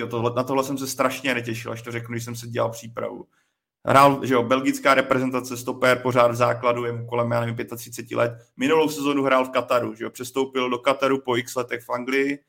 tohle, 0.09 0.31
na 0.35 0.43
tohle 0.43 0.63
jsem 0.63 0.77
se 0.77 0.87
strašně 0.87 1.33
netěšil, 1.33 1.71
až 1.71 1.81
to 1.81 1.91
řeknu, 1.91 2.13
když 2.13 2.23
jsem 2.23 2.35
se 2.35 2.47
dělal 2.47 2.71
přípravu. 2.71 3.27
Hrál, 3.85 4.25
že 4.25 4.33
jo, 4.33 4.43
belgická 4.43 4.93
reprezentace, 4.93 5.57
stoper, 5.57 5.99
pořád 5.99 6.31
v 6.31 6.35
základu, 6.35 6.85
je 6.85 6.91
mu 6.91 7.05
kolem, 7.05 7.31
já 7.31 7.39
nevím, 7.39 7.67
35 7.77 8.15
let. 8.15 8.31
Minulou 8.57 8.89
sezonu 8.89 9.23
hrál 9.23 9.45
v 9.45 9.49
Kataru, 9.49 9.95
že 9.95 10.03
jo, 10.03 10.09
přestoupil 10.09 10.69
do 10.69 10.77
Kataru 10.77 11.21
po 11.21 11.37
x 11.37 11.55
letech 11.55 11.83
v 11.83 11.89
Anglii, 11.89 12.39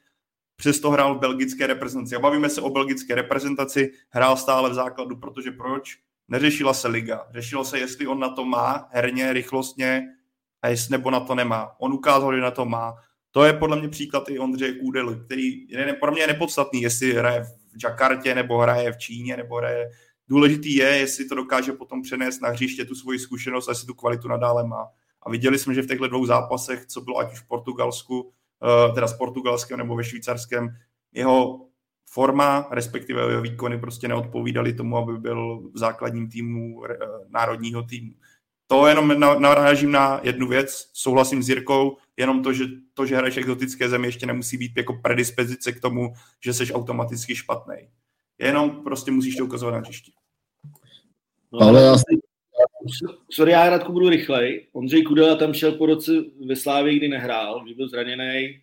přesto 0.57 0.91
hrál 0.91 1.15
v 1.15 1.19
belgické 1.19 1.67
reprezentaci. 1.67 2.17
A 2.17 2.19
bavíme 2.19 2.49
se 2.49 2.61
o 2.61 2.71
belgické 2.71 3.15
reprezentaci, 3.15 3.93
hrál 4.11 4.37
stále 4.37 4.71
v 4.71 4.75
základu, 4.75 5.17
protože 5.17 5.51
proč? 5.51 5.99
Neřešila 6.29 6.75
se 6.75 6.89
liga. 6.89 7.27
Řešilo 7.31 7.65
se, 7.65 7.79
jestli 7.79 8.07
on 8.07 8.21
na 8.21 8.29
to 8.29 8.45
má 8.45 8.89
herně, 8.93 9.33
rychlostně, 9.33 10.03
a 10.63 10.69
jestli 10.69 10.93
nebo 10.93 11.11
na 11.11 11.21
to 11.21 11.35
nemá. 11.35 11.73
On 11.79 11.93
ukázal, 11.93 12.35
že 12.35 12.41
na 12.41 12.51
to 12.51 12.65
má. 12.65 12.95
To 13.31 13.45
je 13.45 13.53
podle 13.53 13.77
mě 13.81 13.89
příklad 13.89 14.29
i 14.29 14.39
Ondřeje 14.39 14.75
Kůdely, 14.75 15.17
který 15.25 15.69
je, 15.69 15.93
podle 15.93 16.13
mě 16.13 16.23
je 16.23 16.27
nepodstatný, 16.27 16.83
jestli 16.83 17.13
hraje 17.13 17.45
v 17.45 17.85
Jakartě, 17.85 18.35
nebo 18.35 18.59
hraje 18.59 18.93
v 18.93 18.99
Číně, 18.99 19.37
nebo 19.37 19.57
hraje 19.57 19.91
Důležitý 20.31 20.75
je, 20.75 20.87
jestli 20.87 21.25
to 21.25 21.35
dokáže 21.35 21.73
potom 21.73 22.03
přenést 22.03 22.41
na 22.41 22.49
hřiště 22.49 22.85
tu 22.85 22.95
svoji 22.95 23.19
zkušenost 23.19 23.69
a 23.69 23.71
jestli 23.71 23.87
tu 23.87 23.95
kvalitu 23.95 24.29
nadále 24.29 24.67
má. 24.67 24.89
A 25.23 25.31
viděli 25.31 25.59
jsme, 25.59 25.75
že 25.75 25.83
v 25.83 25.87
těchto 25.87 26.09
dvou 26.09 26.27
zápasech, 26.27 26.87
co 26.87 27.01
bylo 27.01 27.19
ať 27.19 27.33
už 27.33 27.41
v 27.41 27.49
Portugalsku, 27.49 28.33
eh, 28.63 28.93
teda 28.93 29.09
s 29.09 29.17
portugalském 29.17 29.79
nebo 29.79 29.97
ve 29.97 30.05
švýcarském, 30.05 30.69
jeho 31.13 31.67
forma, 32.11 32.69
respektive 32.71 33.23
jeho 33.31 33.43
výkony 33.43 33.79
prostě 33.79 34.09
neodpovídaly 34.09 34.73
tomu, 34.73 34.97
aby 34.97 35.19
byl 35.19 35.71
v 35.75 35.79
základním 35.79 36.29
týmu 36.29 36.85
eh, 36.87 36.97
národního 37.29 37.83
týmu. 37.83 38.13
To 38.67 38.87
jenom 38.87 39.21
narážím 39.21 39.93
na 39.93 40.21
jednu 40.23 40.49
věc, 40.49 40.91
souhlasím 40.93 41.43
s 41.43 41.49
Jirkou, 41.49 41.97
jenom 42.17 42.43
to, 42.43 42.53
že 42.53 42.65
to, 42.95 43.07
že 43.07 43.17
hraješ 43.17 43.37
exotické 43.37 43.89
země, 43.89 44.09
ještě 44.09 44.27
nemusí 44.27 44.57
být 44.57 44.77
jako 44.77 44.93
predispozice 44.93 45.73
k 45.73 45.81
tomu, 45.81 46.13
že 46.45 46.53
jsi 46.53 46.73
automaticky 46.73 47.37
špatný. 47.37 47.77
Jenom 48.39 48.71
prostě 48.71 49.11
musíš 49.11 49.37
to 49.37 49.45
ukazovat 49.45 49.75
na 49.75 49.79
hřišti. 49.79 50.13
No, 51.53 51.61
ale 51.61 51.83
já 51.83 51.97
Sorry, 53.31 53.53
já 53.53 53.71
Radku 53.71 53.93
budu 53.93 54.09
rychlej. 54.09 54.67
Ondřej 54.73 55.03
Kudela 55.03 55.37
tam 55.37 55.55
šel 55.55 55.73
po 55.73 55.87
roce 55.87 56.13
ve 56.47 56.57
Slávě, 56.57 56.97
kdy 56.97 57.09
nehrál, 57.09 57.65
kdy 57.65 57.75
byl 57.75 57.89
zraněný 57.89 58.61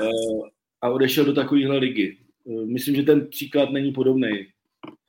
uh, 0.00 0.46
a 0.82 0.88
odešel 0.88 1.24
do 1.24 1.32
takovéhle 1.32 1.76
ligy. 1.76 2.16
Uh, 2.44 2.68
myslím, 2.68 2.94
že 2.96 3.02
ten 3.02 3.26
příklad 3.26 3.70
není 3.70 3.92
podobný. 3.92 4.46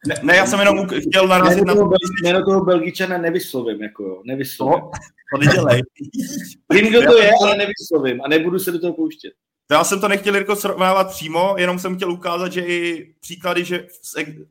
Ne, 0.08 0.16
ne, 0.24 0.36
já 0.36 0.46
jsem 0.46 0.60
jenom 0.60 0.88
chtěl 0.88 1.28
narazit 1.28 1.66
na 1.66 1.76
to. 1.76 1.89
Jméno 2.24 2.46
toho 2.46 2.66
Belgičana 2.66 3.18
nevyslovím, 3.18 3.84
jako 3.84 4.04
jo, 4.04 4.22
nevyslovím. 4.26 4.82
To, 4.82 4.89
to 5.34 5.46
nedělej. 5.46 5.82
Vím, 6.74 6.89
kdo 6.89 7.02
to 7.02 7.18
je, 7.18 7.32
ale 7.43 7.58
nevyslovím 7.58 8.22
a 8.22 8.28
nebudu 8.28 8.60
se 8.60 8.72
do 8.72 8.80
toho 8.80 8.93
pouštět. 8.93 9.34
Já 9.72 9.84
jsem 9.84 10.02
to 10.02 10.08
nechtěl 10.08 10.36
Jirko 10.36 10.56
srovnávat 10.56 11.10
přímo, 11.10 11.56
jenom 11.58 11.80
jsem 11.80 11.96
chtěl 11.96 12.12
ukázat, 12.12 12.52
že 12.52 12.62
i 12.62 13.08
příklady, 13.22 13.66
že 13.66 13.88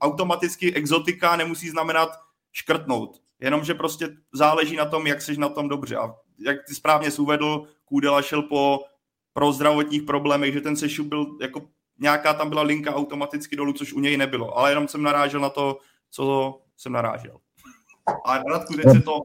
automaticky 0.00 0.74
exotika 0.74 1.36
nemusí 1.36 1.70
znamenat 1.70 2.23
škrtnout. 2.54 3.20
Jenomže 3.40 3.74
prostě 3.74 4.08
záleží 4.34 4.76
na 4.76 4.84
tom, 4.84 5.06
jak 5.06 5.22
jsi 5.22 5.36
na 5.36 5.48
tom 5.48 5.68
dobře. 5.68 5.96
A 5.96 6.14
jak 6.46 6.56
ty 6.68 6.74
správně 6.74 7.10
jsi 7.10 7.22
uvedl, 7.22 7.62
Kůdela 7.84 8.22
šel 8.22 8.42
po 8.42 8.80
pro 9.32 9.52
zdravotních 9.52 10.02
problémech, 10.02 10.52
že 10.52 10.60
ten 10.60 10.76
sešup 10.76 11.06
byl 11.06 11.26
jako 11.40 11.62
nějaká 12.00 12.34
tam 12.34 12.48
byla 12.48 12.62
linka 12.62 12.94
automaticky 12.94 13.56
dolů, 13.56 13.72
což 13.72 13.92
u 13.92 14.00
něj 14.00 14.16
nebylo. 14.16 14.58
Ale 14.58 14.70
jenom 14.70 14.88
jsem 14.88 15.02
narážel 15.02 15.40
na 15.40 15.48
to, 15.48 15.78
co 16.10 16.54
jsem 16.76 16.92
narážel. 16.92 17.36
A 18.24 18.38
Radku, 18.38 18.74
se 18.74 19.02
to 19.04 19.20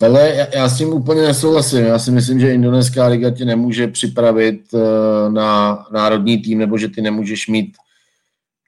ale 0.00 0.34
já, 0.34 0.46
já 0.54 0.68
s 0.68 0.78
tím 0.78 0.88
úplně 0.88 1.22
nesouhlasím. 1.22 1.84
Já 1.84 1.98
si 1.98 2.10
myslím, 2.10 2.40
že 2.40 2.54
indonéská 2.54 3.06
liga 3.06 3.30
tě 3.30 3.44
nemůže 3.44 3.88
připravit 3.88 4.60
uh, 4.72 4.80
na 5.32 5.78
národní 5.92 6.42
tým, 6.42 6.58
nebo 6.58 6.78
že 6.78 6.88
ty 6.88 7.02
nemůžeš 7.02 7.48
mít 7.48 7.76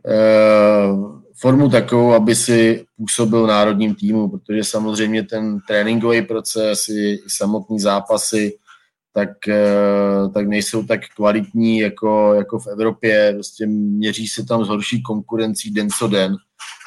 uh, 0.05 1.12
formu 1.43 1.69
takovou, 1.69 2.13
aby 2.13 2.35
si 2.35 2.85
působil 2.97 3.47
národním 3.47 3.95
týmu, 3.95 4.29
protože 4.29 4.65
samozřejmě 4.65 5.23
ten 5.23 5.59
tréninkový 5.69 6.23
proces 6.23 6.89
i, 6.89 7.19
samotný 7.29 7.81
zápasy 7.81 8.59
tak, 9.15 9.29
uh, 9.49 10.33
tak 10.33 10.49
nejsou 10.49 10.83
tak 10.83 11.01
kvalitní 11.17 11.79
jako, 11.79 12.35
jako 12.35 12.59
v 12.59 12.67
Evropě. 12.67 13.33
Prostě 13.35 13.67
měří 13.67 14.29
se 14.29 14.47
tam 14.47 14.65
s 14.65 14.69
horší 14.69 15.03
konkurencí 15.03 15.71
den 15.71 15.91
co 15.91 16.09
den 16.09 16.37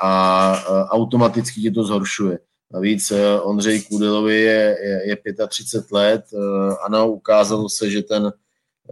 a 0.03 0.51
uh, 0.69 0.89
automaticky 0.89 1.61
tě 1.61 1.71
to 1.71 1.83
zhoršuje. 1.83 2.39
Navíc 2.73 3.11
eh, 3.11 3.39
Ondřej 3.39 3.81
Kudelovi 3.81 4.41
je, 4.41 4.77
je, 4.83 5.09
je 5.09 5.47
35 5.47 5.91
let. 5.91 6.25
Eh, 6.33 6.75
ano, 6.85 7.11
ukázalo 7.11 7.69
se, 7.69 7.89
že 7.89 8.01
ten, 8.01 8.33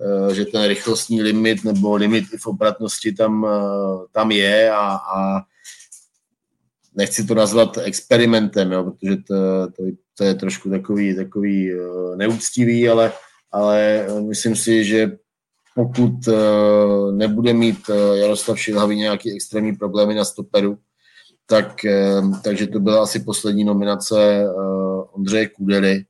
eh, 0.01 0.35
že 0.35 0.45
ten 0.45 0.63
rychlostní 0.63 1.21
limit 1.21 1.63
nebo 1.63 1.95
limit 1.95 2.25
i 2.33 2.37
v 2.37 2.47
obratnosti 2.47 3.13
tam, 3.13 3.47
tam 4.11 4.31
je 4.31 4.71
a, 4.71 4.95
a 5.15 5.41
nechci 6.95 7.25
to 7.25 7.35
nazvat 7.35 7.77
experimentem, 7.77 8.71
jo, 8.71 8.83
protože 8.83 9.15
to, 9.27 9.35
to, 9.71 9.83
to 10.17 10.23
je 10.23 10.33
trošku 10.33 10.69
takový, 10.69 11.15
takový 11.15 11.71
neúctivý, 12.15 12.89
ale, 12.89 13.11
ale 13.51 14.07
myslím 14.27 14.55
si, 14.55 14.85
že 14.85 15.17
pokud 15.75 16.13
nebude 17.11 17.53
mít 17.53 17.89
Jaroslav 18.13 18.59
Šilhavý 18.59 18.95
nějaký 18.95 19.35
extrémní 19.35 19.75
problémy 19.75 20.15
na 20.15 20.25
stoperu, 20.25 20.77
tak, 21.45 21.85
eh, 21.85 22.21
takže 22.43 22.67
to 22.67 22.79
byla 22.79 23.03
asi 23.03 23.19
poslední 23.19 23.63
nominace 23.63 24.43
eh, 24.43 24.47
Ondřeje 25.11 25.49
Kudely. 25.49 26.05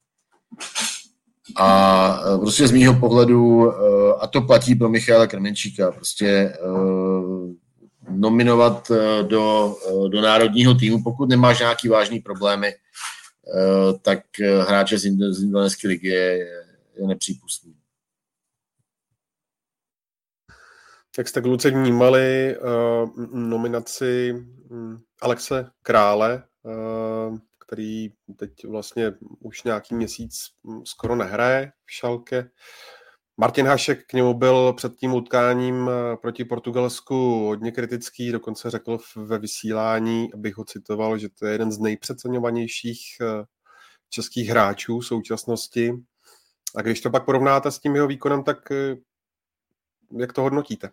A 1.58 2.20
eh, 2.26 2.38
prostě 2.38 2.68
z 2.68 2.72
mýho 2.72 3.00
pohledu, 3.00 3.72
a 4.20 4.28
to 4.28 4.42
platí 4.42 4.76
pro 4.76 4.90
Michala 4.90 5.28
Krmenčíka, 5.28 5.92
prostě 5.92 6.58
nominovat 8.10 8.92
do, 9.28 9.76
do 10.08 10.22
národního 10.22 10.76
týmu, 10.76 11.04
pokud 11.04 11.30
nemáš 11.30 11.60
nějaký 11.60 11.88
vážný 11.88 12.20
problémy, 12.20 12.76
tak 14.02 14.20
hráče 14.68 14.98
z 14.98 15.06
Indonéské 15.06 15.88
ligy 15.88 16.08
je, 16.08 16.38
je 16.96 17.08
nepřípustný. 17.08 17.76
Jak 21.18 21.28
jste 21.28 21.42
kluci 21.42 21.72
vnímali 21.72 22.58
uh, 22.58 23.10
nominaci 23.34 24.34
um, 24.70 25.04
Alexe 25.22 25.72
Krále, 25.82 26.44
uh, 26.64 27.38
který 27.60 28.10
teď 28.36 28.66
vlastně 28.66 29.14
už 29.40 29.64
nějaký 29.64 29.96
měsíc 29.96 30.50
hm, 30.64 30.86
skoro 30.86 31.16
nehraje 31.16 31.72
v 31.86 31.92
Šalke. 31.92 32.50
Martin 33.38 33.68
Hašek 33.68 34.06
k 34.08 34.14
němu 34.14 34.34
byl 34.34 34.74
před 34.74 34.96
tím 34.96 35.14
utkáním 35.14 35.90
eh, 35.90 36.18
proti 36.18 36.46
Portugalsku 36.46 37.46
hodně 37.46 37.72
kritický, 37.72 38.32
dokonce 38.32 38.70
řekl 38.70 38.98
ve 39.16 39.40
vysílání, 39.40 40.34
abych 40.34 40.58
ho 40.58 40.66
citoval, 40.66 41.18
že 41.18 41.30
to 41.30 41.46
je 41.46 41.52
jeden 41.52 41.72
z 41.72 41.80
nejpřeceňovanějších 41.80 43.18
eh, 43.22 43.46
českých 44.10 44.50
hráčů 44.50 45.00
v 45.00 45.06
současnosti. 45.06 45.94
A 46.76 46.82
když 46.82 47.02
to 47.02 47.10
pak 47.10 47.26
porovnáte 47.26 47.72
s 47.72 47.80
tím 47.80 47.96
jeho 47.96 48.08
výkonem, 48.08 48.44
tak 48.44 48.72
eh, 48.72 48.96
jak 50.18 50.34
to 50.34 50.42
hodnotíte? 50.42 50.90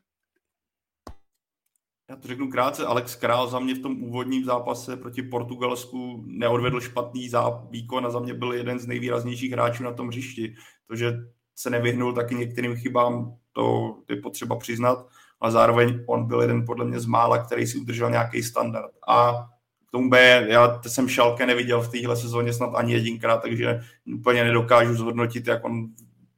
Já 2.11 2.17
to 2.17 2.29
řeknu 2.29 2.51
krátce, 2.51 2.87
Alex 2.87 3.15
Král 3.15 3.49
za 3.49 3.59
mě 3.59 3.75
v 3.75 3.83
tom 3.83 4.03
úvodním 4.03 4.45
zápase 4.45 4.97
proti 4.97 5.23
Portugalsku 5.23 6.25
neodvedl 6.27 6.81
špatný 6.81 7.31
výkon 7.71 8.07
a 8.07 8.11
za 8.11 8.21
mě 8.21 8.35
byl 8.35 8.53
jeden 8.53 8.79
z 8.79 8.87
nejvýraznějších 8.87 9.53
hráčů 9.53 9.83
na 9.83 9.93
tom 9.93 10.09
hřišti. 10.09 10.55
To, 10.87 10.97
že 10.97 11.13
se 11.61 11.71
nevyhnul 11.71 12.13
taky 12.13 12.35
některým 12.35 12.77
chybám, 12.77 13.35
to 13.53 13.97
je 14.09 14.17
potřeba 14.17 14.57
přiznat, 14.57 15.07
ale 15.41 15.53
zároveň 15.53 16.05
on 16.07 16.27
byl 16.27 16.41
jeden 16.41 16.65
podle 16.67 16.85
mě 16.85 17.01
z 17.01 17.07
mála, 17.07 17.39
který 17.39 17.67
si 17.67 17.79
udržel 17.79 18.11
nějaký 18.11 18.43
standard. 18.43 18.91
A 19.09 19.47
k 19.89 19.91
tomu 19.91 20.11
B, 20.11 20.47
já 20.49 20.81
jsem 20.87 21.09
Šalke 21.09 21.47
neviděl 21.47 21.83
v 21.83 21.89
téhle 21.89 22.17
sezóně 22.17 22.53
snad 22.53 22.71
ani 22.75 22.93
jedinkrát, 22.93 23.43
takže 23.43 23.81
úplně 24.15 24.45
nedokážu 24.45 24.95
zhodnotit, 24.95 25.47
jak 25.47 25.65
on 25.65 25.87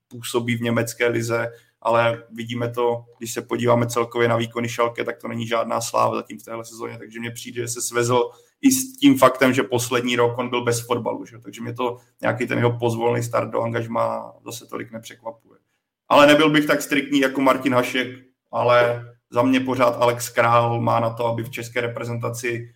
působí 0.08 0.56
v 0.56 0.62
německé 0.62 1.08
lize, 1.08 1.50
ale 1.80 2.22
vidíme 2.30 2.70
to, 2.70 3.04
když 3.18 3.32
se 3.32 3.42
podíváme 3.42 3.86
celkově 3.86 4.28
na 4.28 4.36
výkony 4.36 4.68
Šalke, 4.68 5.04
tak 5.04 5.18
to 5.18 5.28
není 5.28 5.46
žádná 5.46 5.80
sláva 5.80 6.16
zatím 6.16 6.38
v 6.38 6.42
téhle 6.42 6.64
sezóně, 6.64 6.98
takže 6.98 7.20
mně 7.20 7.30
přijde, 7.30 7.60
že 7.60 7.68
se 7.68 7.82
svezl 7.82 8.30
i 8.62 8.72
s 8.72 8.96
tím 8.96 9.18
faktem, 9.18 9.52
že 9.52 9.62
poslední 9.62 10.16
rok 10.16 10.38
on 10.38 10.50
byl 10.50 10.64
bez 10.64 10.86
fotbalu, 10.86 11.24
že? 11.24 11.38
takže 11.38 11.60
mě 11.60 11.72
to 11.72 11.98
nějaký 12.20 12.46
ten 12.46 12.58
jeho 12.58 12.78
pozvolný 12.78 13.22
start 13.22 13.50
do 13.50 13.62
angažma 13.62 14.34
zase 14.44 14.66
tolik 14.66 14.92
nepřekvapuje. 14.92 15.60
Ale 16.08 16.26
nebyl 16.26 16.50
bych 16.50 16.66
tak 16.66 16.82
striktní 16.82 17.20
jako 17.20 17.40
Martin 17.40 17.74
Hašek, 17.74 18.08
ale 18.50 19.06
za 19.30 19.42
mě 19.42 19.60
pořád 19.60 19.90
Alex 19.90 20.28
Král 20.28 20.80
má 20.80 21.00
na 21.00 21.10
to, 21.10 21.26
aby 21.26 21.42
v 21.42 21.50
české 21.50 21.80
reprezentaci 21.80 22.74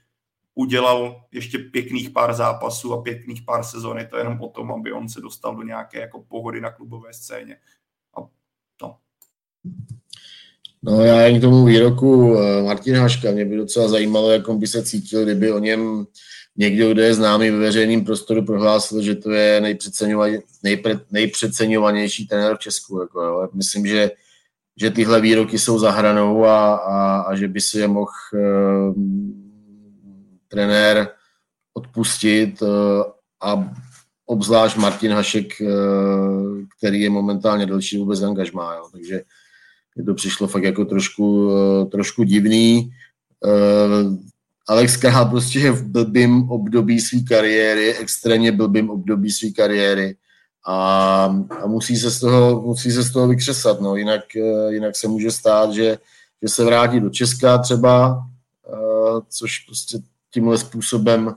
udělal 0.54 1.24
ještě 1.32 1.58
pěkných 1.58 2.10
pár 2.10 2.34
zápasů 2.34 2.92
a 2.92 3.02
pěkných 3.02 3.42
pár 3.42 3.64
sezon. 3.64 3.98
Je 3.98 4.06
to 4.06 4.16
jenom 4.16 4.40
o 4.40 4.48
tom, 4.48 4.72
aby 4.72 4.92
on 4.92 5.08
se 5.08 5.20
dostal 5.20 5.56
do 5.56 5.62
nějaké 5.62 6.00
jako 6.00 6.22
pohody 6.22 6.60
na 6.60 6.70
klubové 6.70 7.12
scéně. 7.12 7.56
A 8.16 8.20
to. 8.76 8.96
No 10.86 11.04
já 11.04 11.20
jen 11.20 11.38
k 11.38 11.40
tomu 11.40 11.64
výroku 11.64 12.38
eh, 12.38 12.62
Martina 12.62 13.00
Haška, 13.00 13.30
mě 13.30 13.44
by 13.44 13.56
docela 13.56 13.88
zajímalo, 13.88 14.30
jak 14.30 14.48
on 14.48 14.58
by 14.58 14.66
se 14.66 14.82
cítil, 14.82 15.24
kdyby 15.24 15.52
o 15.52 15.58
něm 15.58 16.06
někdo, 16.56 16.90
kdo 16.90 17.02
je 17.02 17.14
známý 17.14 17.50
ve 17.50 17.58
veřejném 17.58 18.04
prostoru, 18.04 18.44
prohlásil, 18.44 19.02
že 19.02 19.14
to 19.14 19.30
je 19.30 19.76
nejpre, 20.62 21.00
nejpřeceňovanější 21.10 22.26
trenér 22.26 22.56
v 22.56 22.58
Česku. 22.58 23.00
Jako, 23.00 23.22
jo. 23.22 23.48
Myslím, 23.54 23.86
že, 23.86 24.10
že 24.80 24.90
tyhle 24.90 25.20
výroky 25.20 25.58
jsou 25.58 25.78
za 25.78 25.90
hranou 25.90 26.44
a, 26.44 26.74
a, 26.74 27.20
a 27.20 27.36
že 27.36 27.48
by 27.48 27.60
si 27.60 27.78
je 27.78 27.88
mohl 27.88 28.10
uh, 28.34 28.94
trenér 30.48 31.08
odpustit 31.74 32.62
uh, 32.62 32.68
a 33.42 33.70
obzvlášť 34.26 34.76
Martin 34.76 35.12
Hašek, 35.12 35.60
uh, 35.60 35.68
který 36.78 37.00
je 37.00 37.10
momentálně 37.10 37.66
delší 37.66 37.98
vůbec 37.98 38.22
angažmá. 38.22 38.74
Jo. 38.74 38.88
Takže 38.92 39.22
mně 39.96 40.04
to 40.04 40.14
přišlo 40.14 40.46
fakt 40.46 40.62
jako 40.62 40.84
trošku, 40.84 41.50
eh, 41.50 41.86
trošku 41.86 42.22
divný. 42.22 42.90
Eh, 43.46 44.16
Alex 44.68 44.96
Král 44.96 45.24
prostě 45.24 45.58
je 45.58 45.70
v 45.70 45.84
blbým 45.84 46.50
období 46.50 47.00
své 47.00 47.20
kariéry, 47.20 47.94
extrémně 47.94 48.52
blbým 48.52 48.90
období 48.90 49.30
své 49.30 49.50
kariéry 49.50 50.16
a, 50.66 51.24
a 51.62 51.66
musí, 51.66 51.96
se 51.96 52.10
z 52.10 52.20
toho, 52.20 52.62
musí 52.62 52.92
se 52.92 53.02
z 53.02 53.10
toho 53.10 53.28
vykřesat, 53.28 53.80
no. 53.80 53.96
jinak, 53.96 54.36
eh, 54.36 54.74
jinak 54.74 54.96
se 54.96 55.08
může 55.08 55.30
stát, 55.30 55.72
že, 55.72 55.98
že 56.42 56.48
se 56.48 56.64
vrátí 56.64 57.00
do 57.00 57.10
Česka 57.10 57.58
třeba, 57.58 58.26
což 59.28 59.58
prostě 59.58 59.98
tímhle 60.30 60.58
způsobem 60.58 61.34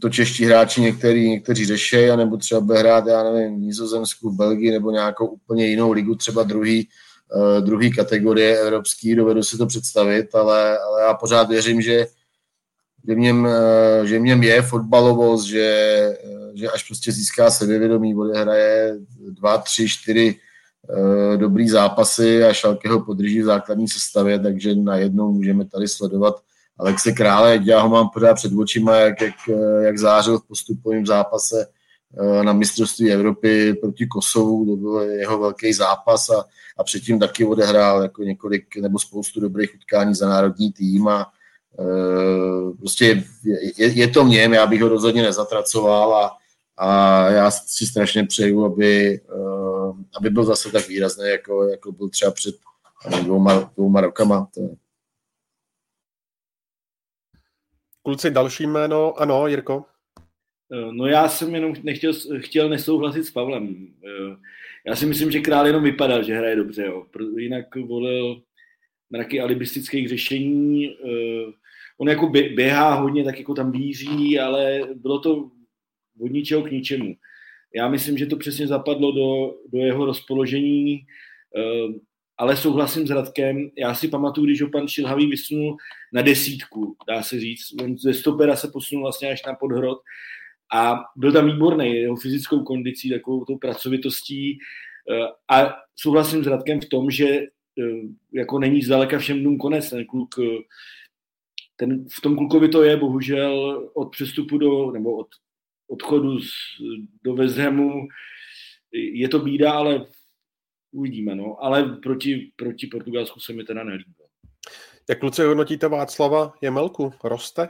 to 0.00 0.08
čeští 0.08 0.44
hráči 0.44 0.80
některý, 0.80 1.30
někteří 1.30 1.66
řeší, 1.66 2.10
anebo 2.10 2.36
třeba 2.36 2.60
bude 2.60 2.78
hrát, 2.78 3.06
já 3.06 3.22
nevím, 3.22 3.60
Nizozemsku, 3.60 4.32
Belgii 4.32 4.70
nebo 4.70 4.90
nějakou 4.90 5.26
úplně 5.26 5.66
jinou 5.66 5.92
ligu, 5.92 6.14
třeba 6.14 6.42
druhý, 6.42 6.88
uh, 7.34 7.64
druhý 7.64 7.92
kategorie 7.92 8.60
evropský, 8.60 9.14
dovedu 9.14 9.42
si 9.42 9.58
to 9.58 9.66
představit, 9.66 10.34
ale, 10.34 10.78
ale 10.78 11.02
já 11.02 11.14
pořád 11.14 11.48
věřím, 11.48 11.82
že, 11.82 12.06
že, 13.08 13.14
v 13.14 13.18
něm, 13.18 13.44
uh, 13.44 14.04
že 14.04 14.18
v 14.18 14.22
něm 14.22 14.42
je 14.42 14.62
fotbalovost, 14.62 15.46
že, 15.46 16.08
uh, 16.24 16.50
že 16.54 16.68
až 16.68 16.86
prostě 16.86 17.12
získá 17.12 17.50
sebevědomí, 17.50 18.14
odehraje 18.14 18.96
dva, 19.30 19.58
tři, 19.58 19.88
čtyři 19.88 20.36
dobrý 21.36 21.68
zápasy 21.68 22.44
a 22.44 22.52
Šalke 22.52 22.88
ho 22.88 23.04
podrží 23.04 23.42
v 23.42 23.44
základní 23.44 23.88
sestavě, 23.88 24.38
takže 24.38 24.74
najednou 24.74 25.32
můžeme 25.32 25.64
tady 25.64 25.88
sledovat 25.88 26.34
Alexe 26.80 27.12
Krále, 27.12 27.60
já 27.64 27.80
ho 27.80 27.88
mám 27.88 28.08
pořád 28.08 28.34
před 28.34 28.52
očima, 28.52 28.96
jak, 28.96 29.20
jak, 29.20 29.34
jak 29.82 29.98
zářil 29.98 30.38
v 30.38 30.46
postupovém 30.46 31.06
zápase 31.06 31.66
eh, 32.20 32.44
na 32.44 32.52
mistrovství 32.52 33.12
Evropy 33.12 33.74
proti 33.74 34.06
Kosovu, 34.06 34.66
to 34.66 34.76
byl 34.76 35.00
jeho 35.00 35.38
velký 35.38 35.72
zápas 35.72 36.30
a, 36.30 36.44
a 36.78 36.84
předtím 36.84 37.18
taky 37.18 37.44
odehrál 37.44 38.02
jako 38.02 38.22
několik 38.22 38.76
nebo 38.76 38.98
spoustu 38.98 39.40
dobrých 39.40 39.74
utkání 39.74 40.14
za 40.14 40.28
národní 40.28 40.72
tým 40.72 41.08
a 41.08 41.32
e, 41.78 41.84
prostě 42.78 43.24
je, 43.76 43.86
je 43.86 44.08
to 44.08 44.24
v 44.24 44.28
něm, 44.28 44.54
já 44.54 44.66
bych 44.66 44.82
ho 44.82 44.88
rozhodně 44.88 45.22
nezatracoval 45.22 46.14
a, 46.14 46.36
a 46.76 47.26
já 47.30 47.50
si 47.50 47.86
strašně 47.86 48.26
přeju, 48.26 48.64
aby, 48.64 49.14
e, 49.14 49.20
aby 50.16 50.30
byl 50.30 50.44
zase 50.44 50.70
tak 50.70 50.88
výrazný, 50.88 51.28
jako, 51.28 51.68
jako 51.68 51.92
byl 51.92 52.08
třeba 52.08 52.30
před 52.30 52.54
dvouma, 53.22 53.72
dvouma 53.76 54.00
rokama. 54.00 54.48
To, 54.54 54.60
Kluci, 58.02 58.30
další 58.30 58.66
jméno, 58.66 59.20
ano, 59.20 59.46
Jirko. 59.46 59.84
Eh, 60.72 60.92
no 60.92 61.06
já 61.06 61.28
jsem 61.28 61.54
jenom 61.54 61.74
nechtěl, 61.82 62.12
chtěl 62.38 62.68
nesouhlasit 62.68 63.24
s 63.24 63.30
Pavlem. 63.30 63.88
Eh, 64.04 64.36
já 64.86 64.96
si 64.96 65.06
myslím, 65.06 65.30
že 65.30 65.40
král 65.40 65.66
jenom 65.66 65.82
vypadal, 65.82 66.22
že 66.22 66.34
hraje 66.34 66.56
dobře. 66.56 66.86
Jo. 66.86 67.06
Jinak 67.36 67.76
volil 67.76 68.42
mraky 69.10 69.40
alibistických 69.40 70.08
řešení. 70.08 70.88
Eh, 70.88 71.52
on 71.98 72.08
jako 72.08 72.28
běhá 72.28 72.94
hodně, 72.94 73.24
tak 73.24 73.38
jako 73.38 73.54
tam 73.54 73.72
víří, 73.72 74.38
ale 74.38 74.80
bylo 74.94 75.18
to 75.18 75.50
od 76.20 76.32
ničeho 76.32 76.62
k 76.62 76.70
ničemu. 76.70 77.14
Já 77.74 77.88
myslím, 77.88 78.18
že 78.18 78.26
to 78.26 78.36
přesně 78.36 78.66
zapadlo 78.66 79.12
do, 79.12 79.54
do 79.72 79.78
jeho 79.78 80.04
rozpoložení 80.04 81.06
ale 82.40 82.56
souhlasím 82.56 83.06
s 83.06 83.10
Radkem. 83.10 83.70
Já 83.76 83.94
si 83.94 84.08
pamatuju, 84.08 84.46
když 84.46 84.62
ho 84.62 84.68
pan 84.68 84.88
Šilhavý 84.88 85.26
vysunul 85.26 85.76
na 86.12 86.22
desítku, 86.22 86.96
dá 87.08 87.22
se 87.22 87.40
říct. 87.40 87.72
On 87.82 87.98
ze 87.98 88.14
stopera 88.14 88.56
se 88.56 88.68
posunul 88.72 89.04
vlastně 89.04 89.30
až 89.30 89.44
na 89.46 89.54
podhrod 89.54 89.98
a 90.74 91.00
byl 91.16 91.32
tam 91.32 91.46
výborný 91.46 91.94
jeho 91.94 92.16
fyzickou 92.16 92.62
kondicí, 92.62 93.10
takovou 93.10 93.44
tou 93.44 93.58
pracovitostí 93.58 94.58
eh, 95.10 95.56
a 95.56 95.74
souhlasím 95.96 96.44
s 96.44 96.46
Radkem 96.46 96.80
v 96.80 96.88
tom, 96.88 97.10
že 97.10 97.26
eh, 97.28 97.46
jako 98.32 98.58
není 98.58 98.82
zdaleka 98.82 99.18
všem 99.18 99.44
dům 99.44 99.58
konec. 99.58 99.90
Ten 99.90 100.06
kluk, 100.06 100.34
eh, 100.38 100.58
ten, 101.76 102.06
v 102.08 102.20
tom 102.20 102.36
klukovi 102.36 102.68
to 102.68 102.82
je 102.82 102.96
bohužel 102.96 103.84
od 103.94 104.10
přestupu 104.10 104.58
do, 104.58 104.90
nebo 104.90 105.16
od 105.16 105.28
odchodu 105.88 106.38
z, 106.38 106.50
do 107.24 107.34
West 107.34 107.58
Hamu 107.58 108.08
je 108.92 109.28
to 109.28 109.38
bída, 109.38 109.72
ale 109.72 110.06
uvidíme, 110.92 111.34
no. 111.34 111.64
Ale 111.64 111.84
proti, 111.84 112.52
proti 112.56 112.86
Portugalsku 112.86 113.40
se 113.40 113.52
mi 113.52 113.64
teda 113.64 113.84
nelíbilo. 113.84 114.28
Jak 115.08 115.18
kluci 115.18 115.42
hodnotíte 115.42 115.88
Václava 115.88 116.52
Jemelku? 116.60 117.12
Roste? 117.24 117.68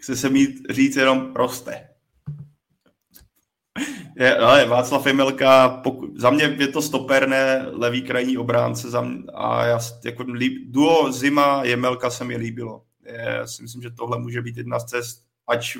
Chce 0.00 0.16
se 0.16 0.30
mít 0.30 0.50
říct 0.70 0.96
jenom 0.96 1.34
roste. 1.34 1.88
Je, 4.16 4.36
ale 4.36 4.66
Václav 4.66 5.06
Jemelka, 5.06 5.68
pokud, 5.68 6.20
za 6.20 6.30
mě 6.30 6.44
je 6.44 6.68
to 6.68 6.82
stoper, 6.82 7.28
ne 7.28 7.66
levý 7.70 8.02
krajní 8.02 8.38
obránce 8.38 8.90
za 8.90 9.00
mě, 9.00 9.22
a 9.34 9.64
já 9.64 9.78
jako 10.04 10.22
líb, 10.22 10.72
duo 10.72 11.12
Zima 11.12 11.64
Jemelka 11.64 12.10
se 12.10 12.24
mi 12.24 12.36
líbilo. 12.36 12.84
Je, 13.06 13.24
já 13.26 13.46
si 13.46 13.62
myslím, 13.62 13.82
že 13.82 13.90
tohle 13.90 14.18
může 14.18 14.42
být 14.42 14.56
jedna 14.56 14.78
z 14.78 14.84
cest, 14.84 15.26
ať 15.46 15.76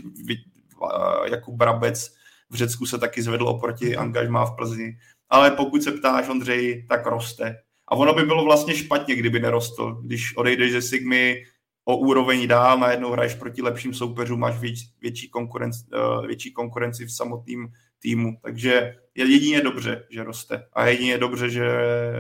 Jakub 1.31 1.55
Brabec 1.55 2.15
v 2.51 2.55
Řecku 2.55 2.87
se 2.87 2.99
taky 2.99 3.23
zvedl 3.23 3.49
oproti 3.49 3.97
angažmá 3.97 4.45
v 4.45 4.57
Plzni 4.57 4.99
ale 5.31 5.51
pokud 5.51 5.83
se 5.83 5.93
ptáš, 5.93 6.29
Ondřej, 6.29 6.87
tak 6.89 7.07
roste. 7.07 7.57
A 7.89 7.97
ono 7.97 8.15
by 8.15 8.23
bylo 8.23 8.45
vlastně 8.45 8.75
špatně, 8.75 9.17
kdyby 9.17 9.41
nerostl. 9.41 9.95
Když 10.05 10.37
odejdeš 10.37 10.73
ze 10.73 10.83
Sigmy 10.83 11.45
o 11.85 11.97
úroveň 11.97 12.49
dál, 12.49 12.79
najednou 12.79 13.11
hraješ 13.11 13.35
proti 13.35 13.63
lepším 13.63 13.95
soupeřům, 13.95 14.41
máš 14.41 14.59
věč, 14.59 14.79
větší, 15.01 15.29
konkurenci, 15.29 15.85
eh, 15.93 16.27
větší 16.27 16.53
konkurenci 16.53 17.05
v 17.05 17.13
samotném 17.13 17.69
týmu. 17.99 18.39
Takže 18.43 18.95
je 19.15 19.27
jedině 19.27 19.61
dobře, 19.61 20.07
že 20.11 20.25
roste. 20.25 20.67
A 20.73 20.87
jedině 20.87 21.19
dobře, 21.19 21.51
že 21.51 21.69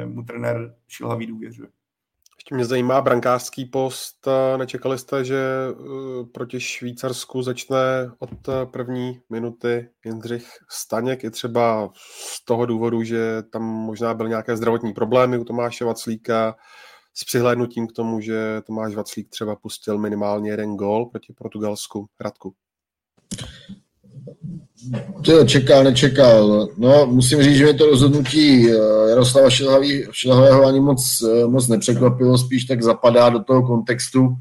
mu 0.06 0.24
trenér 0.24 0.74
Šilhavý 0.88 1.26
důvěřuje. 1.26 1.68
Ještě 2.38 2.54
mě 2.54 2.64
zajímá 2.64 3.00
brankářský 3.00 3.64
post. 3.64 4.28
Nečekali 4.56 4.98
jste, 4.98 5.24
že 5.24 5.38
eh, 5.70 6.24
proti 6.32 6.60
Švýcarsku 6.60 7.42
začne 7.42 7.76
od 8.18 8.48
eh, 8.48 8.66
první 8.66 9.20
minuty 9.30 9.90
Jindřich 10.04 10.48
Staněk 10.70 11.24
i 11.24 11.30
třeba 11.30 11.90
z 12.34 12.44
toho 12.44 12.66
důvodu, 12.66 13.02
že 13.02 13.42
tam 13.42 13.62
možná 13.62 14.14
byly 14.14 14.28
nějaké 14.28 14.56
zdravotní 14.56 14.92
problémy 14.92 15.38
u 15.38 15.44
Tomáše 15.44 15.84
Vaclíka 15.84 16.56
s 17.14 17.24
přihlédnutím 17.24 17.86
k 17.86 17.92
tomu, 17.92 18.20
že 18.20 18.62
Tomáš 18.66 18.94
Vaclík 18.94 19.28
třeba 19.28 19.56
pustil 19.56 19.98
minimálně 19.98 20.50
jeden 20.50 20.76
gól 20.76 21.06
proti 21.06 21.32
Portugalsku. 21.32 22.08
Radku. 22.20 22.54
To 25.24 25.44
čekal, 25.44 25.84
nečekal. 25.84 26.68
No, 26.76 27.06
musím 27.06 27.42
říct, 27.42 27.56
že 27.56 27.64
mě 27.64 27.74
to 27.74 27.86
rozhodnutí 27.86 28.70
eh, 28.70 28.74
Jaroslava 29.08 29.50
Šilhavého 30.12 30.66
ani 30.66 30.80
moc, 30.80 31.22
eh, 31.22 31.46
moc 31.46 31.68
nepřekvapilo, 31.68 32.38
spíš 32.38 32.64
tak 32.64 32.82
zapadá 32.82 33.28
do 33.28 33.38
toho 33.38 33.62
kontextu 33.62 34.36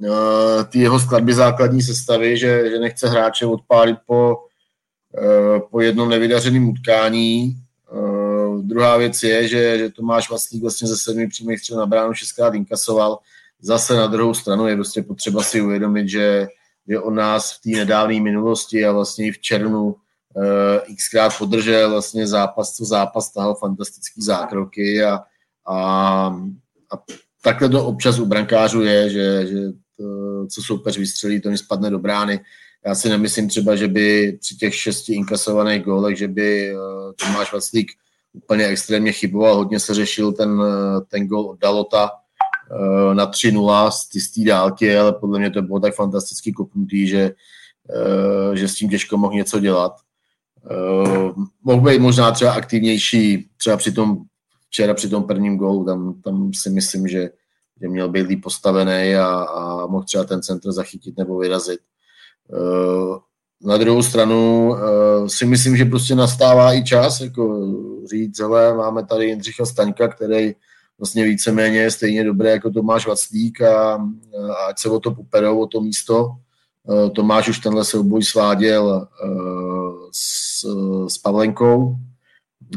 uh, 0.00 0.64
ty 0.68 0.78
jeho 0.78 1.00
skladby 1.00 1.34
základní 1.34 1.82
sestavy, 1.82 2.36
že, 2.36 2.70
že 2.70 2.78
nechce 2.78 3.08
hráče 3.08 3.46
odpálit 3.46 3.96
po, 4.06 4.36
po 5.70 5.80
jednom 5.80 6.08
nevydařeném 6.08 6.68
utkání. 6.68 7.56
Uh, 7.92 8.62
druhá 8.62 8.96
věc 8.96 9.22
je, 9.22 9.48
že, 9.48 9.78
že 9.78 9.90
Tomáš 9.90 10.28
Vlastník 10.30 10.62
vlastně 10.62 10.88
ze 10.88 10.96
sedmi 10.96 11.28
přímých 11.28 11.60
střel 11.60 11.78
na 11.78 11.86
bránu 11.86 12.14
šestkrát 12.14 12.54
inkasoval. 12.54 13.18
Zase 13.62 13.96
na 13.96 14.06
druhou 14.06 14.34
stranu 14.34 14.66
je 14.66 14.74
prostě 14.74 15.02
potřeba 15.02 15.42
si 15.42 15.60
uvědomit, 15.60 16.08
že 16.08 16.48
že 16.90 17.00
on 17.00 17.14
nás 17.14 17.52
v 17.52 17.60
té 17.60 17.70
nedávné 17.70 18.20
minulosti 18.20 18.84
a 18.84 18.92
vlastně 18.92 19.26
i 19.26 19.32
v 19.32 19.38
červnu 19.38 19.84
uh, 19.84 20.96
xkrát 20.96 21.38
podržel 21.38 21.90
vlastně 21.90 22.26
zápas, 22.26 22.76
co 22.76 22.84
zápas 22.84 23.32
tahal 23.32 23.54
fantastický 23.54 24.22
zákroky 24.22 25.04
a, 25.04 25.20
a, 25.66 25.76
a 26.92 27.02
takhle 27.42 27.68
to 27.68 27.86
občas 27.86 28.18
u 28.18 28.26
brankářů 28.26 28.82
je, 28.82 29.10
že, 29.10 29.46
že 29.46 29.56
to, 29.96 30.04
co 30.46 30.62
soupeř 30.62 30.98
vystřelí, 30.98 31.40
to 31.40 31.50
mi 31.50 31.58
spadne 31.58 31.90
do 31.90 31.98
brány. 31.98 32.40
Já 32.86 32.94
si 32.94 33.08
nemyslím 33.08 33.48
třeba, 33.48 33.76
že 33.76 33.88
by 33.88 34.38
při 34.40 34.56
těch 34.56 34.74
šesti 34.74 35.14
inkasovaných 35.14 35.82
gólech, 35.82 36.18
že 36.18 36.28
by 36.28 36.74
uh, 36.74 36.80
Tomáš 37.12 37.52
Vaclík 37.52 37.92
úplně 38.32 38.66
extrémně 38.66 39.12
chyboval, 39.12 39.56
hodně 39.56 39.80
se 39.80 39.94
řešil 39.94 40.32
ten, 40.32 40.62
ten 41.08 41.26
gól 41.26 41.50
od 41.50 41.60
Dalota, 41.60 42.10
Eh, 42.10 42.19
na 43.12 43.26
3-0 43.26 43.90
z 43.90 44.32
té 44.34 44.44
dálky, 44.44 44.96
ale 44.96 45.12
podle 45.12 45.38
mě 45.38 45.50
to 45.50 45.62
bylo 45.62 45.80
tak 45.80 45.94
fantasticky 45.94 46.52
kopnutý, 46.52 47.06
že, 47.06 47.34
eh, 47.90 48.56
že 48.56 48.68
s 48.68 48.74
tím 48.74 48.90
těžko 48.90 49.16
mohl 49.16 49.34
něco 49.34 49.60
dělat. 49.60 49.92
Eh, 50.70 51.32
mohl 51.62 51.90
být 51.90 52.00
možná 52.00 52.32
třeba 52.32 52.52
aktivnější, 52.52 53.48
třeba 53.56 53.76
při 53.76 53.92
tom, 53.92 54.18
včera 54.68 54.94
při 54.94 55.08
tom 55.08 55.24
prvním 55.24 55.56
gólu, 55.56 55.84
tam, 55.84 56.20
tam 56.22 56.52
si 56.54 56.70
myslím, 56.70 57.08
že, 57.08 57.30
že 57.82 57.88
měl 57.88 58.08
být 58.08 58.26
líp 58.26 58.42
postavený 58.42 59.14
a, 59.14 59.26
a 59.26 59.86
mohl 59.86 60.04
třeba 60.04 60.24
ten 60.24 60.42
centr 60.42 60.72
zachytit 60.72 61.18
nebo 61.18 61.38
vyrazit. 61.38 61.80
Na 63.62 63.76
druhou 63.76 64.02
stranu 64.02 64.74
si 65.26 65.46
myslím, 65.46 65.76
že 65.76 65.84
prostě 65.84 66.14
nastává 66.14 66.74
i 66.74 66.84
čas, 66.84 67.20
jako 67.20 67.66
říct, 68.10 68.40
hele, 68.40 68.74
máme 68.74 69.06
tady 69.06 69.26
Jindřicha 69.26 69.66
Staňka, 69.66 70.08
který 70.08 70.54
vlastně 71.00 71.24
víceméně 71.24 71.90
stejně 71.90 72.24
dobré 72.24 72.50
jako 72.50 72.70
Tomáš 72.70 73.06
Vaclík 73.06 73.60
a, 73.60 73.94
a 73.94 74.64
ať 74.68 74.78
se 74.78 74.88
o 74.88 75.00
to 75.00 75.10
poperou, 75.10 75.60
o 75.60 75.66
to 75.66 75.80
místo. 75.80 76.28
E, 77.06 77.10
Tomáš 77.10 77.48
už 77.48 77.58
tenhle 77.58 77.84
souboj 77.84 78.24
sváděl 78.24 79.08
e, 79.24 79.28
s, 80.12 80.64
s 81.08 81.18
Pavlenkou, 81.18 81.96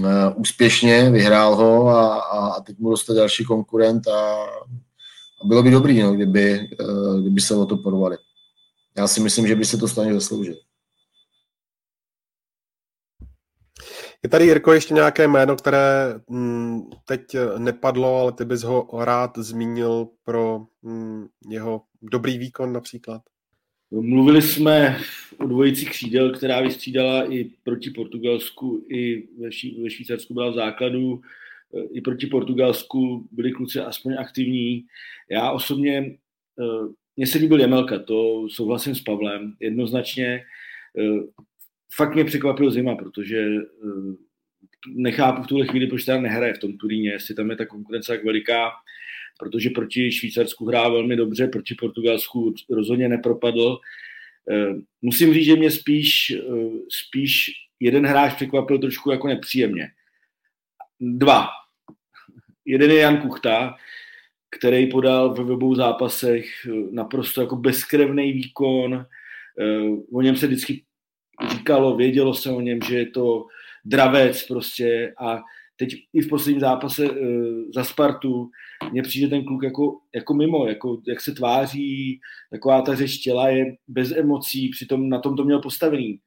e, 0.06 0.34
úspěšně, 0.36 1.10
vyhrál 1.10 1.56
ho 1.56 1.88
a, 1.88 2.20
a 2.20 2.62
teď 2.62 2.80
mu 2.80 2.90
roste 2.90 3.14
další 3.14 3.46
konkurent 3.46 4.08
a, 4.08 4.44
a 5.44 5.48
bylo 5.48 5.64
by 5.64 5.72
dobrý, 5.72 6.02
no, 6.02 6.14
kdyby, 6.14 6.70
kdyby 7.22 7.42
se 7.42 7.56
o 7.56 7.66
to 7.66 7.78
porvali. 7.78 8.18
Já 8.98 9.08
si 9.08 9.20
myslím, 9.20 9.48
že 9.48 9.56
by 9.56 9.66
se 9.66 9.78
to 9.78 9.88
stane 9.88 10.14
zasloužit. 10.14 10.58
Je 14.24 14.30
tady, 14.30 14.46
Jirko, 14.46 14.74
ještě 14.74 14.94
nějaké 14.94 15.28
jméno, 15.28 15.56
které 15.56 16.20
mm, 16.30 16.82
teď 17.06 17.22
nepadlo, 17.58 18.20
ale 18.20 18.32
ty 18.32 18.46
bys 18.46 18.64
ho 18.64 18.90
rád 19.06 19.38
zmínil 19.38 20.08
pro 20.24 20.66
mm, 20.82 21.28
jeho 21.50 21.82
dobrý 22.02 22.38
výkon 22.38 22.74
například? 22.74 23.22
Mluvili 23.92 24.42
jsme 24.42 24.98
o 25.38 25.48
dvojici 25.48 25.86
křídel, 25.86 26.32
která 26.32 26.62
vystřídala 26.62 27.34
i 27.34 27.44
proti 27.64 27.90
Portugalsku, 27.90 28.86
i 28.90 29.28
ve, 29.84 29.90
Švýcarsku 29.90 30.34
byla 30.34 30.52
v 30.52 30.56
základu, 30.56 31.22
i 31.92 32.02
proti 32.02 32.28
Portugalsku 32.28 33.28
byli 33.32 33.52
kluci 33.52 33.80
aspoň 33.80 34.14
aktivní. 34.20 34.86
Já 35.32 35.52
osobně, 35.52 36.18
eh, 36.60 36.88
mně 37.18 37.28
se 37.28 37.38
líbil 37.38 37.60
Jemelka, 37.60 38.00
to 38.00 38.48
souhlasím 38.50 38.96
s 38.96 39.02
Pavlem, 39.02 39.56
jednoznačně 39.60 40.44
eh, 41.00 41.44
fakt 41.96 42.16
mě 42.16 42.26
překvapil 42.26 42.72
zima, 42.72 42.96
protože 42.96 43.48
uh, 43.48 44.16
nechápu 44.88 45.44
v 45.44 45.48
tuhle 45.48 45.68
chvíli, 45.68 45.88
proč 45.88 46.04
teda 46.06 46.22
nehraje 46.22 46.54
v 46.54 46.60
tom 46.60 46.78
Turíně, 46.78 47.12
jestli 47.12 47.36
tam 47.36 47.50
je 47.50 47.56
ta 47.56 47.66
konkurence 47.66 48.12
tak 48.14 48.26
veliká, 48.26 48.72
protože 49.40 49.70
proti 49.70 50.12
Švýcarsku 50.12 50.66
hrál 50.66 50.94
velmi 50.94 51.16
dobře, 51.16 51.48
proti 51.48 51.76
Portugalsku 51.76 52.54
rozhodně 52.70 53.10
nepropadl. 53.10 53.80
Uh, 54.46 54.80
musím 55.02 55.34
říct, 55.34 55.46
že 55.46 55.56
mě 55.56 55.72
spíš, 55.72 56.34
uh, 56.48 56.78
spíš 56.90 57.52
jeden 57.80 58.06
hráč 58.06 58.34
překvapil 58.34 58.80
trošku 58.80 59.12
jako 59.12 59.28
nepříjemně. 59.28 59.88
Dva. 61.00 61.48
Jeden 62.66 62.92
je 62.92 63.00
Jan 63.00 63.18
Kuchta, 63.18 63.76
který 64.58 64.90
podal 64.90 65.34
ve 65.34 65.54
obou 65.54 65.76
zápasech 65.76 66.46
naprosto 66.92 67.42
jako 67.42 67.56
bezkrevný 67.56 68.34
výkon. 68.34 69.06
O 70.14 70.22
něm 70.22 70.36
se 70.36 70.48
vždycky 70.48 70.84
říkalo, 71.52 71.96
vědělo 71.96 72.34
se 72.34 72.52
o 72.52 72.62
něm, 72.62 72.80
že 72.82 72.98
je 72.98 73.06
to 73.06 73.46
dravec 73.86 74.48
prostě 74.48 75.14
a 75.20 75.42
teď 75.76 75.90
i 76.14 76.22
v 76.22 76.30
posledním 76.30 76.60
zápase 76.60 77.10
uh, 77.10 77.18
za 77.74 77.84
Spartu 77.84 78.50
mně 78.92 79.02
přijde 79.02 79.28
ten 79.28 79.46
kluk 79.46 79.64
jako, 79.64 80.00
jako 80.16 80.34
mimo, 80.34 80.68
jako 80.68 81.02
jak 81.08 81.22
se 81.22 81.32
tváří, 81.32 82.20
taková 82.52 82.82
ta 82.82 82.96
řeč 82.96 83.18
těla 83.18 83.50
je 83.50 83.76
bez 83.88 84.12
emocí, 84.12 84.70
přitom 84.70 85.10
na 85.10 85.20
tom 85.20 85.36
to 85.36 85.44
měl 85.44 85.62
postavený. 85.62 86.20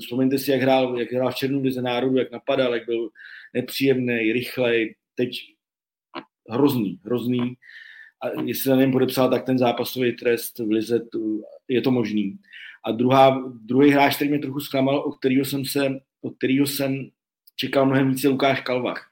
Vzpomeňte 0.00 0.38
si, 0.38 0.50
jak 0.50 0.60
hrál, 0.60 0.98
jak 0.98 1.12
hrál 1.12 1.30
v 1.30 1.34
Černou 1.34 1.62
lize 1.62 1.82
národu, 1.82 2.16
jak 2.16 2.30
napadal, 2.30 2.74
jak 2.74 2.86
byl 2.86 3.08
nepříjemný, 3.54 4.32
rychlej, 4.32 4.94
teď 5.14 5.30
hrozný, 6.50 7.00
hrozný. 7.04 7.54
A 8.22 8.42
jestli 8.42 8.70
na 8.70 8.76
něm 8.76 8.92
podepsal, 8.92 9.30
tak 9.30 9.46
ten 9.46 9.58
zápasový 9.58 10.12
trest 10.12 10.58
v 10.58 10.70
lize, 10.70 11.00
je 11.68 11.80
to 11.80 11.90
možný. 11.90 12.38
A 12.88 12.92
druhá, 12.92 13.52
druhý 13.64 13.90
hráč, 13.90 14.16
který 14.16 14.30
mě 14.30 14.38
trochu 14.38 14.60
zklamal, 14.60 14.98
o 14.98 15.12
kterého 15.12 15.44
jsem 15.44 15.64
se, 15.64 16.00
o 16.22 16.30
kterého 16.30 16.66
jsem 16.66 17.08
čekal 17.56 17.86
mnohem 17.86 18.10
více, 18.10 18.28
Lukáš 18.28 18.60
Kalvach. 18.60 19.10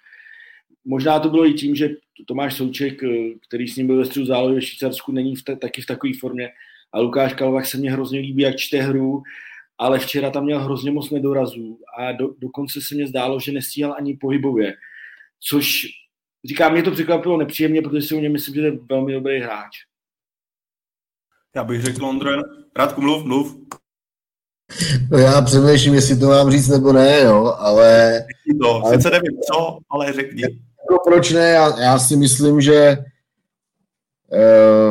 Možná 0.85 1.21
to 1.21 1.29
bylo 1.29 1.47
i 1.47 1.53
tím, 1.53 1.75
že 1.75 1.91
Tomáš 2.27 2.55
Souček, 2.55 3.01
který 3.49 3.69
s 3.69 3.77
ním 3.77 3.87
byl 3.87 3.97
ve 3.97 4.05
středu 4.05 4.27
zálohy 4.27 4.55
ve 4.55 4.63
Švýcarsku, 4.63 5.13
není 5.13 5.37
v 5.37 5.45
ta, 5.45 5.57
taky 5.57 5.83
v 5.83 5.87
takové 5.87 6.13
formě. 6.21 6.49
A 6.93 7.01
Lukáš 7.01 7.35
Kalvach 7.35 7.67
se 7.67 7.79
mě 7.79 7.93
hrozně 7.93 8.21
líbí, 8.21 8.43
jak 8.43 8.57
čte 8.57 8.81
hru, 8.81 9.23
ale 9.79 9.99
včera 9.99 10.31
tam 10.31 10.45
měl 10.45 10.61
hrozně 10.61 10.91
moc 10.91 11.11
nedorazů 11.11 11.79
a 11.99 12.13
do, 12.13 12.35
dokonce 12.39 12.81
se 12.81 12.95
mi 12.95 13.07
zdálo, 13.07 13.41
že 13.41 13.53
nestíhal 13.53 13.95
ani 13.99 14.17
pohybově. 14.17 14.75
Což, 15.41 15.87
říkám, 16.45 16.73
mě 16.73 16.83
to 16.83 16.91
překvapilo 16.91 17.37
nepříjemně, 17.37 17.83
protože 17.83 18.03
si 18.03 18.15
o 18.15 18.21
něm 18.21 18.33
myslím, 18.33 18.55
že 18.55 18.61
je 18.61 18.79
velmi 18.89 19.13
dobrý 19.13 19.41
hráč. 19.41 19.77
Já 21.57 21.65
bych 21.65 21.83
řekl, 21.83 22.07
Ondro, 22.07 22.31
Radku, 22.77 23.01
mluv, 23.01 23.25
mluv. 23.25 23.57
No 25.11 25.19
já 25.19 25.43
přemýšlím, 25.43 25.95
jestli 25.95 26.17
to 26.19 26.27
mám 26.27 26.51
říct 26.51 26.69
nebo 26.69 26.93
ne, 26.93 27.21
jo, 27.21 27.55
ale... 27.59 28.21
To, 28.63 28.85
ale, 28.85 28.95
sice 28.95 29.11
nevím 29.11 29.41
co, 29.53 29.79
ale 29.91 30.13
řekni. 30.13 30.43
Jako 30.43 31.03
proč 31.05 31.33
ne, 31.33 31.51
já, 31.51 31.81
já 31.81 31.99
si 31.99 32.17
myslím, 32.17 32.61
že 32.61 32.99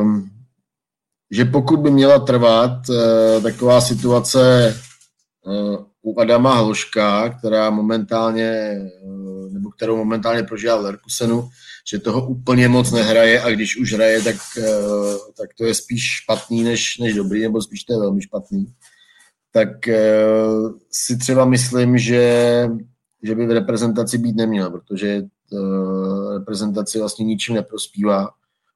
um, 0.02 0.30
že 1.32 1.46
pokud 1.46 1.80
by 1.80 1.92
měla 1.92 2.20
trvat 2.20 2.90
uh, 2.90 3.44
taková 3.44 3.82
situace 3.82 4.74
uh, 5.46 5.86
u 6.02 6.20
Adama 6.20 6.56
Hloška, 6.56 7.30
která 7.30 7.70
momentálně, 7.70 8.80
uh, 9.04 9.54
nebo 9.54 9.70
kterou 9.70 9.98
momentálně 9.98 10.44
prožívá 10.44 10.76
v 10.76 10.82
Lerkusenu, 10.82 11.50
že 11.90 12.00
toho 12.00 12.28
úplně 12.28 12.68
moc 12.68 12.92
nehraje 12.92 13.42
a 13.42 13.50
když 13.50 13.78
už 13.78 13.94
hraje, 13.94 14.22
tak, 14.22 14.36
eh, 14.58 14.64
tak 15.38 15.50
to 15.58 15.66
je 15.66 15.74
spíš 15.74 16.04
špatný 16.04 16.64
než, 16.64 16.98
než 16.98 17.14
dobrý, 17.14 17.42
nebo 17.42 17.62
spíš 17.62 17.84
to 17.84 17.94
je 17.94 18.00
velmi 18.00 18.22
špatný. 18.22 18.66
Tak 19.52 19.88
eh, 19.88 20.04
si 20.92 21.18
třeba 21.18 21.46
myslím, 21.46 21.98
že, 21.98 22.68
že 23.24 23.36
by 23.36 23.46
v 23.46 23.52
reprezentaci 23.52 24.18
být 24.18 24.36
neměl, 24.36 24.70
protože 24.70 25.08
eh, 25.08 26.38
reprezentaci 26.38 27.00
vlastně 27.00 27.26
ničím 27.26 27.56
neprospívá. 27.56 28.30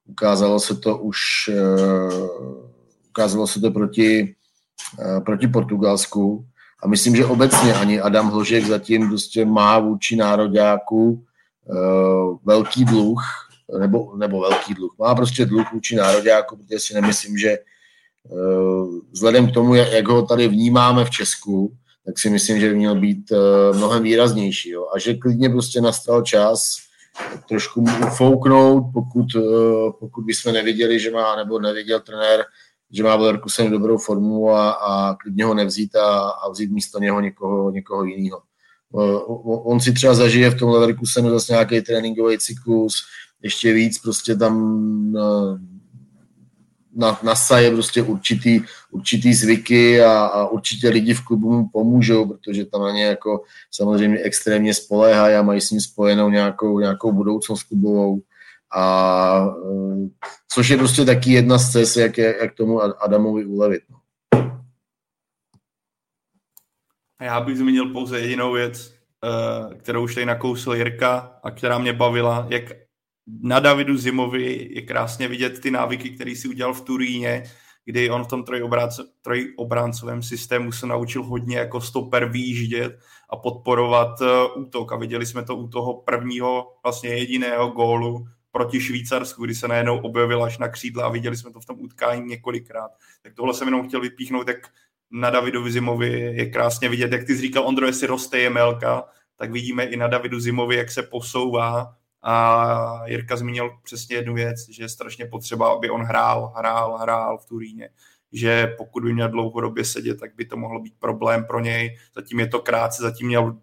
Ukázalo 0.06 0.60
se 0.60 0.76
to 0.76 0.98
už 0.98 1.18
ukázalo 3.10 3.48
se 3.48 3.60
to 3.60 3.72
proti, 3.72 4.36
proti 5.26 5.48
Portugalsku. 5.48 6.46
A 6.84 6.88
myslím, 6.88 7.16
že 7.16 7.26
obecně 7.26 7.74
ani 7.74 8.02
Adam 8.02 8.30
Hložek 8.30 8.66
zatím 8.66 9.08
prostě 9.08 9.46
má 9.46 9.80
vůči 9.80 10.16
nároďáku 10.16 11.26
Eh, 11.72 12.36
velký 12.46 12.86
dluh 12.86 13.22
nebo, 13.80 14.18
nebo 14.18 14.42
velký 14.42 14.74
dluh. 14.74 14.96
Má 15.00 15.16
prostě 15.16 15.46
dluh 15.46 15.74
vůči 15.74 15.96
nároďáku, 15.96 16.58
protože 16.58 16.80
si 16.80 16.94
nemyslím, 16.94 17.38
že 17.38 17.58
vzhledem 19.12 19.52
k 19.52 19.54
tomu, 19.54 19.76
jak 19.76 20.08
ho 20.08 20.26
tady 20.26 20.48
vnímáme 20.48 21.06
v 21.06 21.10
Česku, 21.10 21.74
tak 22.06 22.20
si 22.20 22.30
myslím, 22.30 22.60
že 22.60 22.70
by 22.70 22.76
měl 22.76 22.96
být 22.96 23.32
mnohem 23.74 24.04
výraznější. 24.04 24.70
Jo. 24.70 24.88
A 24.96 25.00
že 25.00 25.14
klidně 25.14 25.50
prostě 25.50 25.82
nastal 25.82 26.22
čas 26.22 26.78
trošku 27.48 27.82
mu 27.82 28.08
ufouknout, 28.08 28.84
pokud, 28.94 29.26
pokud 30.00 30.26
bychom 30.26 30.54
neviděli, 30.54 31.00
že 31.00 31.12
má, 31.12 31.36
nebo 31.36 31.60
neviděl 31.60 32.00
trenér, 32.00 32.46
že 32.92 33.04
má 33.04 33.16
v 33.16 33.22
Leverkusenu 33.22 33.70
dobrou 33.70 33.98
formu 33.98 34.50
a, 34.50 34.72
a 34.72 35.16
klidně 35.16 35.46
ho 35.46 35.54
nevzít 35.54 35.96
a, 35.96 36.30
a 36.30 36.50
vzít 36.50 36.72
místo 36.72 37.00
něho 37.00 37.22
někoho, 37.22 37.72
někoho 37.72 38.04
jiného. 38.04 38.42
On 39.44 39.80
si 39.80 39.94
třeba 39.94 40.14
zažije 40.14 40.50
v 40.50 40.60
tom 40.60 40.70
Leverkusenu 40.70 41.30
zase 41.30 41.54
nějaký 41.54 41.82
tréninkový 41.82 42.38
cyklus, 42.38 42.96
ještě 43.44 43.74
víc 43.74 44.00
prostě 44.00 44.36
tam 44.36 44.56
na, 46.96 47.20
nasaje 47.24 47.72
prostě 47.72 48.02
určitý, 48.02 48.62
určitý 48.92 49.34
zvyky 49.34 50.02
a, 50.02 50.26
a 50.26 50.48
určitě 50.48 50.90
lidi 50.90 51.14
v 51.14 51.26
klubu 51.26 51.52
mu 51.52 51.68
pomůžou, 51.68 52.26
protože 52.26 52.66
tam 52.66 52.82
na 52.82 52.92
ně 52.92 53.04
jako 53.06 53.44
samozřejmě 53.72 54.20
extrémně 54.20 54.74
spoléhají 54.74 55.36
a 55.36 55.42
mají 55.42 55.62
s 55.62 55.72
ním 55.72 55.82
spojenou 55.82 56.30
nějakou, 56.30 56.80
nějakou 56.80 57.12
budoucnost 57.12 57.64
klubovou. 57.64 58.22
A 58.76 59.56
eh, 59.72 60.10
což 60.52 60.70
je 60.70 60.78
prostě 60.78 61.06
taky 61.06 61.32
jedna 61.32 61.58
z 61.58 61.72
cest, 61.72 61.98
jak, 61.98 62.18
jak 62.18 62.54
tomu 62.54 62.82
Adamovi 63.04 63.46
ulevit. 63.46 63.82
No. 63.90 63.99
Já 67.22 67.42
bych 67.42 67.58
zmínil 67.58 67.86
pouze 67.86 68.20
jedinou 68.20 68.52
věc, 68.54 68.94
eh, 69.26 69.76
kterou 69.76 70.04
už 70.04 70.14
tady 70.16 70.26
nakousil 70.26 70.74
Jirka 70.74 71.40
a 71.44 71.52
která 71.52 71.78
mě 71.78 71.94
bavila, 71.94 72.48
jak 72.50 72.64
na 73.42 73.60
Davidu 73.60 73.98
Zimovi 73.98 74.70
je 74.72 74.82
krásně 74.82 75.28
vidět 75.28 75.60
ty 75.60 75.72
návyky, 75.72 76.10
které 76.10 76.36
si 76.36 76.48
udělal 76.48 76.74
v 76.74 76.82
Turíně, 76.82 77.44
kdy 77.86 78.10
on 78.10 78.24
v 78.24 78.28
tom 78.28 78.44
trojobráncovém 79.22 80.24
systému 80.24 80.72
se 80.72 80.88
naučil 80.88 81.24
hodně 81.24 81.58
jako 81.58 81.82
stoper 81.82 82.30
výjíždět 82.30 83.00
a 83.30 83.36
podporovat 83.36 84.22
eh, 84.22 84.26
útok. 84.56 84.94
A 84.94 84.96
viděli 84.96 85.26
jsme 85.26 85.44
to 85.44 85.56
u 85.56 85.68
toho 85.68 86.02
prvního, 86.02 86.68
vlastně 86.84 87.10
jediného 87.10 87.68
gólu 87.68 88.26
proti 88.52 88.82
Švýcarsku, 88.82 89.46
kdy 89.46 89.56
se 89.56 89.68
najednou 89.68 90.00
objevil 90.00 90.44
až 90.44 90.58
na 90.58 90.68
křídla 90.68 91.06
a 91.06 91.10
viděli 91.10 91.38
jsme 91.38 91.52
to 91.52 91.60
v 91.60 91.66
tom 91.66 91.80
utkání 91.80 92.26
několikrát. 92.26 92.92
Tak 93.22 93.34
tohle 93.34 93.54
jsem 93.54 93.68
jenom 93.68 93.88
chtěl 93.88 94.02
vypíchnout, 94.02 94.48
jak 94.48 94.68
na 95.12 95.30
Davidu 95.30 95.70
Zimovi 95.70 96.10
je 96.20 96.46
krásně 96.46 96.90
vidět, 96.90 97.12
jak 97.12 97.24
ty 97.24 97.36
jsi 97.36 97.42
říkal, 97.42 97.68
Ondro, 97.68 97.86
jestli 97.86 98.08
roste 98.08 98.40
je 98.40 98.50
Melka, 98.50 99.04
tak 99.36 99.52
vidíme 99.52 99.84
i 99.84 99.98
na 99.98 100.08
Davidu 100.08 100.40
Zimovi, 100.40 100.76
jak 100.76 100.92
se 100.92 101.04
posouvá. 101.04 101.96
A 102.24 103.02
Jirka 103.06 103.36
zmínil 103.36 103.72
přesně 103.84 104.16
jednu 104.16 104.34
věc, 104.34 104.70
že 104.70 104.84
je 104.84 104.90
strašně 104.90 105.26
potřeba, 105.26 105.74
aby 105.74 105.90
on 105.90 106.02
hrál, 106.02 106.54
hrál, 106.58 106.98
hrál 106.98 107.38
v 107.38 107.46
Turíně. 107.46 107.90
Že 108.32 108.76
pokud 108.78 109.04
by 109.04 109.14
měl 109.14 109.30
dlouhodobě 109.30 109.86
sedět, 109.86 110.20
tak 110.20 110.36
by 110.36 110.46
to 110.46 110.58
mohlo 110.58 110.80
být 110.80 110.94
problém 111.00 111.46
pro 111.46 111.60
něj. 111.60 111.98
Zatím 112.16 112.40
je 112.40 112.48
to 112.48 112.60
krátce, 112.60 113.04
zatím 113.04 113.28
měl, 113.28 113.56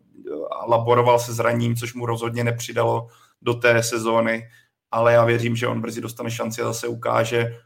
laboroval 0.69 1.19
se 1.19 1.33
zraním, 1.33 1.77
což 1.77 1.95
mu 1.95 2.07
rozhodně 2.07 2.45
nepřidalo 2.45 3.09
do 3.43 3.55
té 3.55 3.83
sezóny. 3.83 4.49
Ale 4.91 5.13
já 5.13 5.25
věřím, 5.25 5.57
že 5.57 5.67
on 5.67 5.81
brzy 5.81 6.01
dostane 6.01 6.31
šanci 6.31 6.63
a 6.63 6.65
zase 6.65 6.89
ukáže, 6.89 7.57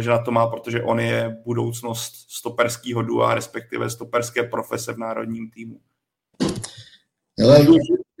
že 0.00 0.10
na 0.10 0.18
to 0.18 0.30
má, 0.30 0.46
protože 0.46 0.82
on 0.82 1.00
je 1.00 1.36
budoucnost 1.44 2.12
stoperského 2.28 3.02
dua, 3.02 3.34
respektive 3.34 3.90
stoperské 3.90 4.42
profese 4.42 4.92
v 4.92 4.98
národním 4.98 5.50
týmu. 5.50 5.80
Hele, 7.40 7.66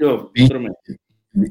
jo, 0.00 0.28
víš, 0.34 0.48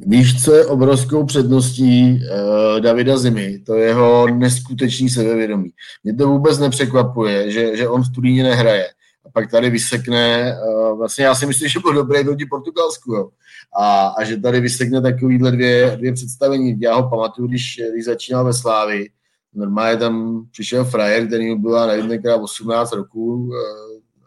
víš, 0.05 0.43
co 0.43 0.53
je 0.53 0.65
obrovskou 0.65 1.25
předností 1.25 2.11
uh, 2.11 2.79
Davida 2.79 3.17
Zimy? 3.17 3.59
To 3.59 3.75
je 3.75 3.87
jeho 3.87 4.27
neskutečný 4.27 5.09
sebevědomí. 5.09 5.69
Mě 6.03 6.13
to 6.13 6.27
vůbec 6.27 6.59
nepřekvapuje, 6.59 7.51
že, 7.51 7.77
že 7.77 7.87
on 7.87 8.03
v 8.03 8.09
Turíně 8.15 8.43
nehraje 8.43 8.87
a 9.25 9.29
pak 9.33 9.51
tady 9.51 9.69
vysekne, 9.69 10.53
uh, 10.53 10.97
vlastně 10.97 11.25
já 11.25 11.35
si 11.35 11.45
myslím, 11.45 11.69
že 11.69 11.79
byl 11.79 11.93
dobrý 11.93 12.23
proti 12.23 12.45
Portugalsku, 12.45 13.13
jo. 13.13 13.29
A, 13.79 14.07
a 14.07 14.23
že 14.23 14.37
tady 14.37 14.59
vysekne 14.59 15.01
takovýhle 15.01 15.51
dvě, 15.51 15.97
dvě 15.97 16.13
představení. 16.13 16.79
Já 16.79 16.95
ho 16.95 17.09
pamatuju, 17.09 17.47
když, 17.47 17.81
když 17.91 18.05
začínal 18.05 18.45
ve 18.45 18.53
Slávi, 18.53 19.09
normálně 19.57 19.97
tam 19.97 20.45
přišel 20.51 20.85
frajer, 20.85 21.27
který 21.27 21.49
mu 21.49 21.61
byla 21.61 21.87
nevím, 21.87 22.21
18 22.41 22.91
roků, 22.91 23.33
uh, 23.33 23.53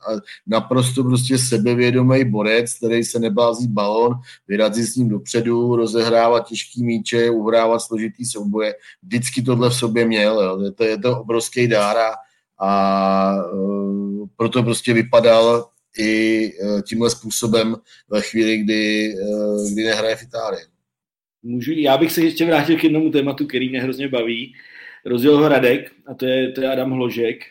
a 0.09 0.20
naprosto 0.47 1.05
prostě 1.05 1.39
sebevědomý 1.39 2.24
borec, 2.24 2.74
který 2.74 3.05
se 3.05 3.18
nebází 3.18 3.68
balon, 3.68 4.12
vyrazit 4.49 4.87
s 4.87 4.97
ním 4.97 5.09
dopředu, 5.09 5.76
rozehrávat 5.76 6.49
těžký 6.49 6.85
míče, 6.85 7.31
uhrávat 7.31 7.83
složitý 7.83 8.24
souboje. 8.24 8.74
Vždycky 9.03 9.43
tohle 9.43 9.70
v 9.70 9.74
sobě 9.74 10.05
měl. 10.05 10.41
Jo. 10.41 10.62
Je, 10.62 10.72
to, 10.72 10.85
je 10.85 10.99
to 10.99 11.20
obrovský 11.20 11.68
dár 11.68 11.97
a, 11.97 12.14
a 12.59 13.45
uh, 13.53 14.26
proto 14.37 14.62
prostě 14.62 14.93
vypadal 14.93 15.68
i 15.99 16.53
uh, 16.53 16.81
tímhle 16.81 17.11
způsobem 17.11 17.76
ve 18.09 18.22
chvíli, 18.22 18.59
kdy, 18.59 19.14
uh, 19.22 19.72
kdy 19.72 19.85
nehraje 19.85 20.16
v 20.16 20.22
Itálii. 20.22 20.64
Můžu, 21.43 21.72
já 21.72 21.99
bych 21.99 22.12
se 22.12 22.20
ještě 22.20 22.47
vrátil 22.47 22.76
k 22.78 22.85
jednomu 22.85 23.11
tématu, 23.11 23.47
který 23.47 23.68
mě 23.68 23.83
hrozně 23.83 24.09
baví. 24.09 24.55
Rozděl 25.07 25.36
ho 25.36 25.48
Radek, 25.48 25.92
a 26.07 26.14
to 26.14 26.26
je, 26.26 26.53
to 26.53 26.61
je 26.61 26.72
Adam 26.72 26.90
Hložek. 26.90 27.44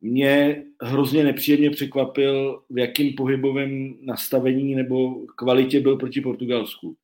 Mě 0.00 0.64
hrozně 0.82 1.24
nepříjemně 1.24 1.70
překvapil, 1.70 2.62
v 2.70 2.78
jakým 2.78 3.14
pohybovém 3.14 3.94
nastavení 4.02 4.74
nebo 4.74 5.26
kvalitě 5.26 5.80
byl 5.80 5.96
proti 5.96 6.20
Portugalsku. 6.20 6.96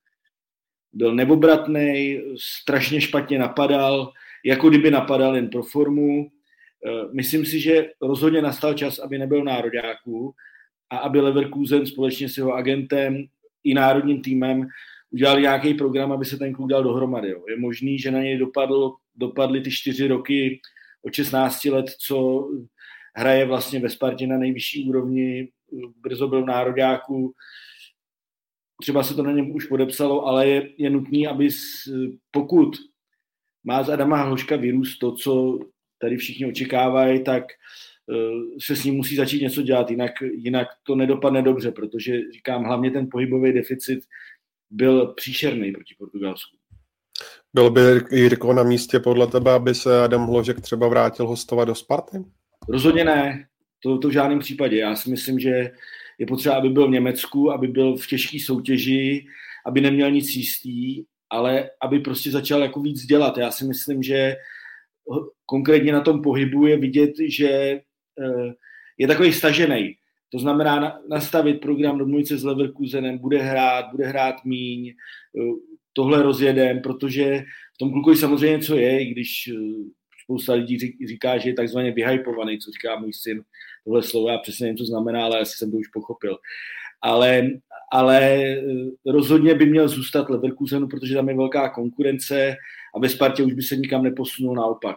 Byl 0.92 1.14
nebobratný, 1.14 2.20
strašně 2.36 3.00
špatně 3.00 3.38
napadal, 3.38 4.12
jako 4.44 4.68
kdyby 4.68 4.90
napadal 4.90 5.36
jen 5.36 5.48
pro 5.48 5.62
formu, 5.62 6.30
Eh, 6.86 7.08
myslím 7.12 7.46
si, 7.46 7.60
že 7.60 7.90
rozhodně 8.02 8.42
nastal 8.42 8.74
čas, 8.74 8.98
aby 8.98 9.18
nebyl 9.18 9.44
nároďáků 9.44 10.34
a 10.90 10.96
aby 10.96 11.20
Leverkusen 11.20 11.86
společně 11.86 12.28
s 12.28 12.36
jeho 12.36 12.54
agentem 12.54 13.24
i 13.64 13.74
národním 13.74 14.22
týmem 14.22 14.68
udělali 15.10 15.42
nějaký 15.42 15.74
program, 15.74 16.12
aby 16.12 16.24
se 16.24 16.36
ten 16.36 16.52
klub 16.52 16.70
dal 16.70 16.82
dohromady. 16.82 17.28
Je 17.48 17.58
možný, 17.58 17.98
že 17.98 18.10
na 18.10 18.20
něj 18.22 18.38
dopadl, 18.38 18.94
dopadly 19.20 19.60
ty 19.60 19.70
čtyři 19.70 20.08
roky 20.08 20.60
od 21.02 21.14
16 21.14 21.64
let, 21.64 21.86
co 22.06 22.48
hraje 23.16 23.46
vlastně 23.46 23.80
ve 23.80 23.88
Spartě 23.88 24.26
na 24.26 24.38
nejvyšší 24.38 24.88
úrovni, 24.88 25.48
brzo 26.00 26.28
byl 26.28 26.42
v 26.42 26.46
nároďáku, 26.46 27.34
třeba 28.80 29.02
se 29.02 29.14
to 29.14 29.22
na 29.22 29.32
něm 29.32 29.54
už 29.54 29.66
podepsalo, 29.66 30.26
ale 30.26 30.48
je, 30.48 30.70
je 30.78 30.90
nutný, 30.90 31.26
aby 31.26 31.48
pokud 32.30 32.76
má 33.64 33.82
z 33.82 33.90
Adama 33.90 34.22
Hloška 34.22 34.56
vyrůst 34.56 34.98
to, 34.98 35.12
co 35.12 35.58
tady 35.98 36.16
všichni 36.16 36.46
očekávají, 36.46 37.24
tak 37.24 37.44
eh, 37.44 38.60
se 38.62 38.76
s 38.76 38.84
ním 38.84 38.94
musí 38.94 39.16
začít 39.16 39.42
něco 39.42 39.62
dělat, 39.62 39.90
jinak, 39.90 40.12
jinak 40.20 40.68
to 40.82 40.94
nedopadne 40.94 41.42
dobře, 41.42 41.72
protože 41.72 42.30
říkám, 42.32 42.64
hlavně 42.64 42.90
ten 42.90 43.08
pohybový 43.10 43.52
deficit 43.52 44.00
byl 44.70 45.06
příšerný 45.06 45.72
proti 45.72 45.94
Portugalsku. 45.98 46.59
Byl 47.54 47.70
by 47.70 47.80
Jirko 48.12 48.52
na 48.52 48.62
místě 48.62 49.00
podle 49.00 49.26
tebe, 49.26 49.52
aby 49.52 49.74
se 49.74 50.04
Adam 50.04 50.26
Hložek 50.26 50.60
třeba 50.60 50.88
vrátil 50.88 51.26
hostovat 51.26 51.64
do 51.64 51.74
Sparty? 51.74 52.18
Rozhodně 52.68 53.04
ne, 53.04 53.46
to, 53.82 53.98
to 53.98 54.08
v 54.08 54.12
žádném 54.12 54.38
případě. 54.38 54.78
Já 54.78 54.96
si 54.96 55.10
myslím, 55.10 55.38
že 55.38 55.70
je 56.18 56.26
potřeba, 56.26 56.54
aby 56.54 56.68
byl 56.68 56.88
v 56.88 56.90
Německu, 56.90 57.52
aby 57.52 57.68
byl 57.68 57.96
v 57.96 58.06
těžké 58.06 58.38
soutěži, 58.44 59.26
aby 59.66 59.80
neměl 59.80 60.10
nic 60.10 60.36
jistý, 60.36 61.04
ale 61.30 61.70
aby 61.82 62.00
prostě 62.00 62.30
začal 62.30 62.62
jako 62.62 62.80
víc 62.80 63.06
dělat. 63.06 63.38
Já 63.38 63.50
si 63.50 63.64
myslím, 63.64 64.02
že 64.02 64.36
konkrétně 65.46 65.92
na 65.92 66.00
tom 66.00 66.22
pohybu 66.22 66.66
je 66.66 66.76
vidět, 66.76 67.12
že 67.28 67.48
eh, 67.50 68.52
je 68.98 69.06
takový 69.06 69.32
stažený. 69.32 69.94
To 70.32 70.38
znamená 70.38 71.00
nastavit 71.10 71.60
program, 71.60 71.98
domluvit 71.98 72.28
se 72.28 72.38
s 72.38 72.44
Leverkusenem, 72.44 73.18
bude 73.18 73.38
hrát, 73.42 73.90
bude 73.90 74.06
hrát 74.06 74.44
míň, 74.44 74.88
eh, 74.88 75.69
tohle 76.00 76.22
rozjedem, 76.22 76.80
protože 76.80 77.44
v 77.74 77.78
tom 77.78 77.92
klukovi 77.92 78.16
samozřejmě 78.16 78.56
něco 78.56 78.76
je, 78.76 79.02
i 79.02 79.04
když 79.04 79.48
eh, 79.48 79.54
spousta 80.24 80.52
lidí 80.52 80.78
říká, 81.08 81.38
že 81.38 81.48
je 81.48 81.54
takzvaně 81.54 81.92
vyhypovaný, 81.92 82.58
co 82.58 82.70
říká 82.70 83.00
můj 83.00 83.12
syn, 83.12 83.42
tohle 83.84 84.02
slovo, 84.02 84.28
já 84.28 84.38
přesně 84.38 84.64
nevím, 84.64 84.76
co 84.76 84.84
znamená, 84.84 85.24
ale 85.24 85.40
asi 85.40 85.52
jsem 85.56 85.70
to 85.70 85.76
už 85.76 85.88
pochopil. 85.88 86.36
Ale, 87.02 87.50
ale 87.92 88.40
rozhodně 89.06 89.54
by 89.54 89.66
měl 89.66 89.88
zůstat 89.88 90.30
Leverkusenu, 90.30 90.88
protože 90.88 91.14
tam 91.14 91.28
je 91.28 91.36
velká 91.36 91.68
konkurence 91.68 92.56
a 92.96 92.98
ve 92.98 93.08
Spartě 93.08 93.42
už 93.42 93.52
by 93.52 93.62
se 93.62 93.76
nikam 93.76 94.02
neposunul 94.02 94.54
naopak. 94.54 94.96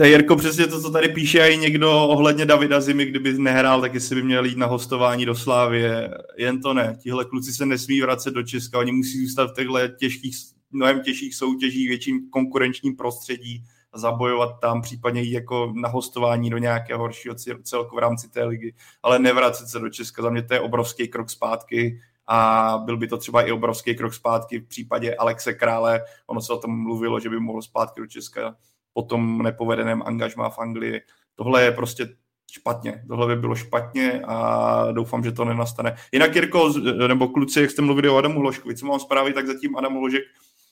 To 0.00 0.04
je 0.04 0.10
Jirko 0.10 0.36
přesně 0.36 0.66
to, 0.66 0.82
co 0.82 0.90
tady 0.90 1.08
píše 1.08 1.48
i 1.48 1.56
někdo 1.56 2.08
ohledně 2.08 2.46
Davida 2.46 2.80
Zimy, 2.80 3.04
kdyby 3.06 3.38
nehrál, 3.38 3.80
tak 3.80 3.94
jestli 3.94 4.16
by 4.16 4.22
měl 4.22 4.44
jít 4.44 4.58
na 4.58 4.66
hostování 4.66 5.26
do 5.26 5.34
Slávie. 5.34 6.14
Jen 6.36 6.62
to 6.62 6.74
ne. 6.74 6.96
Tihle 7.02 7.24
kluci 7.24 7.52
se 7.52 7.66
nesmí 7.66 8.00
vracet 8.00 8.34
do 8.34 8.42
Česka, 8.42 8.78
oni 8.78 8.92
musí 8.92 9.26
zůstat 9.26 9.50
v 9.50 9.54
těchto 9.54 9.88
těžkých, 9.88 10.36
mnohem 10.70 11.00
těžších 11.00 11.34
soutěžích, 11.34 11.88
větším 11.88 12.30
konkurenčním 12.30 12.96
prostředí 12.96 13.64
a 13.92 13.98
zabojovat 13.98 14.60
tam, 14.60 14.82
případně 14.82 15.22
jít 15.22 15.32
jako 15.32 15.72
na 15.74 15.88
hostování 15.88 16.50
do 16.50 16.58
nějakého 16.58 17.00
horšího 17.00 17.34
celku 17.62 17.96
v 17.96 17.98
rámci 17.98 18.28
té 18.28 18.44
ligy, 18.44 18.74
ale 19.02 19.18
nevracet 19.18 19.68
se 19.68 19.78
do 19.78 19.90
Česka. 19.90 20.22
Za 20.22 20.30
mě 20.30 20.42
to 20.42 20.54
je 20.54 20.60
obrovský 20.60 21.08
krok 21.08 21.30
zpátky 21.30 22.00
a 22.26 22.78
byl 22.84 22.96
by 22.96 23.08
to 23.08 23.16
třeba 23.16 23.42
i 23.42 23.52
obrovský 23.52 23.94
krok 23.94 24.14
zpátky 24.14 24.58
v 24.58 24.68
případě 24.68 25.14
Alexe 25.14 25.54
Krále. 25.54 26.00
Ono 26.26 26.40
se 26.40 26.52
o 26.52 26.58
tom 26.58 26.82
mluvilo, 26.82 27.20
že 27.20 27.28
by 27.28 27.40
mohl 27.40 27.62
zpátky 27.62 28.00
do 28.00 28.06
Česka 28.06 28.56
po 28.92 29.02
tom 29.02 29.42
nepovedeném 29.42 30.02
angažmá 30.06 30.50
v 30.50 30.58
Anglii. 30.58 31.00
Tohle 31.34 31.62
je 31.62 31.72
prostě 31.72 32.08
špatně. 32.52 33.04
Tohle 33.08 33.26
by 33.26 33.36
bylo 33.36 33.54
špatně 33.54 34.22
a 34.26 34.86
doufám, 34.92 35.24
že 35.24 35.32
to 35.32 35.44
nenastane. 35.44 35.96
Jinak 36.12 36.34
Jirko, 36.34 36.72
nebo 37.08 37.28
kluci, 37.28 37.60
jak 37.60 37.70
jste 37.70 37.82
mluvili 37.82 38.08
o 38.08 38.16
Adamu 38.16 38.40
Hloškovi, 38.40 38.76
co 38.76 38.86
mám 38.86 39.00
zprávy, 39.00 39.32
tak 39.32 39.46
zatím 39.46 39.76
Adam 39.76 39.94
Hložek 39.94 40.22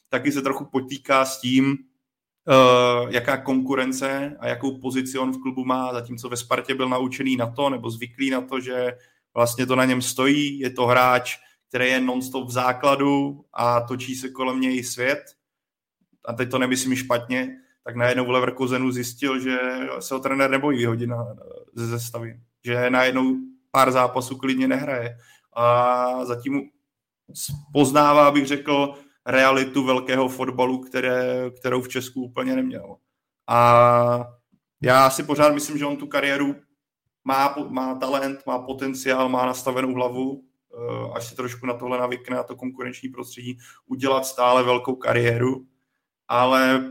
taky 0.08 0.32
se 0.32 0.42
trochu 0.42 0.64
potýká 0.64 1.24
s 1.24 1.40
tím, 1.40 1.70
uh, 1.70 3.10
jaká 3.10 3.36
konkurence 3.36 4.36
a 4.40 4.48
jakou 4.48 4.78
pozici 4.78 5.18
on 5.18 5.32
v 5.32 5.42
klubu 5.42 5.64
má, 5.64 5.92
zatímco 5.92 6.28
ve 6.28 6.36
Spartě 6.36 6.74
byl 6.74 6.88
naučený 6.88 7.36
na 7.36 7.50
to, 7.50 7.70
nebo 7.70 7.90
zvyklý 7.90 8.30
na 8.30 8.40
to, 8.40 8.60
že 8.60 8.96
vlastně 9.34 9.66
to 9.66 9.76
na 9.76 9.84
něm 9.84 10.02
stojí, 10.02 10.58
je 10.58 10.70
to 10.70 10.86
hráč, 10.86 11.38
který 11.68 11.86
je 11.86 12.00
nonstop 12.00 12.48
v 12.48 12.50
základu 12.50 13.44
a 13.52 13.80
točí 13.80 14.14
se 14.14 14.28
kolem 14.28 14.60
něj 14.60 14.84
svět. 14.84 15.22
A 16.24 16.32
teď 16.32 16.50
to 16.50 16.58
nemyslím 16.58 16.96
špatně, 16.96 17.56
tak 17.88 17.96
najednou 17.96 18.26
v 18.26 18.30
Leverkusenu 18.30 18.92
zjistil, 18.92 19.40
že 19.40 19.58
se 20.00 20.14
ho 20.14 20.20
trenér 20.20 20.50
nebojí 20.50 20.78
vyhodit 20.78 21.08
na, 21.08 21.36
ze 21.74 21.86
zestavy. 21.86 22.40
Že 22.64 22.90
najednou 22.90 23.36
pár 23.70 23.92
zápasů 23.92 24.36
klidně 24.36 24.68
nehraje. 24.68 25.16
A 25.56 26.24
zatím 26.24 26.62
poznává, 27.72 28.30
bych 28.30 28.46
řekl, 28.46 28.94
realitu 29.26 29.84
velkého 29.84 30.28
fotbalu, 30.28 30.78
které, 30.78 31.50
kterou 31.60 31.82
v 31.82 31.88
Česku 31.88 32.22
úplně 32.22 32.56
neměl. 32.56 32.96
A 33.46 34.28
já 34.82 35.10
si 35.10 35.22
pořád 35.22 35.54
myslím, 35.54 35.78
že 35.78 35.86
on 35.86 35.96
tu 35.96 36.06
kariéru 36.06 36.56
má, 37.24 37.54
má 37.68 37.94
talent, 37.94 38.46
má 38.46 38.58
potenciál, 38.58 39.28
má 39.28 39.46
nastavenou 39.46 39.94
hlavu, 39.94 40.44
eh, 40.74 41.12
až 41.14 41.26
se 41.26 41.36
trošku 41.36 41.66
na 41.66 41.74
tohle 41.74 41.98
navykne, 41.98 42.36
na 42.36 42.42
to 42.42 42.56
konkurenční 42.56 43.08
prostředí, 43.08 43.58
udělat 43.86 44.26
stále 44.26 44.62
velkou 44.62 44.96
kariéru, 44.96 45.66
ale 46.28 46.84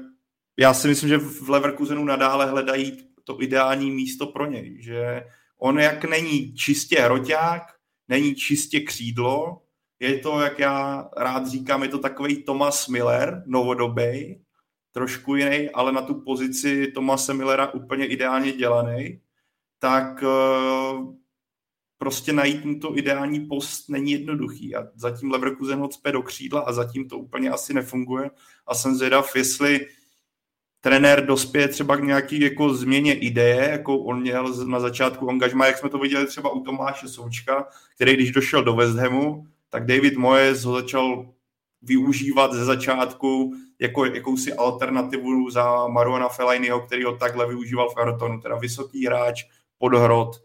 já 0.58 0.74
si 0.74 0.88
myslím, 0.88 1.10
že 1.10 1.18
v 1.18 1.50
Leverkusenu 1.50 2.06
nadále 2.06 2.46
hledají 2.46 2.98
to 3.24 3.42
ideální 3.42 3.92
místo 3.92 4.28
pro 4.28 4.46
něj, 4.46 4.78
že 4.82 5.24
on 5.58 5.80
jak 5.80 6.06
není 6.06 6.54
čistě 6.54 7.02
hroťák, 7.02 7.62
není 8.08 8.36
čistě 8.36 8.80
křídlo, 8.80 9.62
je 10.00 10.18
to, 10.20 10.42
jak 10.42 10.60
já 10.60 11.10
rád 11.18 11.48
říkám, 11.48 11.84
je 11.84 11.90
to 11.90 12.00
takový 12.00 12.44
Thomas 12.44 12.88
Miller, 12.88 13.44
novodobý, 13.46 14.42
trošku 14.92 15.36
jiný, 15.36 15.70
ale 15.70 15.92
na 15.92 16.02
tu 16.02 16.22
pozici 16.22 16.88
Tomase 16.88 17.34
Millera 17.34 17.74
úplně 17.74 18.06
ideálně 18.06 18.52
dělaný, 18.52 19.22
tak 19.80 20.24
eh, 20.24 20.98
prostě 21.98 22.34
najít 22.34 22.66
mu 22.66 22.80
to 22.80 22.98
ideální 22.98 23.48
post 23.48 23.90
není 23.90 24.12
jednoduchý. 24.12 24.76
A 24.76 24.88
zatím 24.96 25.32
Leverkusen 25.32 25.80
ho 25.80 25.88
cpe 25.88 26.12
do 26.12 26.22
křídla 26.22 26.62
a 26.62 26.74
zatím 26.74 27.10
to 27.10 27.18
úplně 27.18 27.50
asi 27.50 27.74
nefunguje. 27.74 28.32
A 28.68 28.76
jsem 28.76 28.96
zvědav, 28.96 29.36
jestli 29.36 29.88
trenér 30.88 31.26
dospěje 31.26 31.68
třeba 31.68 31.98
k 31.98 32.04
nějaký 32.04 32.42
jako 32.42 32.74
změně 32.74 33.14
ideje, 33.14 33.70
jako 33.72 33.98
on 33.98 34.22
měl 34.22 34.66
na 34.66 34.80
začátku 34.80 35.30
angažma, 35.30 35.66
jak 35.66 35.78
jsme 35.78 35.90
to 35.90 35.98
viděli 35.98 36.28
třeba 36.28 36.50
u 36.50 36.60
Tomáše 36.64 37.08
Součka, 37.08 37.68
který 37.96 38.14
když 38.14 38.32
došel 38.32 38.64
do 38.64 38.76
West 38.76 38.98
Hamu, 38.98 39.48
tak 39.70 39.86
David 39.86 40.18
Moyes 40.18 40.64
ho 40.64 40.74
začal 40.74 41.30
využívat 41.82 42.54
ze 42.54 42.66
začátku 42.66 43.54
jako 43.80 44.06
jakousi 44.06 44.54
alternativu 44.54 45.50
za 45.50 45.88
Maruana 45.88 46.30
Fellainiho, 46.30 46.80
který 46.80 47.04
ho 47.04 47.18
takhle 47.18 47.48
využíval 47.48 47.90
v 47.90 47.98
Evertonu, 47.98 48.42
teda 48.42 48.56
vysoký 48.56 49.06
hráč, 49.06 49.44
podhrot, 49.78 50.36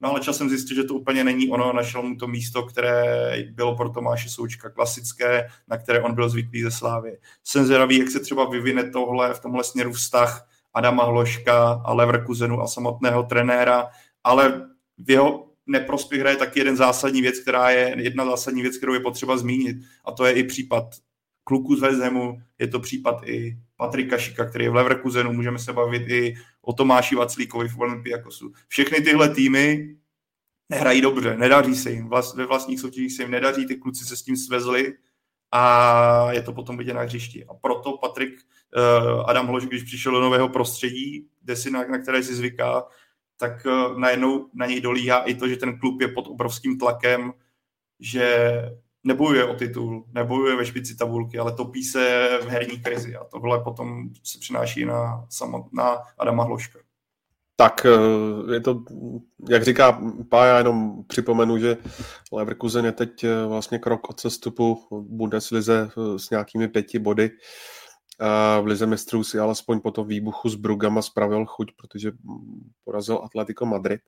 No 0.00 0.10
ale 0.10 0.20
časem 0.20 0.48
zjistil, 0.48 0.76
že 0.76 0.84
to 0.84 0.94
úplně 0.94 1.24
není 1.24 1.48
ono, 1.48 1.72
našel 1.72 2.02
mu 2.02 2.16
to 2.16 2.28
místo, 2.28 2.62
které 2.62 3.36
bylo 3.52 3.76
pro 3.76 3.90
Tomáše 3.90 4.28
Součka 4.28 4.70
klasické, 4.70 5.48
na 5.68 5.78
které 5.78 6.02
on 6.02 6.14
byl 6.14 6.28
zvyklý 6.28 6.62
ze 6.62 6.70
Slávy. 6.70 7.18
Jsem 7.44 7.64
zvědavý, 7.64 7.98
jak 7.98 8.10
se 8.10 8.20
třeba 8.20 8.50
vyvine 8.50 8.90
tohle 8.90 9.34
v 9.34 9.40
tomhle 9.40 9.64
směru 9.64 9.92
vztah 9.92 10.48
Adama 10.74 11.04
Hloška 11.04 11.82
a 11.84 11.92
Leverkusenu 11.92 12.60
a 12.60 12.66
samotného 12.66 13.22
trenéra, 13.22 13.88
ale 14.24 14.68
v 14.98 15.10
jeho 15.10 15.46
neprospěch 15.66 16.20
hraje 16.20 16.36
taky 16.36 16.60
jeden 16.60 16.76
zásadní 16.76 17.22
věc, 17.22 17.40
která 17.40 17.70
je 17.70 17.94
jedna 17.98 18.24
zásadní 18.24 18.62
věc, 18.62 18.76
kterou 18.76 18.94
je 18.94 19.00
potřeba 19.00 19.36
zmínit 19.36 19.76
a 20.04 20.12
to 20.12 20.24
je 20.24 20.32
i 20.32 20.44
případ 20.44 20.84
kluku 21.50 21.76
z 21.76 21.80
Vezemu, 21.80 22.42
je 22.58 22.66
to 22.68 22.80
případ 22.80 23.22
i 23.24 23.58
Patrika 23.76 24.18
Šika, 24.18 24.44
který 24.44 24.64
je 24.64 24.70
v 24.70 24.74
Leverkusenu, 24.74 25.32
můžeme 25.32 25.58
se 25.58 25.72
bavit 25.72 26.08
i 26.08 26.34
o 26.62 26.72
Tomáši 26.72 27.14
Vaclíkovi 27.14 27.68
v 27.68 27.78
Olympiakosu. 27.78 28.52
Všechny 28.68 29.00
tyhle 29.00 29.34
týmy 29.34 29.96
nehrají 30.68 31.00
dobře, 31.00 31.36
nedaří 31.36 31.74
se 31.74 31.90
jim, 31.90 32.08
Vlas, 32.08 32.34
ve 32.34 32.46
vlastních 32.46 32.80
soutěžích 32.80 33.12
se 33.12 33.22
jim 33.22 33.30
nedaří, 33.30 33.66
ty 33.66 33.76
kluci 33.76 34.04
se 34.04 34.16
s 34.16 34.22
tím 34.22 34.36
svezli 34.36 34.94
a 35.52 36.32
je 36.32 36.42
to 36.42 36.52
potom 36.52 36.78
vidět 36.78 36.94
na 36.94 37.02
hřišti. 37.02 37.44
A 37.44 37.54
proto 37.54 37.98
Patrik 37.98 38.30
uh, 38.30 39.24
Adam 39.26 39.46
Hlož, 39.46 39.66
když 39.66 39.82
přišel 39.82 40.12
do 40.12 40.20
nového 40.20 40.48
prostředí, 40.48 41.26
kde 41.42 41.56
si 41.56 41.70
na, 41.70 41.84
na 41.84 41.98
které 41.98 42.22
si 42.22 42.34
zvyká, 42.34 42.86
tak 43.36 43.66
uh, 43.66 43.98
najednou 43.98 44.50
na 44.54 44.66
něj 44.66 44.80
dolíhá 44.80 45.18
i 45.18 45.34
to, 45.34 45.48
že 45.48 45.56
ten 45.56 45.78
klub 45.78 46.00
je 46.00 46.08
pod 46.08 46.26
obrovským 46.28 46.78
tlakem, 46.78 47.32
že 48.00 48.54
nebojuje 49.04 49.44
o 49.44 49.54
titul, 49.54 50.04
nebojuje 50.12 50.56
ve 50.56 50.66
špici 50.66 50.96
tabulky, 50.96 51.38
ale 51.38 51.52
topí 51.52 51.84
se 51.84 52.28
v 52.42 52.48
herní 52.48 52.80
krizi 52.80 53.16
a 53.16 53.24
tohle 53.24 53.60
potom 53.60 54.08
se 54.24 54.38
přináší 54.38 54.84
na, 54.84 55.26
samot, 55.28 55.72
na 55.72 55.98
Adama 56.18 56.44
Hloška. 56.44 56.78
Tak 57.56 57.86
eh, 57.86 58.54
je 58.54 58.60
to, 58.60 58.82
jak 59.48 59.64
říká 59.64 60.00
Pája, 60.28 60.58
jenom 60.58 61.04
připomenu, 61.04 61.58
že 61.58 61.76
Leverkusen 62.32 62.84
je 62.84 62.92
teď 62.92 63.24
eh, 63.24 63.46
vlastně 63.46 63.78
krok 63.78 64.10
od 64.10 64.20
sestupu 64.20 64.86
Bundeslize 64.90 65.90
eh, 65.90 66.18
s 66.18 66.30
nějakými 66.30 66.68
pěti 66.68 66.98
body. 66.98 67.30
V 68.62 68.66
Lize 68.66 68.86
mistrů 68.86 69.24
si 69.24 69.38
alespoň 69.38 69.80
po 69.80 69.90
tom 69.90 70.06
výbuchu 70.06 70.48
s 70.48 70.54
Brugama 70.54 71.02
spravil 71.02 71.46
chuť, 71.46 71.72
protože 71.76 72.12
porazil 72.84 73.20
Atletico 73.24 73.66
Madrid 73.66 74.00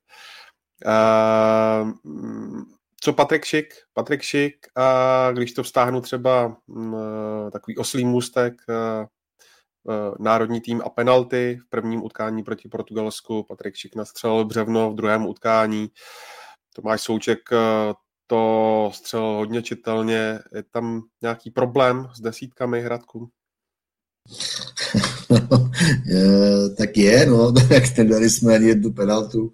co 3.04 3.12
Patrik 3.12 3.44
Šik? 3.44 3.74
Patrik 3.94 4.22
Šik, 4.22 4.66
a 4.76 5.30
když 5.32 5.52
to 5.52 5.62
vztáhnu 5.62 6.00
třeba 6.00 6.56
mm, 6.66 6.96
takový 7.52 7.76
oslý 7.76 8.04
můstek, 8.04 8.54
a, 8.68 8.72
a, 8.72 9.06
národní 10.18 10.60
tým 10.60 10.82
a 10.84 10.88
penalty 10.88 11.58
v 11.66 11.68
prvním 11.68 12.04
utkání 12.04 12.42
proti 12.42 12.68
Portugalsku, 12.68 13.42
Patrik 13.42 13.74
Šik 13.74 13.96
nastřelil 13.96 14.44
břevno 14.44 14.92
v 14.92 14.94
druhém 14.94 15.26
utkání, 15.26 15.88
Tomáš 16.74 17.00
Souček 17.00 17.38
to 18.26 18.90
střelil 18.94 19.36
hodně 19.36 19.62
čitelně. 19.62 20.38
Je 20.54 20.62
tam 20.70 21.02
nějaký 21.22 21.50
problém 21.50 22.08
s 22.16 22.20
desítkami 22.20 22.80
Hradku? 22.80 23.30
je, 26.06 26.74
tak 26.78 26.96
je, 26.96 27.26
no, 27.26 27.52
tak 27.68 27.98
nedali 27.98 28.30
jsme 28.30 28.54
ani 28.54 28.66
jednu 28.66 28.92
penaltu, 28.92 29.52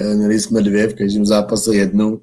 e, 0.00 0.14
měli 0.14 0.40
jsme 0.40 0.62
dvě, 0.62 0.88
v 0.88 0.94
každém 0.94 1.26
zápase 1.26 1.74
jednu, 1.74 2.20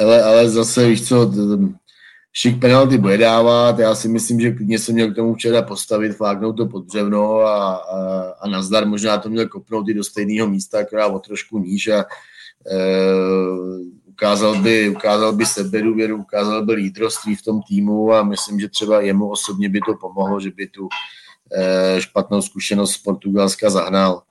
ale, 0.00 0.22
ale 0.22 0.50
zase, 0.50 0.86
víš 0.86 1.08
co, 1.08 1.32
šik 2.32 2.60
penalty 2.60 2.98
bude 2.98 3.18
dávat, 3.18 3.78
já 3.78 3.94
si 3.94 4.08
myslím, 4.08 4.40
že 4.40 4.52
klidně 4.52 4.78
se 4.78 4.92
měl 4.92 5.12
k 5.12 5.14
tomu 5.14 5.34
včera 5.34 5.62
postavit, 5.62 6.12
fláknout 6.12 6.56
to 6.56 6.66
pod 6.66 6.84
břevno 6.84 7.40
a, 7.40 7.74
a, 7.74 8.22
a 8.40 8.48
nazdar 8.48 8.86
možná 8.86 9.18
to 9.18 9.28
měl 9.28 9.48
kopnout 9.48 9.88
i 9.88 9.94
do 9.94 10.04
stejného 10.04 10.48
místa, 10.48 10.84
která 10.84 11.06
o 11.06 11.18
trošku 11.18 11.58
níž 11.58 11.88
a 11.88 12.04
uh, 12.04 13.80
ukázal 14.06 14.62
by, 14.62 14.88
ukázal 14.88 15.32
by 15.32 15.46
sebedůvěru, 15.46 16.16
ukázal 16.16 16.64
by 16.64 16.72
lídroství 16.72 17.36
v 17.36 17.42
tom 17.42 17.60
týmu 17.68 18.12
a 18.12 18.22
myslím, 18.22 18.60
že 18.60 18.68
třeba 18.68 19.00
jemu 19.00 19.30
osobně 19.30 19.68
by 19.68 19.80
to 19.80 19.94
pomohlo, 19.94 20.40
že 20.40 20.50
by 20.50 20.66
tu 20.66 20.82
uh, 20.82 20.88
špatnou 21.98 22.42
zkušenost 22.42 22.92
z 22.92 22.98
Portugalska 22.98 23.70
zahnal. 23.70 24.22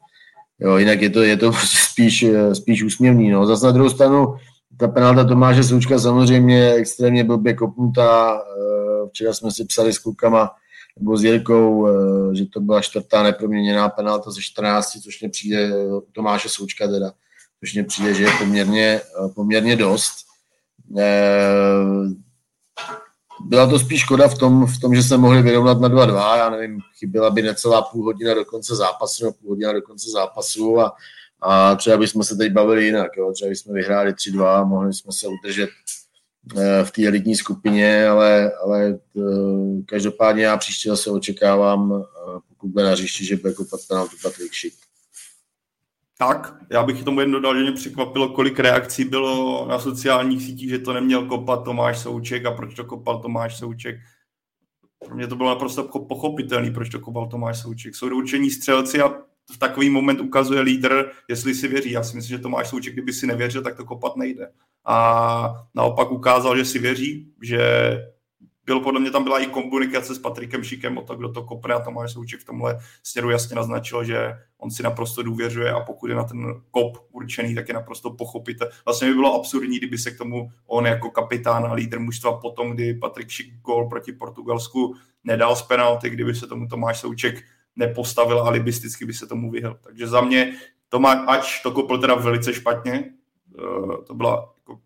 Jo, 0.59 0.77
jinak 0.77 1.01
je 1.01 1.09
to, 1.09 1.23
je 1.23 1.37
to 1.37 1.51
prostě 1.51 1.77
spíš, 1.91 2.23
eh, 2.23 2.55
spíš 2.55 2.83
úsměvný. 2.83 3.29
No. 3.29 3.45
Zase 3.45 3.65
na 3.65 3.71
druhou 3.71 3.89
stranu, 3.89 4.35
ta 4.77 4.87
penalta 4.87 5.23
Tomáše 5.23 5.63
Součka 5.63 5.99
samozřejmě 5.99 6.73
extrémně 6.73 7.23
blbě 7.23 7.53
kopnutá. 7.53 8.41
Eh, 8.41 9.09
včera 9.09 9.33
jsme 9.33 9.51
si 9.51 9.65
psali 9.65 9.93
s 9.93 9.99
klukama 9.99 10.51
nebo 10.99 11.17
s 11.17 11.23
Jirkou, 11.23 11.87
eh, 11.87 12.35
že 12.35 12.45
to 12.45 12.59
byla 12.59 12.81
čtvrtá 12.81 13.23
neproměněná 13.23 13.89
penalta 13.89 14.31
ze 14.31 14.41
14, 14.41 15.01
což 15.03 15.21
mě 15.21 15.29
přijde, 15.29 15.71
Tomáše 16.11 16.49
Součka 16.49 16.87
teda, 16.87 17.11
což 17.59 17.73
mě 17.73 17.83
přijde, 17.83 18.13
že 18.13 18.23
je 18.23 18.29
poměrně, 18.39 19.01
poměrně 19.35 19.75
dost 19.75 20.25
byla 23.39 23.67
to 23.67 23.79
spíš 23.79 24.01
škoda 24.01 24.27
v 24.27 24.37
tom, 24.37 24.65
v 24.65 24.79
tom, 24.79 24.95
že 24.95 25.03
se 25.03 25.17
mohli 25.17 25.41
vyrovnat 25.41 25.79
na 25.79 25.89
2-2, 25.89 26.37
já 26.37 26.49
nevím, 26.49 26.79
chyběla 26.99 27.29
by 27.29 27.41
necelá 27.41 27.81
půl 27.81 28.03
hodina 28.03 28.33
do 28.33 28.45
konce 28.45 28.75
zápasu, 28.75 29.23
nebo 29.23 29.33
půl 29.41 29.49
hodina 29.49 29.73
do 29.73 29.81
konce 29.81 30.09
zápasu 30.09 30.79
a, 30.79 30.95
a 31.41 31.75
třeba 31.75 31.97
bychom 31.97 32.23
se 32.23 32.35
teď 32.35 32.53
bavili 32.53 32.85
jinak, 32.85 33.11
jo? 33.17 33.31
třeba 33.33 33.49
bychom 33.49 33.73
vyhráli 33.73 34.11
3-2, 34.11 34.67
mohli 34.67 34.93
jsme 34.93 35.11
se 35.11 35.27
udržet 35.27 35.69
eh, 36.57 36.83
v 36.83 36.91
té 36.91 37.07
elitní 37.07 37.35
skupině, 37.35 38.07
ale, 38.07 38.51
ale 38.63 38.99
eh, 39.17 39.21
každopádně 39.85 40.43
já 40.43 40.57
příště 40.57 40.89
zase 40.89 41.11
očekávám, 41.11 41.93
eh, 41.93 42.39
pokud 42.49 42.67
bude 42.67 42.85
na 42.85 42.91
hřišti, 42.91 43.25
že 43.25 43.35
bude 43.35 43.53
kopat 43.53 43.79
penaltu 43.87 44.15
Patrik 44.23 44.51
Šik. 44.51 44.73
Tak, 46.17 46.55
já 46.71 46.83
bych 46.83 47.03
tomu 47.03 47.19
jen 47.19 47.31
dodal, 47.31 47.55
že 47.55 47.61
mě 47.61 47.71
překvapilo, 47.71 48.29
kolik 48.29 48.59
reakcí 48.59 49.05
bylo 49.05 49.67
na 49.67 49.79
sociálních 49.79 50.41
sítích, 50.41 50.69
že 50.69 50.79
to 50.79 50.93
neměl 50.93 51.25
kopat 51.25 51.63
Tomáš 51.63 51.99
Souček 51.99 52.45
a 52.45 52.51
proč 52.51 52.75
to 52.75 52.85
kopal 52.85 53.21
Tomáš 53.21 53.57
Souček. 53.57 53.95
Pro 55.05 55.15
mě 55.15 55.27
to 55.27 55.35
bylo 55.35 55.49
naprosto 55.49 55.83
pochopitelné, 55.83 56.71
proč 56.71 56.89
to 56.89 56.99
kopal 56.99 57.27
Tomáš 57.27 57.61
Souček. 57.61 57.95
Jsou 57.95 58.09
doučení 58.09 58.51
střelci 58.51 59.01
a 59.01 59.09
v 59.51 59.57
takový 59.57 59.89
moment 59.89 60.21
ukazuje 60.21 60.61
lídr, 60.61 61.11
jestli 61.29 61.55
si 61.55 61.67
věří. 61.67 61.91
Já 61.91 62.03
si 62.03 62.15
myslím, 62.15 62.37
že 62.37 62.43
Tomáš 62.43 62.69
Souček, 62.69 62.93
kdyby 62.93 63.13
si 63.13 63.27
nevěřil, 63.27 63.61
tak 63.61 63.77
to 63.77 63.85
kopat 63.85 64.15
nejde. 64.15 64.51
A 64.85 65.65
naopak 65.75 66.11
ukázal, 66.11 66.57
že 66.57 66.65
si 66.65 66.79
věří, 66.79 67.33
že 67.41 67.59
byl 68.65 68.79
podle 68.79 68.99
mě 68.99 69.11
tam 69.11 69.23
byla 69.23 69.39
i 69.39 69.45
komunikace 69.45 70.15
s 70.15 70.19
Patrikem 70.19 70.63
Šikem 70.63 70.97
o 70.97 71.01
to, 71.01 71.15
kdo 71.15 71.31
to 71.31 71.43
kopne 71.43 71.73
a 71.73 71.79
Tomáš 71.79 72.11
Souček 72.11 72.39
v 72.39 72.45
tomhle 72.45 72.79
směru 73.03 73.29
jasně 73.29 73.55
naznačil, 73.55 74.03
že 74.03 74.33
on 74.57 74.71
si 74.71 74.83
naprosto 74.83 75.23
důvěřuje 75.23 75.71
a 75.71 75.79
pokud 75.79 76.09
je 76.09 76.15
na 76.15 76.23
ten 76.23 76.61
kop 76.71 76.97
určený, 77.11 77.55
tak 77.55 77.67
je 77.67 77.73
naprosto 77.73 78.11
pochopíte. 78.11 78.65
Vlastně 78.85 79.07
by 79.07 79.13
bylo 79.13 79.35
absurdní, 79.35 79.77
kdyby 79.77 79.97
se 79.97 80.11
k 80.11 80.17
tomu 80.17 80.51
on 80.67 80.85
jako 80.85 81.11
kapitán 81.11 81.65
a 81.65 81.73
lídr 81.73 81.99
mužstva 81.99 82.37
potom, 82.37 82.71
kdy 82.71 82.93
Patrik 82.93 83.29
Šik 83.29 83.61
gol 83.61 83.89
proti 83.89 84.11
Portugalsku 84.11 84.95
nedal 85.23 85.55
z 85.55 85.61
penalty, 85.61 86.09
kdyby 86.09 86.35
se 86.35 86.47
tomu 86.47 86.67
Tomáš 86.67 86.99
Souček 86.99 87.43
nepostavil 87.75 88.39
a 88.39 88.49
libisticky 88.49 89.05
by 89.05 89.13
se 89.13 89.27
tomu 89.27 89.51
vyhl. 89.51 89.77
Takže 89.81 90.07
za 90.07 90.21
mě 90.21 90.53
Tomáš, 90.89 91.17
ač 91.27 91.61
to 91.61 91.71
kopl 91.71 91.97
teda 91.97 92.15
velice 92.15 92.53
špatně, 92.53 93.13
eh, 93.59 94.03
to 94.07 94.13
byla 94.13 94.53
jako 94.57 94.79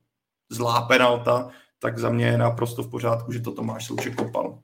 zlá 0.49 0.81
penalta, 0.81 1.49
tak 1.79 1.97
za 1.97 2.09
mě 2.09 2.25
je 2.25 2.37
naprosto 2.37 2.83
v 2.83 2.89
pořádku, 2.91 3.31
že 3.31 3.39
to 3.39 3.51
Tomáš 3.51 3.87
Souček 3.87 4.15
kopal. 4.15 4.61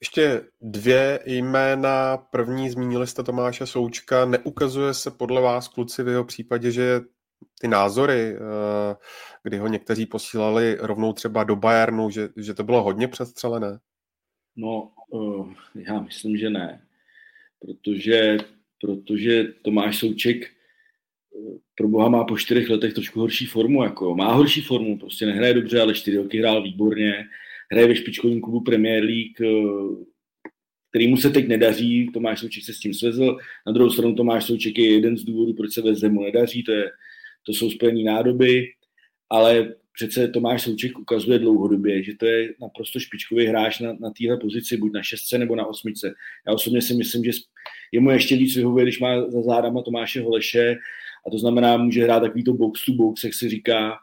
Ještě 0.00 0.42
dvě 0.60 1.20
jména. 1.26 2.16
První 2.16 2.70
zmínili 2.70 3.06
jste 3.06 3.22
Tomáše 3.22 3.66
Součka. 3.66 4.24
Neukazuje 4.24 4.94
se 4.94 5.10
podle 5.10 5.40
vás, 5.40 5.68
kluci, 5.68 6.02
v 6.02 6.08
jeho 6.08 6.24
případě, 6.24 6.70
že 6.70 7.00
ty 7.60 7.68
názory, 7.68 8.36
eh, 8.36 8.96
kdy 9.42 9.58
ho 9.58 9.68
někteří 9.68 10.06
posílali 10.06 10.76
rovnou 10.80 11.12
třeba 11.12 11.44
do 11.44 11.56
Bayernu, 11.56 12.10
že, 12.10 12.28
že 12.36 12.54
to 12.54 12.64
bylo 12.64 12.82
hodně 12.82 13.08
přestřelené? 13.08 13.78
No, 14.56 14.92
uh, 15.08 15.52
já 15.74 16.00
myslím, 16.00 16.36
že 16.36 16.50
ne. 16.50 16.86
Protože, 17.60 18.36
protože 18.80 19.44
Tomáš 19.44 19.98
Souček 19.98 20.50
pro 21.74 21.88
boha 21.88 22.08
má 22.08 22.24
po 22.24 22.38
čtyřech 22.38 22.70
letech 22.70 22.94
trošku 22.94 23.20
horší 23.20 23.46
formu. 23.46 23.82
Jako. 23.82 24.14
Má 24.14 24.32
horší 24.32 24.60
formu, 24.60 24.98
prostě 24.98 25.26
nehraje 25.26 25.54
dobře, 25.54 25.80
ale 25.80 25.94
čtyři 25.94 26.16
roky 26.16 26.38
hrál 26.38 26.62
výborně. 26.62 27.24
Hraje 27.72 27.88
ve 27.88 27.96
špičkovém 27.96 28.40
klubu 28.40 28.60
Premier 28.60 29.04
League, 29.04 29.40
eh, 29.40 30.04
který 30.90 31.08
mu 31.08 31.16
se 31.16 31.30
teď 31.30 31.48
nedaří. 31.48 32.10
Tomáš 32.12 32.40
Souček 32.40 32.64
se 32.64 32.72
s 32.72 32.80
tím 32.80 32.94
svezl. 32.94 33.36
Na 33.66 33.72
druhou 33.72 33.90
stranu 33.90 34.14
Tomáš 34.14 34.44
Souček 34.44 34.78
je 34.78 34.94
jeden 34.94 35.16
z 35.16 35.24
důvodů, 35.24 35.54
proč 35.54 35.72
se 35.72 35.82
ve 35.82 35.94
zemu 35.94 36.22
nedaří. 36.22 36.62
To, 36.62 36.72
je, 36.72 36.90
to 37.46 37.52
jsou 37.52 37.70
spojené 37.70 38.02
nádoby. 38.02 38.66
Ale 39.30 39.74
přece 39.92 40.28
Tomáš 40.28 40.62
Souček 40.62 40.98
ukazuje 40.98 41.38
dlouhodobě, 41.38 42.02
že 42.02 42.14
to 42.14 42.26
je 42.26 42.54
naprosto 42.60 43.00
špičkový 43.00 43.46
hráč 43.46 43.80
na, 43.80 43.92
na 44.00 44.10
téhle 44.10 44.36
pozici, 44.36 44.76
buď 44.76 44.92
na 44.92 45.02
šestce 45.02 45.38
nebo 45.38 45.56
na 45.56 45.66
osmice. 45.66 46.14
Já 46.46 46.52
osobně 46.52 46.82
si 46.82 46.94
myslím, 46.94 47.24
že 47.24 47.30
jemu 47.92 48.10
ještě 48.10 48.36
víc 48.36 48.56
vyhovuje, 48.56 48.84
když 48.84 49.00
má 49.00 49.30
za 49.30 49.42
zádama 49.42 49.82
Tomáše 49.82 50.20
Holeše 50.20 50.76
a 51.26 51.30
to 51.30 51.38
znamená, 51.38 51.76
může 51.76 52.04
hrát 52.04 52.20
takový 52.20 52.44
to 52.44 52.52
box 52.52 52.84
to 52.84 52.92
box, 52.92 53.24
jak 53.24 53.34
se 53.34 53.48
říká, 53.48 53.98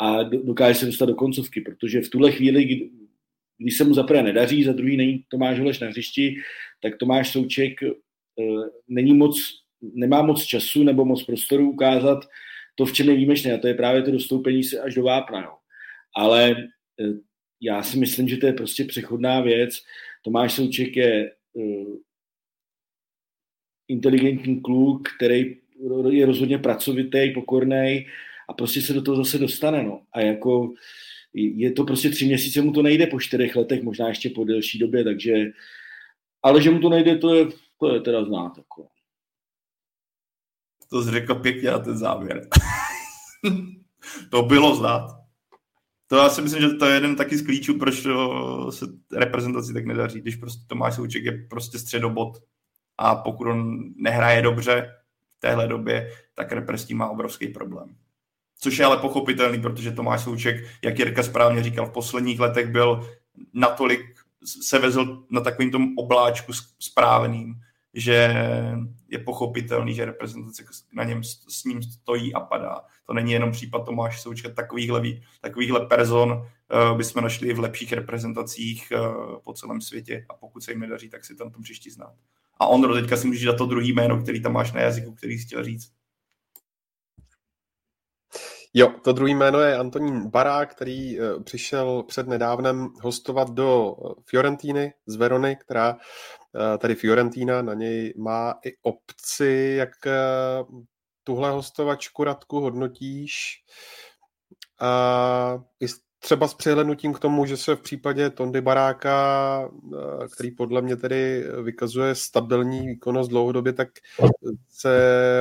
a 0.00 0.22
dokáže 0.22 0.78
se 0.78 0.86
dostat 0.86 1.06
do 1.06 1.14
koncovky, 1.14 1.60
protože 1.60 2.00
v 2.00 2.08
tuhle 2.08 2.32
chvíli, 2.32 2.90
když 3.58 3.76
se 3.76 3.84
mu 3.84 3.94
zaprvé 3.94 4.22
nedaří, 4.22 4.64
za 4.64 4.72
druhý 4.72 4.96
není 4.96 5.24
Tomáš 5.28 5.58
Holeš 5.58 5.80
na 5.80 5.88
hřišti, 5.88 6.36
tak 6.82 6.96
Tomáš 6.96 7.32
Souček 7.32 7.82
e, 7.82 7.90
není 8.88 9.14
moc, 9.14 9.40
nemá 9.94 10.22
moc 10.22 10.44
času 10.44 10.82
nebo 10.82 11.04
moc 11.04 11.24
prostoru 11.24 11.70
ukázat 11.70 12.24
to, 12.74 12.86
v 12.86 12.92
čem 12.92 13.08
je 13.08 13.14
výjimečné, 13.14 13.52
a 13.52 13.58
to 13.58 13.66
je 13.66 13.74
právě 13.74 14.02
to 14.02 14.10
dostoupení 14.10 14.64
se 14.64 14.80
až 14.80 14.94
do 14.94 15.02
vápna. 15.02 15.42
Jo. 15.42 15.52
Ale 16.16 16.50
e, 16.50 16.64
já 17.60 17.82
si 17.82 17.98
myslím, 17.98 18.28
že 18.28 18.36
to 18.36 18.46
je 18.46 18.52
prostě 18.52 18.84
přechodná 18.84 19.40
věc. 19.40 19.82
Tomáš 20.22 20.52
Souček 20.52 20.96
je 20.96 21.30
e, 21.30 21.32
inteligentní 23.88 24.60
kluk, 24.60 25.08
který 25.16 25.56
je 26.10 26.26
rozhodně 26.26 26.58
pracovitý, 26.58 27.30
pokorný 27.34 28.06
a 28.48 28.52
prostě 28.52 28.82
se 28.82 28.92
do 28.92 29.02
toho 29.02 29.16
zase 29.16 29.38
dostane. 29.38 29.82
No. 29.82 30.00
A 30.12 30.20
jako 30.20 30.72
je 31.34 31.72
to 31.72 31.84
prostě 31.84 32.10
tři 32.10 32.26
měsíce 32.26 32.62
mu 32.62 32.72
to 32.72 32.82
nejde 32.82 33.06
po 33.06 33.20
čtyřech 33.20 33.56
letech, 33.56 33.82
možná 33.82 34.08
ještě 34.08 34.30
po 34.30 34.44
delší 34.44 34.78
době, 34.78 35.04
takže 35.04 35.32
ale 36.42 36.62
že 36.62 36.70
mu 36.70 36.80
to 36.80 36.88
nejde, 36.88 37.18
to 37.18 37.34
je, 37.34 37.46
to 37.80 37.94
je 37.94 38.00
teda 38.00 38.24
znát. 38.24 38.58
Jako. 38.58 38.86
To 40.90 41.02
jsi 41.02 41.10
řekl 41.10 41.34
pěkně 41.34 41.70
na 41.70 41.78
ten 41.78 41.98
závěr. 41.98 42.48
to 44.30 44.42
bylo 44.42 44.76
znát. 44.76 45.24
To 46.06 46.16
já 46.16 46.28
si 46.28 46.42
myslím, 46.42 46.60
že 46.62 46.68
to 46.68 46.86
je 46.86 46.94
jeden 46.94 47.16
taky 47.16 47.36
z 47.36 47.46
klíčů, 47.46 47.78
proč 47.78 47.94
se 48.70 48.86
reprezentaci 49.12 49.72
tak 49.72 49.86
nedaří, 49.86 50.20
když 50.20 50.36
prostě 50.36 50.64
Tomáš 50.66 50.94
Souček 50.94 51.24
je 51.24 51.46
prostě 51.50 51.78
středobod 51.78 52.36
a 52.98 53.14
pokud 53.16 53.46
on 53.46 53.78
nehraje 53.96 54.42
dobře, 54.42 54.90
téhle 55.38 55.68
době, 55.68 56.10
tak 56.34 56.52
repres 56.52 56.88
má 56.88 57.08
obrovský 57.08 57.48
problém. 57.48 57.96
Což 58.60 58.78
je 58.78 58.84
ale 58.84 58.96
pochopitelný, 58.96 59.60
protože 59.60 59.92
Tomáš 59.92 60.24
Souček, 60.24 60.64
jak 60.82 60.98
Jirka 60.98 61.22
správně 61.22 61.62
říkal, 61.62 61.86
v 61.86 61.92
posledních 61.92 62.40
letech 62.40 62.70
byl 62.70 63.08
natolik, 63.52 64.00
se 64.44 64.78
vezl 64.78 65.24
na 65.30 65.40
takovým 65.40 65.70
tom 65.70 65.98
obláčku 65.98 66.52
správným, 66.78 67.54
že 67.94 68.34
je 69.08 69.18
pochopitelný, 69.18 69.94
že 69.94 70.04
reprezentace 70.04 70.64
na 70.92 71.04
něm 71.04 71.24
s 71.48 71.64
ním 71.64 71.82
stojí 71.82 72.34
a 72.34 72.40
padá. 72.40 72.80
To 73.06 73.12
není 73.12 73.32
jenom 73.32 73.52
případ 73.52 73.84
Tomáše 73.84 74.18
Součka, 74.18 74.48
takovýchhle, 74.48 75.02
takovýchhle 75.40 75.86
person 75.86 76.30
uh, 76.30 76.96
bychom 76.96 77.22
našli 77.22 77.52
v 77.52 77.58
lepších 77.58 77.92
reprezentacích 77.92 78.92
uh, 78.92 79.38
po 79.44 79.52
celém 79.52 79.80
světě 79.80 80.26
a 80.28 80.34
pokud 80.34 80.62
se 80.62 80.72
jim 80.72 80.80
nedaří, 80.80 81.08
tak 81.08 81.24
si 81.24 81.36
tam 81.36 81.50
to 81.50 81.60
příští 81.60 81.90
znát. 81.90 82.14
A 82.60 82.66
on 82.66 82.92
teďka 82.92 83.16
si 83.16 83.26
můžeš 83.26 83.44
dát 83.44 83.58
to 83.58 83.66
druhý 83.66 83.92
jméno, 83.92 84.22
který 84.22 84.42
tam 84.42 84.52
máš 84.52 84.72
na 84.72 84.80
jazyku, 84.80 85.14
který 85.14 85.38
jsi 85.38 85.46
chtěl 85.46 85.64
říct. 85.64 85.94
Jo, 88.76 88.94
to 89.04 89.12
druhý 89.12 89.34
jméno 89.34 89.60
je 89.60 89.76
Antonín 89.76 90.30
Barák, 90.30 90.70
který 90.70 91.20
uh, 91.20 91.42
přišel 91.42 92.02
před 92.02 92.28
nedávnem 92.28 92.88
hostovat 93.02 93.50
do 93.50 93.96
eh, 93.96 94.22
Fiorentíny 94.24 94.92
z 95.06 95.16
Verony, 95.16 95.56
která 95.56 95.94
uh, 95.94 96.00
tady 96.78 96.94
Fiorentína 96.94 97.62
na 97.62 97.74
něj 97.74 98.14
má 98.16 98.54
i 98.64 98.72
obci. 98.82 99.74
Jak 99.78 99.90
uh, 100.06 100.82
tuhle 101.24 101.50
hostovačku 101.50 102.24
Radku 102.24 102.60
hodnotíš? 102.60 103.64
A 104.80 105.58
i 105.80 105.86
třeba 106.24 106.48
s 106.48 106.54
přihlednutím 106.54 107.12
k 107.12 107.18
tomu, 107.18 107.46
že 107.46 107.56
se 107.56 107.76
v 107.76 107.80
případě 107.80 108.30
Tondy 108.30 108.60
Baráka, 108.60 109.68
eh, 109.68 110.28
který 110.28 110.50
podle 110.50 110.82
mě 110.82 110.96
tedy 110.96 111.44
vykazuje 111.62 112.14
stabilní 112.14 112.86
výkonnost 112.86 113.30
dlouhodobě, 113.30 113.72
tak 113.72 113.88
se 114.70 114.90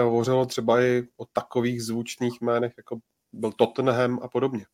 hovořilo 0.03 0.45
třeba 0.45 0.81
i 0.81 1.03
o 1.17 1.25
takových 1.25 1.83
zvučných 1.83 2.41
jménech, 2.41 2.73
jako 2.77 2.97
byl 3.33 3.51
Tottenham 3.51 4.19
a 4.23 4.27
podobně. 4.27 4.65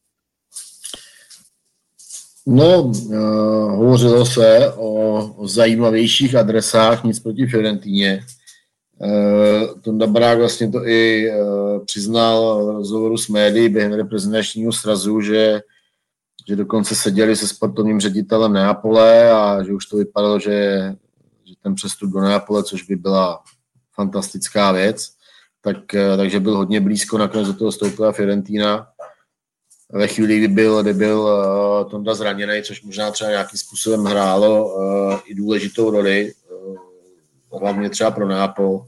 No, 2.47 2.81
uh, 2.81 3.15
hovořilo 3.71 4.25
se 4.25 4.73
o, 4.73 5.25
o 5.35 5.47
zajímavějších 5.47 6.35
adresách, 6.35 7.03
nic 7.03 7.19
proti 7.19 7.45
Fiorentíně. 7.45 8.23
Uh, 8.97 9.81
Tonda 9.81 10.07
Barák 10.07 10.37
vlastně 10.37 10.71
to 10.71 10.87
i 10.87 11.31
uh, 11.31 11.85
přiznal 11.85 12.65
v 12.65 12.69
rozhovoru 12.69 13.17
s 13.17 13.27
médií 13.27 13.69
během 13.69 13.93
reprezentačního 13.93 14.71
srazu, 14.71 15.21
že 15.21 15.61
že 16.49 16.55
dokonce 16.55 16.95
seděli 16.95 17.35
se 17.35 17.47
sportovním 17.47 17.99
ředitelem 17.99 18.53
Neapole 18.53 19.31
a 19.31 19.63
že 19.63 19.73
už 19.73 19.85
to 19.85 19.97
vypadalo, 19.97 20.39
že, 20.39 20.79
že 21.45 21.53
ten 21.63 21.75
přestup 21.75 22.11
do 22.11 22.19
Neapole, 22.19 22.63
což 22.63 22.83
by 22.83 22.95
byla 22.95 23.43
fantastická 23.93 24.71
věc, 24.71 25.09
tak, 25.61 25.93
eh, 25.93 26.17
takže 26.17 26.39
byl 26.39 26.57
hodně 26.57 26.81
blízko, 26.81 27.17
nakonec 27.17 27.47
do 27.47 27.53
toho 27.53 27.71
stoupila 27.71 28.11
Fiorentina. 28.11 28.87
Ve 29.91 30.07
chvíli, 30.07 30.37
kdy 30.37 30.47
byl, 30.47 30.83
kdy 30.83 30.93
byl 30.93 31.19
uh, 31.19 31.91
Tonda 31.91 32.13
zraněný, 32.13 32.61
což 32.63 32.83
možná 32.83 33.11
třeba 33.11 33.29
nějakým 33.29 33.59
způsobem 33.59 34.03
hrálo 34.03 34.75
uh, 34.75 35.19
i 35.25 35.35
důležitou 35.35 35.89
roli, 35.89 36.33
uh, 37.51 37.59
hlavně 37.61 37.89
třeba 37.89 38.11
pro 38.11 38.27
Neapol, 38.27 38.85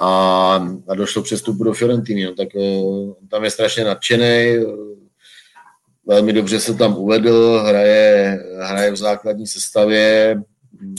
a, 0.00 0.68
a 0.88 0.94
došlo 0.94 1.22
přestupu 1.22 1.64
do 1.64 1.72
Fiorentiny, 1.72 2.24
no, 2.24 2.34
tak 2.34 2.48
uh, 2.54 3.14
tam 3.30 3.44
je 3.44 3.50
strašně 3.50 3.84
nadšený, 3.84 4.56
velmi 6.10 6.32
dobře 6.32 6.60
se 6.60 6.74
tam 6.74 6.96
uvedl, 6.96 7.62
hraje, 7.66 8.38
hraje 8.60 8.90
v 8.90 8.96
základní 8.96 9.46
sestavě, 9.46 10.36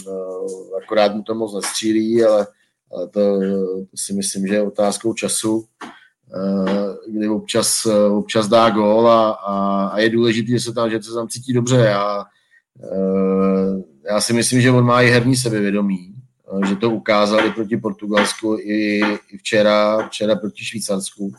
eh, 0.08 0.84
akorát 0.84 1.16
mu 1.16 1.24
to 1.24 1.36
moc 1.36 1.56
nestřílí, 1.56 2.24
ale, 2.24 2.48
ale 2.92 3.08
to, 3.08 3.40
to 3.92 3.98
si 3.98 4.14
myslím, 4.14 4.48
že 4.48 4.54
je 4.54 4.62
otázkou 4.62 5.14
času, 5.14 5.66
eh, 5.84 7.12
kdy 7.12 7.30
občas, 7.30 7.88
občas 8.12 8.48
dá 8.48 8.70
gól 8.70 9.10
a, 9.10 9.32
a, 9.32 9.86
a 9.88 10.00
je 10.00 10.10
důležité, 10.10 10.52
že 10.52 10.60
se 10.60 10.74
tam, 10.74 10.90
že 10.90 11.04
se 11.04 11.14
tam 11.14 11.28
cítí 11.28 11.54
dobře. 11.54 11.76
Já, 11.76 12.26
eh, 12.84 13.84
já 14.12 14.22
si 14.22 14.34
myslím, 14.34 14.62
že 14.62 14.72
on 14.72 14.86
má 14.86 15.02
i 15.02 15.10
herní 15.10 15.36
sebevědomí. 15.36 16.08
že 16.68 16.76
to 16.76 16.92
ukázali 16.92 17.52
proti 17.52 17.78
Portugalsku 17.78 18.58
i, 18.60 19.00
i 19.32 19.38
včera, 19.38 20.08
včera 20.08 20.36
proti 20.36 20.66
Švýcarsku. 20.66 21.32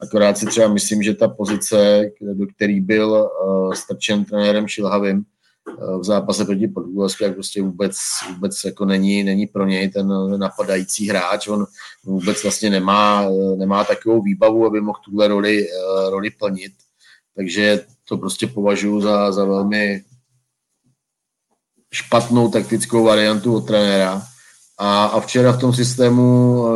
Akorát 0.00 0.38
si 0.38 0.46
třeba 0.46 0.68
myslím, 0.68 1.02
že 1.02 1.14
ta 1.14 1.28
pozice, 1.28 2.10
do 2.20 2.46
který 2.56 2.80
byl 2.80 3.30
uh, 3.46 3.72
strčen 3.72 4.24
trenérem 4.24 4.68
Šilhavým 4.68 5.24
uh, 5.78 6.00
v 6.00 6.04
zápase 6.04 6.44
proti 6.44 6.68
Portugalsku, 6.68 7.24
jak 7.24 7.34
prostě 7.34 7.62
vůbec, 7.62 7.96
vůbec 8.34 8.64
jako 8.64 8.84
není, 8.84 9.24
není 9.24 9.46
pro 9.46 9.66
něj 9.66 9.88
ten 9.88 10.08
napadající 10.38 11.08
hráč. 11.08 11.48
On 11.48 11.66
vůbec 12.04 12.42
vlastně 12.42 12.70
nemá, 12.70 13.24
nemá 13.56 13.84
takovou 13.84 14.22
výbavu, 14.22 14.66
aby 14.66 14.80
mohl 14.80 14.98
tuhle 15.04 15.28
roli, 15.28 15.66
uh, 15.68 16.10
roli 16.10 16.30
plnit. 16.30 16.72
Takže 17.36 17.84
to 18.08 18.18
prostě 18.18 18.46
považuji 18.46 19.00
za, 19.00 19.32
za 19.32 19.44
velmi 19.44 20.04
špatnou 21.92 22.50
taktickou 22.50 23.04
variantu 23.04 23.54
od 23.54 23.66
trenéra. 23.66 24.22
A, 24.78 25.04
a 25.04 25.20
včera 25.20 25.52
v 25.52 25.60
tom 25.60 25.72
systému 25.74 26.22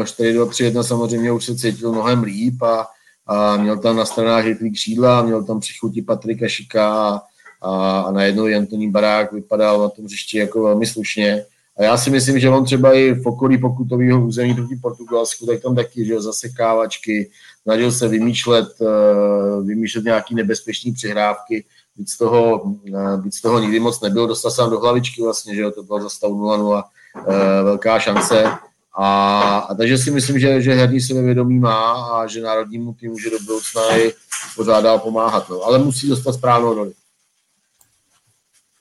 4-2-3-1 0.03 0.83
samozřejmě 0.83 1.33
už 1.33 1.45
se 1.45 1.57
cítil 1.57 1.93
mnohem 1.93 2.23
líp 2.23 2.63
a, 2.63 2.87
a 3.31 3.57
měl 3.57 3.79
tam 3.79 3.97
na 3.97 4.05
stranách 4.05 4.45
rychlý 4.45 4.73
křídla, 4.73 5.23
měl 5.23 5.45
tam 5.45 5.61
přichutí 5.61 6.03
Patrika 6.03 6.49
Šika 6.49 6.95
a, 6.95 7.21
a, 7.61 8.01
a 8.01 8.11
najednou 8.13 8.47
i 8.47 8.57
Antonín 8.57 8.91
Barák 8.91 9.33
vypadal 9.33 9.81
na 9.81 9.89
tom 9.89 10.05
hřišti 10.05 10.39
jako 10.39 10.63
velmi 10.63 10.87
slušně. 10.87 11.45
A 11.79 11.83
já 11.83 11.97
si 11.97 12.11
myslím, 12.11 12.39
že 12.39 12.51
on 12.51 12.65
třeba 12.65 12.95
i 12.95 13.13
v 13.13 13.27
okolí 13.27 13.59
pokutového 13.59 14.27
území 14.27 14.55
proti 14.55 14.77
Portugalsku, 14.77 15.47
tak 15.47 15.63
tam 15.63 15.75
taky, 15.75 16.05
že 16.05 16.21
zasekávačky, 16.21 17.31
snažil 17.63 17.93
se 17.93 18.09
vymýšlet, 18.09 18.69
eh, 18.83 19.63
vymýšlet 19.63 20.05
nějaký 20.05 20.35
nebezpečné 20.35 20.93
přihrávky, 20.93 21.65
víc 21.97 22.17
toho, 22.17 22.75
eh, 22.95 23.21
víc 23.23 23.41
toho 23.41 23.59
nikdy 23.59 23.81
moc 23.81 24.01
nebyl, 24.01 24.27
dostal 24.27 24.51
se 24.51 24.63
do 24.63 24.81
hlavičky 24.81 25.23
vlastně, 25.23 25.55
že 25.55 25.61
jo, 25.61 25.71
to 25.71 25.83
bylo 25.83 26.01
za 26.03 26.09
stav 26.09 26.31
0-0, 26.31 26.85
eh, 27.17 27.63
velká 27.63 27.99
šance. 27.99 28.45
A, 28.93 29.59
a 29.59 29.75
takže 29.75 29.99
si 29.99 30.11
myslím, 30.11 30.39
že, 30.39 30.63
že 30.63 30.75
herní 30.75 31.01
sebevědomí 31.01 31.59
má 31.59 31.93
a 31.93 32.27
že 32.27 32.41
národnímu 32.41 32.95
týmu 32.95 33.13
může 33.13 33.31
do 33.31 33.39
budoucna 33.39 33.97
i 33.97 34.13
pořád 34.57 34.81
dál 34.81 34.99
pomáhat. 34.99 35.49
No. 35.49 35.63
Ale 35.63 35.79
musí 35.79 36.09
dostat 36.09 36.33
správnou 36.33 36.75
roli. 36.75 36.93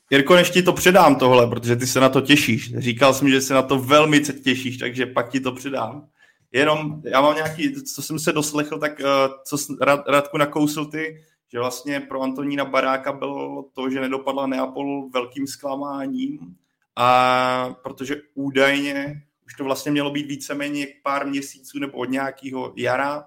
Jirko, 0.09 0.35
než 0.35 0.49
ti 0.49 0.63
to 0.63 0.73
předám 0.73 1.15
tohle, 1.15 1.47
protože 1.47 1.75
ty 1.75 1.87
se 1.87 1.99
na 1.99 2.09
to 2.09 2.21
těšíš. 2.21 2.77
Říkal 2.77 3.13
jsem, 3.13 3.29
že 3.29 3.41
se 3.41 3.53
na 3.53 3.61
to 3.61 3.79
velmi 3.79 4.19
těšíš, 4.19 4.77
takže 4.77 5.05
pak 5.05 5.29
ti 5.29 5.39
to 5.39 5.51
předám. 5.51 6.07
Jenom, 6.51 7.01
já 7.05 7.21
mám 7.21 7.35
nějaký, 7.35 7.83
co 7.83 8.01
jsem 8.01 8.19
se 8.19 8.31
doslechl, 8.31 8.79
tak 8.79 8.99
uh, 8.99 9.05
co 9.45 9.57
Rad, 9.81 10.07
Radku 10.07 10.37
nakousl 10.37 10.85
ty, 10.85 11.23
že 11.51 11.59
vlastně 11.59 11.99
pro 11.99 12.21
Antonína 12.21 12.65
Baráka 12.65 13.11
bylo 13.11 13.65
to, 13.73 13.89
že 13.89 14.01
nedopadla 14.01 14.47
Neapol 14.47 15.09
velkým 15.09 15.47
zklamáním, 15.47 16.39
a 16.95 17.75
protože 17.83 18.15
údajně 18.33 19.21
už 19.49 19.55
to 19.55 19.63
vlastně 19.63 19.91
mělo 19.91 20.11
být 20.11 20.25
víceméně 20.25 20.87
pár 21.03 21.27
měsíců 21.27 21.79
nebo 21.79 21.97
od 21.97 22.09
nějakého 22.09 22.73
jara, 22.75 23.25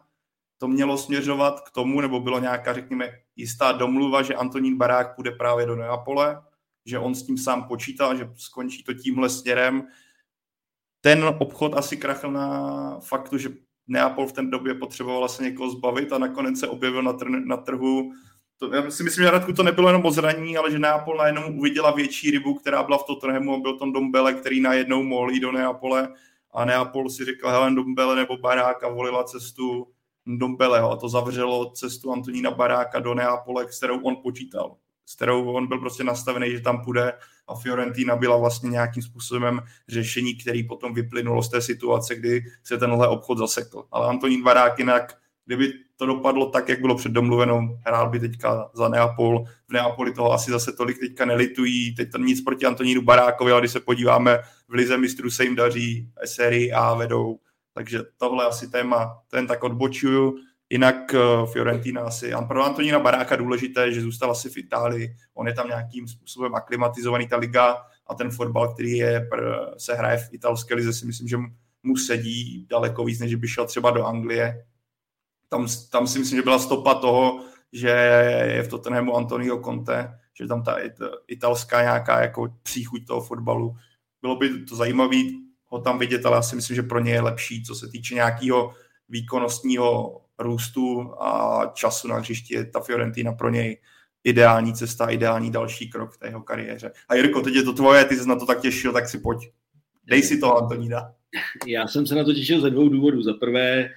to 0.59 0.69
mělo 0.69 0.99
směřovat 0.99 1.61
k 1.61 1.71
tomu, 1.71 2.01
nebo 2.01 2.21
bylo 2.21 2.39
nějaká, 2.39 2.75
řekněme, 2.75 3.11
jistá 3.37 3.73
domluva, 3.73 4.23
že 4.23 4.35
Antonín 4.35 4.77
Barák 4.77 5.15
půjde 5.15 5.31
právě 5.31 5.67
do 5.67 5.77
Neapole, 5.77 6.43
že 6.87 6.99
on 6.99 7.15
s 7.15 7.23
tím 7.23 7.39
sám 7.39 7.69
počítal, 7.69 8.17
že 8.17 8.31
skončí 8.35 8.85
to 8.85 8.95
tímhle 8.95 9.31
směrem. 9.31 9.83
Ten 11.01 11.25
obchod 11.39 11.75
asi 11.75 11.97
krachl 11.97 12.31
na 12.31 13.01
faktu, 13.01 13.39
že 13.39 13.49
Neapol 13.87 14.27
v 14.27 14.33
té 14.33 14.43
době 14.43 14.75
potřeboval 14.75 15.29
se 15.29 15.43
někoho 15.43 15.71
zbavit 15.71 16.13
a 16.13 16.19
nakonec 16.19 16.59
se 16.59 16.69
objevil 16.69 17.03
na, 17.03 17.13
tr- 17.13 17.47
na 17.47 17.57
trhu 17.57 18.13
to, 18.69 18.75
já 18.75 18.91
si 18.91 19.03
myslím, 19.03 19.25
že 19.25 19.31
Radku 19.31 19.53
to 19.53 19.63
nebylo 19.63 19.89
jenom 19.89 20.07
o 20.07 20.11
zranění, 20.11 20.57
ale 20.57 20.71
že 20.71 20.79
Neapol 20.79 21.17
najednou 21.17 21.53
uviděla 21.53 21.91
větší 21.91 22.31
rybu, 22.31 22.55
která 22.55 22.83
byla 22.83 22.99
v 22.99 23.05
Tottenhamu 23.05 23.55
a 23.55 23.61
byl 23.61 23.79
tam 23.79 23.93
Dombele, 23.93 24.35
který 24.35 24.61
najednou 24.61 25.03
mohl 25.03 25.31
jít 25.31 25.41
do 25.41 25.53
Neapole 25.53 26.09
a 26.53 26.65
Neapol 26.65 27.11
si 27.11 27.25
řekl 27.25 27.49
Helen 27.49 27.75
Dombele 27.75 28.17
nebo 28.17 28.37
Barák 28.37 28.85
a 28.85 28.89
volila 28.89 29.25
cestu 29.25 29.87
Dombeleho 30.27 30.91
a 30.91 30.97
to 30.97 31.09
zavřelo 31.09 31.71
cestu 31.71 32.13
Antonína 32.13 32.51
Baráka 32.51 33.01
do 33.01 33.15
Neapole, 33.15 33.67
kterou 33.67 34.01
on 34.01 34.17
počítal, 34.23 34.77
s 35.07 35.15
kterou 35.15 35.53
on 35.53 35.67
byl 35.67 35.79
prostě 35.79 36.05
nastavený, 36.05 36.51
že 36.51 36.61
tam 36.61 36.85
půjde 36.85 37.13
a 37.49 37.55
Fiorentina 37.55 38.17
byla 38.17 38.37
vlastně 38.37 38.71
nějakým 38.71 39.03
způsobem 39.03 39.61
řešení, 39.89 40.35
který 40.35 40.69
potom 40.69 40.95
vyplynulo 40.95 41.43
z 41.43 41.49
té 41.49 41.61
situace, 41.61 42.15
kdy 42.15 42.45
se 42.65 42.79
tenhle 42.79 43.09
obchod 43.09 43.39
zasekl. 43.39 43.85
Ale 43.91 44.09
Antonín 44.09 44.43
Barák 44.43 44.79
jinak 44.79 45.22
kdyby 45.47 45.73
to 45.97 46.07
dopadlo 46.07 46.47
tak, 46.47 46.69
jak 46.69 46.81
bylo 46.81 46.97
předdomluveno, 46.97 47.79
hrál 47.87 48.11
by 48.11 48.21
teďka 48.21 48.71
za 48.75 48.89
Neapol. 48.89 49.45
V 49.69 49.73
Neapoli 49.73 50.13
toho 50.13 50.33
asi 50.33 50.51
zase 50.51 50.73
tolik 50.73 50.99
teďka 50.99 51.25
nelitují. 51.25 51.95
Teď 51.95 52.11
to 52.11 52.19
nic 52.19 52.41
proti 52.41 52.67
Antonínu 52.67 53.03
Barákovi, 53.03 53.53
ale 53.53 53.61
když 53.61 53.73
se 53.73 53.81
podíváme, 53.81 54.39
v 54.69 54.75
Lize 54.75 54.99
mistrů 54.99 55.31
se 55.31 55.45
jim 55.45 55.57
daří, 55.57 56.09
sérii 56.25 56.73
A 56.73 56.95
vedou. 56.95 57.39
Takže 57.75 57.99
tohle 58.17 58.47
asi 58.47 58.71
téma, 58.71 59.19
ten 59.31 59.47
tak 59.47 59.65
odbočuju. 59.65 60.37
Jinak 60.71 61.15
uh, 61.15 61.53
Fiorentina 61.53 62.03
asi, 62.03 62.33
pro 62.49 62.65
Antonína 62.65 62.99
Baráka 62.99 63.37
důležité, 63.37 63.93
že 63.93 64.01
zůstal 64.01 64.31
asi 64.31 64.51
v 64.51 64.57
Itálii, 64.57 65.15
on 65.35 65.47
je 65.47 65.55
tam 65.55 65.69
nějakým 65.69 66.09
způsobem 66.09 66.55
aklimatizovaný, 66.55 67.29
ta 67.29 67.37
liga 67.37 67.77
a 68.07 68.15
ten 68.15 68.31
fotbal, 68.31 68.75
který 68.75 68.93
je, 68.93 69.29
se 69.79 69.95
hraje 69.95 70.17
v 70.17 70.29
italské 70.33 70.75
lize, 70.75 70.93
si 70.93 71.07
myslím, 71.07 71.29
že 71.29 71.37
mu 71.83 71.97
sedí 71.97 72.67
daleko 72.71 73.05
víc, 73.05 73.21
než 73.21 73.35
by 73.35 73.49
šel 73.49 73.67
třeba 73.67 73.91
do 73.91 74.05
Anglie, 74.05 74.65
tam, 75.53 75.67
tam 75.91 76.07
si 76.07 76.19
myslím, 76.19 76.37
že 76.37 76.43
byla 76.43 76.59
stopa 76.59 76.95
toho, 76.95 77.45
že 77.73 77.89
je 78.53 78.63
v 78.63 78.69
Tottenhamu 78.69 79.17
Antonio 79.17 79.61
Conte, 79.65 80.19
že 80.41 80.47
tam 80.47 80.63
ta 80.63 80.77
italská 81.27 81.83
nějaká 81.83 82.23
jako 82.23 82.55
příchuť 82.63 83.07
toho 83.07 83.21
fotbalu. 83.21 83.77
Bylo 84.23 84.37
by 84.37 84.65
to 84.65 84.77
zajímavé 84.77 85.17
ho 85.67 85.81
tam 85.81 85.99
vidět, 85.99 86.27
ale 86.27 86.37
já 86.37 86.43
si 86.43 86.57
myslím, 86.57 86.75
že 86.75 86.83
pro 86.83 87.01
ně 87.01 87.13
je 87.13 87.21
lepší, 87.21 87.63
co 87.65 87.75
se 87.75 87.89
týče 87.89 88.15
nějakého 88.15 88.75
výkonnostního 89.09 90.21
růstu 90.39 91.15
a 91.23 91.61
času 91.75 92.09
na 92.09 92.17
hřišti, 92.17 92.55
je 92.55 92.65
ta 92.65 92.81
Fiorentina 92.81 93.33
pro 93.33 93.51
něj 93.51 93.81
ideální 94.25 94.75
cesta, 94.75 95.07
ideální 95.07 95.51
další 95.51 95.91
krok 95.91 96.13
v 96.13 96.19
té 96.19 96.27
jeho 96.27 96.43
kariéře. 96.43 96.93
A 97.09 97.15
Jirko, 97.15 97.41
teď 97.41 97.55
je 97.55 97.63
to 97.63 97.73
tvoje, 97.73 98.05
ty 98.05 98.17
jsi 98.17 98.29
na 98.29 98.37
to 98.37 98.47
tak 98.47 98.61
těšil, 98.61 98.93
tak 98.93 99.09
si 99.09 99.19
pojď. 99.19 99.39
Dej 100.05 100.23
si 100.23 100.39
to, 100.39 100.57
Antonína. 100.57 101.13
Já 101.67 101.89
jsem 101.89 102.07
se 102.07 102.15
na 102.15 102.25
to 102.25 102.35
těšil 102.35 102.61
ze 102.61 102.71
dvou 102.71 102.89
důvodů. 102.89 103.23
Za 103.23 103.33
prvé, 103.33 103.89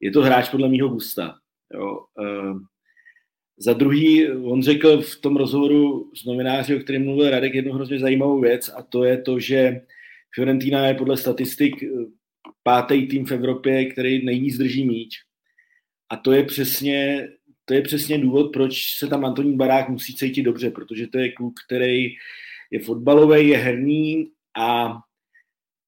je 0.00 0.10
to 0.10 0.22
hráč 0.22 0.48
podle 0.48 0.68
mýho 0.68 0.88
gusta. 0.88 1.34
Jo. 1.74 2.04
Uh, 2.18 2.60
za 3.62 3.72
druhý, 3.72 4.30
on 4.30 4.62
řekl 4.62 5.02
v 5.02 5.20
tom 5.20 5.36
rozhovoru 5.36 6.10
s 6.14 6.24
novináři, 6.24 6.76
o 6.76 6.78
kterém 6.78 7.04
mluvil 7.04 7.30
Radek, 7.30 7.54
jednu 7.54 7.72
hrozně 7.72 7.98
zajímavou 7.98 8.40
věc 8.40 8.68
a 8.68 8.82
to 8.82 9.04
je 9.04 9.22
to, 9.22 9.40
že 9.40 9.80
Fiorentina 10.34 10.86
je 10.86 10.94
podle 10.94 11.16
statistik 11.16 11.82
eh, 11.82 11.88
pátý 12.62 13.06
tým 13.06 13.26
v 13.26 13.32
Evropě, 13.32 13.84
který 13.84 14.24
nejvíc 14.24 14.58
drží 14.58 14.84
míč. 14.84 15.18
A 16.10 16.16
to 16.16 16.32
je 16.32 16.44
přesně, 16.44 17.28
to 17.64 17.74
je 17.74 17.82
přesně 17.82 18.18
důvod, 18.18 18.52
proč 18.52 18.96
se 18.96 19.06
tam 19.06 19.24
Antonín 19.24 19.56
Barák 19.56 19.88
musí 19.88 20.14
cítit 20.14 20.42
dobře, 20.42 20.70
protože 20.70 21.06
to 21.06 21.18
je 21.18 21.32
kluk, 21.32 21.54
který 21.66 22.14
je 22.70 22.80
fotbalový, 22.80 23.48
je 23.48 23.58
herní 23.58 24.30
a, 24.58 24.86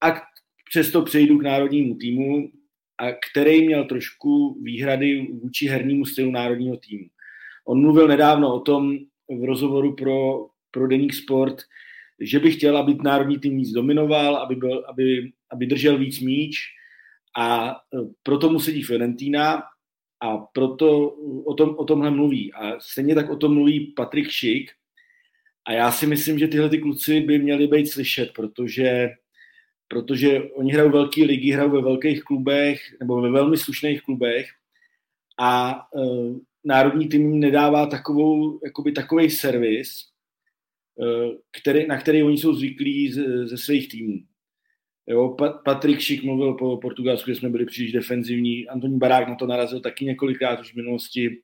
a 0.05 0.23
přesto 0.71 1.03
přejdu 1.03 1.39
k 1.39 1.43
národnímu 1.43 1.95
týmu, 1.95 2.51
a 2.99 3.13
který 3.13 3.67
měl 3.67 3.85
trošku 3.85 4.59
výhrady 4.63 5.27
vůči 5.43 5.67
hernímu 5.67 6.07
stylu 6.07 6.31
národního 6.31 6.77
týmu. 6.77 7.07
On 7.65 7.81
mluvil 7.81 8.09
nedávno 8.09 8.55
o 8.55 8.61
tom 8.61 8.99
v 9.29 9.45
rozhovoru 9.45 9.97
pro, 9.97 10.47
pro 10.71 10.89
Deník 10.89 11.15
Sport, 11.15 11.57
že 12.21 12.39
by 12.39 12.51
chtěl, 12.51 12.79
aby 12.79 12.97
národní 13.05 13.39
tým 13.39 13.57
víc 13.57 13.71
dominoval, 13.71 14.37
aby, 14.37 14.57
byl, 14.57 14.85
aby, 14.89 15.33
aby 15.51 15.67
držel 15.67 15.99
víc 15.99 16.21
míč 16.21 16.57
a 17.39 17.71
e, 17.71 17.75
proto 18.23 18.51
mu 18.51 18.61
sedí 18.61 18.83
Fiorentina 18.83 19.63
a 20.21 20.37
proto 20.39 21.09
o, 21.45 21.55
tom, 21.55 21.75
o 21.79 21.85
tomhle 21.85 22.11
mluví. 22.11 22.53
A 22.53 22.81
stejně 22.81 23.15
tak 23.15 23.31
o 23.31 23.37
tom 23.37 23.55
mluví 23.55 23.93
Patrik 23.97 24.31
Šik 24.31 24.71
a 25.69 25.73
já 25.73 25.93
si 25.93 26.07
myslím, 26.07 26.39
že 26.39 26.49
tyhle 26.49 26.69
ty 26.69 26.79
kluci 26.79 27.21
by 27.21 27.39
měli 27.39 27.67
být 27.67 27.87
slyšet, 27.87 28.33
protože 28.33 29.11
protože 29.93 30.43
oni 30.43 30.73
hrajou 30.73 30.91
velké 30.91 31.25
ligy, 31.25 31.51
hrajou 31.51 31.71
ve 31.71 31.83
velkých 31.83 32.23
klubech 32.23 32.81
nebo 33.01 33.21
ve 33.21 33.31
velmi 33.31 33.57
slušných 33.57 34.03
klubech 34.03 34.47
a 35.41 35.81
uh, 35.95 36.37
národní 36.65 37.09
tým 37.09 37.41
nedává 37.41 37.87
takovou, 37.87 38.61
jakoby 38.65 38.93
takový 38.93 39.31
servis, 39.31 39.89
uh, 40.95 41.35
který, 41.61 41.87
na 41.87 42.01
který 42.01 42.23
oni 42.23 42.39
jsou 42.39 42.55
zvyklí 42.55 43.13
ze, 43.13 43.47
ze 43.47 43.59
svých 43.59 43.89
týmů. 43.89 44.19
Jo, 45.07 45.37
Patrik 45.65 46.01
Šik 46.01 46.25
mluvil 46.25 46.55
po 46.55 46.77
Portugalsku, 46.77 47.31
že 47.31 47.37
jsme 47.37 47.49
byli 47.49 47.67
příliš 47.67 47.93
defenzivní, 47.93 48.69
Antonín 48.69 48.99
Barák 48.99 49.29
na 49.29 49.35
to 49.35 49.47
narazil 49.47 49.81
taky 49.81 50.05
několikrát 50.05 50.61
už 50.61 50.73
v 50.73 50.77
minulosti. 50.77 51.41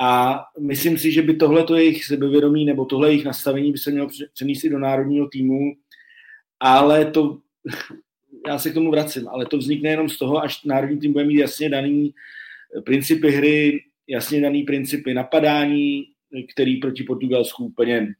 A 0.00 0.40
myslím 0.60 0.98
si, 0.98 1.12
že 1.12 1.22
by 1.22 1.34
tohleto 1.34 1.76
jejich 1.76 2.04
sebevědomí 2.04 2.64
nebo 2.64 2.84
tohle 2.84 3.08
jejich 3.08 3.24
nastavení 3.24 3.72
by 3.72 3.78
se 3.78 3.90
mělo 3.90 4.08
přenést 4.34 4.64
i 4.64 4.70
do 4.70 4.78
národního 4.78 5.28
týmu, 5.28 5.72
ale 6.60 7.10
to 7.10 7.38
já 8.46 8.58
se 8.58 8.70
k 8.70 8.74
tomu 8.74 8.90
vracím, 8.90 9.28
ale 9.28 9.46
to 9.46 9.58
vznikne 9.58 9.90
jenom 9.90 10.08
z 10.08 10.18
toho, 10.18 10.42
až 10.42 10.64
národní 10.64 10.98
tým 11.00 11.12
bude 11.12 11.24
mít 11.24 11.38
jasně 11.38 11.68
daný 11.68 12.14
principy 12.84 13.30
hry, 13.30 13.84
jasně 14.06 14.40
daný 14.40 14.62
principy 14.62 15.14
napadání, 15.14 16.04
který 16.52 16.76
proti 16.76 17.02
Portugalsku 17.02 17.64
úplně 17.64 18.14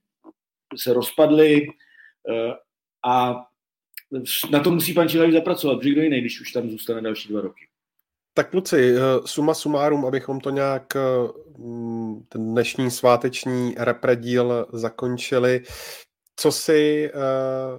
se 0.76 0.92
rozpadly 0.92 1.66
eh, 1.66 2.52
a 3.04 3.44
na 4.50 4.60
to 4.60 4.70
musí 4.70 4.94
pan 4.94 5.08
Čilavý 5.08 5.32
zapracovat, 5.32 5.78
protože 5.78 5.90
kdo 5.90 6.02
jiný, 6.02 6.20
když 6.20 6.40
už 6.40 6.52
tam 6.52 6.70
zůstane 6.70 7.02
další 7.02 7.28
dva 7.28 7.40
roky. 7.40 7.66
Tak 8.34 8.50
kluci, 8.50 8.94
eh, 8.94 9.00
suma 9.26 9.54
sumárum, 9.54 10.06
abychom 10.06 10.40
to 10.40 10.50
nějak 10.50 10.96
eh, 10.96 11.00
ten 12.28 12.52
dnešní 12.52 12.90
sváteční 12.90 13.74
repredíl 13.78 14.66
zakončili. 14.72 15.62
Co 16.40 16.52
si 16.52 17.10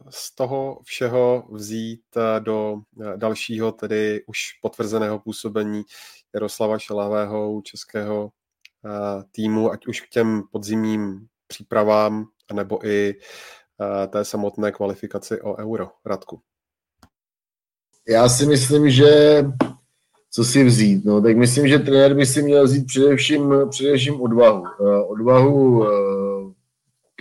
z 0.10 0.36
toho 0.36 0.80
všeho 0.84 1.48
vzít 1.52 2.02
do 2.40 2.78
dalšího, 3.16 3.72
tedy 3.72 4.24
už 4.28 4.40
potvrzeného 4.62 5.20
působení 5.20 5.84
Jaroslava 6.34 6.80
Šelavého 6.80 7.62
českého 7.64 8.30
týmu, 9.32 9.72
ať 9.72 9.88
už 9.88 10.02
k 10.02 10.10
těm 10.10 10.44
podzimním 10.52 11.28
přípravám, 11.48 12.26
nebo 12.54 12.86
i 12.86 13.16
té 14.08 14.26
samotné 14.26 14.72
kvalifikaci 14.72 15.42
o 15.42 15.58
euro. 15.58 15.90
Radku. 16.06 16.42
Já 18.10 18.30
si 18.30 18.46
myslím, 18.46 18.90
že 18.90 19.44
co 20.30 20.44
si 20.44 20.64
vzít. 20.64 21.06
No, 21.06 21.22
tak 21.22 21.38
myslím, 21.38 21.68
že 21.68 21.80
trenér 21.80 22.14
by 22.14 22.26
si 22.26 22.42
měl 22.42 22.66
vzít 22.66 22.86
především, 22.86 23.54
především 23.70 24.22
odvahu. 24.22 24.64
Odvahu 25.08 25.86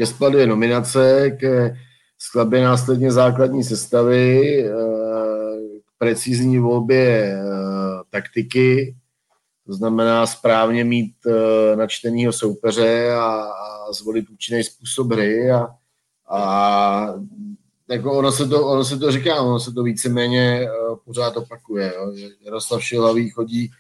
ke 0.00 0.06
skladbě 0.06 0.46
nominace, 0.46 1.30
ke 1.30 1.76
skladbě 2.18 2.64
následně 2.64 3.12
základní 3.12 3.64
sestavy, 3.64 4.64
k 5.84 5.98
precizní 5.98 6.58
volbě 6.58 7.38
taktiky, 8.10 8.96
to 9.66 9.72
znamená 9.72 10.26
správně 10.26 10.84
mít 10.84 11.12
načtenýho 11.74 12.32
soupeře 12.32 13.12
a, 13.12 13.48
zvolit 13.92 14.30
účinný 14.30 14.64
způsob 14.64 15.12
hry 15.12 15.50
a, 15.50 15.68
a 16.30 17.14
jako 17.90 18.12
ono 18.12 18.32
se 18.32 18.48
to, 18.48 18.66
ono 18.66 18.84
se 18.84 18.98
to 18.98 19.12
říká, 19.12 19.40
ono 19.40 19.60
se 19.60 19.72
to 19.72 19.82
víceméně 19.82 20.68
pořád 21.04 21.36
opakuje. 21.36 21.92
Jo. 21.96 22.12
Jaroslav 22.40 22.84
Šilavý 22.84 23.30
chodí, 23.30 23.70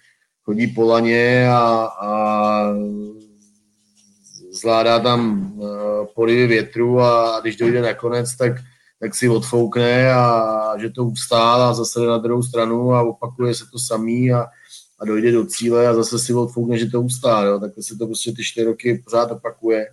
chodí 0.42 0.66
po 0.66 0.82
laně 0.82 1.48
a, 1.50 1.88
a 2.00 2.10
zvládá 4.60 4.98
tam 4.98 5.52
uh, 5.52 5.68
porivy 6.14 6.46
větru 6.46 7.00
a 7.00 7.40
když 7.40 7.56
dojde 7.56 7.82
nakonec, 7.82 8.36
tak, 8.36 8.52
tak 9.00 9.14
si 9.14 9.28
odfoukne 9.28 10.12
a 10.12 10.74
že 10.78 10.90
to 10.90 11.04
ustál 11.04 11.62
a 11.62 11.74
zase 11.74 12.00
jde 12.00 12.06
na 12.06 12.18
druhou 12.18 12.42
stranu 12.42 12.92
a 12.92 13.02
opakuje 13.02 13.54
se 13.54 13.64
to 13.72 13.78
samý 13.78 14.32
a, 14.32 14.46
a 15.00 15.04
dojde 15.04 15.32
do 15.32 15.46
cíle 15.46 15.88
a 15.88 15.94
zase 15.94 16.18
si 16.18 16.34
odfoukne, 16.34 16.78
že 16.78 16.90
to 16.90 17.02
ustál. 17.02 17.46
Jo. 17.46 17.60
Takhle 17.60 17.82
se 17.82 17.96
to 17.96 18.06
prostě 18.06 18.32
ty 18.32 18.44
čtyři 18.44 18.66
roky 18.66 19.02
pořád 19.04 19.30
opakuje. 19.30 19.86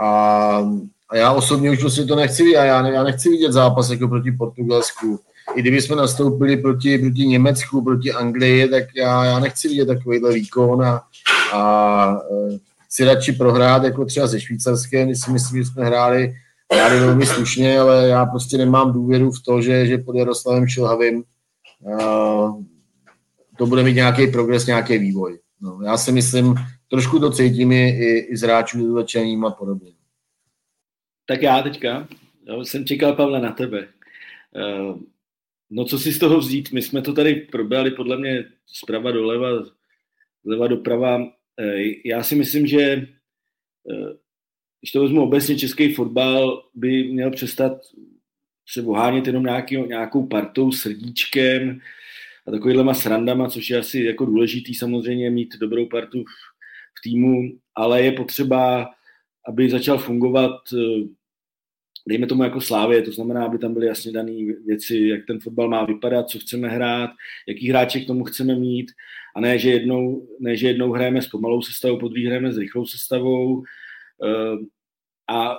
A 0.00 0.70
a 1.10 1.16
já 1.16 1.32
osobně 1.32 1.70
už 1.70 1.78
prostě 1.78 2.04
to 2.04 2.16
nechci 2.16 2.42
vidět. 2.42 2.56
Já, 2.56 2.82
ne, 2.82 2.92
já 2.92 3.02
nechci 3.02 3.30
vidět 3.30 3.52
zápas 3.52 3.90
jako 3.90 4.08
proti 4.08 4.32
Portugalsku. 4.32 5.20
I 5.54 5.60
kdyby 5.60 5.82
jsme 5.82 5.96
nastoupili 5.96 6.56
proti, 6.56 6.98
proti 6.98 7.26
Německu, 7.26 7.84
proti 7.84 8.12
Anglii, 8.12 8.68
tak 8.68 8.84
já, 8.96 9.24
já 9.24 9.38
nechci 9.38 9.68
vidět 9.68 9.86
takovýhle 9.86 10.32
výkon 10.32 10.84
a, 10.84 11.02
a 11.52 12.20
chci 12.88 13.04
radši 13.04 13.32
prohrát 13.32 13.84
jako 13.84 14.04
třeba 14.04 14.28
se 14.28 14.40
Švýcarskem, 14.40 15.06
když 15.06 15.20
si 15.20 15.30
myslím, 15.30 15.62
že 15.62 15.70
jsme 15.70 15.84
hráli, 15.84 16.34
hráli 16.72 17.00
velmi 17.00 17.26
slušně, 17.26 17.80
ale 17.80 18.08
já 18.08 18.26
prostě 18.26 18.58
nemám 18.58 18.92
důvěru 18.92 19.30
v 19.30 19.42
to, 19.42 19.62
že, 19.62 19.86
že 19.86 19.98
pod 19.98 20.16
Jaroslavem 20.16 20.68
Šilhavým 20.68 21.24
uh, 21.80 22.62
to 23.58 23.66
bude 23.66 23.82
mít 23.82 23.94
nějaký 23.94 24.26
progres, 24.26 24.66
nějaký 24.66 24.98
vývoj. 24.98 25.38
No, 25.60 25.80
já 25.84 25.96
si 25.96 26.12
myslím, 26.12 26.54
trošku 26.88 27.18
to 27.18 27.30
cítím 27.30 27.72
i, 27.72 27.88
i 28.30 28.36
z 28.36 28.42
hráčů 28.42 28.94
začením 28.94 29.44
a 29.44 29.50
podobně. 29.50 29.92
Tak 31.26 31.42
já 31.42 31.62
teďka, 31.62 32.08
já 32.48 32.64
jsem 32.64 32.84
čekal, 32.84 33.16
Pavle, 33.16 33.40
na 33.40 33.52
tebe. 33.52 33.88
Eh, 34.56 34.94
no 35.70 35.84
co 35.84 35.98
si 35.98 36.12
z 36.12 36.18
toho 36.18 36.38
vzít? 36.38 36.72
My 36.72 36.82
jsme 36.82 37.02
to 37.02 37.12
tady 37.12 37.34
probrali 37.34 37.90
podle 37.90 38.16
mě 38.16 38.44
zprava 38.66 39.10
doleva, 39.10 39.48
zleva 40.44 40.66
doprava. 40.66 41.18
Eh, 41.58 41.82
já 42.04 42.22
si 42.22 42.34
myslím, 42.34 42.66
že 42.66 42.80
eh, 42.82 43.06
když 44.80 44.90
to 44.92 45.02
vezmu 45.02 45.22
obecně, 45.22 45.58
český 45.58 45.94
fotbal 45.94 46.62
by 46.74 47.04
měl 47.04 47.30
přestat 47.30 47.72
se 48.68 48.82
ohánět 48.82 49.26
jenom 49.26 49.44
nějaký, 49.44 49.76
nějakou 49.76 50.26
partou, 50.26 50.72
srdíčkem 50.72 51.80
a 52.46 52.50
takovýhlema 52.50 52.94
srandama, 52.94 53.48
což 53.48 53.70
je 53.70 53.78
asi 53.78 54.04
jako 54.04 54.24
důležitý 54.24 54.74
samozřejmě 54.74 55.30
mít 55.30 55.56
dobrou 55.60 55.86
partu 55.86 56.24
v, 56.24 56.24
v 56.98 57.02
týmu, 57.02 57.58
ale 57.74 58.02
je 58.02 58.12
potřeba, 58.12 58.90
aby 59.48 59.70
začal 59.70 59.98
fungovat 59.98 60.60
dejme 62.08 62.26
tomu 62.26 62.42
jako 62.42 62.60
Slávě, 62.60 63.02
to 63.02 63.12
znamená, 63.12 63.44
aby 63.44 63.58
tam 63.58 63.74
byly 63.74 63.86
jasně 63.86 64.12
dané 64.12 64.32
věci, 64.66 64.98
jak 64.98 65.26
ten 65.26 65.40
fotbal 65.40 65.68
má 65.68 65.84
vypadat, 65.84 66.28
co 66.28 66.38
chceme 66.38 66.68
hrát, 66.68 67.10
jaký 67.48 67.68
hráče 67.68 68.00
k 68.00 68.06
tomu 68.06 68.24
chceme 68.24 68.54
mít 68.54 68.92
a 69.36 69.40
ne, 69.40 69.58
že 69.58 69.70
jednou, 69.70 70.28
ne, 70.40 70.56
že 70.56 70.66
jednou 70.66 70.92
hrajeme 70.92 71.22
s 71.22 71.28
pomalou 71.28 71.62
sestavou, 71.62 71.98
podruhé 71.98 72.26
hrajeme 72.26 72.52
s 72.52 72.58
rychlou 72.58 72.86
sestavou 72.86 73.62
ehm, 74.24 74.66
a 75.28 75.58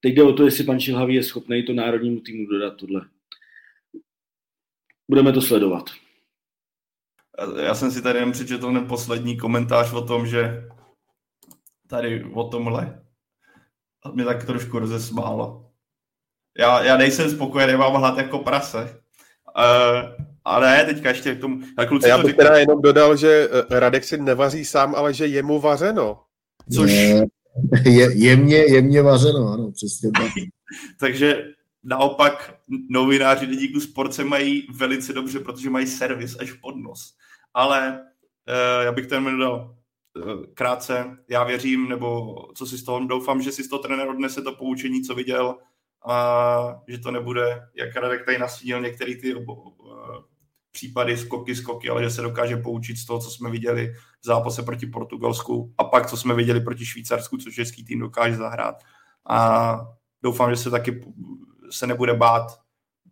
teď 0.00 0.14
jde 0.14 0.22
o 0.22 0.32
to, 0.32 0.44
jestli 0.44 0.64
pan 0.64 0.80
Šilhavý 0.80 1.14
je 1.14 1.22
schopný 1.22 1.62
to 1.62 1.72
národnímu 1.72 2.20
týmu 2.20 2.46
dodat 2.46 2.76
tohle. 2.76 3.00
Budeme 5.08 5.32
to 5.32 5.42
sledovat. 5.42 5.84
Já 7.62 7.74
jsem 7.74 7.90
si 7.90 8.02
tady 8.02 8.18
jen 8.18 8.32
přečetl 8.32 8.72
ten 8.72 8.86
poslední 8.86 9.36
komentář 9.36 9.92
o 9.92 10.06
tom, 10.06 10.26
že 10.26 10.64
tady 11.88 12.24
o 12.24 12.48
tomhle 12.48 13.01
a 14.04 14.10
mě 14.10 14.24
tak 14.24 14.46
trošku 14.46 14.78
rozesmálo. 14.78 15.66
Já, 16.58 16.82
já 16.82 16.96
nejsem 16.96 17.30
spokojený, 17.30 17.74
mám 17.74 17.94
hlad 17.94 18.18
jako 18.18 18.38
prase. 18.38 19.00
Uh, 19.56 20.24
ale 20.44 20.70
ne, 20.70 20.84
teďka 20.84 21.08
ještě 21.08 21.34
k 21.34 21.40
tomu. 21.40 21.60
Tak 21.76 21.88
kluci 21.88 22.08
já 22.08 22.18
bych 22.18 22.26
říkal... 22.26 22.46
teda 22.46 22.58
jenom 22.58 22.82
dodal, 22.82 23.16
že 23.16 23.48
eh, 23.52 23.80
Radek 23.80 24.04
si 24.04 24.16
nevaří 24.16 24.64
sám, 24.64 24.94
ale 24.94 25.14
že 25.14 25.26
je 25.26 25.42
mu 25.42 25.60
vařeno. 25.60 26.22
Což... 26.74 26.90
Je, 26.92 27.24
je, 27.84 28.16
jemně, 28.16 28.56
jemně 28.56 29.02
vařeno, 29.02 29.48
ano, 29.48 29.72
přesně 29.72 30.10
tak. 30.10 30.32
Takže 31.00 31.44
naopak 31.84 32.54
novináři 32.90 33.46
Lidíku 33.46 33.80
Sport 33.80 34.14
se 34.14 34.24
mají 34.24 34.66
velice 34.74 35.12
dobře, 35.12 35.40
protože 35.40 35.70
mají 35.70 35.86
servis 35.86 36.36
až 36.40 36.52
pod 36.52 36.76
nos. 36.76 37.14
Ale 37.54 38.00
uh, 38.48 38.84
já 38.84 38.92
bych 38.92 39.06
ten 39.06 39.24
dodal. 39.24 39.76
Eh, 40.16 40.46
krátce, 40.54 41.16
já 41.28 41.44
věřím, 41.44 41.88
nebo 41.88 42.36
co 42.54 42.66
si 42.66 42.78
z 42.78 42.84
toho 42.84 43.06
doufám, 43.06 43.42
že 43.42 43.52
si 43.52 43.64
z 43.64 43.68
toho 43.68 43.82
trenér 43.82 44.08
odnese 44.08 44.42
to 44.42 44.52
poučení, 44.52 45.02
co 45.02 45.14
viděl 45.14 45.58
a 46.08 46.80
že 46.88 46.98
to 46.98 47.10
nebude, 47.10 47.60
jak 47.74 47.96
Radek 47.96 48.24
tady 48.24 48.38
nastínil 48.38 48.80
některé 48.80 49.16
ty 49.16 49.34
obo, 49.34 49.54
eh, 49.66 50.22
případy 50.72 51.16
skoky, 51.16 51.56
skoky, 51.56 51.88
ale 51.88 52.02
že 52.02 52.10
se 52.10 52.22
dokáže 52.22 52.56
poučit 52.56 52.96
z 52.96 53.06
toho, 53.06 53.20
co 53.20 53.30
jsme 53.30 53.50
viděli 53.50 53.94
v 54.20 54.26
zápase 54.26 54.62
proti 54.62 54.86
Portugalsku 54.86 55.74
a 55.78 55.84
pak, 55.84 56.06
co 56.06 56.16
jsme 56.16 56.34
viděli 56.34 56.60
proti 56.60 56.86
Švýcarsku, 56.86 57.36
co 57.36 57.50
český 57.50 57.84
tým 57.84 58.00
dokáže 58.00 58.36
zahrát. 58.36 58.74
A 59.28 59.80
doufám, 60.22 60.50
že 60.50 60.56
se 60.56 60.70
taky 60.70 61.00
se 61.70 61.86
nebude 61.86 62.14
bát 62.14 62.61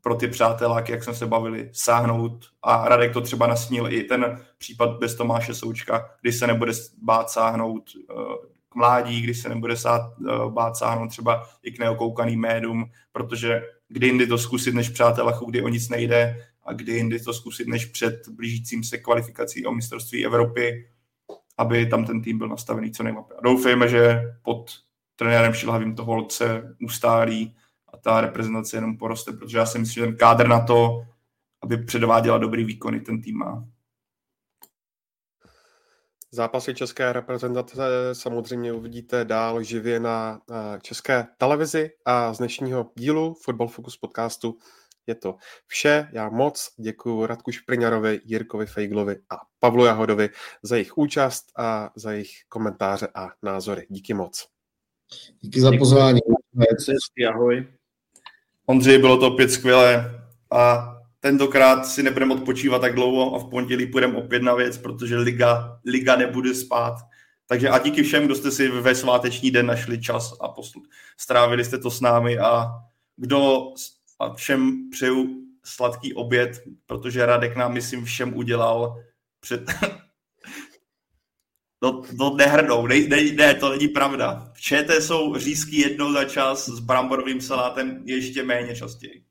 pro 0.02 0.14
ty 0.14 0.28
přáteláky, 0.28 0.92
jak 0.92 1.04
jsme 1.04 1.14
se 1.14 1.26
bavili, 1.26 1.70
sáhnout 1.72 2.46
a 2.62 2.88
Radek 2.88 3.12
to 3.12 3.20
třeba 3.20 3.46
nasnil 3.46 3.92
i 3.92 4.02
ten 4.02 4.40
případ 4.58 4.98
bez 4.98 5.14
Tomáše 5.14 5.54
Součka, 5.54 6.10
kdy 6.20 6.32
se 6.32 6.46
nebude 6.46 6.72
bát 7.02 7.30
sáhnout 7.30 7.90
eh, 8.10 8.14
k 8.68 8.74
mládí, 8.74 9.22
kdy 9.22 9.34
se 9.34 9.48
nebude 9.48 9.76
sát, 9.76 10.12
eh, 10.28 10.32
bát 10.48 10.76
sáhnout 10.76 11.08
třeba 11.08 11.48
i 11.62 11.72
k 11.72 11.78
neokoukaným 11.78 12.40
médům, 12.40 12.84
protože 13.12 13.62
kdy 13.88 14.06
jindy 14.06 14.26
to 14.26 14.38
zkusit 14.38 14.74
než 14.74 14.88
přátelách, 14.88 15.40
kdy 15.46 15.62
o 15.62 15.68
nic 15.68 15.88
nejde 15.88 16.46
a 16.64 16.72
kdy 16.72 16.92
jindy 16.92 17.20
to 17.20 17.32
zkusit 17.32 17.68
než 17.68 17.86
před 17.86 18.28
blížícím 18.28 18.84
se 18.84 18.98
kvalifikací 18.98 19.66
o 19.66 19.72
mistrovství 19.72 20.26
Evropy, 20.26 20.88
aby 21.58 21.86
tam 21.86 22.04
ten 22.04 22.22
tým 22.22 22.38
byl 22.38 22.48
nastavený 22.48 22.90
co 22.90 23.02
nejlépe. 23.02 23.34
A 23.38 23.40
doufejme, 23.42 23.88
že 23.88 24.22
pod 24.42 24.70
trenérem 25.16 25.52
Šilhavým 25.52 25.94
to 25.94 26.04
holce 26.04 26.76
ustálí 26.84 27.56
a 27.92 27.96
ta 27.96 28.20
reprezentace 28.20 28.76
jenom 28.76 28.98
poroste, 28.98 29.32
protože 29.32 29.58
já 29.58 29.66
si 29.66 29.78
myslím, 29.78 30.04
že 30.04 30.06
ten 30.06 30.16
kádr 30.16 30.48
na 30.48 30.60
to, 30.60 31.06
aby 31.62 31.84
předváděla 31.84 32.38
dobrý 32.38 32.64
výkony, 32.64 33.00
ten 33.00 33.22
tým 33.22 33.36
má. 33.36 33.64
Zápasy 36.32 36.74
české 36.74 37.12
reprezentace 37.12 37.82
samozřejmě 38.12 38.72
uvidíte 38.72 39.24
dál 39.24 39.62
živě 39.62 40.00
na 40.00 40.40
české 40.82 41.26
televizi 41.38 41.90
a 42.04 42.34
z 42.34 42.38
dnešního 42.38 42.90
dílu 42.94 43.34
Football 43.34 43.68
Focus 43.68 43.96
podcastu 43.96 44.58
je 45.06 45.14
to 45.14 45.36
vše. 45.66 46.08
Já 46.12 46.28
moc 46.28 46.68
děkuji 46.76 47.26
Radku 47.26 47.52
Špriňarovi, 47.52 48.20
Jirkovi 48.24 48.66
Fejglovi 48.66 49.16
a 49.30 49.36
Pavlu 49.58 49.84
Jahodovi 49.84 50.28
za 50.62 50.76
jejich 50.76 50.98
účast 50.98 51.44
a 51.56 51.90
za 51.96 52.12
jejich 52.12 52.30
komentáře 52.48 53.08
a 53.14 53.28
názory. 53.42 53.86
Díky 53.88 54.14
moc. 54.14 54.48
Díky 55.40 55.60
za 55.60 55.70
pozvání. 55.78 56.20
Ahoj. 57.28 57.79
Ondřej, 58.70 58.98
bylo 58.98 59.16
to 59.16 59.26
opět 59.26 59.50
skvělé 59.50 60.22
a 60.50 60.94
tentokrát 61.20 61.86
si 61.86 62.02
nebudeme 62.02 62.34
odpočívat 62.34 62.80
tak 62.80 62.94
dlouho 62.94 63.34
a 63.34 63.38
v 63.38 63.50
pondělí 63.50 63.86
půjdeme 63.86 64.16
opět 64.16 64.42
na 64.42 64.54
věc, 64.54 64.78
protože 64.78 65.16
liga, 65.16 65.80
liga 65.86 66.16
nebude 66.16 66.54
spát. 66.54 66.94
Takže 67.46 67.68
a 67.68 67.78
díky 67.78 68.02
všem, 68.02 68.24
kdo 68.24 68.34
jste 68.34 68.50
si 68.50 68.68
ve 68.68 68.94
sváteční 68.94 69.50
den 69.50 69.66
našli 69.66 70.00
čas 70.00 70.34
a 70.40 70.48
poslu. 70.48 70.82
strávili 71.18 71.64
jste 71.64 71.78
to 71.78 71.90
s 71.90 72.00
námi 72.00 72.38
a 72.38 72.66
kdo 73.16 73.60
a 74.18 74.34
všem 74.34 74.90
přeju 74.90 75.28
sladký 75.64 76.14
oběd, 76.14 76.62
protože 76.86 77.26
Radek 77.26 77.56
nám, 77.56 77.72
myslím, 77.72 78.04
všem 78.04 78.36
udělal 78.36 79.02
před... 79.40 79.62
to, 81.82 82.02
to 82.18 82.36
nehrnou, 82.36 82.86
ne, 82.86 83.00
ne, 83.00 83.22
ne, 83.32 83.54
to 83.54 83.70
není 83.70 83.88
pravda. 83.88 84.52
V 84.54 84.60
ČT 84.60 85.02
jsou 85.02 85.36
řízky 85.36 85.80
jednou 85.80 86.12
za 86.12 86.24
čas 86.24 86.68
s 86.68 86.80
bramborovým 86.80 87.40
salátem 87.40 88.02
ještě 88.04 88.42
méně 88.42 88.76
častěji. 88.76 89.29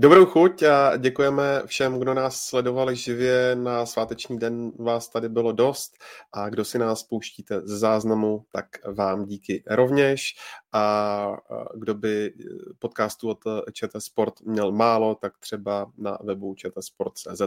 Dobrou 0.00 0.26
chuť 0.26 0.62
a 0.62 0.96
děkujeme 0.96 1.62
všem, 1.66 1.98
kdo 1.98 2.14
nás 2.14 2.42
sledovali 2.42 2.96
živě 2.96 3.56
na 3.56 3.86
sváteční 3.86 4.38
den. 4.38 4.72
Vás 4.78 5.08
tady 5.08 5.28
bylo 5.28 5.52
dost 5.52 5.92
a 6.32 6.48
kdo 6.48 6.64
si 6.64 6.78
nás 6.78 7.02
pouštíte 7.02 7.60
ze 7.60 7.78
záznamu, 7.78 8.44
tak 8.52 8.66
vám 8.86 9.24
díky 9.24 9.62
rovněž. 9.66 10.34
A 10.72 11.36
kdo 11.74 11.94
by 11.94 12.32
podcastu 12.78 13.28
od 13.28 13.38
ČT 13.72 14.02
Sport 14.02 14.40
měl 14.40 14.72
málo, 14.72 15.14
tak 15.14 15.38
třeba 15.38 15.92
na 15.98 16.18
webu 16.24 16.54
čtsport.cz 16.54 17.42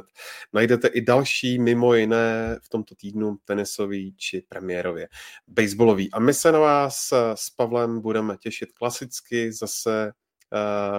najdete 0.53 0.87
i 0.87 1.01
další, 1.01 1.59
mimo 1.59 1.93
jiné 1.93 2.59
v 2.63 2.69
tomto 2.69 2.95
týdnu 2.95 3.37
tenisový 3.45 4.15
či 4.17 4.43
premiérově 4.49 5.07
baseballový. 5.47 6.11
A 6.11 6.19
my 6.19 6.33
se 6.33 6.51
na 6.51 6.59
vás 6.59 7.13
s 7.35 7.49
Pavlem 7.49 8.01
budeme 8.01 8.37
těšit 8.37 8.71
klasicky 8.71 9.51
zase 9.51 10.11
Eh, 10.11 10.22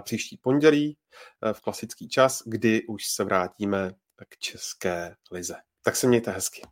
příští 0.00 0.36
pondělí 0.36 0.96
eh, 1.42 1.52
v 1.52 1.60
klasický 1.60 2.08
čas, 2.08 2.42
kdy 2.46 2.86
už 2.86 3.06
se 3.06 3.24
vrátíme 3.24 3.90
k 4.28 4.38
České 4.38 5.16
lize. 5.30 5.56
Tak 5.82 5.96
se 5.96 6.06
mějte 6.06 6.30
hezky. 6.30 6.62